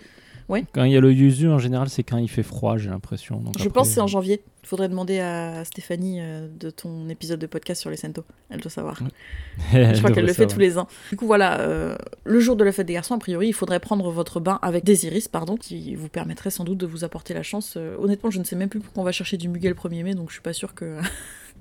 Quand 0.72 0.84
il 0.84 0.92
y 0.92 0.96
a 0.96 1.00
le 1.00 1.12
yuzu, 1.12 1.48
en 1.48 1.58
général, 1.58 1.88
c'est 1.88 2.02
quand 2.02 2.16
il 2.18 2.28
fait 2.28 2.42
froid, 2.42 2.78
j'ai 2.78 2.88
l'impression. 2.90 3.42
Je 3.44 3.50
après- 3.50 3.68
pense 3.70 3.88
que 3.88 3.94
c'est 3.94 4.00
en 4.00 4.06
janvier. 4.06 4.42
Il 4.62 4.66
faudrait 4.66 4.88
demander 4.88 5.18
à 5.20 5.64
Stéphanie 5.64 6.20
euh, 6.20 6.46
de 6.58 6.68
ton 6.70 7.08
épisode 7.08 7.38
de 7.38 7.46
podcast 7.46 7.80
sur 7.80 7.90
les 7.90 7.96
Sento. 7.96 8.24
Elle 8.50 8.60
doit 8.60 8.70
savoir. 8.70 8.98
Je 9.72 9.98
crois 9.98 10.10
qu'elle 10.10 10.26
le 10.26 10.32
fait 10.32 10.46
tous 10.46 10.58
les 10.58 10.76
ans. 10.78 10.88
Du 11.10 11.16
coup, 11.16 11.26
voilà, 11.26 11.60
euh, 11.60 11.96
le 12.24 12.40
jour 12.40 12.56
de 12.56 12.64
la 12.64 12.72
fête 12.72 12.86
des 12.86 12.92
garçons, 12.94 13.14
a 13.14 13.18
priori, 13.18 13.48
il 13.48 13.52
faudrait 13.52 13.80
prendre 13.80 14.10
votre 14.10 14.40
bain 14.40 14.58
avec 14.62 14.84
des 14.84 15.06
iris, 15.06 15.28
pardon, 15.28 15.56
qui 15.56 15.94
vous 15.94 16.08
permettrait 16.08 16.50
sans 16.50 16.64
doute 16.64 16.78
de 16.78 16.86
vous 16.86 17.04
apporter 17.04 17.34
la 17.34 17.42
chance. 17.42 17.74
Euh, 17.76 17.96
honnêtement, 17.98 18.30
je 18.30 18.38
ne 18.38 18.44
sais 18.44 18.56
même 18.56 18.68
plus 18.68 18.80
pourquoi 18.80 19.02
on 19.02 19.06
va 19.06 19.12
chercher 19.12 19.36
du 19.36 19.48
muguet 19.48 19.68
le 19.68 19.74
1er 19.74 20.02
mai, 20.02 20.14
donc 20.14 20.28
je 20.28 20.34
suis 20.34 20.42
pas 20.42 20.52
sûre 20.52 20.74
que, 20.74 20.98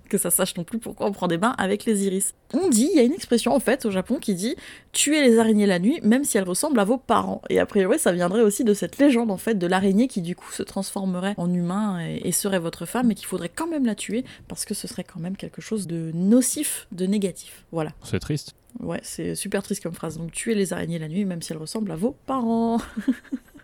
que 0.08 0.18
ça 0.18 0.32
sache 0.32 0.56
non 0.58 0.64
plus 0.64 0.80
pourquoi 0.80 1.08
on 1.08 1.12
prend 1.12 1.28
des 1.28 1.38
bains 1.38 1.56
avec 1.58 1.86
les 1.86 2.06
iris. 2.06 2.34
On 2.54 2.70
dit, 2.70 2.90
il 2.92 2.98
y 2.98 3.00
a 3.00 3.04
une 3.04 3.14
expression 3.14 3.54
en 3.54 3.60
fait 3.60 3.86
au 3.86 3.92
Japon 3.92 4.18
qui 4.20 4.36
dit 4.36 4.56
tuer 4.92 5.22
les 5.22 5.40
araignées 5.40 5.66
la 5.66 5.80
nuit, 5.80 6.00
même 6.04 6.24
si 6.24 6.38
elles 6.38 6.48
ressemblent 6.48 6.80
à 6.80 6.86
vos 6.86 6.98
parents. 6.98 7.42
Et 7.50 7.60
a 7.60 7.66
priori, 7.66 8.00
ça 8.00 8.12
viendrait 8.12 8.42
aussi 8.42 8.64
de 8.64 8.74
cette 8.74 8.98
légende 8.98 9.32
en 9.32 9.38
fait 9.38 9.56
de 9.56 9.68
l'araignée 9.68 10.08
qui 10.08 10.22
du 10.22 10.36
coup 10.36 10.52
se 10.52 10.64
transformerait 10.64 11.34
en 11.38 11.54
humain 11.54 12.00
et, 12.06 12.28
et 12.28 12.32
serait 12.32 12.60
votre 12.60 12.86
femme, 12.86 13.08
mais 13.08 13.16
qu'il 13.16 13.28
faudrait 13.28 13.50
quand 13.50 13.68
même 13.68 13.86
la 13.86 13.96
tuer 13.96 14.24
parce 14.48 14.66
que 14.66 14.74
ce 14.74 14.88
serait 14.88 15.04
quand 15.04 15.20
même 15.20 15.38
quelque 15.38 15.62
chose 15.62 15.88
de 15.88 16.12
nocif, 16.14 16.88
de 16.92 17.06
négatif. 17.06 17.66
Voilà. 17.72 17.92
C'est 18.04 18.20
triste. 18.20 18.56
Ouais, 18.80 19.00
c'est 19.02 19.36
super 19.36 19.64
triste 19.64 19.82
comme 19.82 19.94
phrase. 19.94 20.18
Donc 20.18 20.32
tuer 20.32 20.56
les 20.56 20.74
araignées 20.74 21.00
la 21.00 21.08
nuit, 21.08 21.26
même 21.26 21.42
si 21.42 21.52
elles 21.52 21.58
ressemblent 21.58 21.92
à 21.92 21.96
vos 21.96 22.16
parents. 22.26 22.78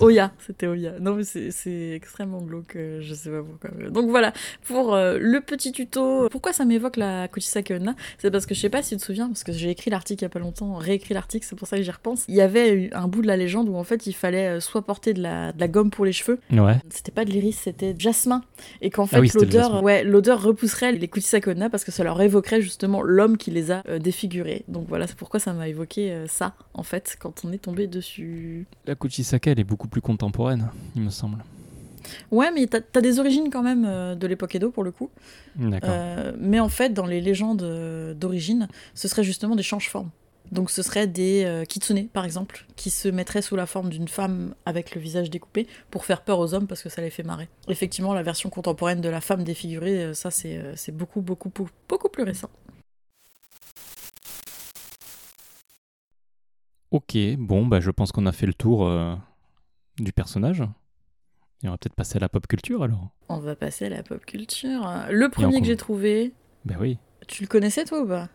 Oya, 0.00 0.32
c'était 0.46 0.66
Oya. 0.66 0.92
Non, 1.00 1.14
mais 1.14 1.24
c'est- 1.24 1.92
extrêmement 1.94 2.40
glauque, 2.42 2.76
euh, 2.76 3.00
je 3.02 3.14
sais 3.14 3.30
pas 3.30 3.42
pourquoi. 3.42 3.90
Donc 3.90 4.08
voilà, 4.10 4.32
pour 4.64 4.94
euh, 4.94 5.18
le 5.20 5.40
petit 5.40 5.72
tuto, 5.72 6.28
pourquoi 6.30 6.52
ça 6.52 6.64
m'évoque 6.64 6.96
la 6.96 7.28
Kuchisake 7.28 7.70
Onna 7.72 7.94
C'est 8.18 8.30
parce 8.30 8.46
que 8.46 8.54
je 8.54 8.60
sais 8.60 8.68
pas 8.70 8.82
si 8.82 8.90
tu 8.90 8.96
te 9.00 9.04
souviens, 9.04 9.28
parce 9.28 9.44
que 9.44 9.52
j'ai 9.52 9.70
écrit 9.70 9.90
l'article 9.90 10.22
il 10.22 10.24
y 10.24 10.26
a 10.26 10.30
pas 10.30 10.38
longtemps, 10.38 10.74
réécrit 10.76 11.14
l'article, 11.14 11.46
c'est 11.48 11.56
pour 11.56 11.68
ça 11.68 11.76
que 11.76 11.82
j'y 11.82 11.90
repense. 11.90 12.24
Il 12.28 12.34
y 12.34 12.40
avait 12.40 12.90
un 12.92 13.08
bout 13.08 13.22
de 13.22 13.26
la 13.26 13.36
légende 13.36 13.68
où 13.68 13.76
en 13.76 13.84
fait 13.84 14.06
il 14.06 14.12
fallait 14.12 14.48
euh, 14.56 14.60
soit 14.60 14.82
porter 14.82 15.14
de 15.14 15.22
la, 15.22 15.52
de 15.52 15.60
la 15.60 15.68
gomme 15.68 15.90
pour 15.90 16.04
les 16.04 16.12
cheveux, 16.12 16.38
Ouais. 16.52 16.76
c'était 16.90 17.12
pas 17.12 17.24
de 17.24 17.30
l'iris, 17.30 17.56
c'était 17.58 17.94
de 17.94 18.00
jasmin. 18.00 18.42
Et 18.80 18.90
qu'en 18.90 19.06
fait, 19.06 19.16
Ah 19.16 19.20
oui, 19.20 19.30
le 19.34 19.40
l'odeur, 19.40 19.82
ouais, 19.82 20.04
l'odeur 20.04 20.42
repousserait 20.42 20.92
les 20.92 21.08
Kuchisake 21.08 21.46
Onna 21.48 21.70
parce 21.70 21.84
que 21.84 21.92
ça 21.92 22.04
leur 22.04 22.20
évoquerait 22.20 22.60
justement 22.62 23.02
l'homme 23.02 23.36
qui 23.36 23.50
les 23.50 23.70
a 23.70 23.82
euh, 23.88 23.98
défigurés. 23.98 24.64
Donc 24.68 24.86
voilà, 24.88 25.06
c'est 25.06 25.16
pourquoi 25.16 25.40
ça 25.40 25.52
m'a 25.52 25.68
évoqué 25.68 26.24
ça, 26.28 26.54
en 26.74 26.82
fait, 26.82 27.16
quand 27.20 27.42
on 27.44 27.52
est 27.52 27.58
tombé 27.58 27.86
dessus. 27.86 28.66
La 28.86 28.94
Kuchisake, 28.94 29.48
elle 29.58 29.62
est 29.62 29.64
beaucoup 29.64 29.88
plus 29.88 30.00
contemporaine, 30.00 30.70
il 30.94 31.02
me 31.02 31.10
semble. 31.10 31.44
Ouais, 32.30 32.52
mais 32.52 32.68
t'as 32.68 32.78
as 32.94 33.00
des 33.00 33.18
origines 33.18 33.50
quand 33.50 33.64
même 33.64 33.84
euh, 33.84 34.14
de 34.14 34.26
l'époque 34.28 34.54
Edo 34.54 34.70
pour 34.70 34.84
le 34.84 34.92
coup. 34.92 35.10
Euh, 35.60 36.32
mais 36.38 36.60
en 36.60 36.68
fait, 36.68 36.90
dans 36.90 37.06
les 37.06 37.20
légendes 37.20 37.62
euh, 37.62 38.14
d'origine, 38.14 38.68
ce 38.94 39.08
serait 39.08 39.24
justement 39.24 39.56
des 39.56 39.64
change-formes. 39.64 40.10
Donc 40.52 40.70
ce 40.70 40.82
serait 40.82 41.08
des 41.08 41.44
euh, 41.44 41.64
kitsune, 41.64 42.06
par 42.06 42.24
exemple, 42.24 42.66
qui 42.76 42.90
se 42.90 43.08
mettraient 43.08 43.42
sous 43.42 43.56
la 43.56 43.66
forme 43.66 43.90
d'une 43.90 44.06
femme 44.06 44.54
avec 44.64 44.94
le 44.94 45.00
visage 45.00 45.28
découpé 45.28 45.66
pour 45.90 46.04
faire 46.04 46.22
peur 46.22 46.38
aux 46.38 46.54
hommes 46.54 46.68
parce 46.68 46.82
que 46.82 46.88
ça 46.88 47.02
les 47.02 47.10
fait 47.10 47.24
marrer. 47.24 47.48
Effectivement, 47.66 48.14
la 48.14 48.22
version 48.22 48.48
contemporaine 48.48 49.00
de 49.00 49.08
la 49.08 49.20
femme 49.20 49.42
défigurée, 49.42 50.14
ça 50.14 50.30
c'est 50.30 50.92
beaucoup, 50.92 51.20
beaucoup, 51.20 51.50
beaucoup, 51.88 52.08
plus 52.08 52.22
récent. 52.22 52.48
Ok, 56.92 57.18
bon, 57.36 57.66
bah, 57.66 57.80
je 57.80 57.90
pense 57.90 58.12
qu'on 58.12 58.24
a 58.24 58.32
fait 58.32 58.46
le 58.46 58.54
tour 58.54 58.88
du 59.98 60.12
personnage. 60.12 60.62
Et 61.62 61.68
on 61.68 61.72
va 61.72 61.78
peut-être 61.78 61.94
passer 61.94 62.16
à 62.16 62.20
la 62.20 62.28
pop 62.28 62.46
culture 62.46 62.82
alors. 62.82 63.10
On 63.28 63.38
va 63.38 63.56
passer 63.56 63.86
à 63.86 63.88
la 63.90 64.02
pop 64.02 64.24
culture. 64.24 64.80
Le 65.10 65.28
premier 65.28 65.60
que 65.60 65.66
j'ai 65.66 65.76
trouvé, 65.76 66.32
Ben 66.64 66.76
oui, 66.80 66.98
tu 67.26 67.42
le 67.42 67.48
connaissais 67.48 67.84
toi 67.84 68.00
ou 68.02 68.06
pas? 68.06 68.28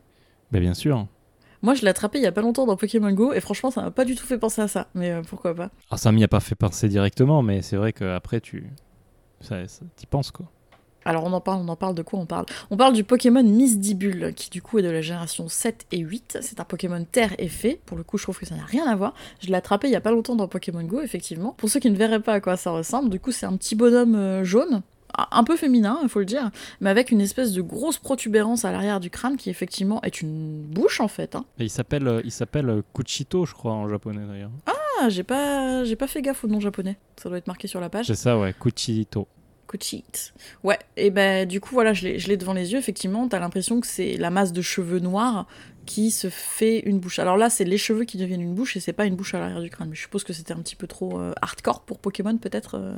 Ben 0.51 0.59
bien 0.59 0.73
sûr. 0.73 1.07
Moi, 1.61 1.73
je 1.75 1.81
l'ai 1.83 1.87
attrapé 1.87 2.17
il 2.19 2.23
y 2.23 2.27
a 2.27 2.33
pas 2.33 2.41
longtemps 2.41 2.65
dans 2.65 2.75
Pokémon 2.75 3.11
Go 3.13 3.31
et 3.31 3.39
franchement, 3.39 3.71
ça 3.71 3.81
m'a 3.81 3.91
pas 3.91 4.03
du 4.03 4.15
tout 4.15 4.25
fait 4.25 4.37
penser 4.37 4.61
à 4.61 4.67
ça. 4.67 4.89
Mais 4.93 5.11
euh, 5.11 5.21
pourquoi 5.21 5.55
pas 5.55 5.69
Alors 5.89 5.97
ça 5.99 6.11
m'y 6.11 6.21
a 6.23 6.27
pas 6.27 6.41
fait 6.41 6.55
penser 6.55 6.89
directement, 6.89 7.41
mais 7.41 7.61
c'est 7.61 7.77
vrai 7.77 7.93
qu'après 7.93 8.41
tu... 8.41 8.69
Ça, 9.39 9.65
ça- 9.69 9.85
t'y 9.95 10.05
penses 10.05 10.31
quoi. 10.31 10.51
Alors 11.05 11.23
on 11.25 11.33
en 11.33 11.41
parle, 11.41 11.61
on 11.61 11.67
en 11.67 11.75
parle 11.75 11.95
de 11.95 12.01
quoi 12.01 12.19
on 12.19 12.25
parle? 12.25 12.45
On 12.71 12.77
parle 12.77 12.93
du 12.93 13.03
Pokémon 13.03 13.43
Misdibule, 13.43 14.33
qui 14.35 14.49
du 14.49 14.61
coup 14.61 14.79
est 14.79 14.83
de 14.83 14.89
la 14.89 15.01
génération 15.01 15.47
7 15.49 15.85
et 15.91 15.97
8. 15.99 16.37
C'est 16.41 16.59
un 16.59 16.63
Pokémon 16.65 17.03
terre 17.09 17.33
et 17.37 17.47
fée. 17.49 17.79
Pour 17.85 17.97
le 17.97 18.03
coup, 18.03 18.17
je 18.17 18.23
trouve 18.23 18.37
que 18.39 18.45
ça 18.45 18.55
n'a 18.55 18.65
rien 18.65 18.85
à 18.87 18.95
voir. 18.95 19.13
Je 19.41 19.47
l'ai 19.47 19.55
attrapé 19.55 19.87
il 19.87 19.91
y 19.91 19.95
a 19.95 20.01
pas 20.01 20.11
longtemps 20.11 20.35
dans 20.35 20.47
Pokémon 20.47 20.83
Go, 20.83 21.01
effectivement. 21.01 21.53
Pour 21.57 21.69
ceux 21.69 21.79
qui 21.79 21.89
ne 21.91 21.97
verraient 21.97 22.19
pas 22.21 22.33
à 22.33 22.39
quoi 22.41 22.57
ça 22.57 22.71
ressemble, 22.71 23.09
du 23.09 23.19
coup, 23.19 23.31
c'est 23.31 23.45
un 23.45 23.55
petit 23.57 23.75
bonhomme 23.75 24.15
euh, 24.15 24.43
jaune. 24.43 24.81
Un 25.31 25.43
peu 25.43 25.55
féminin, 25.57 25.99
il 26.01 26.09
faut 26.09 26.17
le 26.17 26.25
dire, 26.25 26.49
mais 26.81 26.89
avec 26.89 27.11
une 27.11 27.21
espèce 27.21 27.51
de 27.51 27.61
grosse 27.61 27.99
protubérance 27.99 28.65
à 28.65 28.71
l'arrière 28.71 28.99
du 28.99 29.11
crâne 29.11 29.37
qui 29.37 29.51
effectivement 29.51 30.01
est 30.01 30.21
une 30.21 30.63
bouche 30.63 31.01
en 31.01 31.07
fait. 31.07 31.35
hein. 31.35 31.45
Et 31.59 31.65
il 31.65 31.69
s'appelle 31.69 32.07
euh, 32.07 32.21
il 32.25 32.31
s'appelle 32.31 32.67
euh, 32.67 32.81
Kuchito, 32.95 33.45
je 33.45 33.53
crois, 33.53 33.73
en 33.73 33.87
japonais 33.87 34.25
d'ailleurs. 34.27 34.49
Ah, 34.65 35.09
j'ai 35.09 35.21
pas, 35.21 35.83
j'ai 35.83 35.95
pas 35.95 36.07
fait 36.07 36.23
gaffe 36.23 36.43
au 36.43 36.47
nom 36.47 36.59
japonais. 36.59 36.97
Ça 37.21 37.29
doit 37.29 37.37
être 37.37 37.45
marqué 37.45 37.67
sur 37.67 37.79
la 37.79 37.89
page. 37.89 38.07
C'est 38.07 38.15
ça, 38.15 38.39
ouais, 38.39 38.55
Kuchito. 38.59 39.27
Cochite. 39.73 40.33
Ouais, 40.63 40.77
et 40.97 41.09
ben 41.09 41.47
du 41.47 41.59
coup, 41.59 41.73
voilà, 41.73 41.93
je 41.93 42.03
l'ai 42.03 42.19
je 42.19 42.27
l'ai 42.27 42.37
devant 42.37 42.53
les 42.53 42.73
yeux, 42.73 42.77
effectivement, 42.77 43.27
t'as 43.27 43.39
l'impression 43.39 43.81
que 43.81 43.87
c'est 43.87 44.17
la 44.17 44.29
masse 44.29 44.53
de 44.53 44.61
cheveux 44.61 44.99
noirs 44.99 45.47
qui 45.85 46.11
se 46.11 46.29
fait 46.29 46.79
une 46.79 46.99
bouche. 46.99 47.19
Alors 47.19 47.37
là, 47.37 47.49
c'est 47.49 47.65
les 47.65 47.77
cheveux 47.77 48.05
qui 48.05 48.17
deviennent 48.17 48.41
une 48.41 48.53
bouche 48.53 48.77
et 48.77 48.79
c'est 48.79 48.93
pas 48.93 49.05
une 49.05 49.15
bouche 49.15 49.33
à 49.33 49.39
l'arrière 49.39 49.61
du 49.61 49.69
crâne. 49.69 49.89
Mais 49.89 49.95
je 49.95 50.01
suppose 50.01 50.23
que 50.23 50.31
c'était 50.31 50.53
un 50.53 50.61
petit 50.61 50.75
peu 50.75 50.87
trop 50.87 51.19
euh, 51.19 51.33
hardcore 51.41 51.81
pour 51.81 51.99
Pokémon, 51.99 52.37
peut-être, 52.37 52.75
euh, 52.77 52.93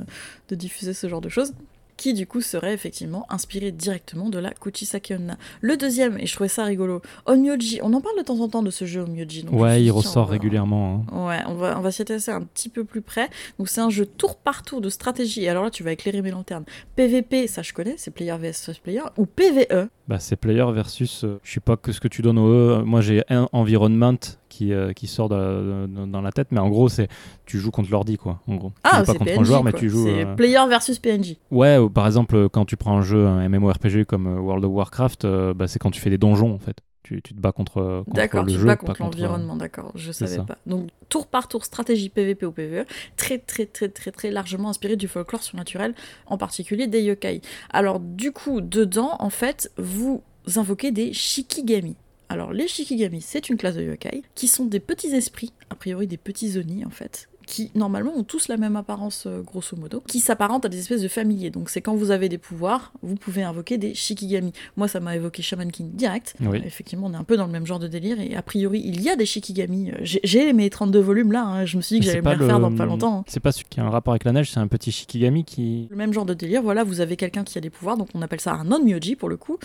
de 0.48 0.54
diffuser 0.54 0.92
ce 0.92 1.08
genre 1.08 1.20
de 1.20 1.28
choses. 1.28 1.52
Qui 1.96 2.12
du 2.12 2.26
coup 2.26 2.42
serait 2.42 2.74
effectivement 2.74 3.26
inspiré 3.30 3.72
directement 3.72 4.28
de 4.28 4.38
la 4.38 4.50
Kuchisake 4.52 5.14
Onna. 5.16 5.38
Le 5.62 5.76
deuxième, 5.78 6.18
et 6.18 6.26
je 6.26 6.34
trouvais 6.34 6.48
ça 6.48 6.64
rigolo, 6.64 7.00
Onmyoji. 7.24 7.80
On 7.82 7.92
en 7.94 8.00
parle 8.02 8.18
de 8.18 8.22
temps 8.22 8.38
en 8.40 8.48
temps 8.48 8.62
de 8.62 8.70
ce 8.70 8.84
jeu 8.84 9.00
Onmyoji. 9.02 9.44
donc 9.44 9.58
Ouais, 9.58 9.82
il 9.82 9.90
ressort 9.90 10.26
va- 10.26 10.32
régulièrement. 10.32 11.04
hein. 11.10 11.26
Ouais, 11.26 11.38
on 11.46 11.54
va, 11.54 11.78
on 11.78 11.80
va 11.80 11.90
s'y 11.90 12.02
intéresser 12.02 12.30
un 12.32 12.42
petit 12.42 12.68
peu 12.68 12.84
plus 12.84 13.00
près. 13.00 13.30
Donc 13.58 13.68
c'est 13.70 13.80
un 13.80 13.88
jeu 13.90 14.04
tour 14.04 14.36
par 14.36 14.62
tour 14.62 14.80
de 14.82 14.90
stratégie. 14.90 15.44
Et 15.44 15.48
alors 15.48 15.64
là, 15.64 15.70
tu 15.70 15.82
vas 15.82 15.92
éclairer 15.92 16.20
mes 16.20 16.30
lanternes. 16.30 16.64
PVP, 16.96 17.46
ça 17.46 17.62
je 17.62 17.72
connais, 17.72 17.94
c'est 17.96 18.10
player 18.10 18.36
vs 18.36 18.78
player. 18.82 19.00
Ou 19.16 19.24
PVE. 19.26 19.88
Bah, 20.08 20.18
c'est 20.18 20.36
player 20.36 20.64
versus. 20.72 21.24
euh, 21.24 21.40
je 21.42 21.54
sais 21.54 21.60
pas 21.60 21.76
que 21.76 21.92
ce 21.92 22.00
que 22.00 22.08
tu 22.08 22.22
donnes 22.22 22.38
au 22.38 22.48
E. 22.48 22.82
Moi, 22.84 23.00
j'ai 23.00 23.22
un 23.28 23.48
environment 23.52 24.14
qui, 24.56 24.72
euh, 24.72 24.92
qui 24.92 25.06
sort 25.06 25.28
de- 25.28 25.86
de- 25.86 26.06
dans 26.06 26.22
la 26.22 26.32
tête, 26.32 26.48
mais 26.50 26.60
en 26.60 26.68
gros, 26.68 26.88
c'est 26.88 27.08
tu 27.44 27.58
joues 27.58 27.70
contre 27.70 27.90
l'ordi, 27.90 28.16
quoi. 28.16 28.40
En 28.48 28.56
gros. 28.56 28.72
Ah, 28.84 28.98
joues 29.00 29.04
pas 29.04 29.12
c'est 29.12 29.18
contre 29.18 29.30
PNJ. 29.32 29.38
un 29.40 29.44
joueur, 29.44 29.64
mais 29.64 29.72
tu 29.72 29.90
joues. 29.90 30.04
C'est 30.04 30.24
euh, 30.24 30.34
player 30.34 30.66
versus 30.68 30.98
PNJ. 30.98 31.36
Ouais, 31.50 31.76
ou 31.78 31.90
par 31.90 32.06
exemple, 32.06 32.34
euh, 32.36 32.48
quand 32.48 32.64
tu 32.64 32.76
prends 32.76 32.96
un 32.96 33.02
jeu, 33.02 33.26
un 33.26 33.46
MMORPG 33.48 34.04
comme 34.04 34.26
euh, 34.26 34.40
World 34.40 34.64
of 34.64 34.72
Warcraft, 34.72 35.26
bah, 35.54 35.66
c'est 35.68 35.78
quand 35.78 35.90
tu 35.90 36.00
fais 36.00 36.10
des 36.10 36.18
donjons, 36.18 36.54
en 36.54 36.58
fait. 36.58 36.78
Tu, 37.02 37.22
tu 37.22 37.34
te 37.34 37.40
bats 37.40 37.52
contre, 37.52 38.02
contre 38.04 38.16
D'accord, 38.16 38.42
le 38.44 38.50
tu 38.52 38.58
te 38.58 38.64
bats 38.64 38.74
contre 38.74 38.98
contre. 38.98 39.16
l'environnement, 39.16 39.54
d'accord, 39.54 39.92
je 39.94 40.10
c'est 40.10 40.26
savais 40.26 40.44
pas. 40.44 40.56
Donc 40.66 40.88
tour 41.08 41.28
par 41.28 41.46
tour, 41.46 41.64
stratégie 41.64 42.08
PVP 42.08 42.44
ou 42.46 42.50
PVE, 42.50 42.84
très 43.16 43.38
très 43.38 43.64
très 43.66 43.88
très 43.88 44.10
très 44.10 44.32
largement 44.32 44.70
inspiré 44.70 44.96
du 44.96 45.06
folklore 45.06 45.44
surnaturel, 45.44 45.94
en 46.26 46.36
particulier 46.36 46.88
des 46.88 47.02
yokai. 47.02 47.42
Alors 47.70 48.00
du 48.00 48.32
coup, 48.32 48.60
dedans, 48.60 49.14
en 49.20 49.30
fait, 49.30 49.70
vous 49.78 50.20
invoquez 50.56 50.90
des 50.90 51.12
shikigami. 51.12 51.94
Alors 52.28 52.52
les 52.52 52.68
shikigami, 52.68 53.20
c'est 53.20 53.48
une 53.48 53.56
classe 53.56 53.76
de 53.76 53.82
yokai, 53.82 54.22
qui 54.34 54.48
sont 54.48 54.64
des 54.64 54.80
petits 54.80 55.14
esprits, 55.14 55.52
a 55.70 55.74
priori 55.74 56.06
des 56.06 56.16
petits 56.16 56.58
oni 56.58 56.84
en 56.84 56.90
fait, 56.90 57.28
qui 57.46 57.70
normalement 57.74 58.12
ont 58.16 58.24
tous 58.24 58.48
la 58.48 58.56
même 58.56 58.76
apparence 58.76 59.24
euh, 59.26 59.40
grosso 59.42 59.76
modo, 59.76 60.02
qui 60.06 60.20
s'apparentent 60.20 60.64
à 60.64 60.68
des 60.68 60.78
espèces 60.78 61.02
de 61.02 61.08
familiers. 61.08 61.50
Donc 61.50 61.70
c'est 61.70 61.80
quand 61.80 61.94
vous 61.94 62.10
avez 62.10 62.28
des 62.28 62.38
pouvoirs, 62.38 62.92
vous 63.02 63.14
pouvez 63.14 63.42
invoquer 63.44 63.78
des 63.78 63.94
shikigami. 63.94 64.52
Moi 64.76 64.88
ça 64.88 65.00
m'a 65.00 65.14
évoqué 65.16 65.42
Shaman 65.42 65.70
King 65.70 65.90
direct. 65.92 66.34
Oui. 66.40 66.60
Effectivement, 66.64 67.06
on 67.06 67.12
est 67.12 67.16
un 67.16 67.24
peu 67.24 67.36
dans 67.36 67.46
le 67.46 67.52
même 67.52 67.66
genre 67.66 67.78
de 67.78 67.88
délire 67.88 68.20
et 68.20 68.34
a 68.36 68.42
priori 68.42 68.82
il 68.84 69.00
y 69.00 69.08
a 69.10 69.16
des 69.16 69.26
shikigami. 69.26 69.90
Euh, 69.92 69.94
J'ai 70.02 70.52
mes 70.52 70.68
32 70.70 70.98
volumes 71.00 71.32
là, 71.32 71.44
hein, 71.44 71.64
je 71.66 71.76
me 71.76 71.82
suis 71.82 71.96
dit 71.96 72.00
que 72.00 72.06
j'allais 72.06 72.22
me 72.22 72.30
les 72.30 72.36
refaire 72.36 72.58
le- 72.58 72.62
dans 72.64 72.74
pas 72.76 72.86
longtemps. 72.86 73.18
hein. 73.20 73.24
C'est 73.28 73.40
pas 73.40 73.52
celui 73.52 73.66
qui 73.70 73.80
a 73.80 73.84
un 73.84 73.90
rapport 73.90 74.12
avec 74.12 74.24
la 74.24 74.32
neige, 74.32 74.50
c'est 74.50 74.60
un 74.60 74.66
petit 74.68 74.90
Shikigami 74.92 75.44
qui. 75.44 75.86
Le 75.90 75.96
même 75.96 76.12
genre 76.12 76.26
de 76.26 76.34
délire, 76.34 76.62
voilà, 76.62 76.82
vous 76.84 77.00
avez 77.00 77.16
quelqu'un 77.16 77.44
qui 77.44 77.56
a 77.58 77.60
des 77.60 77.70
pouvoirs, 77.70 77.96
donc 77.96 78.08
on 78.14 78.22
appelle 78.22 78.40
ça 78.40 78.54
un 78.54 78.64
non-myoji 78.64 79.14
pour 79.16 79.28
le 79.28 79.36
coup, 79.36 79.58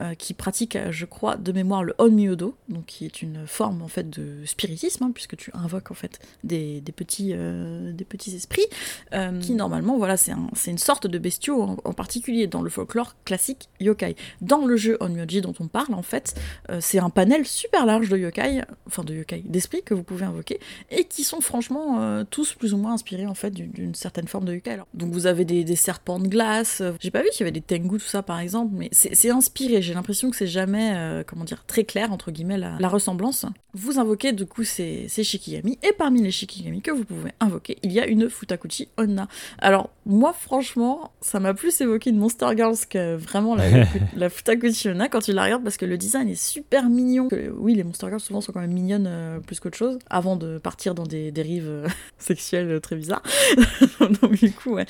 euh, 0.00 0.14
qui 0.14 0.32
pratique, 0.34 0.78
je 0.90 1.04
crois, 1.04 1.36
de 1.36 1.52
mémoire 1.52 1.84
le 1.84 1.94
on-myodo, 1.98 2.54
donc 2.68 2.86
qui 2.86 3.04
est 3.04 3.20
une 3.22 3.46
forme 3.46 3.82
en 3.82 3.88
fait 3.88 4.08
de 4.08 4.44
spiritisme, 4.46 5.04
hein, 5.04 5.10
puisque 5.12 5.36
tu 5.36 5.50
invoques 5.54 5.90
en 5.90 5.94
fait 5.94 6.18
des, 6.44 6.80
des 6.80 6.92
petits, 6.92 7.25
euh, 7.34 7.92
des 7.92 8.04
petits 8.04 8.34
esprits, 8.34 8.66
euh, 9.14 9.38
qui 9.40 9.52
normalement, 9.52 9.96
voilà, 9.96 10.16
c'est 10.16 10.32
un- 10.32 10.50
c'est 10.54 10.70
une 10.70 10.78
sorte 10.78 11.06
de 11.06 11.18
bestiaux, 11.18 11.62
en, 11.62 11.76
en 11.84 11.92
particulier 11.92 12.46
dans 12.46 12.62
le 12.62 12.70
folklore 12.70 13.14
classique 13.24 13.68
yokai. 13.80 14.16
Dans 14.40 14.64
le 14.66 14.76
jeu 14.76 14.96
on-myoji 15.00 15.40
dont 15.40 15.54
on 15.60 15.68
parle, 15.68 15.94
en 15.94 16.02
fait, 16.02 16.34
euh, 16.70 16.78
c'est 16.80 16.98
un 16.98 17.10
panel 17.10 17.46
super 17.46 17.86
large 17.86 18.08
de 18.08 18.16
yokai, 18.18 18.62
enfin 18.86 19.04
de 19.04 19.14
yokai, 19.14 19.42
d'esprits 19.46 19.82
que 19.84 19.94
vous 19.94 20.02
pouvez 20.02 20.24
invoquer, 20.24 20.60
et 20.90 21.04
qui 21.04 21.24
sont 21.24 21.40
franchement 21.40 22.24
tous 22.30 22.54
plus 22.54 22.74
ou 22.74 22.76
moins 22.78 22.92
inspirés 22.94 23.26
en 23.26 23.34
fait 23.34 23.50
d'une- 23.50 23.94
certaine 23.94 24.28
forme 24.28 24.44
de 24.44 24.54
yokai. 24.54 24.70
Alors, 24.72 24.86
donc 24.94 25.12
vous 25.12 25.26
avez 25.26 25.44
des, 25.44 25.64
des 25.64 25.76
serpents 25.76 26.18
de 26.18 26.28
glace, 26.28 26.82
j'ai 27.00 27.10
pas 27.10 27.22
vu 27.22 27.28
qu'il 27.30 27.40
y 27.40 27.42
avait 27.44 27.50
des 27.52 27.60
tengu, 27.60 27.98
tout 27.98 28.04
ça 28.06 28.22
par 28.22 28.40
exemple, 28.40 28.72
mais 28.76 28.88
c'est 28.92 29.30
inspiré, 29.30 29.82
j'ai 29.82 29.94
l'impression 29.94 30.30
que 30.30 30.36
c'est 30.36 30.46
jamais, 30.46 31.22
comment 31.26 31.44
dire, 31.44 31.64
très 31.66 31.84
clair 31.84 32.12
entre 32.12 32.30
guillemets 32.30 32.58
la, 32.58 32.76
la 32.78 32.88
ressemblance. 32.88 33.46
Vous 33.74 33.98
invoquez 33.98 34.32
du 34.32 34.46
coup 34.46 34.64
ces, 34.64 35.06
ces 35.08 35.22
shikigami, 35.24 35.78
et 35.82 35.92
parmi 35.92 36.22
les 36.22 36.30
shikigami 36.30 36.80
que 36.82 36.90
vous 36.90 37.04
pouvez 37.04 37.15
invoquer, 37.40 37.76
il 37.82 37.92
y 37.92 38.00
a 38.00 38.06
une 38.06 38.28
Futakuchi 38.30 38.88
Onna. 38.96 39.28
Alors 39.58 39.90
moi 40.04 40.32
franchement, 40.32 41.12
ça 41.20 41.40
m'a 41.40 41.54
plus 41.54 41.80
évoqué 41.80 42.10
une 42.10 42.18
Monster 42.18 42.48
Girls 42.56 42.76
que 42.88 43.16
vraiment 43.16 43.54
la, 43.54 43.64
la 44.16 44.28
Futakuchi 44.30 44.88
Onna 44.90 45.08
quand 45.08 45.20
tu 45.20 45.32
la 45.32 45.44
regardes 45.44 45.64
parce 45.64 45.76
que 45.76 45.84
le 45.86 45.98
design 45.98 46.28
est 46.28 46.40
super 46.40 46.88
mignon. 46.88 47.28
Que- 47.28 47.52
oui, 47.58 47.74
les 47.74 47.84
Monster 47.84 48.06
Girls 48.08 48.20
souvent 48.20 48.40
sont 48.40 48.52
quand 48.52 48.60
même 48.60 48.72
mignonnes 48.72 49.06
euh, 49.08 49.40
plus 49.40 49.60
qu'autre 49.60 49.76
chose, 49.78 49.98
avant 50.10 50.36
de 50.36 50.58
partir 50.58 50.94
dans 50.94 51.04
des 51.04 51.30
dérives 51.32 51.66
euh, 51.68 51.88
sexuelles 52.18 52.70
euh, 52.70 52.80
très 52.80 52.96
bizarres. 52.96 53.22
Donc 54.00 54.32
du 54.34 54.52
coup, 54.52 54.74
ouais. 54.74 54.86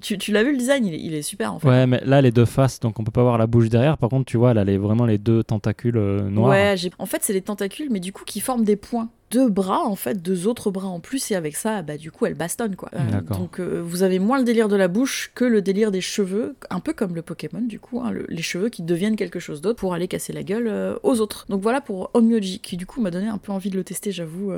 Tu, 0.00 0.16
tu 0.18 0.30
l'as 0.32 0.44
vu 0.44 0.52
le 0.52 0.58
design, 0.58 0.86
il 0.86 0.94
est, 0.94 1.00
il 1.00 1.14
est 1.14 1.22
super 1.22 1.52
en 1.52 1.58
fait. 1.58 1.68
Ouais, 1.68 1.86
mais 1.86 2.00
là, 2.04 2.20
les 2.22 2.30
deux 2.30 2.44
faces, 2.44 2.78
donc 2.78 3.00
on 3.00 3.04
peut 3.04 3.10
pas 3.10 3.22
voir 3.22 3.36
la 3.36 3.46
bouche 3.48 3.68
derrière. 3.68 3.98
Par 3.98 4.08
contre, 4.10 4.26
tu 4.26 4.36
vois, 4.36 4.52
elle 4.52 4.58
a 4.58 4.64
les- 4.64 4.78
vraiment 4.78 5.06
les 5.06 5.18
deux 5.18 5.42
tentacules 5.42 5.96
euh, 5.96 6.20
noirs. 6.30 6.50
Ouais, 6.50 6.74
en 6.98 7.06
fait, 7.06 7.18
c'est 7.22 7.32
les 7.32 7.42
tentacules, 7.42 7.88
mais 7.90 7.98
du 8.00 8.12
coup, 8.12 8.24
qui 8.24 8.38
forment 8.40 8.64
des 8.64 8.76
points. 8.76 9.08
Deux 9.30 9.48
bras, 9.50 9.84
en 9.84 9.94
fait, 9.94 10.22
deux 10.22 10.46
autres 10.46 10.70
bras 10.70 10.88
en 10.88 11.00
plus, 11.00 11.30
et 11.30 11.34
avec 11.34 11.54
ça, 11.56 11.82
bah, 11.82 11.96
du 11.98 12.10
coup, 12.10 12.24
elle 12.24 12.34
bastonne, 12.34 12.76
quoi. 12.76 12.88
Euh, 12.94 12.98
donc, 13.38 13.60
euh, 13.60 13.82
vous 13.84 14.02
avez 14.02 14.18
moins 14.18 14.38
le 14.38 14.44
délire 14.44 14.68
de 14.68 14.76
la 14.76 14.88
bouche 14.88 15.30
que 15.34 15.44
le 15.44 15.60
délire 15.60 15.90
des 15.90 16.00
cheveux, 16.00 16.56
un 16.70 16.80
peu 16.80 16.94
comme 16.94 17.14
le 17.14 17.20
Pokémon, 17.22 17.60
du 17.60 17.78
coup, 17.78 18.00
hein, 18.00 18.10
le- 18.10 18.24
les 18.28 18.40
cheveux 18.42 18.68
qui 18.70 18.82
deviennent 18.82 19.16
quelque 19.16 19.38
chose 19.38 19.60
d'autre 19.60 19.78
pour 19.78 19.92
aller 19.92 20.08
casser 20.08 20.32
la 20.32 20.42
gueule 20.42 20.66
euh, 20.68 20.96
aux 21.02 21.20
autres. 21.20 21.44
Donc 21.50 21.60
voilà 21.60 21.80
pour 21.82 22.10
Onmyoji, 22.14 22.60
qui 22.60 22.76
du 22.78 22.86
coup 22.86 23.00
m'a 23.02 23.10
donné 23.10 23.28
un 23.28 23.38
peu 23.38 23.52
envie 23.52 23.68
de 23.70 23.76
le 23.76 23.84
tester, 23.84 24.12
j'avoue. 24.12 24.50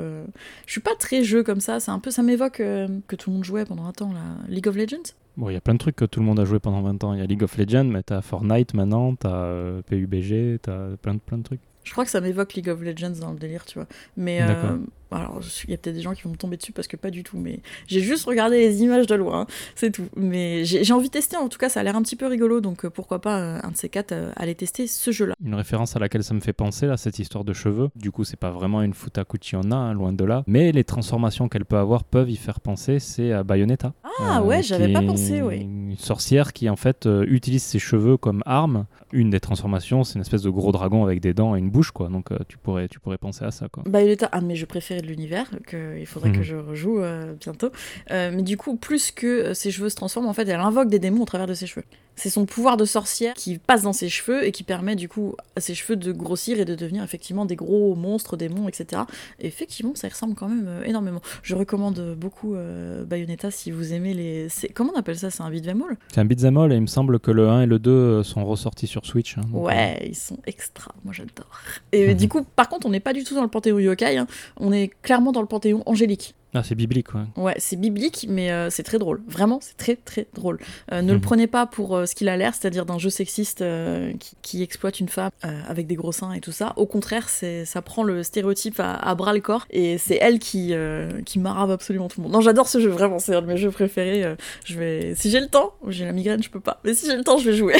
Je 0.65 0.71
suis 0.71 0.81
pas 0.81 0.95
très 0.97 1.23
jeu 1.23 1.43
comme 1.43 1.59
ça, 1.59 1.79
c'est 1.81 1.91
un 1.91 1.99
peu, 1.99 2.11
ça 2.11 2.23
m'évoque 2.23 2.57
que 2.57 3.15
tout 3.17 3.29
le 3.29 3.35
monde 3.35 3.43
jouait 3.43 3.65
pendant 3.65 3.85
un 3.85 3.91
temps, 3.91 4.13
là, 4.13 4.21
League 4.47 4.67
of 4.67 4.75
Legends? 4.75 5.11
Bon, 5.37 5.49
il 5.49 5.53
y 5.53 5.57
a 5.57 5.61
plein 5.61 5.73
de 5.73 5.79
trucs 5.79 5.95
que 5.95 6.05
tout 6.05 6.19
le 6.19 6.25
monde 6.25 6.39
a 6.39 6.45
joué 6.45 6.59
pendant 6.59 6.81
20 6.81 7.03
ans. 7.05 7.13
Il 7.13 7.19
y 7.19 7.23
a 7.23 7.25
League 7.25 7.41
of 7.43 7.57
Legends, 7.57 7.85
mais 7.85 8.03
t'as 8.03 8.21
Fortnite 8.21 8.73
maintenant, 8.73 9.15
t'as 9.15 9.81
PUBG, 9.83 10.59
t'as 10.61 10.95
plein 11.01 11.13
de, 11.15 11.19
plein 11.19 11.37
de 11.37 11.43
trucs. 11.43 11.61
Je 11.83 11.91
crois 11.91 12.05
que 12.05 12.11
ça 12.11 12.21
m'évoque 12.21 12.53
League 12.53 12.69
of 12.69 12.81
Legends 12.81 13.19
dans 13.19 13.31
le 13.31 13.39
délire, 13.39 13.65
tu 13.65 13.79
vois. 13.79 13.87
Mais 14.17 14.41
euh. 14.41 14.77
Alors, 15.11 15.41
je- 15.41 15.65
il 15.67 15.71
y 15.71 15.73
a 15.73 15.77
peut-être 15.77 15.95
des 15.95 16.01
gens 16.01 16.13
qui 16.13 16.23
vont 16.23 16.31
me 16.31 16.35
tomber 16.37 16.57
dessus 16.57 16.71
parce 16.71 16.87
que 16.87 16.95
pas 16.97 17.09
du 17.11 17.23
tout. 17.23 17.37
Mais 17.37 17.59
j'ai 17.87 17.99
juste 18.01 18.25
regardé 18.25 18.57
les 18.59 18.81
images 18.83 19.07
de 19.07 19.15
loin, 19.15 19.41
hein, 19.41 19.47
c'est 19.75 19.91
tout. 19.91 20.07
Mais 20.15 20.63
j'ai 20.65 20.93
envie 20.93 21.07
de 21.07 21.11
tester. 21.13 21.37
En 21.37 21.49
tout 21.49 21.57
cas, 21.57 21.69
ça 21.69 21.79
a 21.79 21.83
l'air 21.83 21.95
un 21.95 22.01
petit 22.01 22.15
peu 22.15 22.27
rigolo, 22.27 22.61
donc 22.61 22.85
euh, 22.85 22.89
pourquoi 22.89 23.19
pas 23.21 23.39
euh, 23.39 23.59
un 23.63 23.71
de 23.71 23.77
ces 23.77 23.89
quatre 23.89 24.11
euh, 24.11 24.31
aller 24.35 24.55
tester 24.55 24.87
ce 24.87 25.11
jeu-là. 25.11 25.33
Une 25.43 25.55
référence 25.55 25.95
à 25.95 25.99
laquelle 25.99 26.23
ça 26.23 26.33
me 26.33 26.39
fait 26.39 26.53
penser, 26.53 26.85
là, 26.87 26.97
cette 26.97 27.19
histoire 27.19 27.43
de 27.43 27.53
cheveux. 27.53 27.89
Du 27.95 28.11
coup, 28.11 28.23
c'est 28.23 28.37
pas 28.39 28.51
vraiment 28.51 28.81
une 28.81 28.93
Futakuchi 28.93 29.55
Onna, 29.55 29.75
hein, 29.75 29.93
loin 29.93 30.13
de 30.13 30.23
là. 30.25 30.43
Mais 30.47 30.71
les 30.71 30.83
transformations 30.83 31.49
qu'elle 31.49 31.65
peut 31.65 31.77
avoir 31.77 32.03
peuvent 32.03 32.29
y 32.29 32.35
faire 32.37 32.59
penser. 32.59 32.99
C'est 32.99 33.31
à 33.31 33.43
Bayonetta. 33.43 33.93
Ah 34.19 34.39
Euh, 34.39 34.43
ouais, 34.43 34.61
j'avais 34.63 34.91
pas 34.93 35.01
pensé, 35.01 35.41
ouais. 35.41 35.59
Une 35.61 35.97
sorcière 35.97 36.53
qui, 36.53 36.69
en 36.69 36.75
fait, 36.75 37.05
euh, 37.05 37.25
utilise 37.27 37.63
ses 37.63 37.79
cheveux 37.79 38.17
comme 38.17 38.43
arme. 38.45 38.85
Une 39.11 39.29
des 39.29 39.39
transformations, 39.39 40.03
c'est 40.03 40.15
une 40.15 40.21
espèce 40.21 40.41
de 40.43 40.49
gros 40.49 40.71
dragon 40.71 41.03
avec 41.03 41.19
des 41.19 41.33
dents 41.33 41.55
et 41.55 41.59
une 41.59 41.69
bouche, 41.69 41.91
quoi. 41.91 42.07
Donc, 42.09 42.31
euh, 42.31 42.37
tu, 42.47 42.57
pourrais, 42.57 42.87
tu 42.87 42.99
pourrais 42.99 43.17
penser 43.17 43.43
à 43.45 43.51
ça, 43.51 43.67
quoi. 43.69 43.83
Bayonetta, 43.85 44.29
de 44.39 44.45
mes 44.45 44.55
jeux 44.55 44.65
préférés 44.65 45.00
de 45.01 45.07
l'univers, 45.07 45.49
que 45.67 45.97
il 45.99 46.05
faudrait 46.05 46.29
Mhm. 46.29 46.37
que 46.37 46.43
je 46.43 46.55
rejoue 46.55 46.99
euh, 47.01 47.33
bientôt. 47.39 47.71
Euh, 48.11 48.31
mais 48.33 48.41
du 48.43 48.57
coup, 48.57 48.75
plus 48.77 49.11
que 49.11 49.27
euh, 49.27 49.53
ses 49.53 49.71
cheveux 49.71 49.89
se 49.89 49.95
transforment, 49.95 50.27
en 50.27 50.33
fait, 50.33 50.47
elle 50.47 50.59
invoque 50.59 50.89
des 50.89 50.99
démons 50.99 51.21
au 51.21 51.25
travers 51.25 51.47
de 51.47 51.53
ses 51.53 51.67
cheveux. 51.67 51.85
C'est 52.17 52.29
son 52.29 52.45
pouvoir 52.45 52.77
de 52.77 52.85
sorcière 52.85 53.33
qui 53.33 53.57
passe 53.57 53.81
dans 53.81 53.93
ses 53.93 54.07
cheveux 54.09 54.45
et 54.45 54.51
qui 54.51 54.63
permet 54.63 54.95
du 54.95 55.09
coup 55.09 55.35
à 55.55 55.61
ses 55.61 55.73
cheveux 55.73 55.95
de 55.95 56.11
grossir 56.11 56.59
et 56.59 56.65
de 56.65 56.75
devenir 56.75 57.03
effectivement 57.03 57.45
des 57.45 57.55
gros 57.55 57.95
monstres, 57.95 58.37
démons, 58.37 58.67
etc. 58.67 59.03
Et 59.39 59.47
effectivement, 59.47 59.93
ça 59.95 60.07
ressemble 60.09 60.35
quand 60.35 60.47
même 60.49 60.65
euh, 60.67 60.83
énormément. 60.83 61.21
Je 61.41 61.55
recommande 61.55 62.15
beaucoup 62.15 62.53
euh, 62.53 63.05
Bayonetta 63.05 63.49
si 63.49 63.71
vous 63.71 63.93
aimez 63.93 64.13
les. 64.13 64.49
c'est- 64.49 64.67
Comment 64.69 64.91
on 64.93 64.99
appelle 64.99 65.17
ça? 65.17 65.31
C'est 65.31 65.41
un 65.41 65.49
beat'em 65.49 65.81
all? 65.81 65.97
C'est 66.13 66.19
un 66.19 66.25
beat'em 66.25 66.57
all 66.57 66.71
et 66.73 66.75
il 66.75 66.81
me 66.81 66.87
semble 66.87 67.19
que 67.19 67.31
le 67.31 67.47
1 67.49 67.61
et 67.63 67.65
le 67.65 67.79
2 67.79 68.21
sont 68.23 68.45
ressortis 68.45 68.87
sur 68.87 69.05
Switch. 69.05 69.37
hein, 69.37 69.41
Ouais, 69.51 70.05
ils 70.07 70.15
sont 70.15 70.37
extra. 70.45 70.93
Moi, 71.03 71.13
j'adore. 71.13 71.49
Et 71.91 72.13
du 72.13 72.27
coup, 72.29 72.43
par 72.55 72.69
contre, 72.69 72.85
on 72.85 72.91
n'est 72.91 72.99
pas 72.99 73.13
du 73.13 73.23
tout 73.23 73.33
dans 73.33 73.41
le 73.43 73.47
panthéon 73.47 73.79
yokai. 73.79 74.17
hein. 74.17 74.27
On 74.57 74.71
est 74.71 74.91
clairement 75.01 75.31
dans 75.31 75.41
le 75.41 75.47
panthéon 75.47 75.81
angélique. 75.87 76.35
Ah, 76.53 76.63
c'est 76.63 76.75
biblique, 76.75 77.13
ouais. 77.13 77.21
Ouais, 77.37 77.55
c'est 77.59 77.77
biblique, 77.77 78.25
mais 78.29 78.51
euh, 78.51 78.69
c'est 78.69 78.83
très 78.83 78.99
drôle. 78.99 79.21
Vraiment, 79.27 79.59
c'est 79.61 79.77
très 79.77 79.95
très 79.95 80.27
drôle. 80.33 80.59
Euh, 80.91 81.01
ne 81.01 81.09
le 81.13 81.15
Mhm. 81.19 81.21
prenez 81.21 81.47
pas 81.47 81.65
pour 81.65 81.95
euh, 81.95 82.05
ce 82.05 82.13
qu'il 82.13 82.27
a 82.27 82.35
l'air, 82.35 82.53
c'est-à-dire 82.53 82.85
d'un 82.85 82.97
jeu 82.99 83.09
sexiste 83.09 83.61
euh, 83.61 84.11
qui, 84.19 84.35
qui 84.41 84.61
exploite 84.63 84.99
une 84.99 85.07
femme 85.07 85.31
euh, 85.45 85.59
avec 85.67 85.87
des 85.87 85.95
gros 85.95 86.11
seins 86.11 86.33
et 86.33 86.41
tout 86.41 86.51
ça. 86.51 86.73
Au 86.75 86.85
contraire, 86.85 87.29
c'est 87.29 87.63
ça 87.63 87.81
prend 87.81 88.03
le 88.03 88.21
stéréotype 88.23 88.79
à, 88.81 88.95
à 88.95 89.15
bras 89.15 89.31
le 89.33 89.39
corps 89.39 89.65
et 89.69 89.97
c'est 89.97 90.17
elle 90.21 90.39
qui 90.39 90.73
euh, 90.73 91.21
qui 91.25 91.39
marave 91.39 91.71
absolument 91.71 92.09
tout 92.09 92.19
le 92.19 92.23
monde. 92.23 92.33
Non, 92.33 92.41
j'adore 92.41 92.67
ce 92.67 92.81
jeu, 92.81 92.89
vraiment, 92.89 93.19
c'est 93.19 93.33
un 93.33 93.41
de 93.41 93.47
mes 93.47 93.55
jeux 93.57 93.71
préférés. 93.71 94.35
je 94.65 94.77
vais, 94.77 95.15
si 95.15 95.29
j'ai 95.29 95.39
le 95.39 95.47
temps, 95.47 95.73
j'ai 95.87 96.03
la 96.05 96.11
migraine, 96.11 96.43
je 96.43 96.49
peux 96.49 96.59
pas, 96.59 96.81
mais 96.83 96.93
si 96.93 97.05
j'ai 97.05 97.15
le 97.15 97.23
temps, 97.23 97.37
je 97.37 97.49
vais 97.49 97.55
jouer. 97.55 97.75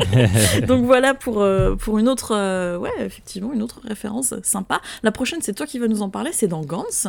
Donc 0.66 0.84
voilà 0.84 1.14
pour, 1.14 1.40
euh, 1.42 1.74
pour 1.76 1.98
une 1.98 2.08
autre, 2.08 2.32
euh, 2.34 2.78
ouais, 2.78 2.90
effectivement, 3.00 3.52
une 3.52 3.62
autre 3.62 3.80
référence 3.84 4.34
sympa. 4.42 4.80
La 5.02 5.12
prochaine, 5.12 5.40
c'est 5.42 5.52
toi 5.52 5.66
qui 5.66 5.78
vas 5.78 5.88
nous 5.88 6.02
en 6.02 6.10
parler, 6.10 6.30
c'est 6.32 6.48
dans 6.48 6.62
Gantz. 6.64 7.08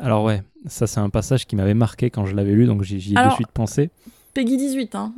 Alors 0.00 0.24
ouais, 0.24 0.42
ça 0.66 0.86
c'est 0.86 1.00
un 1.00 1.10
passage 1.10 1.46
qui 1.46 1.56
m'avait 1.56 1.74
marqué 1.74 2.10
quand 2.10 2.26
je 2.26 2.34
l'avais 2.34 2.52
lu, 2.52 2.66
donc 2.66 2.82
j'y 2.82 3.12
ai 3.12 3.14
de 3.14 3.18
Alors- 3.18 3.34
suite 3.34 3.52
pensé. 3.52 3.90
Peggy 4.34 4.56
18, 4.56 4.94
hein. 4.96 5.12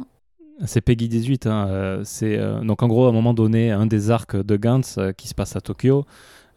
C'est 0.64 0.80
Peggy 0.80 1.08
18. 1.08 1.46
hein, 1.46 1.66
euh, 1.68 2.00
c'est 2.04 2.38
euh, 2.38 2.60
donc 2.62 2.82
en 2.82 2.88
gros 2.88 3.06
à 3.06 3.08
un 3.10 3.12
moment 3.12 3.34
donné 3.34 3.70
un 3.72 3.86
des 3.86 4.10
arcs 4.10 4.36
de 4.36 4.56
Gantz 4.56 4.96
euh, 4.98 5.12
qui 5.12 5.28
se 5.28 5.34
passe 5.34 5.54
à 5.56 5.60
Tokyo. 5.60 6.04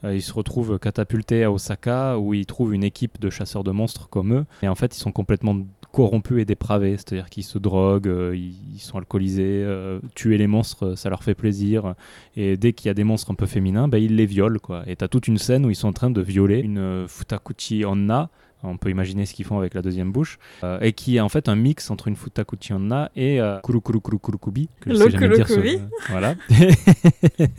il 0.03 0.21
se 0.21 0.31
retrouve 0.33 0.79
catapulté 0.79 1.43
à 1.43 1.51
Osaka 1.51 2.17
où 2.17 2.33
il 2.33 2.45
trouve 2.45 2.73
une 2.73 2.85
équipe 2.85 3.19
de 3.19 3.29
chasseurs 3.29 3.65
de 3.65 3.71
monstres 3.71 4.07
comme 4.09 4.33
eux. 4.33 4.45
Et 4.61 4.69
en 4.69 4.75
fait, 4.75 4.95
ils 4.95 4.99
sont 4.99 5.11
complètement 5.11 5.57
corrompus 5.91 6.41
et 6.41 6.45
dépravés, 6.45 6.97
c'est-à-dire 6.97 7.29
qu'ils 7.29 7.43
se 7.43 7.57
droguent, 7.57 8.07
euh, 8.07 8.35
ils, 8.35 8.53
ils 8.75 8.79
sont 8.79 8.97
alcoolisés, 8.99 9.63
euh, 9.65 9.99
tuer 10.15 10.37
les 10.37 10.47
monstres, 10.47 10.85
euh, 10.87 10.95
ça 10.95 11.09
leur 11.09 11.23
fait 11.23 11.33
plaisir. 11.35 11.95
Et 12.35 12.57
dès 12.57 12.73
qu'il 12.73 12.87
y 12.87 12.91
a 12.91 12.93
des 12.93 13.03
monstres 13.03 13.31
un 13.31 13.35
peu 13.35 13.45
féminins, 13.47 13.87
bah, 13.87 13.97
ils 13.99 14.15
les 14.15 14.25
violent. 14.27 14.59
Quoi. 14.61 14.83
Et 14.87 14.95
t'as 14.95 15.07
toute 15.07 15.27
une 15.27 15.37
scène 15.37 15.65
où 15.65 15.69
ils 15.69 15.75
sont 15.75 15.87
en 15.87 15.93
train 15.93 16.11
de 16.11 16.21
violer 16.21 16.59
une 16.59 16.77
euh, 16.77 17.07
Futakuchi 17.07 17.85
Onna. 17.85 18.29
On 18.61 18.75
peut 18.77 18.89
imaginer 18.89 19.25
ce 19.25 19.33
qu'ils 19.33 19.45
font 19.45 19.57
avec 19.57 19.73
la 19.73 19.81
deuxième 19.81 20.11
bouche. 20.11 20.37
euh, 20.63 20.79
et 20.81 20.91
qui 20.91 21.15
est 21.15 21.21
en 21.21 21.29
fait 21.29 21.47
un 21.47 21.55
mix 21.55 21.89
entre 21.91 22.09
une 22.09 22.17
Futakuchi 22.17 22.73
Onna 22.73 23.09
et 23.15 23.39
euh, 23.39 23.57
Kuru 23.63 23.79
Kuru 23.81 24.01
Kuru 24.01 24.19
Kurukubi. 24.19 24.67
Que 24.81 24.89
je 24.91 24.95
sais 24.95 25.09
jamais 25.11 25.29
dire 25.35 25.47
ce-. 25.47 25.79
Voilà. 26.09 26.35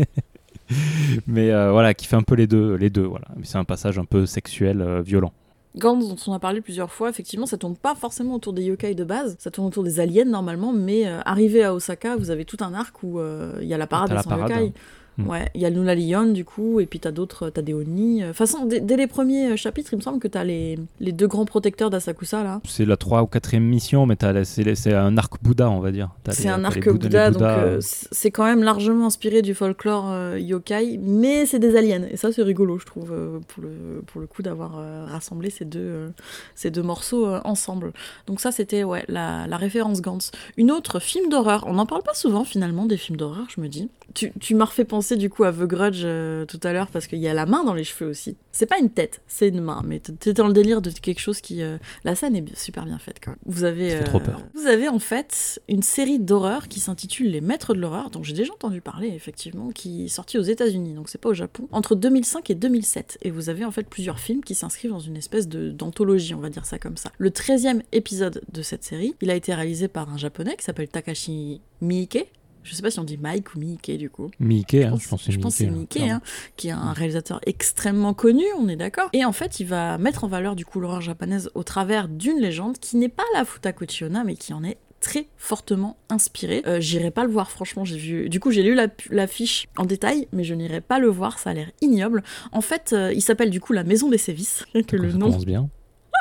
Mais 1.26 1.50
voilà, 1.50 1.94
qui 1.94 2.06
fait 2.06 2.16
un 2.16 2.22
peu 2.22 2.34
les 2.34 2.46
deux. 2.46 2.74
Les 2.76 2.90
deux 2.90 3.04
voilà. 3.04 3.26
Mais 3.36 3.44
C'est 3.44 3.58
un 3.58 3.64
passage 3.64 3.98
un 3.98 4.04
peu 4.04 4.26
sexuel, 4.26 5.00
violent. 5.04 5.32
Gantz, 5.76 6.08
dont 6.08 6.16
on 6.26 6.32
a 6.32 6.40
parlé 6.40 6.60
plusieurs 6.60 6.90
fois, 6.92 7.08
effectivement, 7.10 7.46
ça 7.46 7.56
tourne 7.56 7.76
pas 7.76 7.94
forcément 7.94 8.34
autour 8.34 8.52
des 8.52 8.64
yokai 8.64 8.94
de 8.94 9.04
base, 9.04 9.36
ça 9.38 9.50
tourne 9.50 9.68
autour 9.68 9.84
des 9.84 10.00
aliens 10.00 10.24
normalement, 10.24 10.72
mais 10.72 11.06
euh, 11.06 11.20
arrivé 11.24 11.62
à 11.62 11.74
Osaka, 11.74 12.16
vous 12.16 12.30
avez 12.30 12.44
tout 12.44 12.56
un 12.60 12.74
arc 12.74 13.02
où 13.02 13.20
euh, 13.20 13.58
il 13.62 13.68
y 13.68 13.74
a 13.74 13.78
la 13.78 13.86
parade 13.86 14.08
T'as 14.08 14.14
des 14.14 14.16
la 14.16 14.22
100 14.22 14.30
parade, 14.30 14.50
yokai. 14.50 14.72
Mm. 15.20 15.28
Ouais, 15.28 15.50
il 15.54 15.60
y 15.60 15.66
a 15.66 15.70
le 15.70 15.76
Nula 15.80 15.94
Lion 15.94 16.26
du 16.26 16.44
coup, 16.44 16.80
et 16.80 16.86
puis 16.86 17.00
t'as 17.00 17.12
d'autres, 17.12 17.50
t'as 17.50 17.62
des 17.62 17.74
Oni. 17.74 18.20
De 18.20 18.26
toute 18.26 18.36
façon, 18.36 18.66
dès, 18.66 18.96
les 18.96 19.06
premiers 19.06 19.52
euh, 19.52 19.56
chapitres, 19.56 19.90
il 19.92 19.96
me 19.96 20.02
semble 20.02 20.18
que 20.18 20.28
t'as 20.28 20.44
les, 20.44 20.78
les 21.00 21.12
deux 21.12 21.26
grands 21.26 21.44
protecteurs 21.44 21.90
d'Asakusa 21.90 22.42
là. 22.42 22.60
C'est 22.64 22.84
la 22.84 22.96
3 22.96 23.22
ou 23.22 23.26
4 23.26 23.56
mission, 23.56 24.06
mais 24.06 24.16
c'est 24.44 24.94
un 24.94 25.16
arc 25.16 25.42
Bouddha, 25.42 25.70
on 25.70 25.80
va 25.80 25.92
dire. 25.92 26.10
C'est 26.30 26.48
un 26.48 26.64
arc 26.64 26.88
Bouddha, 26.88 27.30
donc 27.30 27.42
euh, 27.42 27.70
euh, 27.70 27.78
c'est 27.80 28.30
quand 28.30 28.44
même 28.44 28.62
largement 28.62 29.06
inspiré 29.06 29.42
du 29.42 29.54
folklore 29.54 30.10
euh, 30.10 30.38
yokai, 30.38 30.98
mais 31.02 31.46
c'est 31.46 31.58
des 31.58 31.76
aliens. 31.76 32.04
Et 32.10 32.16
ça, 32.16 32.32
c'est 32.32 32.42
rigolo, 32.42 32.78
je 32.78 32.86
trouve, 32.86 33.12
euh, 33.12 33.38
pour, 33.48 33.62
le, 33.62 34.02
pour 34.06 34.20
le 34.20 34.26
coup, 34.26 34.42
d'avoir 34.42 34.72
rassemblé 35.08 35.50
ces 35.50 35.64
deux, 35.64 36.12
ces 36.54 36.70
deux 36.70 36.82
morceaux 36.82 37.26
ensemble. 37.44 37.92
Donc 38.26 38.40
ça, 38.40 38.52
c'était 38.52 38.84
ouais, 38.84 39.04
la, 39.08 39.46
la 39.46 39.56
référence 39.56 40.00
Gantz. 40.00 40.30
Une 40.56 40.70
autre, 40.70 41.00
film 41.00 41.28
d'horreur. 41.28 41.64
On 41.66 41.74
n'en 41.74 41.86
parle 41.86 42.02
pas 42.02 42.14
souvent, 42.14 42.44
finalement, 42.44 42.86
des 42.86 42.96
films 42.96 43.16
d'horreur, 43.16 43.46
je 43.54 43.60
me 43.60 43.68
dis. 43.68 43.88
Tu, 44.14 44.32
tu 44.40 44.54
m'as 44.54 44.64
refait 44.64 44.84
penser, 44.84 45.09
du 45.16 45.30
coup, 45.30 45.44
à 45.44 45.52
The 45.52 45.60
Grudge 45.62 46.02
euh, 46.04 46.44
tout 46.46 46.60
à 46.62 46.72
l'heure, 46.72 46.88
parce 46.88 47.06
qu'il 47.06 47.18
y 47.18 47.28
a 47.28 47.34
la 47.34 47.46
main 47.46 47.64
dans 47.64 47.74
les 47.74 47.84
cheveux 47.84 48.10
aussi. 48.10 48.36
C'est 48.52 48.66
pas 48.66 48.78
une 48.78 48.90
tête, 48.90 49.20
c'est 49.26 49.48
une 49.48 49.60
main, 49.60 49.82
mais 49.84 50.00
t'es 50.00 50.32
dans 50.32 50.46
le 50.46 50.52
délire 50.52 50.82
de 50.82 50.90
quelque 50.90 51.20
chose 51.20 51.40
qui... 51.40 51.62
euh, 51.62 51.78
La 52.04 52.14
scène 52.14 52.36
est 52.36 52.56
super 52.58 52.84
bien 52.84 52.98
faite, 52.98 53.16
quand 53.22 53.30
même. 53.30 53.38
Vous 53.46 53.64
avez... 53.64 53.90
Fait 53.90 54.04
trop 54.04 54.20
peur. 54.20 54.40
Vous 54.54 54.66
avez 54.66 54.88
en 54.88 54.98
fait 54.98 55.60
une 55.68 55.82
série 55.82 56.18
d'horreur 56.18 56.68
qui 56.68 56.80
s'intitule 56.80 57.30
Les 57.30 57.40
Maîtres 57.40 57.74
de 57.74 57.80
l'horreur, 57.80 58.10
dont 58.10 58.22
j'ai 58.22 58.34
déjà 58.34 58.52
entendu 58.52 58.80
parler 58.80 59.08
effectivement, 59.08 59.70
qui 59.70 60.04
est 60.04 60.08
sortie 60.08 60.38
aux 60.38 60.42
États-Unis, 60.42 60.94
donc 60.94 61.08
c'est 61.08 61.18
pas 61.20 61.28
au 61.30 61.34
Japon, 61.34 61.68
entre 61.72 61.94
2005 61.94 62.50
et 62.50 62.54
2007. 62.54 63.18
Et 63.22 63.30
vous 63.30 63.48
avez 63.48 63.64
en 63.64 63.70
fait 63.70 63.88
plusieurs 63.88 64.18
films 64.18 64.42
qui 64.42 64.54
s'inscrivent 64.54 64.90
dans 64.90 64.98
une 64.98 65.16
espèce 65.16 65.48
de 65.48 65.70
d'anthologie, 65.70 66.34
on 66.34 66.40
va 66.40 66.50
dire 66.50 66.66
ça 66.66 66.78
comme 66.78 66.96
ça. 66.96 67.12
Le 67.18 67.30
13e 67.30 67.82
épisode 67.92 68.42
de 68.52 68.62
cette 68.62 68.84
série, 68.84 69.14
il 69.20 69.30
a 69.30 69.34
été 69.34 69.54
réalisé 69.54 69.88
par 69.88 70.12
un 70.12 70.16
japonais 70.18 70.56
qui 70.56 70.64
s'appelle 70.64 70.88
Takashi 70.88 71.60
Miike. 71.80 72.26
Je 72.62 72.74
sais 72.74 72.82
pas 72.82 72.90
si 72.90 72.98
on 73.00 73.04
dit 73.04 73.16
Mike 73.16 73.54
ou 73.54 73.58
Miike 73.58 73.90
du 73.98 74.10
coup. 74.10 74.30
Mickey, 74.38 74.84
hein, 74.84 74.96
je 75.00 75.08
pense 75.08 75.22
que 75.24 75.30
je 75.32 75.36
c'est 75.36 75.42
pense 75.42 75.54
que 75.54 75.58
c'est 75.64 75.70
Mickey. 75.70 76.00
Mickey, 76.00 76.10
hein, 76.10 76.20
hein, 76.24 76.52
qui 76.56 76.68
est 76.68 76.72
un 76.72 76.92
réalisateur 76.92 77.40
extrêmement 77.46 78.14
connu, 78.14 78.44
on 78.58 78.68
est 78.68 78.76
d'accord. 78.76 79.08
Et 79.12 79.24
en 79.24 79.32
fait, 79.32 79.60
il 79.60 79.66
va 79.66 79.98
mettre 79.98 80.24
en 80.24 80.28
valeur 80.28 80.56
du 80.56 80.64
coup 80.64 80.80
l'horreur 80.80 81.00
japonaise 81.00 81.50
au 81.54 81.62
travers 81.62 82.08
d'une 82.08 82.38
légende 82.38 82.78
qui 82.78 82.96
n'est 82.96 83.08
pas 83.08 83.24
la 83.34 83.44
Futakuchi 83.44 84.04
Onna, 84.04 84.24
mais 84.24 84.34
qui 84.34 84.52
en 84.52 84.62
est 84.62 84.78
très 85.00 85.28
fortement 85.38 85.96
inspirée. 86.10 86.62
Euh, 86.66 86.78
J'irai 86.80 87.10
pas 87.10 87.24
le 87.24 87.30
voir, 87.30 87.50
franchement. 87.50 87.86
J'ai 87.86 87.96
vu. 87.96 88.28
Du 88.28 88.38
coup, 88.38 88.50
j'ai 88.50 88.62
lu 88.62 88.74
la, 88.74 88.86
la 89.08 89.26
fiche 89.26 89.66
en 89.78 89.86
détail, 89.86 90.28
mais 90.32 90.44
je 90.44 90.54
n'irai 90.54 90.82
pas 90.82 90.98
le 90.98 91.08
voir. 91.08 91.38
Ça 91.38 91.50
a 91.50 91.54
l'air 91.54 91.70
ignoble. 91.80 92.22
En 92.52 92.60
fait, 92.60 92.92
euh, 92.92 93.10
il 93.14 93.22
s'appelle 93.22 93.48
du 93.48 93.60
coup 93.60 93.72
la 93.72 93.82
Maison 93.84 94.10
des 94.10 94.18
Sévices. 94.18 94.64
Que 94.74 94.98
Ça 94.98 95.02
le 95.02 95.12
nom 95.12 95.30
bien. 95.38 95.70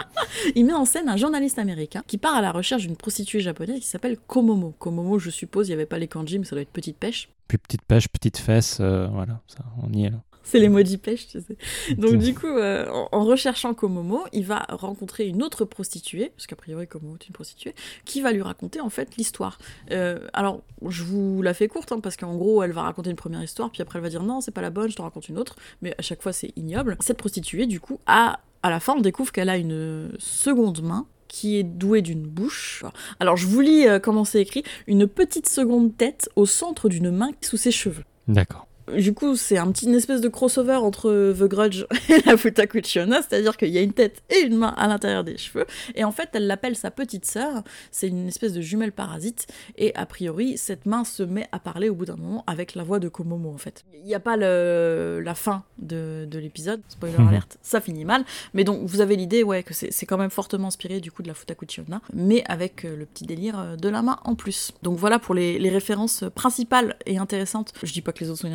il 0.55 0.65
met 0.65 0.73
en 0.73 0.85
scène 0.85 1.09
un 1.09 1.17
journaliste 1.17 1.59
américain 1.59 2.03
qui 2.07 2.17
part 2.17 2.35
à 2.35 2.41
la 2.41 2.51
recherche 2.51 2.83
d'une 2.83 2.95
prostituée 2.95 3.39
japonaise 3.39 3.79
qui 3.79 3.87
s'appelle 3.87 4.17
Komomo. 4.17 4.73
Komomo, 4.79 5.19
je 5.19 5.29
suppose, 5.29 5.67
il 5.67 5.71
n'y 5.71 5.75
avait 5.75 5.85
pas 5.85 5.97
les 5.97 6.07
kanji, 6.07 6.39
mais 6.39 6.45
ça 6.45 6.55
doit 6.55 6.61
être 6.61 6.69
petite 6.69 6.97
pêche. 6.97 7.29
Puis 7.47 7.57
petite 7.57 7.83
pêche, 7.83 8.07
petite 8.07 8.37
fesse, 8.37 8.77
euh, 8.79 9.07
voilà, 9.07 9.41
ça, 9.47 9.63
on 9.81 9.91
y 9.91 10.05
est 10.05 10.09
là. 10.09 10.21
C'est 10.49 10.59
l'emoji 10.59 10.97
pêche, 10.97 11.27
tu 11.27 11.39
sais. 11.41 11.95
Donc 11.95 12.15
du 12.17 12.33
coup, 12.33 12.47
euh, 12.47 12.89
en, 12.89 13.09
en 13.11 13.23
recherchant 13.23 13.75
Komomo, 13.75 14.23
il 14.33 14.45
va 14.45 14.65
rencontrer 14.69 15.27
une 15.27 15.43
autre 15.43 15.63
prostituée, 15.63 16.31
parce 16.35 16.47
qu'a 16.47 16.55
priori 16.55 16.87
Komomo 16.87 17.17
est 17.21 17.27
une 17.27 17.33
prostituée, 17.33 17.75
qui 18.03 18.21
va 18.21 18.31
lui 18.31 18.41
raconter 18.41 18.81
en 18.81 18.89
fait 18.89 19.15
l'histoire. 19.15 19.59
Euh, 19.91 20.27
alors, 20.33 20.61
je 20.87 21.03
vous 21.03 21.43
la 21.43 21.53
fais 21.53 21.67
courte, 21.67 21.91
hein, 21.91 21.99
parce 21.99 22.17
qu'en 22.17 22.35
gros, 22.35 22.63
elle 22.63 22.71
va 22.71 22.81
raconter 22.81 23.11
une 23.11 23.15
première 23.15 23.43
histoire, 23.43 23.69
puis 23.69 23.83
après 23.83 23.99
elle 23.99 24.03
va 24.03 24.09
dire 24.09 24.23
non, 24.23 24.41
c'est 24.41 24.49
pas 24.49 24.61
la 24.61 24.71
bonne, 24.71 24.89
je 24.89 24.95
te 24.95 25.03
raconte 25.03 25.29
une 25.29 25.37
autre, 25.37 25.55
mais 25.83 25.93
à 25.99 26.01
chaque 26.01 26.23
fois 26.23 26.33
c'est 26.33 26.51
ignoble. 26.55 26.97
Cette 26.99 27.17
prostituée, 27.17 27.67
du 27.67 27.79
coup, 27.79 27.99
a, 28.07 28.39
à 28.63 28.69
la 28.69 28.79
fin, 28.79 28.93
on 28.93 29.01
découvre 29.01 29.31
qu'elle 29.31 29.49
a 29.49 29.57
une 29.57 30.11
seconde 30.19 30.81
main 30.81 31.05
qui 31.27 31.57
est 31.57 31.63
douée 31.63 32.01
d'une 32.01 32.23
bouche. 32.23 32.83
Alors 33.19 33.37
je 33.37 33.45
vous 33.45 33.61
lis 33.61 33.87
euh, 33.87 33.99
comment 33.99 34.25
c'est 34.25 34.41
écrit, 34.41 34.63
une 34.87 35.07
petite 35.07 35.47
seconde 35.47 35.95
tête 35.95 36.29
au 36.35 36.45
centre 36.45 36.89
d'une 36.89 37.11
main 37.11 37.29
sous 37.41 37.57
ses 37.57 37.71
cheveux. 37.71 38.03
D'accord. 38.27 38.68
Du 38.97 39.13
coup, 39.13 39.35
c'est 39.35 39.57
un 39.57 39.71
petit 39.71 39.85
une 39.85 39.95
espèce 39.95 40.21
de 40.21 40.27
crossover 40.29 40.75
entre 40.75 41.33
The 41.37 41.43
Grudge 41.43 41.85
et 42.09 42.21
la 42.25 42.37
Futakuchi 42.37 42.99
Onna, 42.99 43.21
c'est-à-dire 43.21 43.57
qu'il 43.57 43.69
y 43.69 43.77
a 43.77 43.81
une 43.81 43.93
tête 43.93 44.21
et 44.29 44.39
une 44.41 44.57
main 44.57 44.73
à 44.77 44.87
l'intérieur 44.87 45.23
des 45.23 45.37
cheveux. 45.37 45.65
Et 45.95 46.03
en 46.03 46.11
fait, 46.11 46.29
elle 46.33 46.47
l'appelle 46.47 46.75
sa 46.75 46.91
petite 46.91 47.25
sœur. 47.25 47.63
C'est 47.91 48.07
une 48.07 48.27
espèce 48.27 48.53
de 48.53 48.61
jumelle 48.61 48.91
parasite. 48.91 49.47
Et 49.77 49.93
a 49.95 50.05
priori, 50.05 50.57
cette 50.57 50.85
main 50.85 51.03
se 51.03 51.23
met 51.23 51.47
à 51.51 51.59
parler 51.59 51.89
au 51.89 51.95
bout 51.95 52.05
d'un 52.05 52.15
moment 52.15 52.43
avec 52.47 52.75
la 52.75 52.83
voix 52.83 52.99
de 52.99 53.09
Komomo, 53.09 53.49
en 53.53 53.57
fait. 53.57 53.83
Il 53.93 54.03
n'y 54.05 54.15
a 54.15 54.19
pas 54.19 54.37
le, 54.37 55.21
la 55.23 55.35
fin 55.35 55.63
de, 55.77 56.25
de 56.29 56.39
l'épisode, 56.39 56.81
spoiler 56.89 57.17
Mhm. 57.17 57.27
alerte, 57.27 57.57
ça 57.61 57.81
finit 57.81 58.05
mal. 58.05 58.23
Mais 58.53 58.63
donc, 58.63 58.85
vous 58.85 59.01
avez 59.01 59.15
l'idée, 59.15 59.43
ouais, 59.43 59.63
que 59.63 59.73
c'est 59.73 60.05
quand 60.05 60.17
même 60.17 60.29
fortement 60.29 60.67
inspiré 60.67 60.99
du 60.99 61.11
coup 61.11 61.21
de 61.23 61.27
la 61.27 61.33
Futakuchi 61.33 61.81
Onna, 61.81 62.01
mais 62.13 62.43
avec 62.47 62.85
euh, 62.85 62.95
le 62.95 63.05
petit 63.05 63.25
délire 63.25 63.59
euh, 63.59 63.75
de 63.75 63.89
la 63.89 64.01
main 64.01 64.19
en 64.23 64.35
plus. 64.35 64.71
Donc 64.83 64.97
voilà 64.97 65.19
pour 65.19 65.35
les, 65.35 65.59
les 65.59 65.69
références 65.69 66.23
principales 66.35 66.95
et 67.05 67.17
intéressantes. 67.17 67.73
Je 67.83 67.91
dis 67.91 68.01
pas 68.01 68.11
que 68.11 68.23
les 68.23 68.29
autres 68.29 68.39
sont 68.41 68.47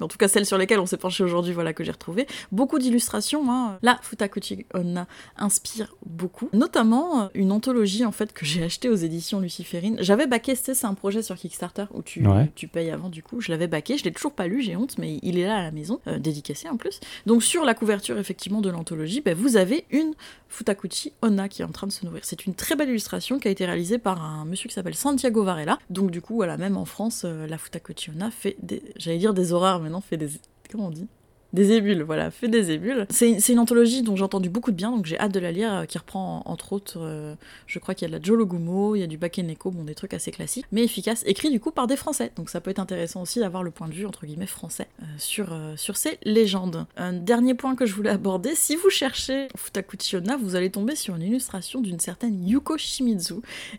mais 0.00 0.04
en 0.04 0.08
tout 0.08 0.16
cas 0.18 0.28
celles 0.28 0.46
sur 0.46 0.58
lesquelles 0.58 0.80
on 0.80 0.86
s'est 0.86 0.96
penché 0.96 1.22
aujourd'hui, 1.24 1.52
voilà 1.52 1.72
que 1.72 1.84
j'ai 1.84 1.92
retrouvé. 1.92 2.26
Beaucoup 2.52 2.78
d'illustrations, 2.78 3.50
hein. 3.50 3.78
La 3.82 3.98
Futakuchi 4.02 4.66
Onna 4.74 5.06
inspire 5.36 5.94
beaucoup, 6.04 6.48
notamment 6.52 7.22
euh, 7.22 7.26
une 7.34 7.52
anthologie 7.52 8.04
en 8.04 8.12
fait 8.12 8.32
que 8.32 8.44
j'ai 8.44 8.62
achetée 8.64 8.88
aux 8.88 8.94
éditions 8.96 9.40
Luciférine. 9.40 9.96
J'avais 10.00 10.26
baqué, 10.26 10.54
c'est 10.54 10.84
un 10.84 10.94
projet 10.94 11.22
sur 11.22 11.36
Kickstarter 11.36 11.84
où 11.92 12.02
tu, 12.02 12.26
Ouais. 12.26 12.50
tu 12.54 12.68
payes 12.68 12.90
avant 12.90 13.08
du 13.08 13.22
coup. 13.22 13.40
Je 13.40 13.50
l'avais 13.52 13.66
baqué, 13.68 13.98
je 13.98 14.04
l'ai 14.04 14.12
toujours 14.12 14.32
pas 14.32 14.46
lu, 14.46 14.62
j'ai 14.62 14.76
honte, 14.76 14.98
mais 14.98 15.18
il 15.22 15.38
est 15.38 15.46
là 15.46 15.58
à 15.58 15.62
la 15.62 15.70
maison, 15.70 16.00
euh, 16.06 16.18
dédicacé 16.18 16.68
en 16.68 16.76
plus. 16.76 17.00
Donc 17.26 17.42
sur 17.42 17.64
la 17.64 17.74
couverture 17.74 18.18
effectivement 18.18 18.60
de 18.60 18.70
l'anthologie, 18.70 19.20
ben, 19.20 19.34
vous 19.34 19.56
avez 19.56 19.84
une 19.90 20.14
Futakuchi 20.48 21.12
Onna 21.22 21.48
qui 21.48 21.62
est 21.62 21.64
en 21.64 21.70
train 21.72 21.86
de 21.86 21.92
se 21.92 22.04
nourrir. 22.04 22.22
C'est 22.24 22.46
une 22.46 22.54
très 22.54 22.76
belle 22.76 22.88
illustration 22.88 23.38
qui 23.38 23.48
a 23.48 23.50
été 23.50 23.66
réalisée 23.66 23.98
par 23.98 24.22
un 24.24 24.44
monsieur 24.44 24.68
qui 24.68 24.74
s'appelle 24.74 24.94
Santiago 24.94 25.42
Varela. 25.42 25.78
Donc 25.90 26.10
du 26.10 26.20
coup, 26.20 26.36
voilà, 26.36 26.56
même 26.56 26.76
en 26.76 26.84
France, 26.84 27.22
euh, 27.24 27.46
la 27.46 27.58
Futakuchi 27.58 28.10
Onna 28.10 28.30
fait 28.30 28.56
des, 28.62 28.82
j'allais 28.96 29.18
dire 29.18 29.34
des 29.34 29.52
horreurs, 29.52 29.65
mais 29.80 29.90
non, 29.90 30.00
fait 30.00 30.16
des, 30.16 30.28
comment 30.70 30.86
on 30.86 30.90
dit? 30.90 31.06
Des 31.52 31.72
ébules, 31.72 32.02
voilà, 32.02 32.30
fait 32.30 32.48
des 32.48 32.72
ébules. 32.72 33.06
C'est 33.08 33.40
c'est 33.40 33.52
une 33.52 33.60
anthologie 33.60 34.02
dont 34.02 34.16
j'ai 34.16 34.24
entendu 34.24 34.50
beaucoup 34.50 34.72
de 34.72 34.76
bien, 34.76 34.90
donc 34.90 35.06
j'ai 35.06 35.18
hâte 35.18 35.32
de 35.32 35.38
la 35.40 35.52
lire, 35.52 35.72
euh, 35.72 35.84
qui 35.84 35.96
reprend 35.96 36.42
entre 36.44 36.72
autres, 36.72 36.98
euh, 37.00 37.34
je 37.66 37.78
crois 37.78 37.94
qu'il 37.94 38.06
y 38.06 38.10
a 38.10 38.12
de 38.12 38.18
la 38.18 38.22
Jolo 38.22 38.44
Gumo, 38.44 38.96
il 38.96 39.00
y 39.00 39.02
a 39.02 39.06
du 39.06 39.16
Bakeneko, 39.16 39.70
bon, 39.70 39.84
des 39.84 39.94
trucs 39.94 40.12
assez 40.12 40.32
classiques, 40.32 40.66
mais 40.72 40.82
efficaces, 40.82 41.22
écrits 41.24 41.50
du 41.50 41.60
coup 41.60 41.70
par 41.70 41.86
des 41.86 41.96
Français. 41.96 42.32
Donc 42.36 42.50
ça 42.50 42.60
peut 42.60 42.70
être 42.70 42.80
intéressant 42.80 43.22
aussi 43.22 43.38
d'avoir 43.38 43.62
le 43.62 43.70
point 43.70 43.88
de 43.88 43.94
vue, 43.94 44.06
entre 44.06 44.26
guillemets, 44.26 44.46
français 44.46 44.88
euh, 45.00 45.06
sur, 45.18 45.56
sur 45.76 45.96
ces 45.96 46.18
légendes. 46.24 46.84
Un 46.96 47.12
dernier 47.12 47.54
point 47.54 47.76
que 47.76 47.86
je 47.86 47.94
voulais 47.94 48.10
aborder, 48.10 48.54
si 48.54 48.76
vous 48.76 48.90
cherchez 48.90 49.46
Futakuchi 49.56 50.16
Onna, 50.16 50.36
vous 50.36 50.56
allez 50.56 50.70
tomber 50.70 50.96
sur 50.96 51.14
une 51.14 51.22
illustration 51.22 51.80
d'une 51.80 52.00
certaine 52.00 52.46
Yuko 52.46 52.76
Shimizu. 52.76 53.36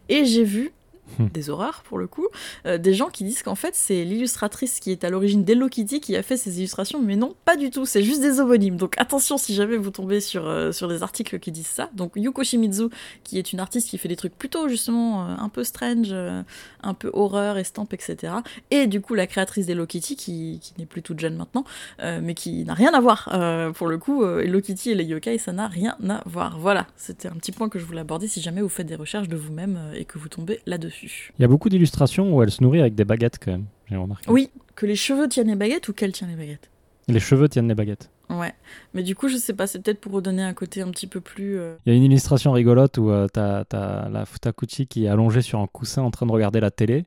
Et 0.09 0.25
j'ai 0.25 0.45
vu 0.45 0.71
Hmm. 1.19 1.27
des 1.33 1.49
horreurs 1.49 1.83
pour 1.83 1.97
le 1.97 2.05
coup, 2.05 2.27
euh, 2.65 2.77
des 2.77 2.93
gens 2.93 3.07
qui 3.07 3.23
disent 3.23 3.41
qu'en 3.41 3.55
fait 3.55 3.73
c'est 3.75 4.03
l'illustratrice 4.03 4.79
qui 4.79 4.91
est 4.91 5.03
à 5.03 5.09
l'origine 5.09 5.43
d'Hello 5.43 5.69
Kitty 5.69 6.01
qui 6.01 6.15
a 6.15 6.21
fait 6.21 6.37
ces 6.37 6.59
illustrations, 6.59 7.01
mais 7.01 7.15
non, 7.15 7.33
pas 7.45 7.55
du 7.55 7.71
tout, 7.71 7.85
c'est 7.85 8.03
juste 8.03 8.21
des 8.21 8.39
homonymes. 8.39 8.75
Donc 8.75 8.93
attention 8.97 9.37
si 9.37 9.55
jamais 9.55 9.77
vous 9.77 9.89
tombez 9.89 10.19
sur, 10.19 10.45
euh, 10.45 10.71
des 10.87 11.03
articles 11.03 11.39
qui 11.39 11.51
disent 11.51 11.67
ça. 11.67 11.89
Donc 11.93 12.11
Yuko 12.15 12.43
Shimizu, 12.43 12.89
qui 13.23 13.39
est 13.39 13.53
une 13.53 13.59
artiste 13.59 13.89
qui 13.89 13.97
fait 13.97 14.09
des 14.09 14.15
trucs 14.15 14.37
plutôt 14.37 14.67
justement 14.67 15.25
euh, 15.25 15.35
un 15.39 15.49
peu 15.49 15.63
strange, 15.63 16.13
un 16.13 16.93
peu 16.93 17.09
horreur, 17.13 17.57
estampe, 17.57 17.93
etc. 17.93 18.33
Et 18.69 18.85
du 18.85 19.01
coup 19.01 19.15
la 19.15 19.27
créatrice 19.27 19.65
d'Hello 19.65 19.85
Kitty, 19.85 20.17
qui, 20.17 20.59
n'est 20.77 20.85
plus 20.85 21.01
toute 21.01 21.19
jeune 21.19 21.35
maintenant, 21.35 21.63
mais 21.99 22.33
qui 22.33 22.63
n'a 22.65 22.73
rien 22.73 22.93
à 22.93 22.99
voir. 22.99 23.29
Pour 23.73 23.87
le 23.87 23.97
coup, 23.97 24.23
Hello 24.25 24.61
Kitty 24.61 24.91
et 24.91 24.95
les 24.95 25.05
yokai, 25.05 25.37
ça 25.37 25.53
n'a 25.53 25.67
rien 25.67 25.95
à 26.09 26.21
voir. 26.25 26.59
Voilà, 26.59 26.85
c'était 26.95 27.27
un 27.27 27.35
petit 27.35 27.51
point 27.51 27.69
que 27.69 27.79
je 27.79 27.85
voulais 27.85 28.01
aborder 28.01 28.27
si 28.27 28.41
jamais 28.41 28.61
vous 28.61 28.69
faites 28.69 28.87
des 28.87 28.95
recherches 28.95 29.29
de 29.29 29.35
vous-même 29.35 29.79
et 29.95 30.05
que 30.05 30.17
vous 30.17 30.29
tombez 30.29 30.59
là-dessus. 30.65 30.96
Il 31.03 31.41
y 31.41 31.45
a 31.45 31.47
beaucoup 31.47 31.69
d'illustrations 31.69 32.35
où 32.35 32.41
elle 32.43 32.51
se 32.51 32.63
nourrit 32.63 32.79
avec 32.81 32.95
des 32.95 33.05
baguettes 33.05 33.37
quand 33.43 33.51
même, 33.51 33.65
j'ai 33.89 33.95
remarqué. 33.97 34.29
Oui, 34.31 34.49
que 34.75 34.85
les 34.85 34.95
cheveux 34.95 35.27
tiennent 35.27 35.47
les 35.47 35.55
baguettes 35.55 35.87
ou 35.89 35.93
qu'elle 35.93 36.11
tient 36.11 36.27
les 36.27 36.35
baguettes? 36.35 36.69
Les 37.07 37.19
cheveux 37.19 37.47
tiennent 37.47 37.67
les 37.69 37.75
baguettes. 37.75 38.09
Ouais, 38.29 38.53
mais 38.93 39.01
du 39.03 39.15
coup, 39.15 39.29
je 39.29 39.37
sais 39.37 39.53
pas, 39.53 39.65
c'est 39.67 39.81
peut-être 39.81 40.01
pour 40.01 40.11
redonner 40.11 40.43
un 40.43 40.53
côté 40.53 40.81
un 40.81 40.89
petit 40.91 41.07
peu 41.07 41.21
plus. 41.21 41.57
euh, 41.57 41.75
Il 41.85 41.93
y 41.93 41.95
a 41.95 41.97
une 41.97 42.03
illustration 42.03 42.51
rigolote 42.51 42.97
où 42.97 43.09
euh, 43.09 43.27
t'as 43.31 43.63
as 43.71 44.09
la 44.09 44.25
Futakuchi 44.25 44.87
qui 44.87 45.05
est 45.05 45.07
allongée 45.07 45.41
sur 45.41 45.59
un 45.59 45.67
coussin 45.67 46.01
en 46.01 46.11
train 46.11 46.25
de 46.25 46.31
regarder 46.33 46.59
la 46.59 46.69
télé. 46.71 47.05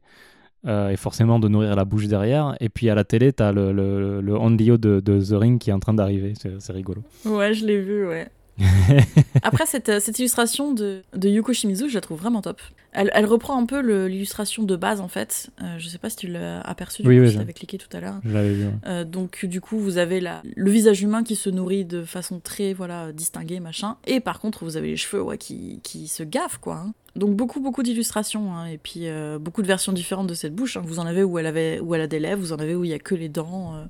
euh, 0.67 0.91
et 0.91 0.97
forcément 0.97 1.39
de 1.39 1.49
nourrir 1.49 1.75
la 1.77 1.85
bouche 1.85 2.07
derrière. 2.07 2.55
Et 2.61 2.69
puis 2.69 2.89
à 2.91 2.95
la 2.95 3.05
télé, 3.05 3.33
t'as 3.33 3.53
le, 3.53 3.73
le, 3.73 4.21
le 4.21 4.35
Onryo 4.35 4.77
de, 4.79 5.01
de 5.01 5.21
The 5.23 5.33
Ring 5.41 5.59
qui 5.61 5.71
est 5.71 5.73
en 5.73 5.81
train 5.81 5.95
d'arriver. 5.95 6.35
C'est 6.59 6.73
rigolo. 6.73 7.03
Ouais, 7.25 7.55
je 7.55 7.65
l'ai 7.67 7.81
vu, 7.81 8.07
ouais. 8.07 8.29
Après, 9.43 9.67
cette, 9.67 9.89
euh, 9.89 10.01
cette 10.01 10.19
illustration 10.19 10.73
de, 10.73 11.03
de 11.15 11.29
Yuko 11.29 11.53
Shimizu, 11.53 11.89
je 11.89 11.95
la 11.95 12.01
trouve 12.01 12.19
vraiment 12.21 12.43
top. 12.43 12.61
Elle, 12.93 13.11
elle 13.15 13.25
reprend 13.27 13.57
un 13.61 13.67
peu 13.67 13.81
l'illustration 14.09 14.65
de 14.65 14.75
base, 14.75 15.01
en 15.01 15.07
fait. 15.09 15.51
Euh, 15.63 15.77
je 15.79 15.89
sais 15.89 15.99
pas 15.99 16.11
si 16.11 16.17
tu 16.17 16.27
l'as 16.27 16.61
aperçu, 16.63 17.03
Oui, 17.07 17.17
coup, 17.17 17.23
oui, 17.23 17.31
je 17.31 17.39
t'avais 17.39 17.53
cliqué 17.53 17.79
tout 17.79 17.95
à 17.97 18.01
l'heure. 18.01 18.17
Je 18.25 18.33
l'avais 18.33 18.53
vu. 18.53 18.65
ouais. 18.67 18.73
Euh, 18.87 19.05
donc 19.05 19.45
du 19.47 19.61
coup 19.61 19.79
vous 19.79 19.99
avez 19.99 20.21
la, 20.21 20.43
le 20.57 20.71
visage 20.71 21.01
humain 21.03 21.23
qui 21.23 21.37
se 21.37 21.49
nourrit 21.51 21.85
de 21.85 22.03
façon 22.03 22.41
très 22.41 22.73
voilà 22.73 23.13
distinguée 23.13 23.61
machin 23.61 23.97
et 24.07 24.19
par 24.21 24.41
contre 24.41 24.65
vous 24.65 24.77
avez 24.77 24.89
les 24.89 24.97
cheveux 24.97 25.23
ouais, 25.23 25.39
qui, 25.39 25.81
qui 25.83 26.09
se 26.09 26.23
gaffent 26.23 26.59
quoi. 26.59 26.77
hein. 26.87 26.93
Donc 27.17 27.35
beaucoup 27.35 27.61
beaucoup 27.61 27.83
d'illustrations 27.83 28.55
hein, 28.55 28.67
et 28.67 28.79
puis 28.79 29.09
euh, 29.09 29.39
beaucoup 29.39 29.63
de 29.63 29.67
versions 29.67 29.93
différentes 29.93 30.29
de 30.29 30.35
cette 30.35 30.55
bouche. 30.55 30.77
hein. 30.77 30.83
Vous 30.85 30.99
en 30.99 31.07
avez 31.07 31.25
où 31.25 31.39
elle 31.39 31.47
avait 31.47 31.81
où 31.81 31.95
elle 31.95 32.03
a 32.03 32.07
des 32.07 32.21
lèvres, 32.21 32.41
vous 32.41 32.53
en 32.53 32.59
avez 32.59 32.75
où 32.75 32.85
il 32.85 32.91
y 32.91 32.95
a 32.95 32.99
que 32.99 33.15
les 33.15 33.29
dents. 33.29 33.75
euh, 33.75 33.85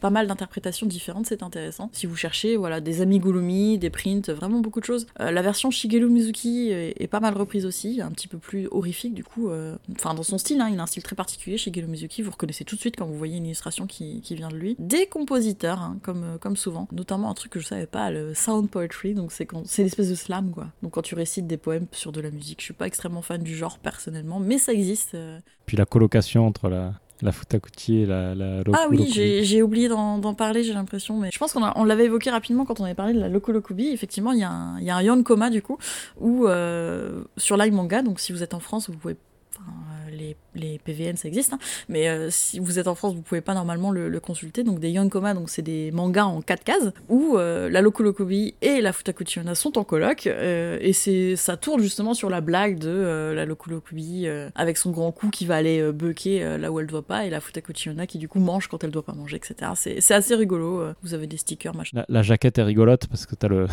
pas 0.00 0.10
mal 0.10 0.26
d'interprétations 0.26 0.86
différentes, 0.86 1.26
c'est 1.26 1.42
intéressant. 1.42 1.88
Si 1.92 2.06
vous 2.06 2.16
cherchez 2.16 2.56
voilà 2.56 2.80
des 2.80 3.00
amigurumi, 3.00 3.78
des 3.78 3.88
prints, 3.88 4.28
vraiment 4.28 4.60
beaucoup 4.60 4.80
de 4.80 4.84
choses. 4.84 5.06
Euh, 5.20 5.30
la 5.30 5.40
version 5.42 5.70
Shigeru 5.70 6.08
Mizuki 6.10 6.68
est, 6.70 7.06
pas 7.06 7.20
mal 7.20 7.34
reprise 7.34 7.64
aussi, 7.64 8.00
un 8.02 8.10
petit 8.10 8.28
peu 8.28 8.38
plus 8.38 8.68
horrifique 8.70 9.14
du 9.14 9.24
coup. 9.24 9.50
Enfin 9.92 10.14
dans 10.14 10.22
son 10.22 10.38
style, 10.38 10.60
hein, 10.60 10.68
il 10.70 10.78
a 10.78 10.82
un 10.82 10.86
style 10.86 11.02
très 11.02 11.16
particulier. 11.16 11.56
Shigeru 11.56 11.86
Mizuki, 11.86 12.22
vous 12.22 12.30
reconnaissez 12.30 12.64
tout 12.64 12.76
de 12.76 12.80
suite 12.80 12.96
quand 12.96 13.06
vous 13.06 13.16
voyez 13.16 13.38
une 13.38 13.46
illustration 13.46 13.86
qui, 13.86 14.20
qui 14.20 14.34
vient 14.34 14.48
de 14.48 14.56
lui. 14.56 14.76
Des 14.78 15.06
compositeurs, 15.06 15.94
comme, 16.02 16.38
comme 16.40 16.56
souvent. 16.56 16.88
Notamment 16.92 17.30
un 17.30 17.34
truc 17.34 17.52
que 17.52 17.60
je 17.60 17.66
savais 17.66 17.86
pas, 17.86 18.10
le 18.10 18.34
sound 18.34 18.68
poetry, 18.68 19.14
donc 19.14 19.32
c'est 19.32 19.82
l'espèce 19.82 20.10
de 20.10 20.14
slam 20.14 20.50
quoi. 20.50 20.66
Donc 20.82 20.92
quand 20.92 21.02
tu 21.02 21.14
récites 21.14 21.46
des 21.46 21.56
poèmes 21.56 21.86
sur 21.92 22.12
de 22.12 22.20
la 22.20 22.30
musique. 22.30 22.65
Je 22.66 22.72
suis 22.72 22.74
pas 22.78 22.88
extrêmement 22.88 23.22
fan 23.22 23.44
du 23.44 23.54
genre 23.54 23.78
personnellement, 23.78 24.40
mais 24.40 24.58
ça 24.58 24.72
existe. 24.72 25.14
euh. 25.14 25.38
Puis 25.66 25.76
la 25.76 25.86
colocation 25.86 26.44
entre 26.48 26.68
la, 26.68 26.94
la 27.22 27.30
Futakuchi 27.30 27.98
et 27.98 28.06
la, 28.06 28.34
la 28.34 28.56
Roku 28.56 28.72
Ah 28.74 28.86
oui, 28.90 29.06
j'ai 29.44 29.62
oublié 29.62 29.86
d'en 29.88 30.34
parler, 30.34 30.64
j'ai 30.64 30.72
l'impression, 30.72 31.16
mais 31.16 31.30
je 31.32 31.38
pense 31.38 31.52
qu'on 31.52 31.62
on 31.76 31.84
l'avait 31.84 32.06
évoqué 32.06 32.28
rapidement 32.28 32.64
quand 32.64 32.80
on 32.80 32.84
avait 32.84 32.96
parlé 32.96 33.12
de 33.14 33.20
la 33.20 33.28
Loco 33.28 33.52
Lokubi. 33.52 33.86
Effectivement, 33.90 34.32
il 34.32 34.40
y, 34.40 34.42
a 34.42 34.50
un- 34.50 34.80
il 34.80 34.84
y 34.84 34.90
a 34.90 34.96
un 34.96 35.02
Yonkoma 35.02 35.48
du 35.50 35.62
coup, 35.62 35.78
où 36.18 36.48
euh, 36.48 37.22
sur 37.36 37.56
l'iManga, 37.56 38.02
donc 38.02 38.18
si 38.18 38.32
vous 38.32 38.42
êtes 38.42 38.52
en 38.52 38.58
France, 38.58 38.90
vous 38.90 38.96
pouvez. 38.96 39.14
Les, 40.16 40.36
les 40.54 40.78
PVN 40.78 41.16
ça 41.16 41.28
existe, 41.28 41.52
hein, 41.52 41.58
mais 41.88 42.08
euh, 42.08 42.28
si 42.30 42.58
vous 42.58 42.78
êtes 42.78 42.88
en 42.88 42.94
France, 42.94 43.14
vous 43.14 43.22
pouvez 43.22 43.40
pas 43.40 43.54
normalement 43.54 43.90
le, 43.90 44.16
consulter. 44.20 44.64
Donc 44.64 44.80
des 44.80 44.90
Yonkoma, 44.90 45.34
donc 45.34 45.50
c'est 45.50 45.62
des 45.62 45.90
mangas 45.92 46.24
en 46.24 46.40
4 46.40 46.64
cases, 46.64 46.92
où 47.08 47.36
euh, 47.36 47.68
la 47.68 47.82
Loco 47.82 48.02
Lokubi 48.02 48.54
et 48.62 48.80
la 48.80 48.92
Futakuchi 48.92 49.40
Onna 49.40 49.54
sont 49.54 49.78
en 49.78 49.84
coloc, 49.84 50.26
euh, 50.26 50.78
et 50.80 50.92
c'est 50.92 51.36
ça 51.36 51.56
tourne 51.56 51.80
justement 51.80 52.14
sur 52.14 52.30
la 52.30 52.40
blague 52.40 52.78
de 52.78 52.88
euh, 52.88 53.34
la 53.34 53.46
euh, 53.46 54.50
avec 54.54 54.78
son 54.78 54.90
grand 54.90 55.12
cou 55.12 55.28
qui 55.28 55.46
va 55.46 55.56
aller 55.56 55.92
bucker 55.92 56.58
là 56.58 56.72
où 56.72 56.80
elle 56.80 56.86
doit 56.86 57.06
pas, 57.06 57.26
et 57.26 57.30
la 57.30 57.40
Futakuchi 57.40 57.90
Onna 57.90 58.06
qui 58.06 58.18
du 58.18 58.28
coup 58.28 58.40
mange 58.40 58.68
quand 58.68 58.82
elle 58.84 58.90
doit 58.90 59.04
pas 59.04 59.14
manger, 59.14 59.36
etc. 59.36 59.72
C'est 59.74 60.14
assez 60.14 60.34
rigolo. 60.34 60.82
Vous 61.02 61.14
avez 61.14 61.26
des 61.26 61.36
stickers, 61.36 61.74
machin. 61.74 61.98
La, 61.98 62.06
la 62.08 62.22
jaquette 62.22 62.58
est 62.58 62.62
rigolote 62.62 63.06
parce 63.06 63.26
que 63.26 63.34
t'as 63.34 63.48
le. 63.48 63.66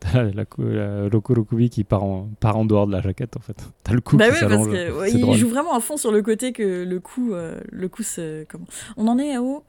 T'as 0.00 0.22
la, 0.24 0.44
cou- 0.44 0.62
la 0.62 1.08
Rokubi 1.08 1.70
qui 1.70 1.82
part 1.84 2.04
en, 2.04 2.28
part 2.40 2.56
en 2.56 2.64
dehors 2.64 2.86
de 2.86 2.92
la 2.92 3.00
jaquette 3.00 3.36
en 3.36 3.40
fait. 3.40 3.56
T'as 3.82 3.92
le 3.92 4.00
cou 4.00 4.16
Bah 4.16 4.26
qui 4.28 4.34
oui, 4.44 4.48
parce 4.48 4.66
que 4.68 4.98
ouais, 4.98 5.10
il 5.12 5.20
drôle. 5.20 5.36
joue 5.36 5.48
vraiment 5.48 5.74
à 5.74 5.80
fond 5.80 5.96
sur 5.96 6.12
le 6.12 6.22
côté 6.22 6.52
que 6.52 6.84
le 6.84 7.00
coup, 7.00 7.32
euh, 7.34 7.58
le 7.72 7.88
coup, 7.88 8.02
c'est 8.04 8.46
comment? 8.48 8.66
On 8.96 9.08
en 9.08 9.18
est 9.18 9.34
à 9.34 9.42
haut 9.42 9.64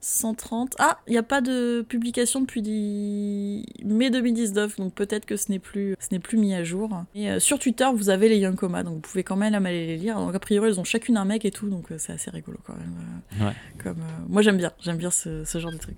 130. 0.00 0.74
Ah, 0.78 0.98
il 1.06 1.12
n'y 1.12 1.16
a 1.18 1.22
pas 1.22 1.40
de 1.40 1.82
publication 1.88 2.40
depuis 2.42 2.60
di- 2.60 3.64
mai 3.84 4.10
2019, 4.10 4.76
donc 4.76 4.94
peut-être 4.94 5.24
que 5.24 5.36
ce 5.36 5.50
n'est 5.50 5.58
plus, 5.58 5.96
ce 5.98 6.08
n'est 6.12 6.18
plus 6.18 6.36
mis 6.36 6.54
à 6.54 6.62
jour. 6.62 6.90
Et 7.14 7.30
euh, 7.30 7.38
sur 7.40 7.58
Twitter, 7.58 7.86
vous 7.94 8.10
avez 8.10 8.28
les 8.28 8.38
Yonkoma, 8.38 8.82
donc 8.82 8.94
vous 8.94 9.00
pouvez 9.00 9.22
quand 9.24 9.36
même 9.36 9.54
aller 9.66 9.86
les 9.86 9.96
lire. 9.96 10.16
Donc 10.16 10.34
a 10.34 10.38
priori, 10.38 10.68
elles 10.68 10.80
ont 10.80 10.84
chacune 10.84 11.16
un 11.16 11.24
mec 11.24 11.44
et 11.46 11.50
tout, 11.50 11.68
donc 11.70 11.90
euh, 11.90 11.96
c'est 11.98 12.12
assez 12.12 12.30
rigolo 12.30 12.58
quand 12.66 12.74
même. 12.76 13.46
Ouais. 13.48 13.54
Comme, 13.82 13.96
moi, 14.28 14.42
j'aime 14.42 14.56
bien, 14.58 14.72
j'aime 14.82 14.98
bien 14.98 15.10
ce, 15.10 15.44
ce 15.44 15.58
genre 15.58 15.72
de 15.72 15.78
truc. 15.78 15.96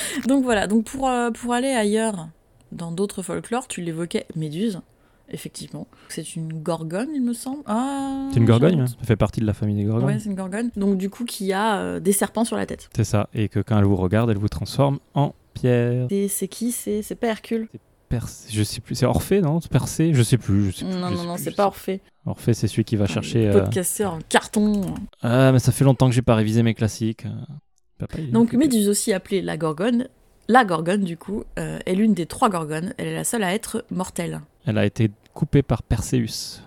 Donc 0.26 0.44
voilà, 0.44 0.66
donc 0.66 0.84
pour, 0.84 1.08
euh, 1.08 1.30
pour 1.30 1.52
aller 1.52 1.68
ailleurs, 1.70 2.28
dans 2.72 2.90
d'autres 2.92 3.22
folklores, 3.22 3.68
tu 3.68 3.80
l'évoquais, 3.80 4.26
Méduse, 4.34 4.80
effectivement. 5.30 5.86
C'est 6.08 6.36
une 6.36 6.52
gorgone, 6.62 7.08
il 7.14 7.22
me 7.22 7.32
semble. 7.32 7.62
Ah, 7.66 8.28
C'est 8.32 8.38
une 8.38 8.44
gorgogne, 8.46 8.76
j'ai- 8.76 8.80
hein. 8.82 8.86
ça 8.86 9.06
fait 9.06 9.16
partie 9.16 9.40
de 9.40 9.46
la 9.46 9.52
famille 9.54 9.76
des 9.76 9.84
gorgognes. 9.84 10.06
Ouais, 10.14 10.18
c'est 10.18 10.28
une 10.28 10.34
gorgone. 10.36 10.70
Donc 10.76 10.98
du 10.98 11.10
coup, 11.10 11.24
qui 11.24 11.52
a 11.52 11.78
euh, 11.78 12.00
des 12.00 12.12
serpents 12.12 12.44
sur 12.44 12.56
la 12.56 12.66
tête. 12.66 12.88
C'est 12.94 13.04
ça, 13.04 13.28
et 13.34 13.48
que 13.48 13.60
quand 13.60 13.78
elle 13.78 13.84
vous 13.84 13.96
regarde, 13.96 14.30
elle 14.30 14.38
vous 14.38 14.48
transforme 14.48 14.98
en 15.14 15.34
pierre. 15.54 16.06
Et 16.10 16.28
c'est 16.28 16.48
qui? 16.48 16.72
C'est 16.72 17.14
pas 17.18 17.28
Hercule 17.28 17.68
Percé, 18.08 18.50
je 18.52 18.62
sais 18.62 18.80
plus, 18.80 18.94
c'est 18.94 19.04
Orphée, 19.06 19.40
non? 19.40 19.60
C'est 19.60 19.68
Percé 19.70 20.14
Je 20.14 20.22
sais 20.22 20.38
plus. 20.38 20.66
Je 20.70 20.76
sais 20.76 20.84
plus, 20.84 20.94
Non, 20.94 21.08
je 21.08 21.14
non, 21.14 21.20
sais 21.22 21.26
non, 21.26 21.36
c'est 21.38 21.56
pas 21.56 21.66
Orphée. 21.66 22.00
Orphée, 22.24 22.54
c'est 22.54 22.68
celui 22.68 22.84
qui 22.84 22.94
va 22.94 23.06
chercher. 23.06 23.50
Pot 23.50 23.58
euh, 23.76 24.04
en 24.06 24.18
carton. 24.28 24.80
Ah, 25.22 25.50
mais 25.50 25.58
ça 25.58 25.72
fait 25.72 25.82
longtemps 25.82 26.08
que 26.08 26.14
j'ai 26.14 26.22
pas 26.22 26.36
révisé 26.36 26.62
mes 26.62 26.74
classiques. 26.74 27.24
Papa, 27.98 28.18
Donc. 28.30 28.52
Méduse 28.52 28.88
aussi 28.88 29.12
appelée 29.12 29.42
la 29.42 29.56
gorgone. 29.56 30.08
La 30.48 30.64
gorgone, 30.64 31.02
du 31.02 31.16
coup, 31.16 31.44
euh, 31.58 31.78
est 31.86 31.94
l'une 31.94 32.14
des 32.14 32.26
trois 32.26 32.48
gorgones. 32.48 32.94
Elle 32.98 33.08
est 33.08 33.14
la 33.14 33.24
seule 33.24 33.42
à 33.42 33.54
être 33.54 33.84
mortelle. 33.90 34.40
Elle 34.66 34.78
a 34.78 34.86
été 34.86 35.10
coupée 35.34 35.62
par 35.62 35.82
Perséus. 35.82 36.62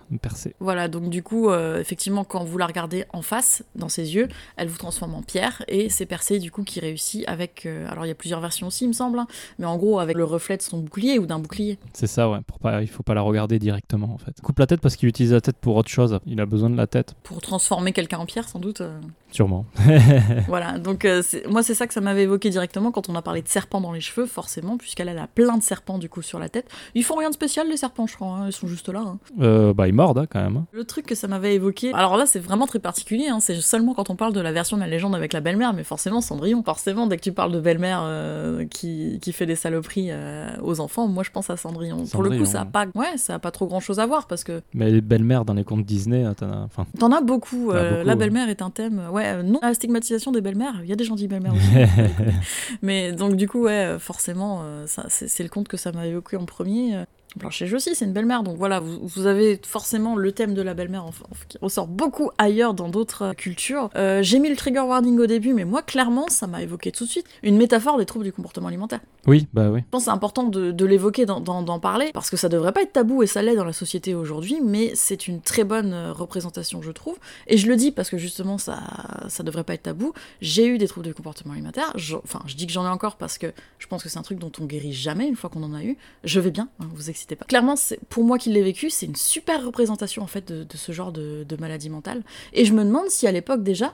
Voilà, 0.60 0.88
donc 0.88 1.10
du 1.10 1.22
coup, 1.24 1.50
euh, 1.50 1.80
effectivement, 1.80 2.24
quand 2.24 2.44
vous 2.44 2.58
la 2.58 2.66
regardez 2.68 3.06
en 3.14 3.22
face, 3.22 3.64
dans 3.76 3.90
ses 3.90 4.16
yeux, 4.16 4.28
elle 4.58 4.68
vous 4.68 4.78
transforme 4.78 5.14
en 5.14 5.22
pierre, 5.22 5.64
et 5.68 5.90
c'est 5.90 6.06
Persée, 6.06 6.40
du 6.40 6.50
coup, 6.52 6.64
qui 6.64 6.80
réussit 6.80 7.24
avec... 7.28 7.66
euh, 7.66 7.88
alors, 7.92 8.06
il 8.06 8.10
y 8.10 8.12
a 8.12 8.16
plusieurs 8.16 8.40
versions 8.42 8.68
aussi, 8.68 8.86
il 8.86 8.88
me 8.90 8.94
semble, 8.94 9.20
hein, 9.20 9.28
mais 9.60 9.66
en 9.66 9.78
gros, 9.78 10.00
avec 10.00 10.16
le 10.18 10.24
reflet 10.24 10.58
de 10.58 10.62
son 10.62 10.80
bouclier 10.80 11.20
ou 11.20 11.26
d'un 11.26 11.40
bouclier. 11.40 11.78
C'est 11.94 12.08
ça, 12.08 12.30
ouais. 12.30 12.40
Pour 12.48 12.60
pas, 12.60 12.82
il 12.82 12.88
faut 12.88 13.04
pas 13.04 13.14
la 13.14 13.22
regarder 13.22 13.60
directement, 13.60 14.12
en 14.14 14.18
fait. 14.18 14.40
Coupe 14.42 14.58
la 14.60 14.66
tête 14.68 14.82
parce 14.82 14.96
qu'il 14.96 15.08
utilise 15.10 15.34
la 15.34 15.42
tête 15.42 15.58
pour 15.58 15.76
autre 15.76 15.90
chose. 15.90 16.20
Il 16.26 16.42
a 16.42 16.46
besoin 16.46 16.70
de 16.70 16.76
la 16.78 16.88
tête, 16.88 17.14
Pour 17.24 17.42
transformer 17.42 17.92
quelqu'un 17.94 18.18
en 18.20 18.26
pierre, 18.26 18.48
sans 18.50 18.60
doute. 18.60 18.82
euh. 18.82 19.00
sûrement. 19.32 19.66
Voilà, 20.48 20.80
donc 20.80 21.08
moi, 21.48 21.62
c'est 21.64 21.76
ça 21.76 21.86
que 21.88 21.94
ça 21.94 22.02
m'avait 22.02 22.24
évoqué 22.24 22.50
directement 22.50 22.92
quand 22.92 23.10
on 23.10 23.16
a 23.16 23.22
parlé 23.22 23.42
de 23.42 23.48
serpents 23.48 23.82
dans 23.82 23.92
les 23.92 24.02
cheveux, 24.02 24.26
forcément, 24.26 24.78
puisqu'elle 24.78 25.10
elle 25.10 25.20
a 25.20 25.28
plein 25.28 25.58
de 25.58 25.64
serpents, 25.64 25.98
du 26.00 26.10
coup, 26.10 26.22
sur 26.22 26.40
la 26.40 26.50
tête. 26.50 26.68
Ils 26.96 27.04
font 27.04 27.16
rien 27.16 27.30
de 27.30 27.34
spécial, 27.36 27.68
les 27.70 27.78
serpents, 27.78 28.08
je 28.08 28.16
crois, 28.16 28.28
hein, 28.30 28.48
ils 28.48 28.52
sont 28.54 28.68
juste 28.68 28.90
là. 28.90 29.02
hein. 29.40 29.74
Bah, 29.76 29.88
il 29.88 29.94
morde, 30.00 30.18
hein, 30.18 30.26
quand 30.30 30.42
même. 30.42 30.58
hein. 30.58 30.66
Le 30.72 30.84
truc 30.84 31.06
que 31.06 31.16
ça 31.16 31.28
m'avait 31.28 31.56
évoqué, 31.56 31.94
alors 31.94 32.18
là 32.18 32.26
c'est 32.26 32.40
vraiment 32.40 32.68
très 32.68 32.80
particulier, 32.80 33.28
hein, 33.28 33.40
c'est 33.40 33.56
seulement 33.62 33.94
quand 33.94 34.10
on 34.10 34.16
parle 34.16 34.34
de 34.34 34.40
la 34.42 34.52
version 34.52 34.78
de 34.78 34.82
la 34.82 34.88
légende 34.88 35.16
avec 35.16 35.34
la 35.34 35.42
belle-mère, 35.42 35.74
mais 35.74 35.84
forcément 35.84 36.22
Cendrillon. 36.22 36.64
Forcément, 36.64 37.08
dès 37.08 37.18
que 37.18 37.22
tu 37.22 37.32
parles 37.32 37.52
de 37.52 37.60
belle-mère 37.60 38.02
euh, 38.04 38.66
qui, 38.66 39.20
qui 39.22 39.34
fait 39.34 39.46
des 39.46 39.56
saloperies 39.56 40.10
euh, 40.12 40.48
aux 40.62 40.80
enfants, 40.80 41.08
moi 41.08 41.24
je 41.24 41.32
pense 41.32 41.50
à 41.50 41.58
Cendrillon. 41.58 42.06
Pour 42.12 42.24
le 42.24 42.30
coup, 42.38 42.46
ça 42.46 42.62
a 42.62 42.66
pas, 42.66 42.86
ouais, 42.96 43.18
ça 43.18 43.36
a 43.36 43.40
pas 43.40 43.52
trop 43.52 43.68
grand-chose 43.68 44.00
à 44.00 44.06
voir 44.06 44.28
parce 44.28 44.44
que 44.44 44.62
Mais 44.74 44.90
les 44.92 45.02
belles-mères 45.02 45.46
dans 45.46 45.54
les 45.54 45.64
contes 45.64 45.86
Disney, 45.86 46.24
t'en 46.36 46.52
as- 46.52 46.64
enfin, 46.66 46.86
t'en 46.98 47.12
as 47.12 47.22
beaucoup. 47.22 47.72
Euh, 47.72 47.90
beaucoup, 47.98 48.08
la 48.08 48.14
ouais. 48.14 48.16
belle-mère 48.16 48.50
est 48.50 48.62
un 48.62 48.70
thème, 48.70 49.02
ouais, 49.12 49.44
non 49.44 49.60
la 49.62 49.74
stigmatisation 49.74 50.32
des 50.32 50.42
belles-mères. 50.42 50.80
Il 50.84 50.90
y 50.90 50.94
a 50.94 50.96
des 50.96 51.04
gentilles 51.04 51.28
belles-mères 51.28 51.54
aussi. 51.54 51.70
mais 52.82 53.12
donc 53.12 53.36
du 53.36 53.48
coup, 53.48 53.64
ouais, 53.64 53.98
forcément, 54.00 54.64
ça, 54.86 55.06
c'est, 55.10 55.28
c'est 55.28 55.44
le 55.44 55.50
conte 55.50 55.68
que 55.68 55.78
ça 55.78 55.92
m'a 55.92 56.06
évoqué 56.08 56.38
en 56.38 56.46
premier. 56.46 57.04
Blanche-Neige 57.36 57.74
aussi, 57.74 57.96
c'est 57.96 58.06
une 58.06 58.14
belle-mère. 58.14 58.44
Donc 58.44 58.58
voilà, 58.58 58.80
vous, 58.80 59.00
vous 59.08 59.26
avez 59.28 59.60
forcément 59.66 60.16
le 60.16 60.32
thème 60.32 60.54
de 60.54 60.62
la 60.62 60.74
belle-mère 60.74 61.06
qui 61.48 61.58
ressort 61.62 61.88
beaucoup 61.88 62.32
ailleurs 62.38 62.74
dans 62.74 62.90
d'autres 62.90 63.34
cultures. 63.36 63.90
Euh, 63.96 64.24
J'ai 64.24 64.40
mis 64.40 64.50
le 64.50 64.56
trigger 64.56 64.80
warning 64.82 65.20
au 65.20 65.28
début, 65.28 65.54
mais 65.54 65.64
moi, 65.66 65.82
clairement, 65.82 66.28
ça 66.30 66.48
m'a 66.48 66.62
évoqué 66.64 66.92
tout 66.92 67.06
de 67.06 67.10
suite 67.10 67.26
une 67.44 67.56
métaphore 67.58 67.98
des 67.98 68.06
troubles 68.06 68.26
du 68.26 68.34
comportement 68.34 68.68
alimentaire. 68.68 69.00
Oui, 69.28 69.48
bah 69.54 69.70
oui. 69.70 69.82
Je 69.82 69.86
pense 69.92 70.02
que 70.02 70.06
c'est 70.06 70.12
important 70.12 70.44
de, 70.44 70.72
de 70.72 70.86
l'évoquer, 70.86 71.26
d'en- 71.26 71.80
parler, 71.80 72.10
parce 72.14 72.30
que 72.30 72.38
ça 72.38 72.50
devrait 72.50 72.72
pas 72.72 72.82
être 72.82 72.94
tabou 72.94 73.22
et 73.22 73.28
ça 73.28 73.42
l'est 73.42 73.56
dans 73.56 73.64
la 73.64 73.74
société 73.74 74.16
aujourd'hui, 74.16 74.60
mais 74.64 74.92
c'est 74.96 75.28
une 75.28 75.40
très 75.42 75.64
bonne 75.64 75.94
euh, 75.94 76.12
représentation, 76.12 76.82
je 76.82 76.92
trouve. 76.92 77.18
Et 77.48 77.58
je 77.58 77.68
le 77.68 77.76
dis 77.76 77.92
parce 77.92 78.10
que 78.10 78.18
justement, 78.18 78.58
ça, 78.58 78.80
ça 79.28 79.44
devrait 79.44 79.64
pas 79.64 79.76
être 79.76 79.84
tabou. 79.84 80.14
J'ai 80.42 80.66
eu 80.66 80.78
des 80.78 80.88
troubles 80.88 81.06
du 81.08 81.14
comportement 81.14 81.54
alimentaire. 81.54 81.92
Je- 81.96 82.16
enfin, 82.18 82.42
je 82.48 82.56
dis 82.56 82.66
que 82.66 82.74
j'en 82.74 82.86
ai 82.86 82.90
encore 82.90 83.18
parce 83.18 83.38
que 83.38 83.48
je 83.78 83.88
pense 83.88 84.02
que 84.04 84.10
c'est 84.10 84.18
un 84.20 84.24
truc 84.24 84.40
dont 84.40 84.52
on 84.60 84.66
guérit 84.66 84.94
jamais 84.94 85.28
une 85.28 85.36
fois 85.36 85.50
qu'on 85.50 85.64
en 85.64 85.74
a 85.76 85.84
eu. 85.84 85.96
Je 86.24 86.40
vais 86.40 86.52
bien, 86.52 86.70
hein, 86.80 86.88
vous 86.96 87.10
pas. 87.28 87.46
Clairement, 87.46 87.76
pour 88.10 88.24
moi 88.24 88.38
qui 88.38 88.50
l'ai 88.50 88.62
vécu, 88.62 88.90
c'est 88.90 89.06
une 89.06 89.16
super 89.16 89.66
représentation 89.66 90.24
en 90.24 90.28
fait 90.28 90.52
de, 90.52 90.78
ce 90.78 90.92
genre 90.92 91.12
de 91.12 91.58
maladie 91.60 91.90
mentale. 91.90 92.24
Et 92.54 92.66
je 92.66 92.74
me 92.74 92.84
demande 92.84 93.10
si 93.10 93.28
à 93.28 93.32
l'époque 93.32 93.64
déjà, 93.64 93.94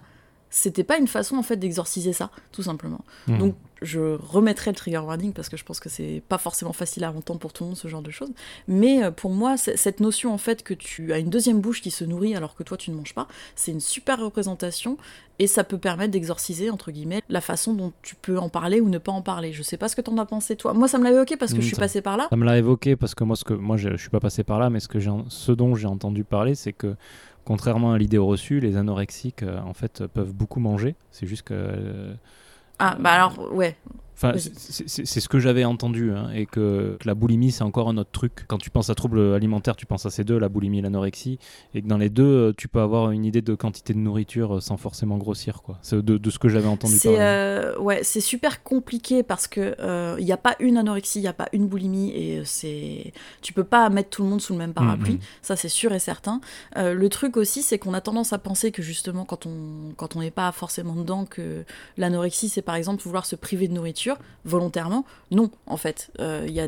c'était 0.58 0.86
pas 0.86 0.98
une 0.98 1.08
façon 1.08 1.36
en 1.36 1.44
fait 1.44 1.58
d'exorciser 1.58 2.14
ça, 2.14 2.30
tout 2.54 2.64
simplement. 2.64 3.02
Mhm. 3.28 3.40
Donc 3.40 3.56
je 3.82 4.00
remettrai 4.00 4.72
le 4.72 4.76
trigger 4.78 5.00
warning 5.00 5.34
parce 5.34 5.50
que 5.50 5.58
je 5.58 5.66
pense 5.66 5.82
que 5.82 5.90
c'est 5.90 6.24
pas 6.30 6.38
forcément 6.38 6.72
facile 6.72 7.04
à 7.04 7.12
entendre 7.12 7.42
pour 7.42 7.52
tout 7.52 7.66
le 7.66 7.72
monde 7.72 7.78
ce 7.78 7.90
genre 7.90 8.02
de 8.02 8.10
choses. 8.10 8.32
Mais 8.70 9.04
euh, 9.04 9.12
pour 9.12 9.32
moi, 9.32 9.58
cette 9.58 10.00
notion 10.00 10.34
en 10.34 10.38
fait 10.38 10.64
que 10.64 10.74
tu 10.74 11.12
as 11.12 11.20
une 11.20 11.30
deuxième 11.30 11.60
bouche 11.60 11.82
qui 11.82 11.92
se 11.92 12.06
nourrit 12.06 12.38
alors 12.38 12.56
que 12.56 12.64
toi 12.64 12.78
tu 12.78 12.90
ne 12.90 12.96
manges 12.96 13.14
pas, 13.14 13.28
c'est 13.58 13.72
une 13.74 13.82
super 13.82 14.18
représentation 14.18 14.96
et 15.40 15.48
ça 15.48 15.66
peut 15.66 15.78
permettre 15.78 16.12
d'exorciser 16.12 16.70
entre 16.70 16.90
guillemets 16.92 17.22
la 17.28 17.42
façon 17.42 17.74
dont 17.74 17.92
tu 18.02 18.16
peux 18.16 18.40
en 18.40 18.48
parler 18.48 18.80
ou 18.80 18.88
ne 18.88 18.98
pas 18.98 19.12
en 19.12 19.22
parler. 19.22 19.52
Je 19.52 19.62
sais 19.62 19.76
pas 19.76 19.90
ce 19.90 19.98
que 19.98 20.02
t'en 20.02 20.18
as 20.20 20.26
pensé 20.26 20.56
toi. 20.56 20.74
Moi 20.74 20.88
ça 20.88 20.98
me 20.98 21.04
l'a 21.04 21.12
évoqué 21.12 21.36
parce 21.36 21.54
que 21.54 21.60
je 21.60 21.66
suis 21.68 21.76
ça- 21.76 21.82
passée 21.82 22.02
par 22.02 22.16
là. 22.16 22.28
Ça 22.30 22.38
me 22.38 22.46
l'a 22.46 22.58
évoqué 22.58 22.96
parce 22.96 23.14
que 23.14 23.26
moi, 23.26 23.36
ce 23.36 23.44
que 23.44 23.54
moi, 23.54 23.76
je, 23.76 23.90
je 23.90 23.98
suis 23.98 24.10
pas 24.10 24.22
passé 24.22 24.46
par 24.46 24.60
là, 24.60 24.70
mais 24.70 24.80
ce 24.80 24.88
que 24.88 25.00
ce 25.28 25.52
dont 25.52 25.76
j'ai 25.76 25.88
entendu 25.88 26.24
parler, 26.24 26.56
c'est 26.56 26.72
que 26.72 26.96
contrairement 27.46 27.94
à 27.94 27.98
l'idée 27.98 28.18
reçue, 28.18 28.60
les 28.60 28.78
anorexiques 28.78 29.44
euh, 29.44 29.60
en 29.62 29.74
fait 29.74 30.08
peuvent 30.08 30.34
beaucoup 30.34 30.60
manger. 30.60 30.98
C'est 31.12 31.28
juste 31.28 31.44
que, 31.44 31.54
euh, 31.56 32.16
Ah 32.80 32.96
bah 33.00 33.12
alors 33.14 33.54
ouais. 33.54 33.78
Enfin, 34.16 34.34
c'est- 34.38 35.20
ce 35.20 35.30
que 35.30 35.40
j'avais 35.40 35.66
entendu, 35.66 36.12
hein, 36.12 36.30
et 36.34 36.46
que, 36.46 36.98
que 37.00 37.08
la 37.08 37.14
boulimie 37.16 37.52
c'est 37.52 37.64
encore 37.64 37.90
un 37.90 37.98
autre 37.98 38.12
truc. 38.12 38.46
Quand 38.48 38.58
tu 38.58 38.70
penses 38.70 38.90
à 38.90 38.96
troubles 38.96 39.34
alimentaires, 39.34 39.76
tu 39.76 39.86
penses 39.86 40.06
à 40.06 40.10
ces 40.10 40.24
deux, 40.24 40.38
la 40.40 40.50
boulimie 40.50 40.80
et 40.80 40.82
l'anorexie, 40.82 41.38
et 41.74 41.82
que 41.82 41.88
dans 41.88 41.98
les 41.98 42.10
deux, 42.10 42.24
euh, 42.24 42.54
tu 42.58 42.68
peux 42.68 42.80
avoir 42.80 43.12
une 43.12 43.26
idée 43.26 43.42
de 43.42 43.56
quantité 43.56 43.94
de 43.94 44.00
nourriture 44.00 44.56
euh, 44.58 44.60
sans 44.62 44.78
forcément 44.78 45.18
grossir, 45.18 45.62
quoi. 45.62 45.78
C'est 45.82 46.04
de, 46.04 46.18
de 46.18 46.30
ce 46.30 46.40
que 46.40 46.48
j'avais 46.50 46.68
entendu 46.68 46.96
C'est 46.98 47.20
euh, 47.20 47.78
ouais, 47.80 48.02
c'est 48.04 48.22
super 48.22 48.64
compliqué 48.64 49.24
parce 49.24 49.48
que 49.48 49.76
il 50.20 50.26
n'y 50.26 50.32
a 50.32 50.38
pas 50.38 50.56
une 50.60 50.78
anorexie, 50.78 51.20
il 51.20 51.24
n'y 51.24 51.28
a 51.28 51.34
pas 51.34 51.50
une 51.54 51.68
boulimie 51.68 52.12
et 52.16 52.40
euh, 52.40 52.42
c'est 52.46 53.12
tu 53.42 53.54
peux 53.54 53.64
pas 53.64 53.90
mettre 53.90 54.10
tout 54.10 54.24
le 54.24 54.30
monde 54.30 54.42
sous 54.42 54.54
le 54.54 54.60
même 54.60 54.74
parapluie, 54.74 55.14
Mhm. 55.16 55.20
ça 55.42 55.56
c'est 55.56 55.70
sûr 55.70 55.92
et 55.94 56.00
certain. 56.00 56.42
Euh, 56.78 56.94
le 56.94 57.10
truc 57.10 57.38
aussi, 57.38 57.62
c'est 57.64 57.78
qu'on 57.80 57.94
a 57.94 58.02
tendance 58.02 58.32
à 58.34 58.38
penser 58.38 58.72
que 58.72 58.82
justement 58.82 59.26
quand 59.26 59.46
on 59.46 59.94
quand 59.98 60.16
on 60.16 60.20
n'est 60.22 60.32
pas 60.32 60.52
forcément 60.52 60.96
dedans 60.96 61.26
que 61.26 61.64
l'anorexie 61.98 62.50
c'est 62.50 62.62
par 62.62 62.76
exemple 62.76 63.02
vouloir 63.04 63.26
se 63.26 63.36
priver 63.36 63.68
de 63.68 63.74
nourriture 63.74 64.05
volontairement. 64.44 65.06
Non, 65.32 65.50
en 65.68 65.78
fait, 65.78 66.12
Euh, 66.20 66.46
il 66.48 66.54
y 66.54 66.60
a 66.60 66.68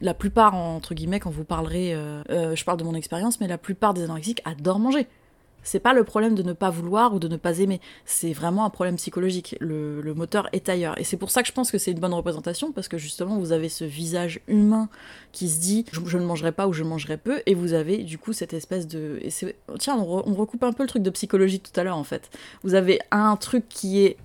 la 0.00 0.14
plupart, 0.14 0.54
entre 0.54 0.94
guillemets, 0.94 1.20
quand 1.20 1.30
vous 1.30 1.44
parlerez, 1.44 1.94
euh, 1.94 2.22
euh, 2.30 2.56
je 2.56 2.64
parle 2.64 2.78
de 2.78 2.84
mon 2.84 2.94
expérience, 2.94 3.40
mais 3.40 3.48
la 3.48 3.58
plupart 3.58 3.94
des 3.94 4.04
anorexiques 4.04 4.42
adorent 4.44 4.78
manger. 4.78 5.06
C'est 5.62 5.80
pas 5.80 5.92
le 5.92 6.04
problème 6.04 6.34
de 6.34 6.42
ne 6.42 6.54
pas 6.54 6.70
vouloir 6.70 7.12
ou 7.12 7.18
de 7.18 7.28
ne 7.28 7.36
pas 7.36 7.58
aimer, 7.58 7.82
c'est 8.06 8.32
vraiment 8.32 8.64
un 8.64 8.70
problème 8.70 8.96
psychologique. 8.96 9.56
Le, 9.60 10.14
moteur 10.14 10.48
est 10.52 10.70
ailleurs. 10.70 10.98
Et 10.98 11.04
c'est 11.04 11.18
pour 11.18 11.30
ça 11.30 11.42
que 11.42 11.48
je 11.48 11.52
pense 11.52 11.70
que 11.70 11.76
c'est 11.76 11.90
une 11.90 12.00
bonne 12.00 12.14
représentation, 12.14 12.72
parce 12.72 12.88
que 12.88 12.96
justement, 12.96 13.38
vous 13.38 13.52
avez 13.52 13.68
ce 13.68 13.84
visage 13.84 14.40
humain 14.48 14.88
qui 15.32 15.50
se 15.50 15.60
dit 15.60 15.84
je, 15.92 16.16
ne 16.16 16.24
mangerai 16.24 16.52
pas 16.52 16.66
ou 16.66 16.72
je 16.72 16.82
mangerai 16.82 17.18
peu, 17.18 17.42
et 17.44 17.54
vous 17.54 17.74
avez 17.74 17.98
du 17.98 18.16
coup 18.16 18.32
cette 18.32 18.54
espèce 18.54 18.88
de. 18.88 19.18
Et 19.20 19.28
Tiens, 19.78 19.98
on 19.98 20.34
recoupe 20.34 20.64
un 20.64 20.72
peu 20.72 20.82
le 20.82 20.88
truc 20.88 21.02
de 21.02 21.10
psychologie 21.10 21.60
tout 21.60 21.78
à 21.78 21.84
l'heure 21.84 21.98
en 21.98 22.04
fait. 22.04 22.30
Vous 22.62 22.74
avez 22.74 22.98
un 23.10 23.36
truc 23.36 23.68
qui 23.68 24.02
est. 24.02 24.16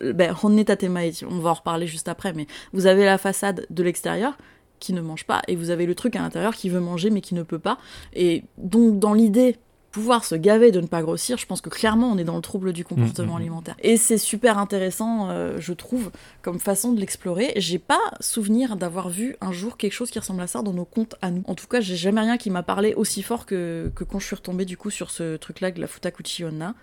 Ben, 0.00 0.34
honne 0.42 0.64
tatemae, 0.64 1.10
on 1.28 1.38
va 1.38 1.50
en 1.50 1.54
reparler 1.54 1.86
juste 1.86 2.08
après, 2.08 2.32
mais 2.32 2.46
vous 2.72 2.86
avez 2.86 3.04
la 3.04 3.18
façade 3.18 3.66
de 3.70 3.82
l'extérieur 3.82 4.36
qui 4.78 4.92
ne 4.94 5.00
mange 5.02 5.24
pas, 5.24 5.42
et 5.46 5.56
vous 5.56 5.70
avez 5.70 5.86
le 5.86 5.94
truc 5.94 6.16
à 6.16 6.20
l'intérieur 6.20 6.54
qui 6.54 6.70
veut 6.70 6.80
manger 6.80 7.10
mais 7.10 7.20
qui 7.20 7.34
ne 7.34 7.42
peut 7.42 7.58
pas. 7.58 7.78
Et 8.14 8.44
donc, 8.56 8.98
dans 8.98 9.12
l'idée 9.12 9.56
pouvoir 9.90 10.24
se 10.24 10.34
gaver 10.34 10.70
de 10.70 10.80
ne 10.80 10.86
pas 10.86 11.02
grossir, 11.02 11.36
je 11.36 11.46
pense 11.46 11.60
que 11.60 11.68
clairement 11.68 12.10
on 12.10 12.18
est 12.18 12.24
dans 12.24 12.36
le 12.36 12.42
trouble 12.42 12.72
du 12.72 12.84
comportement 12.84 13.10
Mmh, 13.10 13.24
mmh, 13.24 13.32
mmh. 13.32 13.36
alimentaire. 13.36 13.76
Et 13.82 13.96
c'est 13.96 14.18
super 14.18 14.58
intéressant, 14.58 15.30
euh, 15.30 15.56
je 15.58 15.72
trouve, 15.72 16.10
comme 16.42 16.60
façon 16.60 16.92
de 16.92 17.00
l'explorer. 17.00 17.52
J'ai 17.56 17.78
pas 17.78 18.00
souvenir 18.20 18.76
d'avoir 18.76 19.08
vu 19.08 19.36
un 19.40 19.52
jour 19.52 19.76
quelque 19.76 19.92
chose 19.92 20.10
qui 20.10 20.18
ressemble 20.18 20.42
à 20.42 20.46
ça 20.46 20.62
dans 20.62 20.72
nos 20.72 20.84
comptes 20.84 21.16
à 21.22 21.30
nous. 21.30 21.42
En 21.46 21.54
tout 21.54 21.66
cas, 21.66 21.80
j'ai 21.80 21.96
jamais 21.96 22.20
rien 22.20 22.38
qui 22.38 22.50
m'a 22.50 22.62
parlé 22.62 22.94
aussi 22.94 23.22
fort 23.22 23.46
que, 23.46 23.90
que 23.94 24.04
quand 24.04 24.20
je 24.20 24.26
suis 24.26 24.36
retombée 24.36 24.64
du 24.64 24.76
coup 24.76 24.90
sur 24.90 25.10
ce 25.10 25.36
truc-là 25.36 25.72
de 25.72 25.80
la 25.80 25.86
Futakuchi 25.86 26.44
Onna. 26.44 26.74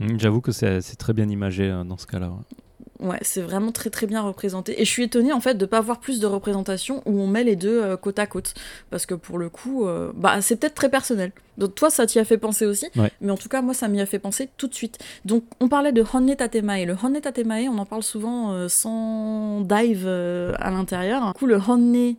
Mm, 0.00 0.18
J'avoue 0.18 0.40
que 0.40 0.52
c'est 0.52 0.80
très 0.98 1.12
bien 1.12 1.28
imagé 1.28 1.70
euh, 1.70 1.84
dans 1.84 1.96
ce 1.98 2.06
cas-là. 2.06 2.28
ouais. 2.28 2.56
Ouais, 3.00 3.18
c'est 3.22 3.40
vraiment 3.40 3.72
très 3.72 3.88
très 3.88 4.06
bien 4.06 4.20
représenté. 4.20 4.80
Et 4.82 4.84
je 4.84 4.90
suis 4.90 5.04
étonnée 5.04 5.32
en 5.32 5.40
fait 5.40 5.54
de 5.54 5.64
pas 5.64 5.78
avoir 5.78 6.00
plus 6.00 6.20
de 6.20 6.26
représentations 6.26 7.02
où 7.06 7.18
on 7.18 7.26
met 7.26 7.44
les 7.44 7.56
deux 7.56 7.82
euh, 7.82 7.96
côte 7.96 8.18
à 8.18 8.26
côte. 8.26 8.52
Parce 8.90 9.06
que 9.06 9.14
pour 9.14 9.38
le 9.38 9.48
coup, 9.48 9.86
euh, 9.86 10.12
bah, 10.14 10.42
c'est 10.42 10.56
peut-être 10.56 10.74
très 10.74 10.90
personnel. 10.90 11.32
Donc 11.56 11.74
toi, 11.74 11.88
ça 11.88 12.04
t'y 12.04 12.18
a 12.18 12.26
fait 12.26 12.36
penser 12.36 12.66
aussi. 12.66 12.88
Ouais. 12.96 13.10
Mais 13.22 13.30
en 13.32 13.38
tout 13.38 13.48
cas, 13.48 13.62
moi, 13.62 13.72
ça 13.72 13.88
m'y 13.88 14.02
a 14.02 14.06
fait 14.06 14.18
penser 14.18 14.50
tout 14.58 14.68
de 14.68 14.74
suite. 14.74 14.98
Donc 15.24 15.44
on 15.60 15.68
parlait 15.68 15.92
de 15.92 16.04
Honne 16.12 16.36
Tatemae. 16.36 16.84
Le 16.84 16.94
Honne 17.02 17.18
Tatemae, 17.22 17.68
on 17.70 17.78
en 17.78 17.86
parle 17.86 18.02
souvent 18.02 18.52
euh, 18.52 18.68
sans 18.68 19.62
dive 19.62 20.06
à 20.06 20.70
l'intérieur. 20.70 21.26
Du 21.28 21.38
coup, 21.38 21.46
le 21.46 21.56
Honne, 21.56 22.16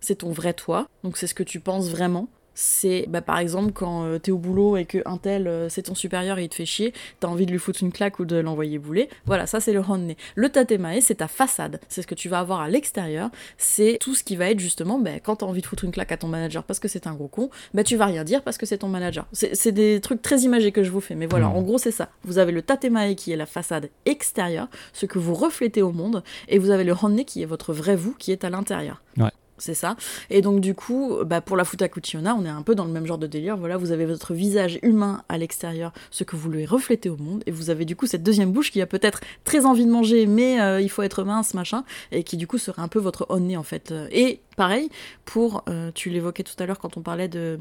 c'est 0.00 0.16
ton 0.16 0.32
vrai 0.32 0.52
toi. 0.52 0.88
Donc 1.04 1.16
c'est 1.16 1.28
ce 1.28 1.34
que 1.34 1.44
tu 1.44 1.60
penses 1.60 1.90
vraiment. 1.90 2.28
C'est 2.54 3.06
bah, 3.08 3.20
par 3.20 3.38
exemple 3.38 3.72
quand 3.72 4.04
euh, 4.04 4.18
t'es 4.18 4.30
au 4.30 4.38
boulot 4.38 4.76
et 4.76 4.84
que 4.84 4.98
un 5.06 5.16
tel 5.16 5.46
euh, 5.48 5.68
c'est 5.68 5.82
ton 5.82 5.94
supérieur 5.94 6.38
et 6.38 6.44
il 6.44 6.48
te 6.48 6.54
fait 6.54 6.64
chier, 6.66 6.92
t'as 7.20 7.28
envie 7.28 7.46
de 7.46 7.50
lui 7.52 7.58
foutre 7.58 7.82
une 7.82 7.92
claque 7.92 8.18
ou 8.20 8.24
de 8.24 8.36
l'envoyer 8.36 8.78
bouler. 8.78 9.08
Voilà, 9.26 9.46
ça 9.46 9.60
c'est 9.60 9.72
le 9.72 9.80
honne. 9.80 10.14
Le 10.34 10.48
tatemae, 10.48 11.00
c'est 11.00 11.16
ta 11.16 11.28
façade. 11.28 11.80
C'est 11.88 12.02
ce 12.02 12.06
que 12.06 12.14
tu 12.14 12.28
vas 12.28 12.38
avoir 12.38 12.60
à 12.60 12.68
l'extérieur. 12.68 13.30
C'est 13.58 13.98
tout 14.00 14.14
ce 14.14 14.22
qui 14.24 14.36
va 14.36 14.50
être 14.50 14.60
justement, 14.60 14.98
bah, 14.98 15.18
quand 15.22 15.36
t'as 15.36 15.46
envie 15.46 15.60
de 15.60 15.66
foutre 15.66 15.84
une 15.84 15.90
claque 15.92 16.12
à 16.12 16.16
ton 16.16 16.28
manager 16.28 16.62
parce 16.64 16.78
que 16.80 16.88
c'est 16.88 17.06
un 17.06 17.14
gros 17.14 17.28
con, 17.28 17.50
bah 17.74 17.82
tu 17.84 17.96
vas 17.96 18.06
rien 18.06 18.24
dire 18.24 18.42
parce 18.42 18.58
que 18.58 18.66
c'est 18.66 18.78
ton 18.78 18.88
manager. 18.88 19.26
C'est 19.32 19.72
des 19.72 20.00
trucs 20.00 20.22
très 20.22 20.40
imagés 20.40 20.70
que 20.72 20.82
je 20.84 20.90
vous 20.90 21.00
fais, 21.00 21.14
mais 21.14 21.26
voilà, 21.26 21.46
Mhm. 21.48 21.56
en 21.56 21.62
gros 21.62 21.78
c'est 21.78 21.90
ça. 21.90 22.08
Vous 22.24 22.38
avez 22.38 22.52
le 22.52 22.62
tatemae 22.62 23.14
qui 23.14 23.32
est 23.32 23.36
la 23.36 23.46
façade 23.46 23.90
extérieure, 24.06 24.68
ce 24.92 25.06
que 25.06 25.18
vous 25.18 25.34
reflétez 25.34 25.82
au 25.82 25.92
monde, 25.92 26.22
et 26.48 26.58
vous 26.58 26.70
avez 26.70 26.84
le 26.84 26.94
honne 27.02 27.24
qui 27.24 27.42
est 27.42 27.46
votre 27.46 27.72
vrai 27.72 27.96
vous 27.96 28.12
qui 28.18 28.32
est 28.32 28.44
à 28.44 28.50
l'intérieur. 28.50 29.02
Ouais. 29.16 29.30
C'est 29.56 29.74
ça. 29.74 29.96
Et 30.30 30.42
donc 30.42 30.60
du 30.60 30.74
coup, 30.74 31.18
bah, 31.24 31.40
pour 31.40 31.56
la 31.56 31.64
Futakuchiona, 31.64 32.34
on 32.34 32.44
est 32.44 32.48
un 32.48 32.62
peu 32.62 32.74
dans 32.74 32.84
le 32.84 32.90
même 32.90 33.06
genre 33.06 33.18
de 33.18 33.28
délire. 33.28 33.56
Voilà, 33.56 33.76
vous 33.76 33.92
avez 33.92 34.04
votre 34.04 34.34
visage 34.34 34.80
humain 34.82 35.22
à 35.28 35.38
l'extérieur, 35.38 35.92
ce 36.10 36.24
que 36.24 36.34
vous 36.34 36.50
lui 36.50 36.66
reflétez 36.66 37.08
au 37.08 37.16
monde, 37.16 37.42
et 37.46 37.52
vous 37.52 37.70
avez 37.70 37.84
du 37.84 37.94
coup 37.94 38.06
cette 38.06 38.22
deuxième 38.24 38.50
bouche 38.50 38.72
qui 38.72 38.80
a 38.82 38.86
peut-être 38.86 39.20
très 39.44 39.64
envie 39.64 39.86
de 39.86 39.90
manger, 39.90 40.26
mais 40.26 40.60
euh, 40.60 40.80
il 40.80 40.90
faut 40.90 41.02
être 41.02 41.22
mince, 41.22 41.54
machin, 41.54 41.84
et 42.10 42.24
qui 42.24 42.36
du 42.36 42.46
coup 42.46 42.58
serait 42.58 42.82
un 42.82 42.88
peu 42.88 42.98
votre 42.98 43.26
honné 43.28 43.56
en 43.56 43.62
fait. 43.62 43.92
Euh, 43.92 44.08
Et 44.10 44.40
pareil, 44.56 44.88
pour, 45.24 45.62
euh, 45.68 45.92
tu 45.94 46.10
l'évoquais 46.10 46.42
tout 46.42 46.60
à 46.60 46.66
l'heure 46.66 46.78
quand 46.78 46.96
on 46.96 47.02
parlait 47.02 47.28
de 47.28 47.58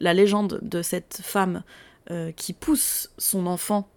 la 0.00 0.14
légende 0.14 0.60
de 0.62 0.82
cette 0.82 1.20
femme 1.22 1.62
qui 2.36 2.52
pousse 2.52 3.10
son 3.16 3.46
enfant 3.46 3.88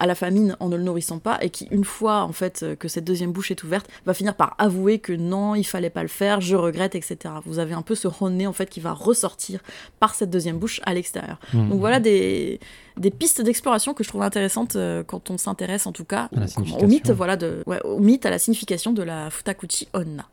à 0.00 0.06
la 0.06 0.14
famine 0.16 0.56
en 0.58 0.68
ne 0.68 0.76
le 0.76 0.82
nourrissant 0.82 1.18
pas 1.20 1.38
et 1.42 1.50
qui 1.50 1.68
une 1.70 1.84
fois 1.84 2.22
en 2.22 2.32
fait 2.32 2.62
euh, 2.62 2.74
que 2.74 2.88
cette 2.88 3.04
deuxième 3.04 3.30
bouche 3.32 3.50
est 3.52 3.62
ouverte 3.62 3.86
va 4.06 4.14
finir 4.14 4.34
par 4.34 4.54
avouer 4.58 4.98
que 4.98 5.12
non 5.12 5.54
il 5.54 5.64
fallait 5.64 5.90
pas 5.90 6.02
le 6.02 6.08
faire 6.08 6.40
je 6.40 6.56
regrette 6.56 6.94
etc 6.94 7.34
vous 7.46 7.58
avez 7.58 7.74
un 7.74 7.82
peu 7.82 7.94
ce 7.94 8.08
honné 8.20 8.46
en 8.48 8.52
fait 8.52 8.68
qui 8.68 8.80
va 8.80 8.92
ressortir 8.92 9.60
par 10.00 10.14
cette 10.14 10.30
deuxième 10.30 10.58
bouche 10.58 10.80
à 10.84 10.94
l'extérieur. 10.94 11.38
Mm. 11.54 11.68
donc 11.68 11.78
voilà 11.80 12.00
des, 12.00 12.58
des 12.96 13.10
pistes 13.10 13.40
d'exploration 13.42 13.94
que 13.94 14.02
je 14.02 14.08
trouve 14.08 14.22
intéressantes 14.22 14.74
euh, 14.76 15.04
quand 15.04 15.30
on 15.30 15.38
s'intéresse 15.38 15.86
en 15.86 15.92
tout 15.92 16.04
cas 16.04 16.28
au- 16.82 16.86
mythe 16.86 17.10
voilà 17.10 17.36
de 17.36 17.62
ouais, 17.66 17.80
au 17.84 18.00
mythe 18.00 18.26
à 18.26 18.30
la 18.30 18.38
signification 18.38 18.92
de 18.92 19.02
la 19.02 19.30
Futakuchi 19.30 19.86
Onna 19.94 20.26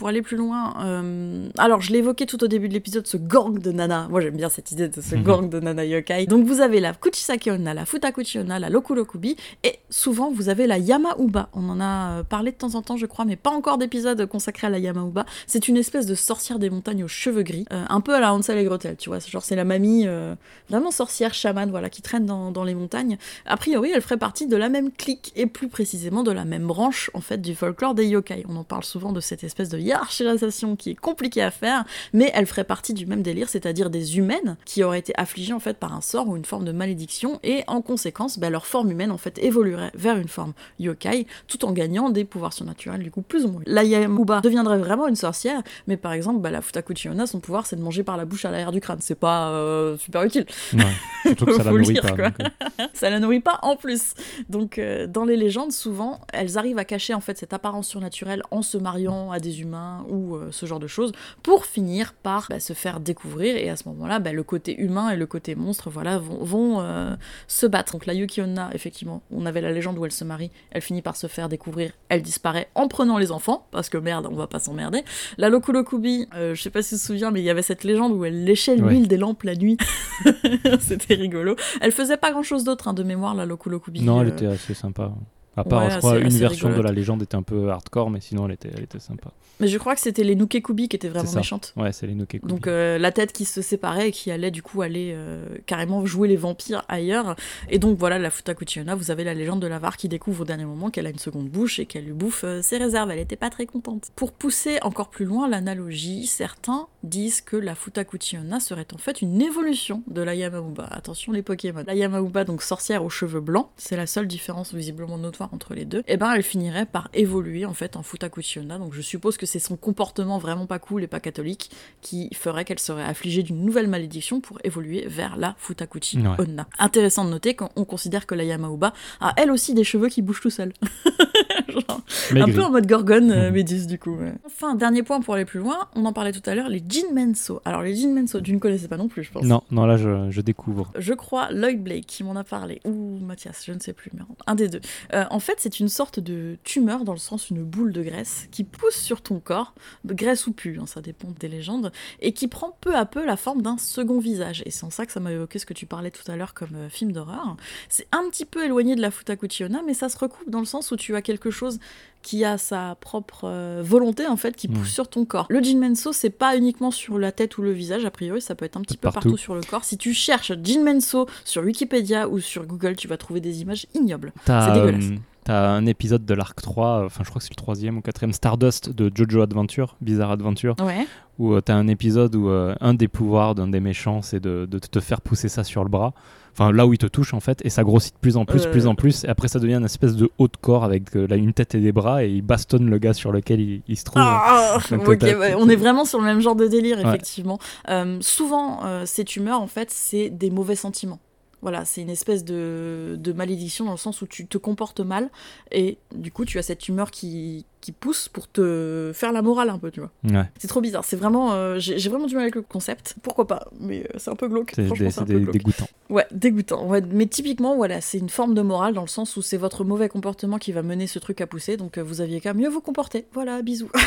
pour 0.00 0.08
aller 0.08 0.22
plus 0.22 0.38
loin, 0.38 0.72
euh, 0.82 1.46
alors 1.58 1.82
je 1.82 1.92
l'évoquais 1.92 2.24
tout 2.24 2.42
au 2.42 2.46
début 2.46 2.70
de 2.70 2.72
l'épisode, 2.72 3.06
ce 3.06 3.18
gang 3.18 3.58
de 3.58 3.70
nana. 3.70 4.06
Moi 4.08 4.22
j'aime 4.22 4.34
bien 4.34 4.48
cette 4.48 4.72
idée 4.72 4.88
de 4.88 4.98
ce 5.02 5.14
Mhm. 5.14 5.22
gang 5.22 5.48
de 5.50 5.60
nana 5.60 5.84
yokai. 5.84 6.24
Donc 6.24 6.46
vous 6.46 6.62
avez 6.62 6.80
la 6.80 6.94
Kuchisake 6.94 7.48
Onna, 7.52 7.74
la 7.74 7.84
Futakuchi 7.84 8.38
Onna, 8.38 8.58
la 8.58 8.70
Lokurokubi, 8.70 9.36
et 9.62 9.78
souvent 9.90 10.30
vous 10.32 10.48
avez 10.48 10.66
la 10.66 10.78
Yamauba. 10.78 11.50
On 11.52 11.68
en 11.68 11.80
a 11.82 12.12
euh, 12.20 12.22
parlé 12.22 12.50
de 12.50 12.56
temps 12.56 12.76
en 12.76 12.80
temps, 12.80 12.96
je 12.96 13.04
crois, 13.04 13.26
mais 13.26 13.36
pas 13.36 13.50
encore 13.50 13.76
d'épisode 13.76 14.24
consacré 14.24 14.68
à 14.68 14.70
la 14.70 14.78
Yamauba. 14.78 15.26
C'est 15.46 15.68
une 15.68 15.76
espèce 15.76 16.06
de 16.06 16.14
sorcière 16.14 16.58
des 16.58 16.70
montagnes 16.70 17.04
aux 17.04 17.08
cheveux 17.08 17.42
gris, 17.42 17.66
euh, 17.70 17.84
un 17.90 18.00
peu 18.00 18.14
à 18.14 18.20
la 18.20 18.32
Hansel 18.32 18.56
et 18.56 18.64
Gretel, 18.64 18.96
tu 18.96 19.10
vois. 19.10 19.18
Genre 19.18 19.42
c'est 19.44 19.54
la 19.54 19.64
mamie 19.66 20.04
euh, 20.06 20.34
vraiment 20.70 20.92
sorcière, 20.92 21.34
chamane, 21.34 21.68
voilà, 21.70 21.90
qui 21.90 22.00
traîne 22.00 22.24
dans, 22.24 22.52
dans 22.52 22.64
les 22.64 22.74
montagnes. 22.74 23.18
A 23.44 23.58
priori, 23.58 23.90
elle 23.94 24.00
ferait 24.00 24.16
partie 24.16 24.46
de 24.46 24.56
la 24.56 24.70
même 24.70 24.92
clique, 24.92 25.30
et 25.36 25.44
plus 25.44 25.68
précisément 25.68 26.22
de 26.22 26.32
la 26.32 26.46
même 26.46 26.66
branche, 26.66 27.10
en 27.12 27.20
fait, 27.20 27.42
du 27.42 27.54
folklore 27.54 27.94
des 27.94 28.06
yokai. 28.06 28.46
On 28.48 28.56
en 28.56 28.64
parle 28.64 28.84
souvent 28.84 29.12
de 29.12 29.20
cette 29.20 29.44
espèce 29.44 29.68
de 29.68 29.89
hiérarchisation 29.90 30.76
qui 30.76 30.90
est 30.90 30.94
compliquée 30.94 31.42
à 31.42 31.50
faire, 31.50 31.84
mais 32.12 32.30
elle 32.34 32.46
ferait 32.46 32.64
partie 32.64 32.94
du 32.94 33.06
même 33.06 33.22
délire, 33.22 33.48
c'est-à-dire 33.48 33.90
des 33.90 34.18
humaines 34.18 34.56
qui 34.64 34.82
auraient 34.82 34.98
été 34.98 35.12
affligées 35.16 35.52
en 35.52 35.60
fait 35.60 35.76
par 35.78 35.92
un 35.94 36.00
sort 36.00 36.28
ou 36.28 36.36
une 36.36 36.44
forme 36.44 36.64
de 36.64 36.72
malédiction, 36.72 37.40
et 37.42 37.64
en 37.66 37.82
conséquence, 37.82 38.38
bah, 38.38 38.50
leur 38.50 38.66
forme 38.66 38.90
humaine 38.90 39.10
en 39.10 39.18
fait 39.18 39.38
évoluerait 39.42 39.90
vers 39.94 40.16
une 40.16 40.28
forme 40.28 40.52
yokai, 40.78 41.26
tout 41.48 41.64
en 41.64 41.72
gagnant 41.72 42.10
des 42.10 42.24
pouvoirs 42.24 42.52
surnaturels 42.52 43.02
du 43.02 43.10
coup 43.10 43.22
plus 43.22 43.44
ou 43.44 43.48
moins. 43.48 43.62
La 43.66 43.84
Yamuba 43.84 44.40
deviendrait 44.40 44.78
vraiment 44.78 45.08
une 45.08 45.16
sorcière, 45.16 45.62
mais 45.86 45.96
par 45.96 46.12
exemple, 46.12 46.40
bah, 46.40 46.50
la 46.50 46.62
Futakuchi 46.62 47.08
Onna, 47.08 47.26
son 47.26 47.40
pouvoir 47.40 47.66
c'est 47.66 47.76
de 47.76 47.82
manger 47.82 48.02
par 48.04 48.16
la 48.16 48.24
bouche 48.24 48.44
à 48.44 48.50
l'arrière 48.50 48.72
du 48.72 48.80
crâne, 48.80 48.98
c'est 49.00 49.18
pas 49.18 49.50
euh, 49.50 49.96
super 49.98 50.22
utile. 50.22 50.46
Ouais, 50.74 50.82
surtout 51.26 51.46
que 51.46 51.52
ça 51.54 51.64
la 51.64 51.70
nourrit 51.72 51.94
pas. 51.94 52.14
euh, 52.18 52.84
ça 52.92 53.10
la 53.10 53.18
nourrit 53.20 53.40
pas 53.40 53.58
en 53.62 53.76
plus. 53.76 54.14
Donc 54.48 54.78
euh, 54.78 55.06
dans 55.06 55.24
les 55.24 55.36
légendes, 55.36 55.72
souvent, 55.72 56.20
elles 56.32 56.58
arrivent 56.58 56.78
à 56.78 56.84
cacher 56.84 57.14
en 57.14 57.20
fait 57.20 57.36
cette 57.38 57.52
apparence 57.52 57.88
surnaturelle 57.88 58.42
en 58.50 58.62
se 58.62 58.78
mariant 58.78 59.30
à 59.30 59.40
des 59.40 59.60
humains 59.62 59.79
ou 60.08 60.36
euh, 60.36 60.48
ce 60.50 60.66
genre 60.66 60.80
de 60.80 60.86
choses 60.86 61.12
pour 61.42 61.66
finir 61.66 62.12
par 62.14 62.46
bah, 62.50 62.60
se 62.60 62.72
faire 62.72 63.00
découvrir 63.00 63.56
et 63.56 63.68
à 63.68 63.76
ce 63.76 63.88
moment-là, 63.88 64.18
bah, 64.18 64.32
le 64.32 64.42
côté 64.42 64.78
humain 64.80 65.10
et 65.10 65.16
le 65.16 65.26
côté 65.26 65.54
monstre, 65.54 65.90
voilà, 65.90 66.18
vont, 66.18 66.42
vont, 66.44 66.80
euh, 66.80 67.14
se 67.48 67.66
battre. 67.66 67.92
Donc 67.92 68.06
la 68.06 68.14
Yuki 68.14 68.40
Onna, 68.42 68.70
effectivement, 68.72 69.22
on 69.30 69.46
avait 69.46 69.60
la 69.60 69.72
légende 69.72 69.98
où 69.98 70.04
elle 70.04 70.12
se 70.12 70.24
marie, 70.24 70.50
elle 70.70 70.82
finit 70.82 71.02
par 71.02 71.16
se 71.16 71.26
faire 71.26 71.48
découvrir, 71.48 71.92
elle 72.08 72.22
disparaît 72.22 72.68
en 72.74 72.88
prenant 72.88 73.18
les 73.18 73.32
enfants 73.32 73.66
parce 73.70 73.88
que 73.88 73.98
merde, 73.98 74.26
on 74.30 74.34
va 74.34 74.46
pas 74.46 74.58
s'emmerder. 74.58 75.04
La 75.38 75.48
Lokulokubi, 75.48 76.28
euh, 76.34 76.54
je 76.54 76.62
sais 76.62 76.70
pas 76.70 76.82
si 76.82 76.94
tu 76.94 77.00
te 77.00 77.06
souviens, 77.06 77.30
mais 77.30 77.40
il 77.40 77.44
y 77.44 77.50
avait 77.50 77.62
cette 77.62 77.84
légende 77.84 78.12
où 78.12 78.24
elle 78.24 78.44
léchait 78.44 78.70
Ouais. 78.80 78.90
l'huile 78.90 79.08
des 79.08 79.16
lampes 79.16 79.42
la 79.42 79.54
nuit. 79.56 79.76
C'était 80.80 81.14
rigolo. 81.14 81.56
Elle 81.80 81.92
faisait 81.92 82.16
pas 82.16 82.30
grand 82.30 82.42
chose 82.42 82.64
d'autre 82.64 82.88
hein, 82.88 82.92
de 82.94 83.02
mémoire, 83.02 83.34
la 83.34 83.46
Lokulokubi. 83.46 84.02
Non, 84.02 84.20
elle 84.20 84.28
euh, 84.28 84.32
était 84.32 84.46
assez 84.46 84.74
sympa. 84.74 85.12
À 85.56 85.64
part, 85.64 85.84
ouais, 85.84 85.90
je 85.90 85.98
crois, 85.98 86.18
une 86.18 86.28
version 86.28 86.70
de 86.70 86.80
la 86.80 86.92
légende 86.92 87.22
était 87.22 87.36
un 87.36 87.42
peu 87.42 87.70
hardcore, 87.70 88.10
mais 88.10 88.20
sinon, 88.20 88.46
elle 88.46 88.52
était, 88.52 88.70
elle 88.74 88.84
était 88.84 89.00
sympa. 89.00 89.32
Mais 89.60 89.68
je 89.68 89.76
crois 89.76 89.94
que 89.94 90.00
c'était 90.00 90.24
les 90.24 90.34
Nukekubi 90.34 90.88
qui 90.88 90.96
étaient 90.96 91.08
vraiment 91.08 91.30
méchantes. 91.32 91.74
Ouais, 91.76 91.92
c'est 91.92 92.06
les 92.06 92.14
Nokekubi. 92.14 92.50
Donc 92.50 92.66
euh, 92.66 92.98
la 92.98 93.12
tête 93.12 93.32
qui 93.32 93.44
se 93.44 93.60
séparait 93.60 94.08
et 94.08 94.10
qui 94.12 94.30
allait 94.30 94.50
du 94.50 94.62
coup 94.62 94.80
aller 94.80 95.12
euh, 95.14 95.44
carrément 95.66 96.06
jouer 96.06 96.28
les 96.28 96.36
vampires 96.36 96.82
ailleurs. 96.88 97.36
Et 97.68 97.78
donc 97.78 97.98
voilà, 97.98 98.18
la 98.18 98.30
Futakuchiona, 98.30 98.94
vous 98.94 99.10
avez 99.10 99.22
la 99.22 99.34
légende 99.34 99.60
de 99.60 99.66
l'avare 99.66 99.98
qui 99.98 100.08
découvre 100.08 100.42
au 100.42 100.44
dernier 100.46 100.64
moment 100.64 100.90
qu'elle 100.90 101.06
a 101.06 101.10
une 101.10 101.18
seconde 101.18 101.50
bouche 101.50 101.78
et 101.78 101.84
qu'elle 101.84 102.06
lui 102.06 102.14
bouffe 102.14 102.44
euh, 102.44 102.62
ses 102.62 102.78
réserves. 102.78 103.10
Elle 103.10 103.18
était 103.18 103.36
pas 103.36 103.50
très 103.50 103.66
contente. 103.66 104.10
Pour 104.16 104.32
pousser 104.32 104.78
encore 104.80 105.10
plus 105.10 105.26
loin 105.26 105.46
l'analogie, 105.46 106.26
certains 106.26 106.86
disent 107.02 107.42
que 107.42 107.56
la 107.56 107.74
Futakuchiona 107.74 108.60
serait 108.60 108.86
en 108.94 108.98
fait 108.98 109.20
une 109.20 109.42
évolution 109.42 110.02
de 110.06 110.22
la 110.22 110.34
Yamauba. 110.34 110.84
Attention 110.84 111.32
les 111.32 111.42
Pokémon. 111.42 111.84
La 111.86 111.94
Yamauba, 111.94 112.44
donc 112.44 112.62
sorcière 112.62 113.04
aux 113.04 113.10
cheveux 113.10 113.40
blancs, 113.40 113.68
c'est 113.76 113.96
la 113.96 114.06
seule 114.06 114.26
différence 114.26 114.72
visiblement 114.72 115.18
entre 115.52 115.74
les 115.74 115.84
deux. 115.84 116.02
Et 116.08 116.16
ben 116.16 116.32
elle 116.34 116.42
finirait 116.42 116.86
par 116.86 117.08
évoluer 117.14 117.64
en 117.64 117.74
fait 117.74 117.96
en 117.96 118.02
Futakuchiona. 118.02 118.78
Donc 118.78 118.92
je 118.94 119.00
suppose 119.00 119.36
que 119.36 119.46
c'est 119.46 119.58
son 119.58 119.76
comportement 119.76 120.38
vraiment 120.38 120.66
pas 120.66 120.78
cool 120.78 121.02
et 121.02 121.06
pas 121.06 121.20
catholique 121.20 121.70
qui 122.00 122.28
ferait 122.34 122.64
qu'elle 122.64 122.78
serait 122.78 123.04
affligée 123.04 123.42
d'une 123.42 123.64
nouvelle 123.64 123.88
malédiction 123.88 124.40
pour 124.40 124.58
évoluer 124.64 125.06
vers 125.08 125.36
la 125.36 125.54
Futakuchi 125.58 126.18
Ouais. 126.20 126.26
Onna. 126.38 126.66
Intéressant 126.78 127.24
de 127.24 127.30
noter 127.30 127.54
qu'on 127.54 127.84
considère 127.84 128.26
que 128.26 128.34
la 128.34 128.44
Yamauba 128.44 128.92
a 129.20 129.32
elle 129.36 129.50
aussi 129.50 129.74
des 129.74 129.84
cheveux 129.84 130.08
qui 130.08 130.22
bougent 130.22 130.40
tout 130.40 130.50
seuls. 130.50 130.72
Genre, 131.68 132.00
un 132.34 132.46
peu 132.46 132.62
en 132.62 132.70
mode 132.70 132.86
gorgone 132.86 133.30
euh, 133.30 133.50
méduse 133.52 133.86
du 133.86 133.98
coup. 133.98 134.16
ouais. 134.16 134.32
Enfin, 134.44 134.74
dernier 134.74 135.02
point 135.02 135.20
pour 135.20 135.34
aller 135.34 135.44
plus 135.44 135.60
loin, 135.60 135.88
on 135.94 136.04
en 136.04 136.12
parlait 136.12 136.32
tout 136.32 136.42
à 136.48 136.54
l'heure, 136.54 136.68
les 136.68 136.82
Jinmenso. 136.86 137.60
Alors 137.64 137.82
les 137.82 137.94
Jinmenso, 137.94 138.40
tu 138.40 138.52
ne 138.52 138.58
connaissais 138.58 138.88
pas 138.88 138.96
non 138.96 139.08
plus, 139.08 139.22
je 139.22 139.30
pense. 139.30 139.44
Non, 139.44 139.62
non, 139.70 139.86
là, 139.86 139.96
je, 139.96 140.30
je 140.30 140.40
découvre. 140.40 140.90
Je 140.98 141.12
crois 141.14 141.50
Lloyd 141.52 141.82
Blake 141.82 142.06
qui 142.06 142.24
m'en 142.24 142.34
a 142.36 142.44
parlé, 142.44 142.80
ou 142.84 143.18
Mathias, 143.20 143.62
je 143.66 143.72
ne 143.72 143.78
sais 143.78 143.92
plus, 143.92 144.10
mais 144.14 144.22
un 144.46 144.54
des 144.54 144.68
deux. 144.68 144.80
Euh, 145.14 145.24
en 145.30 145.40
fait, 145.40 145.54
c'est 145.58 145.80
une 145.80 145.88
sorte 145.88 146.20
de 146.20 146.58
tumeur, 146.64 147.04
dans 147.04 147.12
le 147.12 147.18
sens 147.18 147.50
une 147.50 147.62
boule 147.62 147.92
de 147.92 148.02
graisse, 148.02 148.48
qui 148.50 148.64
pousse 148.64 148.96
sur 148.96 149.22
ton 149.22 149.38
corps, 149.38 149.74
graisse 150.04 150.46
ou 150.46 150.52
pu, 150.52 150.78
hein, 150.80 150.86
ça 150.86 151.00
dépend 151.00 151.28
des 151.38 151.48
légendes, 151.48 151.92
et 152.20 152.32
qui 152.32 152.48
prend 152.48 152.76
peu 152.80 152.94
à 152.94 153.06
peu 153.06 153.24
la 153.24 153.36
forme 153.36 153.62
d'un 153.62 153.78
second 153.78 154.18
visage. 154.18 154.62
Et 154.66 154.70
c'est 154.70 154.84
en 154.84 154.90
ça 154.90 155.06
que 155.06 155.12
ça 155.12 155.20
m'a 155.20 155.32
évoqué 155.32 155.58
ce 155.58 155.66
que 155.66 155.74
tu 155.74 155.86
parlais 155.86 156.10
tout 156.10 156.30
à 156.30 156.36
l'heure 156.36 156.52
comme 156.52 156.74
euh, 156.74 156.88
film 156.88 157.12
d'horreur. 157.12 157.56
C'est 157.88 158.08
un 158.12 158.28
petit 158.28 158.44
peu 158.44 158.64
éloigné 158.64 158.96
de 158.96 159.00
la 159.00 159.10
Futakuchiona, 159.10 159.82
mais 159.86 159.94
ça 159.94 160.08
se 160.08 160.18
recoupe 160.18 160.50
dans 160.50 160.60
le 160.60 160.66
sens 160.66 160.90
où 160.90 160.96
tu 160.96 161.14
as 161.14 161.22
quelque 161.22 161.50
chose 161.50 161.78
qui 162.22 162.44
a 162.44 162.58
sa 162.58 162.96
propre 163.00 163.42
euh, 163.44 163.82
volonté 163.84 164.26
en 164.26 164.36
fait 164.36 164.54
qui 164.56 164.68
pousse 164.68 164.88
Mm. 164.88 164.92
sur 164.92 165.08
ton 165.08 165.24
corps. 165.24 165.46
Le 165.48 165.60
Jinmenso 165.62 166.12
c'est 166.12 166.30
pas 166.30 166.56
uniquement 166.56 166.90
sur 166.90 167.18
la 167.18 167.32
tête 167.32 167.56
ou 167.58 167.62
le 167.62 167.72
visage 167.72 168.04
a 168.04 168.10
priori 168.10 168.40
ça 168.42 168.54
peut 168.54 168.64
être 168.66 168.76
un 168.76 168.82
petit 168.82 168.96
peu 168.96 169.10
Partout. 169.10 169.36
sur 169.36 169.54
le 169.54 169.62
corps. 169.62 169.84
Si 169.84 169.96
tu 169.96 170.12
cherches 170.12 170.52
Jinmenso 170.62 171.26
sur 171.44 171.62
Wikipédia 171.62 172.28
ou 172.28 172.38
sur 172.40 172.66
Google 172.66 172.96
tu 172.96 173.08
vas 173.08 173.16
trouver 173.16 173.40
des 173.40 173.62
images 173.62 173.86
ignobles. 173.94 174.32
T'as 174.44 174.66
C'est 174.66 174.80
dégueulasse. 174.80 175.04
euh, 175.12 175.16
t'as 175.44 175.68
un 175.70 175.86
épisode 175.86 176.26
de 176.26 176.34
l'arc 176.34 176.60
3, 176.60 177.04
enfin, 177.06 177.22
je 177.24 177.30
crois 177.30 177.40
que 177.40 177.44
c'est 177.46 177.52
le 177.52 177.56
troisième 177.62 177.96
ou 177.96 178.02
quatrième, 178.02 178.32
Stardust 178.34 178.90
de 178.90 179.10
Jojo 179.14 179.40
Adventure, 179.40 179.96
Bizarre 180.02 180.30
Adventure, 180.32 180.76
Ouais. 180.80 181.06
où 181.38 181.56
tu 181.56 181.62
t'as 181.62 181.74
un 181.74 181.88
épisode 181.88 182.34
où 182.36 182.50
euh, 182.50 182.74
un 182.82 182.92
des 182.92 183.08
pouvoirs 183.08 183.54
d'un 183.54 183.68
des 183.68 183.80
méchants, 183.80 184.20
c'est 184.20 184.40
de, 184.40 184.66
de 184.70 184.78
te 184.78 185.00
faire 185.00 185.22
pousser 185.22 185.48
ça 185.48 185.64
sur 185.64 185.82
le 185.82 185.88
bras. 185.90 186.12
Enfin, 186.60 186.72
là 186.72 186.86
où 186.86 186.92
il 186.92 186.98
te 186.98 187.06
touche, 187.06 187.32
en 187.32 187.40
fait, 187.40 187.64
et 187.64 187.70
ça 187.70 187.84
grossit 187.84 188.12
de 188.12 188.18
plus 188.18 188.36
en 188.36 188.44
plus, 188.44 188.66
plus 188.66 188.86
en 188.86 188.94
plus, 188.94 189.24
et 189.24 189.28
après 189.28 189.48
ça 189.48 189.58
devient 189.58 189.76
une 189.76 189.86
espèce 189.86 190.14
de 190.14 190.30
haut 190.36 190.46
de 190.46 190.56
corps 190.60 190.84
avec 190.84 191.16
euh, 191.16 191.26
là, 191.26 191.36
une 191.36 191.54
tête 191.54 191.74
et 191.74 191.80
des 191.80 191.90
bras, 191.90 192.22
et 192.22 192.28
il 192.28 192.42
bastonne 192.42 192.90
le 192.90 192.98
gars 192.98 193.14
sur 193.14 193.32
lequel 193.32 193.60
il, 193.60 193.82
il 193.88 193.96
se 193.96 194.04
trouve. 194.04 194.20
Ah, 194.22 194.78
Donc, 194.90 195.06
ouais, 195.08 195.54
on 195.54 195.70
est 195.70 195.76
vraiment 195.76 196.04
sur 196.04 196.18
le 196.18 196.26
même 196.26 196.40
genre 196.40 196.56
de 196.56 196.66
délire, 196.66 197.00
effectivement. 197.00 197.58
Euh, 197.88 198.18
souvent, 198.20 198.80
euh, 198.84 199.04
ces 199.06 199.24
tumeurs, 199.24 199.62
en 199.62 199.66
fait, 199.66 199.90
c'est 199.90 200.28
des 200.28 200.50
mauvais 200.50 200.76
sentiments. 200.76 201.18
Voilà, 201.62 201.84
c'est 201.84 202.00
une 202.00 202.10
espèce 202.10 202.44
de, 202.44 203.16
de 203.18 203.32
malédiction 203.32 203.84
dans 203.84 203.90
le 203.92 203.96
sens 203.98 204.22
où 204.22 204.26
tu 204.26 204.46
te 204.46 204.56
comportes 204.58 205.00
mal 205.00 205.28
et 205.70 205.98
du 206.14 206.32
coup 206.32 206.44
tu 206.46 206.58
as 206.58 206.62
cette 206.62 206.78
tumeur 206.78 207.10
qui, 207.10 207.66
qui 207.82 207.92
pousse 207.92 208.28
pour 208.30 208.48
te 208.50 209.10
faire 209.14 209.30
la 209.32 209.42
morale 209.42 209.68
un 209.68 209.78
peu, 209.78 209.90
tu 209.90 210.00
vois. 210.00 210.10
Ouais, 210.24 210.44
C'est 210.58 210.68
trop 210.68 210.80
bizarre, 210.80 211.04
c'est 211.04 211.16
vraiment... 211.16 211.52
euh, 211.52 211.76
J'ai 211.78 212.08
vraiment 212.08 212.26
du 212.26 212.34
mal 212.34 212.42
avec 212.44 212.54
le 212.54 212.62
concept. 212.62 213.14
Pourquoi 213.22 213.46
pas 213.46 213.68
Mais 213.78 214.04
euh, 214.04 214.18
c'est 214.18 214.30
un 214.30 214.36
peu 214.36 214.48
glauque. 214.48 214.72
c'est 214.74 215.24
dégoûtant. 215.24 215.86
Ouais, 216.08 216.26
dégoûtant. 216.32 216.86
Ouais, 216.86 217.02
mais 217.02 217.26
typiquement, 217.26 217.76
voilà, 217.76 218.00
c'est 218.00 218.18
une 218.18 218.30
forme 218.30 218.54
de 218.54 218.62
morale 218.62 218.94
dans 218.94 219.02
le 219.02 219.06
sens 219.08 219.36
où 219.36 219.42
c'est 219.42 219.56
votre 219.58 219.84
mauvais 219.84 220.08
comportement 220.08 220.56
qui 220.58 220.72
va 220.72 220.82
mener 220.82 221.06
ce 221.06 221.18
truc 221.18 221.40
à 221.42 221.46
pousser, 221.46 221.76
donc 221.76 221.98
euh, 221.98 222.02
vous 222.02 222.20
aviez 222.22 222.40
qu'à 222.40 222.54
mieux 222.54 222.68
vous 222.68 222.80
comporter. 222.80 223.26
Voilà, 223.34 223.60
bisous. 223.62 223.90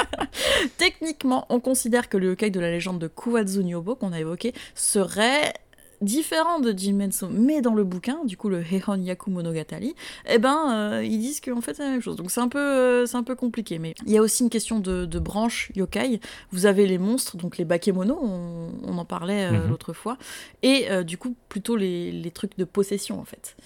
Techniquement, 0.78 1.46
on 1.48 1.60
considère 1.60 2.08
que 2.08 2.16
le 2.16 2.28
yokai 2.30 2.50
de 2.50 2.60
la 2.60 2.70
légende 2.70 2.98
de 2.98 3.08
Kuwazu 3.08 3.62
Nyobo 3.64 3.94
qu'on 3.94 4.12
a 4.12 4.20
évoqué 4.20 4.52
serait 4.74 5.52
différent 6.00 6.60
de 6.60 6.72
Jinmenso, 6.72 7.28
mais 7.30 7.60
dans 7.60 7.74
le 7.74 7.84
bouquin, 7.84 8.24
du 8.24 8.36
coup 8.36 8.48
le 8.48 8.62
Heihon 8.62 8.96
Yaku 9.02 9.30
Monogatari, 9.30 9.94
eh 10.28 10.38
ben 10.38 10.72
euh, 10.72 11.04
ils 11.04 11.18
disent 11.18 11.40
qu'en 11.40 11.60
fait 11.60 11.74
c'est 11.74 11.82
la 11.84 11.90
même 11.90 12.00
chose. 12.02 12.16
Donc 12.16 12.30
c'est 12.30 12.40
un 12.40 12.48
peu 12.48 12.58
euh, 12.58 13.06
c'est 13.06 13.16
un 13.16 13.22
peu 13.22 13.34
compliqué, 13.34 13.78
mais 13.78 13.94
il 14.06 14.12
y 14.12 14.18
a 14.18 14.22
aussi 14.22 14.42
une 14.42 14.50
question 14.50 14.78
de, 14.78 15.04
de 15.04 15.18
branche 15.18 15.70
yokai. 15.76 16.20
Vous 16.52 16.66
avez 16.66 16.86
les 16.86 16.98
monstres, 16.98 17.36
donc 17.36 17.58
les 17.58 17.64
bakemono, 17.64 18.18
on, 18.22 18.70
on 18.84 18.98
en 18.98 19.04
parlait 19.04 19.44
euh, 19.46 19.50
Mhm. 19.64 19.68
l'autre 19.68 19.92
fois, 19.92 20.16
et 20.62 20.86
du 21.04 21.18
coup 21.18 21.34
plutôt 21.48 21.76
les, 21.76 22.10
les 22.12 22.30
trucs 22.30 22.56
de 22.58 22.64
possession 22.64 23.20
en 23.20 23.24
fait. 23.24 23.56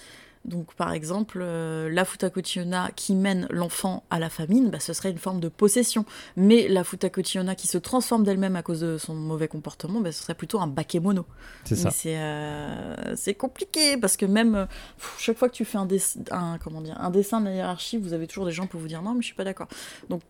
Donc 0.45 0.74
par 0.74 0.92
exemple, 0.92 1.38
euh, 1.40 1.88
la 1.90 2.05
Futakochiona 2.05 2.90
qui 2.95 3.14
mène 3.14 3.47
l'enfant 3.51 4.05
à 4.11 4.18
la 4.18 4.28
famine, 4.28 4.70
bah, 4.70 4.80
ce 4.80 4.92
serait 4.92 5.11
une 5.11 5.18
forme 5.18 5.40
de 5.40 5.49
possession. 5.49 6.05
Mais 6.36 6.68
la 6.68 6.84
Futakochiona 6.84 7.55
qui 7.55 7.66
se 7.66 7.78
transforme 7.78 8.24
d'elle-même 8.24 8.57
à 8.57 8.62
cause 8.62 8.80
de 8.80 8.99
son 8.99 9.14
mauvais 9.14 9.49
comportement, 9.49 10.01
bah, 10.01 10.12
ce 10.12 10.22
serait 10.22 10.34
plutôt 10.34 10.61
un 10.61 10.66
bakemono. 10.66 11.24
C'est 11.64 11.76
ça. 11.76 11.90
c'est 11.90 12.18
euh, 12.18 13.16
c'est 13.16 13.34
compliqué 13.34 13.97
parce 13.97 14.16
que 14.16 14.26
même 14.26 14.55
euh, 14.55 14.66
pff, 14.99 15.14
chaque 15.18 15.38
fois 15.38 15.49
que 15.49 15.55
tu 15.55 15.64
fais 15.64 15.78
un, 15.78 15.88
un, 16.30 16.59
comment 16.59 16.82
dire, 16.82 17.01
un 17.01 17.11
dessin 17.11 17.40
de 17.40 17.47
la 17.47 17.55
hiérarchie, 17.55 17.97
vous 17.97 18.12
avez 18.12 18.26
toujours 18.26 18.45
des 18.45 18.53
gens 18.53 18.66
pour 18.66 18.80
vous 18.80 18.88
dire 18.88 19.03
non, 19.03 19.14
mais 19.14 19.22
je 19.22 19.26
suis 19.26 19.34
pas 19.34 19.45
d'accord. 19.45 19.68
Donc 20.11 20.20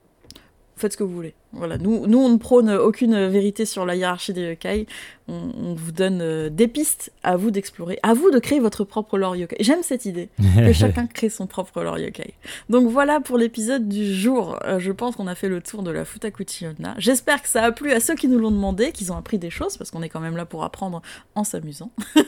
faites 0.77 0.93
ce 0.93 0.97
que 0.97 1.05
vous 1.05 1.15
voulez. 1.15 1.35
Voilà, 1.53 1.79
nous, 1.79 2.07
nous 2.07 2.19
on 2.19 2.29
ne 2.31 2.37
prône 2.37 2.71
aucune 2.71 3.29
vérité 3.29 3.65
sur 3.65 3.87
la 3.87 3.95
hiérarchie 3.95 4.33
des 4.33 4.43
yokai. 4.43 4.87
On, 5.29 5.53
on 5.57 5.75
vous 5.75 5.93
donne 5.93 6.21
euh, 6.21 6.51
des 6.51 6.67
pistes 6.69 7.13
à 7.23 7.37
vous 7.37 7.51
d'explorer, 7.51 7.99
à 8.03 8.13
vous 8.13 8.31
de 8.31 8.39
créer 8.39 8.59
votre 8.61 8.85
propre 8.85 9.17
lore 9.17 9.37
yokai. 9.37 9.57
J'aime 9.61 9.83
cette 9.83 10.05
idée 10.05 10.29
que 10.57 10.73
chacun 10.75 11.07
crée 11.07 11.29
son 11.29 11.47
propre 11.47 11.83
lore 11.83 11.99
yokai. 11.99 12.35
Donc 12.69 12.89
voilà 12.89 13.21
pour 13.21 13.39
l'épisode 13.39 13.89
du 13.89 14.13
jour. 14.13 14.59
Euh, 14.65 14.79
je 14.81 14.91
pense 14.93 15.17
qu'on 15.17 15.29
a 15.29 15.35
fait 15.35 15.49
le 15.49 15.61
tour 15.61 15.83
de 15.83 15.91
la 15.91 16.05
Futakuchi 16.05 16.67
Onna. 16.67 16.95
J'espère 16.99 17.41
que 17.43 17.49
ça 17.49 17.63
a 17.63 17.73
plu 17.73 17.93
à 17.93 18.01
ceux 18.01 18.15
qui 18.15 18.29
nous 18.29 18.39
l'ont 18.39 18.51
demandé, 18.51 18.91
qu'ils 18.93 19.13
ont 19.13 19.17
appris 19.17 19.39
des 19.39 19.51
choses, 19.51 19.77
parce 19.77 19.91
qu'on 19.91 20.03
est 20.03 20.09
quand 20.09 20.21
même 20.21 20.37
là 20.37 20.47
pour 20.47 20.65
apprendre 20.65 21.03
en 21.35 21.45
s'amusant. 21.45 21.91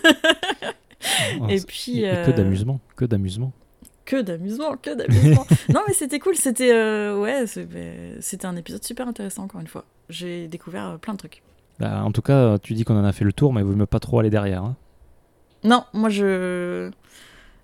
Oh, 1.41 1.47
Et 1.49 1.61
puis, 1.61 2.01
et 2.01 2.11
euh, 2.11 2.25
que 2.27 2.31
d'amusement, 2.31 2.81
que 2.97 3.05
d'amusement. 3.05 3.53
Que 4.07 4.23
d'amusement, 4.23 4.77
que 4.81 4.95
d'amusement. 4.95 5.45
non 5.69 5.81
mais 5.87 5.93
c'était 5.93 6.19
cool, 6.21 6.37
c'était 6.37 6.73
euh, 6.73 7.21
ouais, 7.21 7.45
ben, 7.57 8.17
c'était 8.21 8.47
un 8.47 8.57
épisode 8.57 8.83
super 8.85 9.07
intéressant 9.09 9.43
encore 9.45 9.61
une 9.61 9.67
fois. 9.67 9.85
J'ai 10.09 10.47
découvert 10.49 10.87
euh, 10.91 10.97
plein 10.97 11.13
de 11.13 11.19
trucs. 11.19 11.43
Bah, 11.81 12.03
en 12.03 12.13
tout 12.13 12.23
cas, 12.23 12.57
tu 12.59 12.73
dis 12.75 12.85
qu'on 12.85 12.97
en 12.99 13.05
a 13.05 13.13
fait 13.13 13.25
le 13.25 13.33
tour, 13.33 13.53
mais 13.53 13.63
vous 13.63 13.75
ne 13.75 13.85
pas 13.85 13.99
trop 14.01 14.21
aller 14.21 14.31
derrière. 14.31 14.63
hein. 14.65 14.77
Non, 15.65 15.85
moi 15.93 16.09
je. 16.09 16.91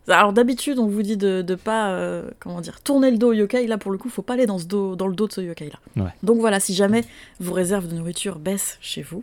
Alors 0.08 0.32
d'habitude, 0.32 0.80
on 0.80 0.88
vous 0.88 1.02
dit 1.02 1.16
de, 1.16 1.42
de 1.42 1.54
pas, 1.54 1.92
euh, 1.92 2.28
comment 2.40 2.60
dire, 2.60 2.80
tourner 2.80 3.12
le 3.12 3.18
dos 3.18 3.28
au 3.28 3.32
yokai. 3.32 3.68
Là, 3.68 3.78
pour 3.78 3.92
le 3.92 3.98
coup, 3.98 4.08
faut 4.08 4.22
pas 4.22 4.32
aller 4.34 4.46
dans, 4.46 4.58
ce 4.58 4.66
dos, 4.66 4.96
dans 4.96 5.06
le 5.06 5.14
dos 5.14 5.28
de 5.28 5.32
ce 5.32 5.40
yokai-là. 5.40 6.02
Ouais. 6.02 6.10
Donc 6.24 6.40
voilà, 6.40 6.58
si 6.58 6.74
jamais 6.74 7.04
vos 7.38 7.52
réserves 7.54 7.86
de 7.86 7.94
nourriture 7.94 8.40
baissent 8.40 8.78
chez 8.80 9.02
vous, 9.02 9.22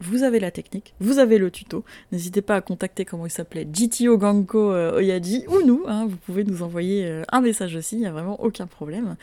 vous 0.00 0.22
avez 0.22 0.40
la 0.40 0.50
technique, 0.50 0.94
vous 1.00 1.18
avez 1.18 1.38
le 1.38 1.50
tuto. 1.50 1.84
N'hésitez 2.12 2.42
pas 2.42 2.56
à 2.56 2.60
contacter, 2.60 3.04
comment 3.04 3.26
il 3.26 3.30
s'appelait, 3.30 3.64
GTO 3.66 4.16
Ganko 4.18 4.72
euh, 4.72 4.96
Oyadi 4.96 5.44
ou 5.48 5.64
nous. 5.66 5.84
hein, 5.86 6.06
vous 6.08 6.16
pouvez 6.16 6.44
nous 6.44 6.62
envoyer 6.62 7.04
euh, 7.06 7.22
un 7.32 7.40
message 7.40 7.76
aussi, 7.76 7.96
il 7.96 8.00
n'y 8.00 8.06
a 8.06 8.12
vraiment 8.12 8.40
aucun 8.42 8.66
problème. 8.66 9.16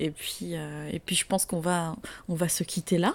Et 0.00 0.10
puis, 0.10 0.50
euh, 0.56 0.88
et 0.92 0.98
puis 0.98 1.14
je 1.16 1.26
pense 1.26 1.44
qu'on 1.46 1.60
va, 1.60 1.96
on 2.28 2.34
va 2.34 2.48
se 2.48 2.64
quitter 2.64 2.98
là. 2.98 3.14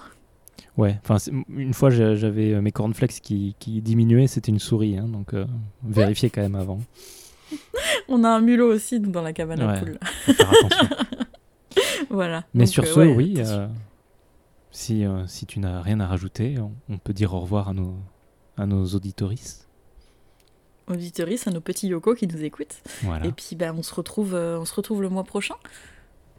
Ouais, 0.78 0.98
enfin, 1.04 1.18
une 1.56 1.74
fois 1.74 1.90
j'a- 1.90 2.16
j'avais 2.16 2.60
mes 2.62 2.72
cornflakes 2.72 3.20
qui, 3.22 3.56
qui 3.60 3.82
diminuaient, 3.82 4.28
c'était 4.28 4.52
une 4.52 4.60
souris, 4.60 4.98
hein, 4.98 5.08
donc 5.08 5.34
euh, 5.34 5.46
vérifiez 5.84 6.30
quand 6.30 6.42
même 6.42 6.56
avant. 6.56 6.80
On 8.08 8.24
a 8.24 8.30
un 8.30 8.42
mulot 8.42 8.72
aussi 8.74 9.00
dans 9.00 9.22
la 9.22 9.34
cabane 9.34 9.62
à 9.62 9.74
poules. 9.80 10.00
Voilà. 12.10 12.44
Mais 12.54 12.64
Donc, 12.66 12.74
sur 12.74 12.84
euh, 12.84 12.88
ce, 12.88 13.00
ouais, 13.00 13.14
oui, 13.16 13.36
si, 14.72 15.06
euh, 15.06 15.26
si 15.28 15.46
tu 15.46 15.60
n'as 15.60 15.82
rien 15.82 16.00
à 16.00 16.08
rajouter, 16.08 16.58
on, 16.60 16.74
on 16.90 16.98
peut 16.98 17.14
dire 17.14 17.34
au 17.34 17.40
revoir 17.40 17.70
à 17.70 17.74
nos, 17.74 17.96
à 18.58 18.66
nos 18.66 18.86
auditoristes. 18.86 19.68
Auditeuristes, 20.88 21.48
à 21.48 21.52
nos 21.52 21.62
petits 21.62 21.88
yoko 21.88 22.16
qui 22.16 22.28
nous 22.28 22.44
écoutent. 22.44 22.82
Voilà, 23.04 23.26
Et 23.26 23.32
puis 23.32 23.56
ben, 23.56 23.76
on, 23.78 23.84
se 23.84 23.94
retrouve, 23.94 24.34
euh, 24.34 24.60
on 24.60 24.66
se 24.66 24.74
retrouve 24.74 25.02
le 25.02 25.10
mois 25.10 25.24
prochain, 25.24 25.56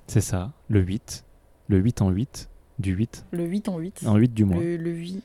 c'est 0.07 0.21
ça, 0.21 0.51
le 0.69 0.81
8, 0.81 1.25
le 1.69 1.79
8 1.79 2.03
en 2.03 2.11
8, 2.11 2.49
du 2.81 2.93
8 2.93 3.27
le 3.31 3.45
8 3.45 3.69
en 3.69 3.79
8. 3.79 4.03
en 4.07 4.17
8 4.17 4.35
du 4.35 4.45
mois. 4.45 4.61
Le, 4.61 4.77
le 4.77 4.91
8. 4.91 5.23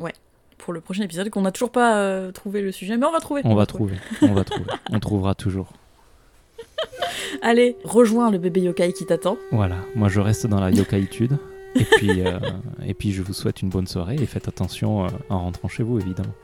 Ouais. 0.00 0.12
Pour 0.58 0.72
le 0.72 0.80
prochain 0.80 1.04
épisode, 1.04 1.30
qu'on 1.30 1.42
n'a 1.42 1.52
toujours 1.52 1.70
pas 1.70 1.98
euh, 1.98 2.32
trouvé 2.32 2.60
le 2.60 2.72
sujet, 2.72 2.96
mais 2.96 3.06
on 3.06 3.12
va 3.12 3.20
trouver. 3.20 3.42
On 3.44 3.54
va 3.54 3.66
trouver, 3.66 3.94
on 4.22 4.32
va 4.34 4.42
trouver, 4.42 4.64
on 4.90 4.98
trouvera 4.98 5.34
toujours. 5.36 5.72
Allez, 7.42 7.76
rejoins 7.84 8.30
le 8.30 8.38
bébé 8.38 8.62
yokai 8.62 8.92
qui 8.92 9.06
t'attend. 9.06 9.36
Voilà, 9.52 9.76
moi 9.94 10.08
je 10.08 10.18
reste 10.18 10.46
dans 10.46 10.60
la 10.60 10.70
yokaïtude. 10.70 11.38
Et 11.78 11.84
puis, 11.84 12.26
euh, 12.26 12.38
et 12.84 12.94
puis 12.94 13.12
je 13.12 13.22
vous 13.22 13.32
souhaite 13.32 13.62
une 13.62 13.68
bonne 13.68 13.86
soirée 13.86 14.16
et 14.16 14.26
faites 14.26 14.48
attention 14.48 15.04
euh, 15.04 15.08
en 15.28 15.40
rentrant 15.40 15.68
chez 15.68 15.82
vous 15.82 15.98
évidemment. 15.98 16.34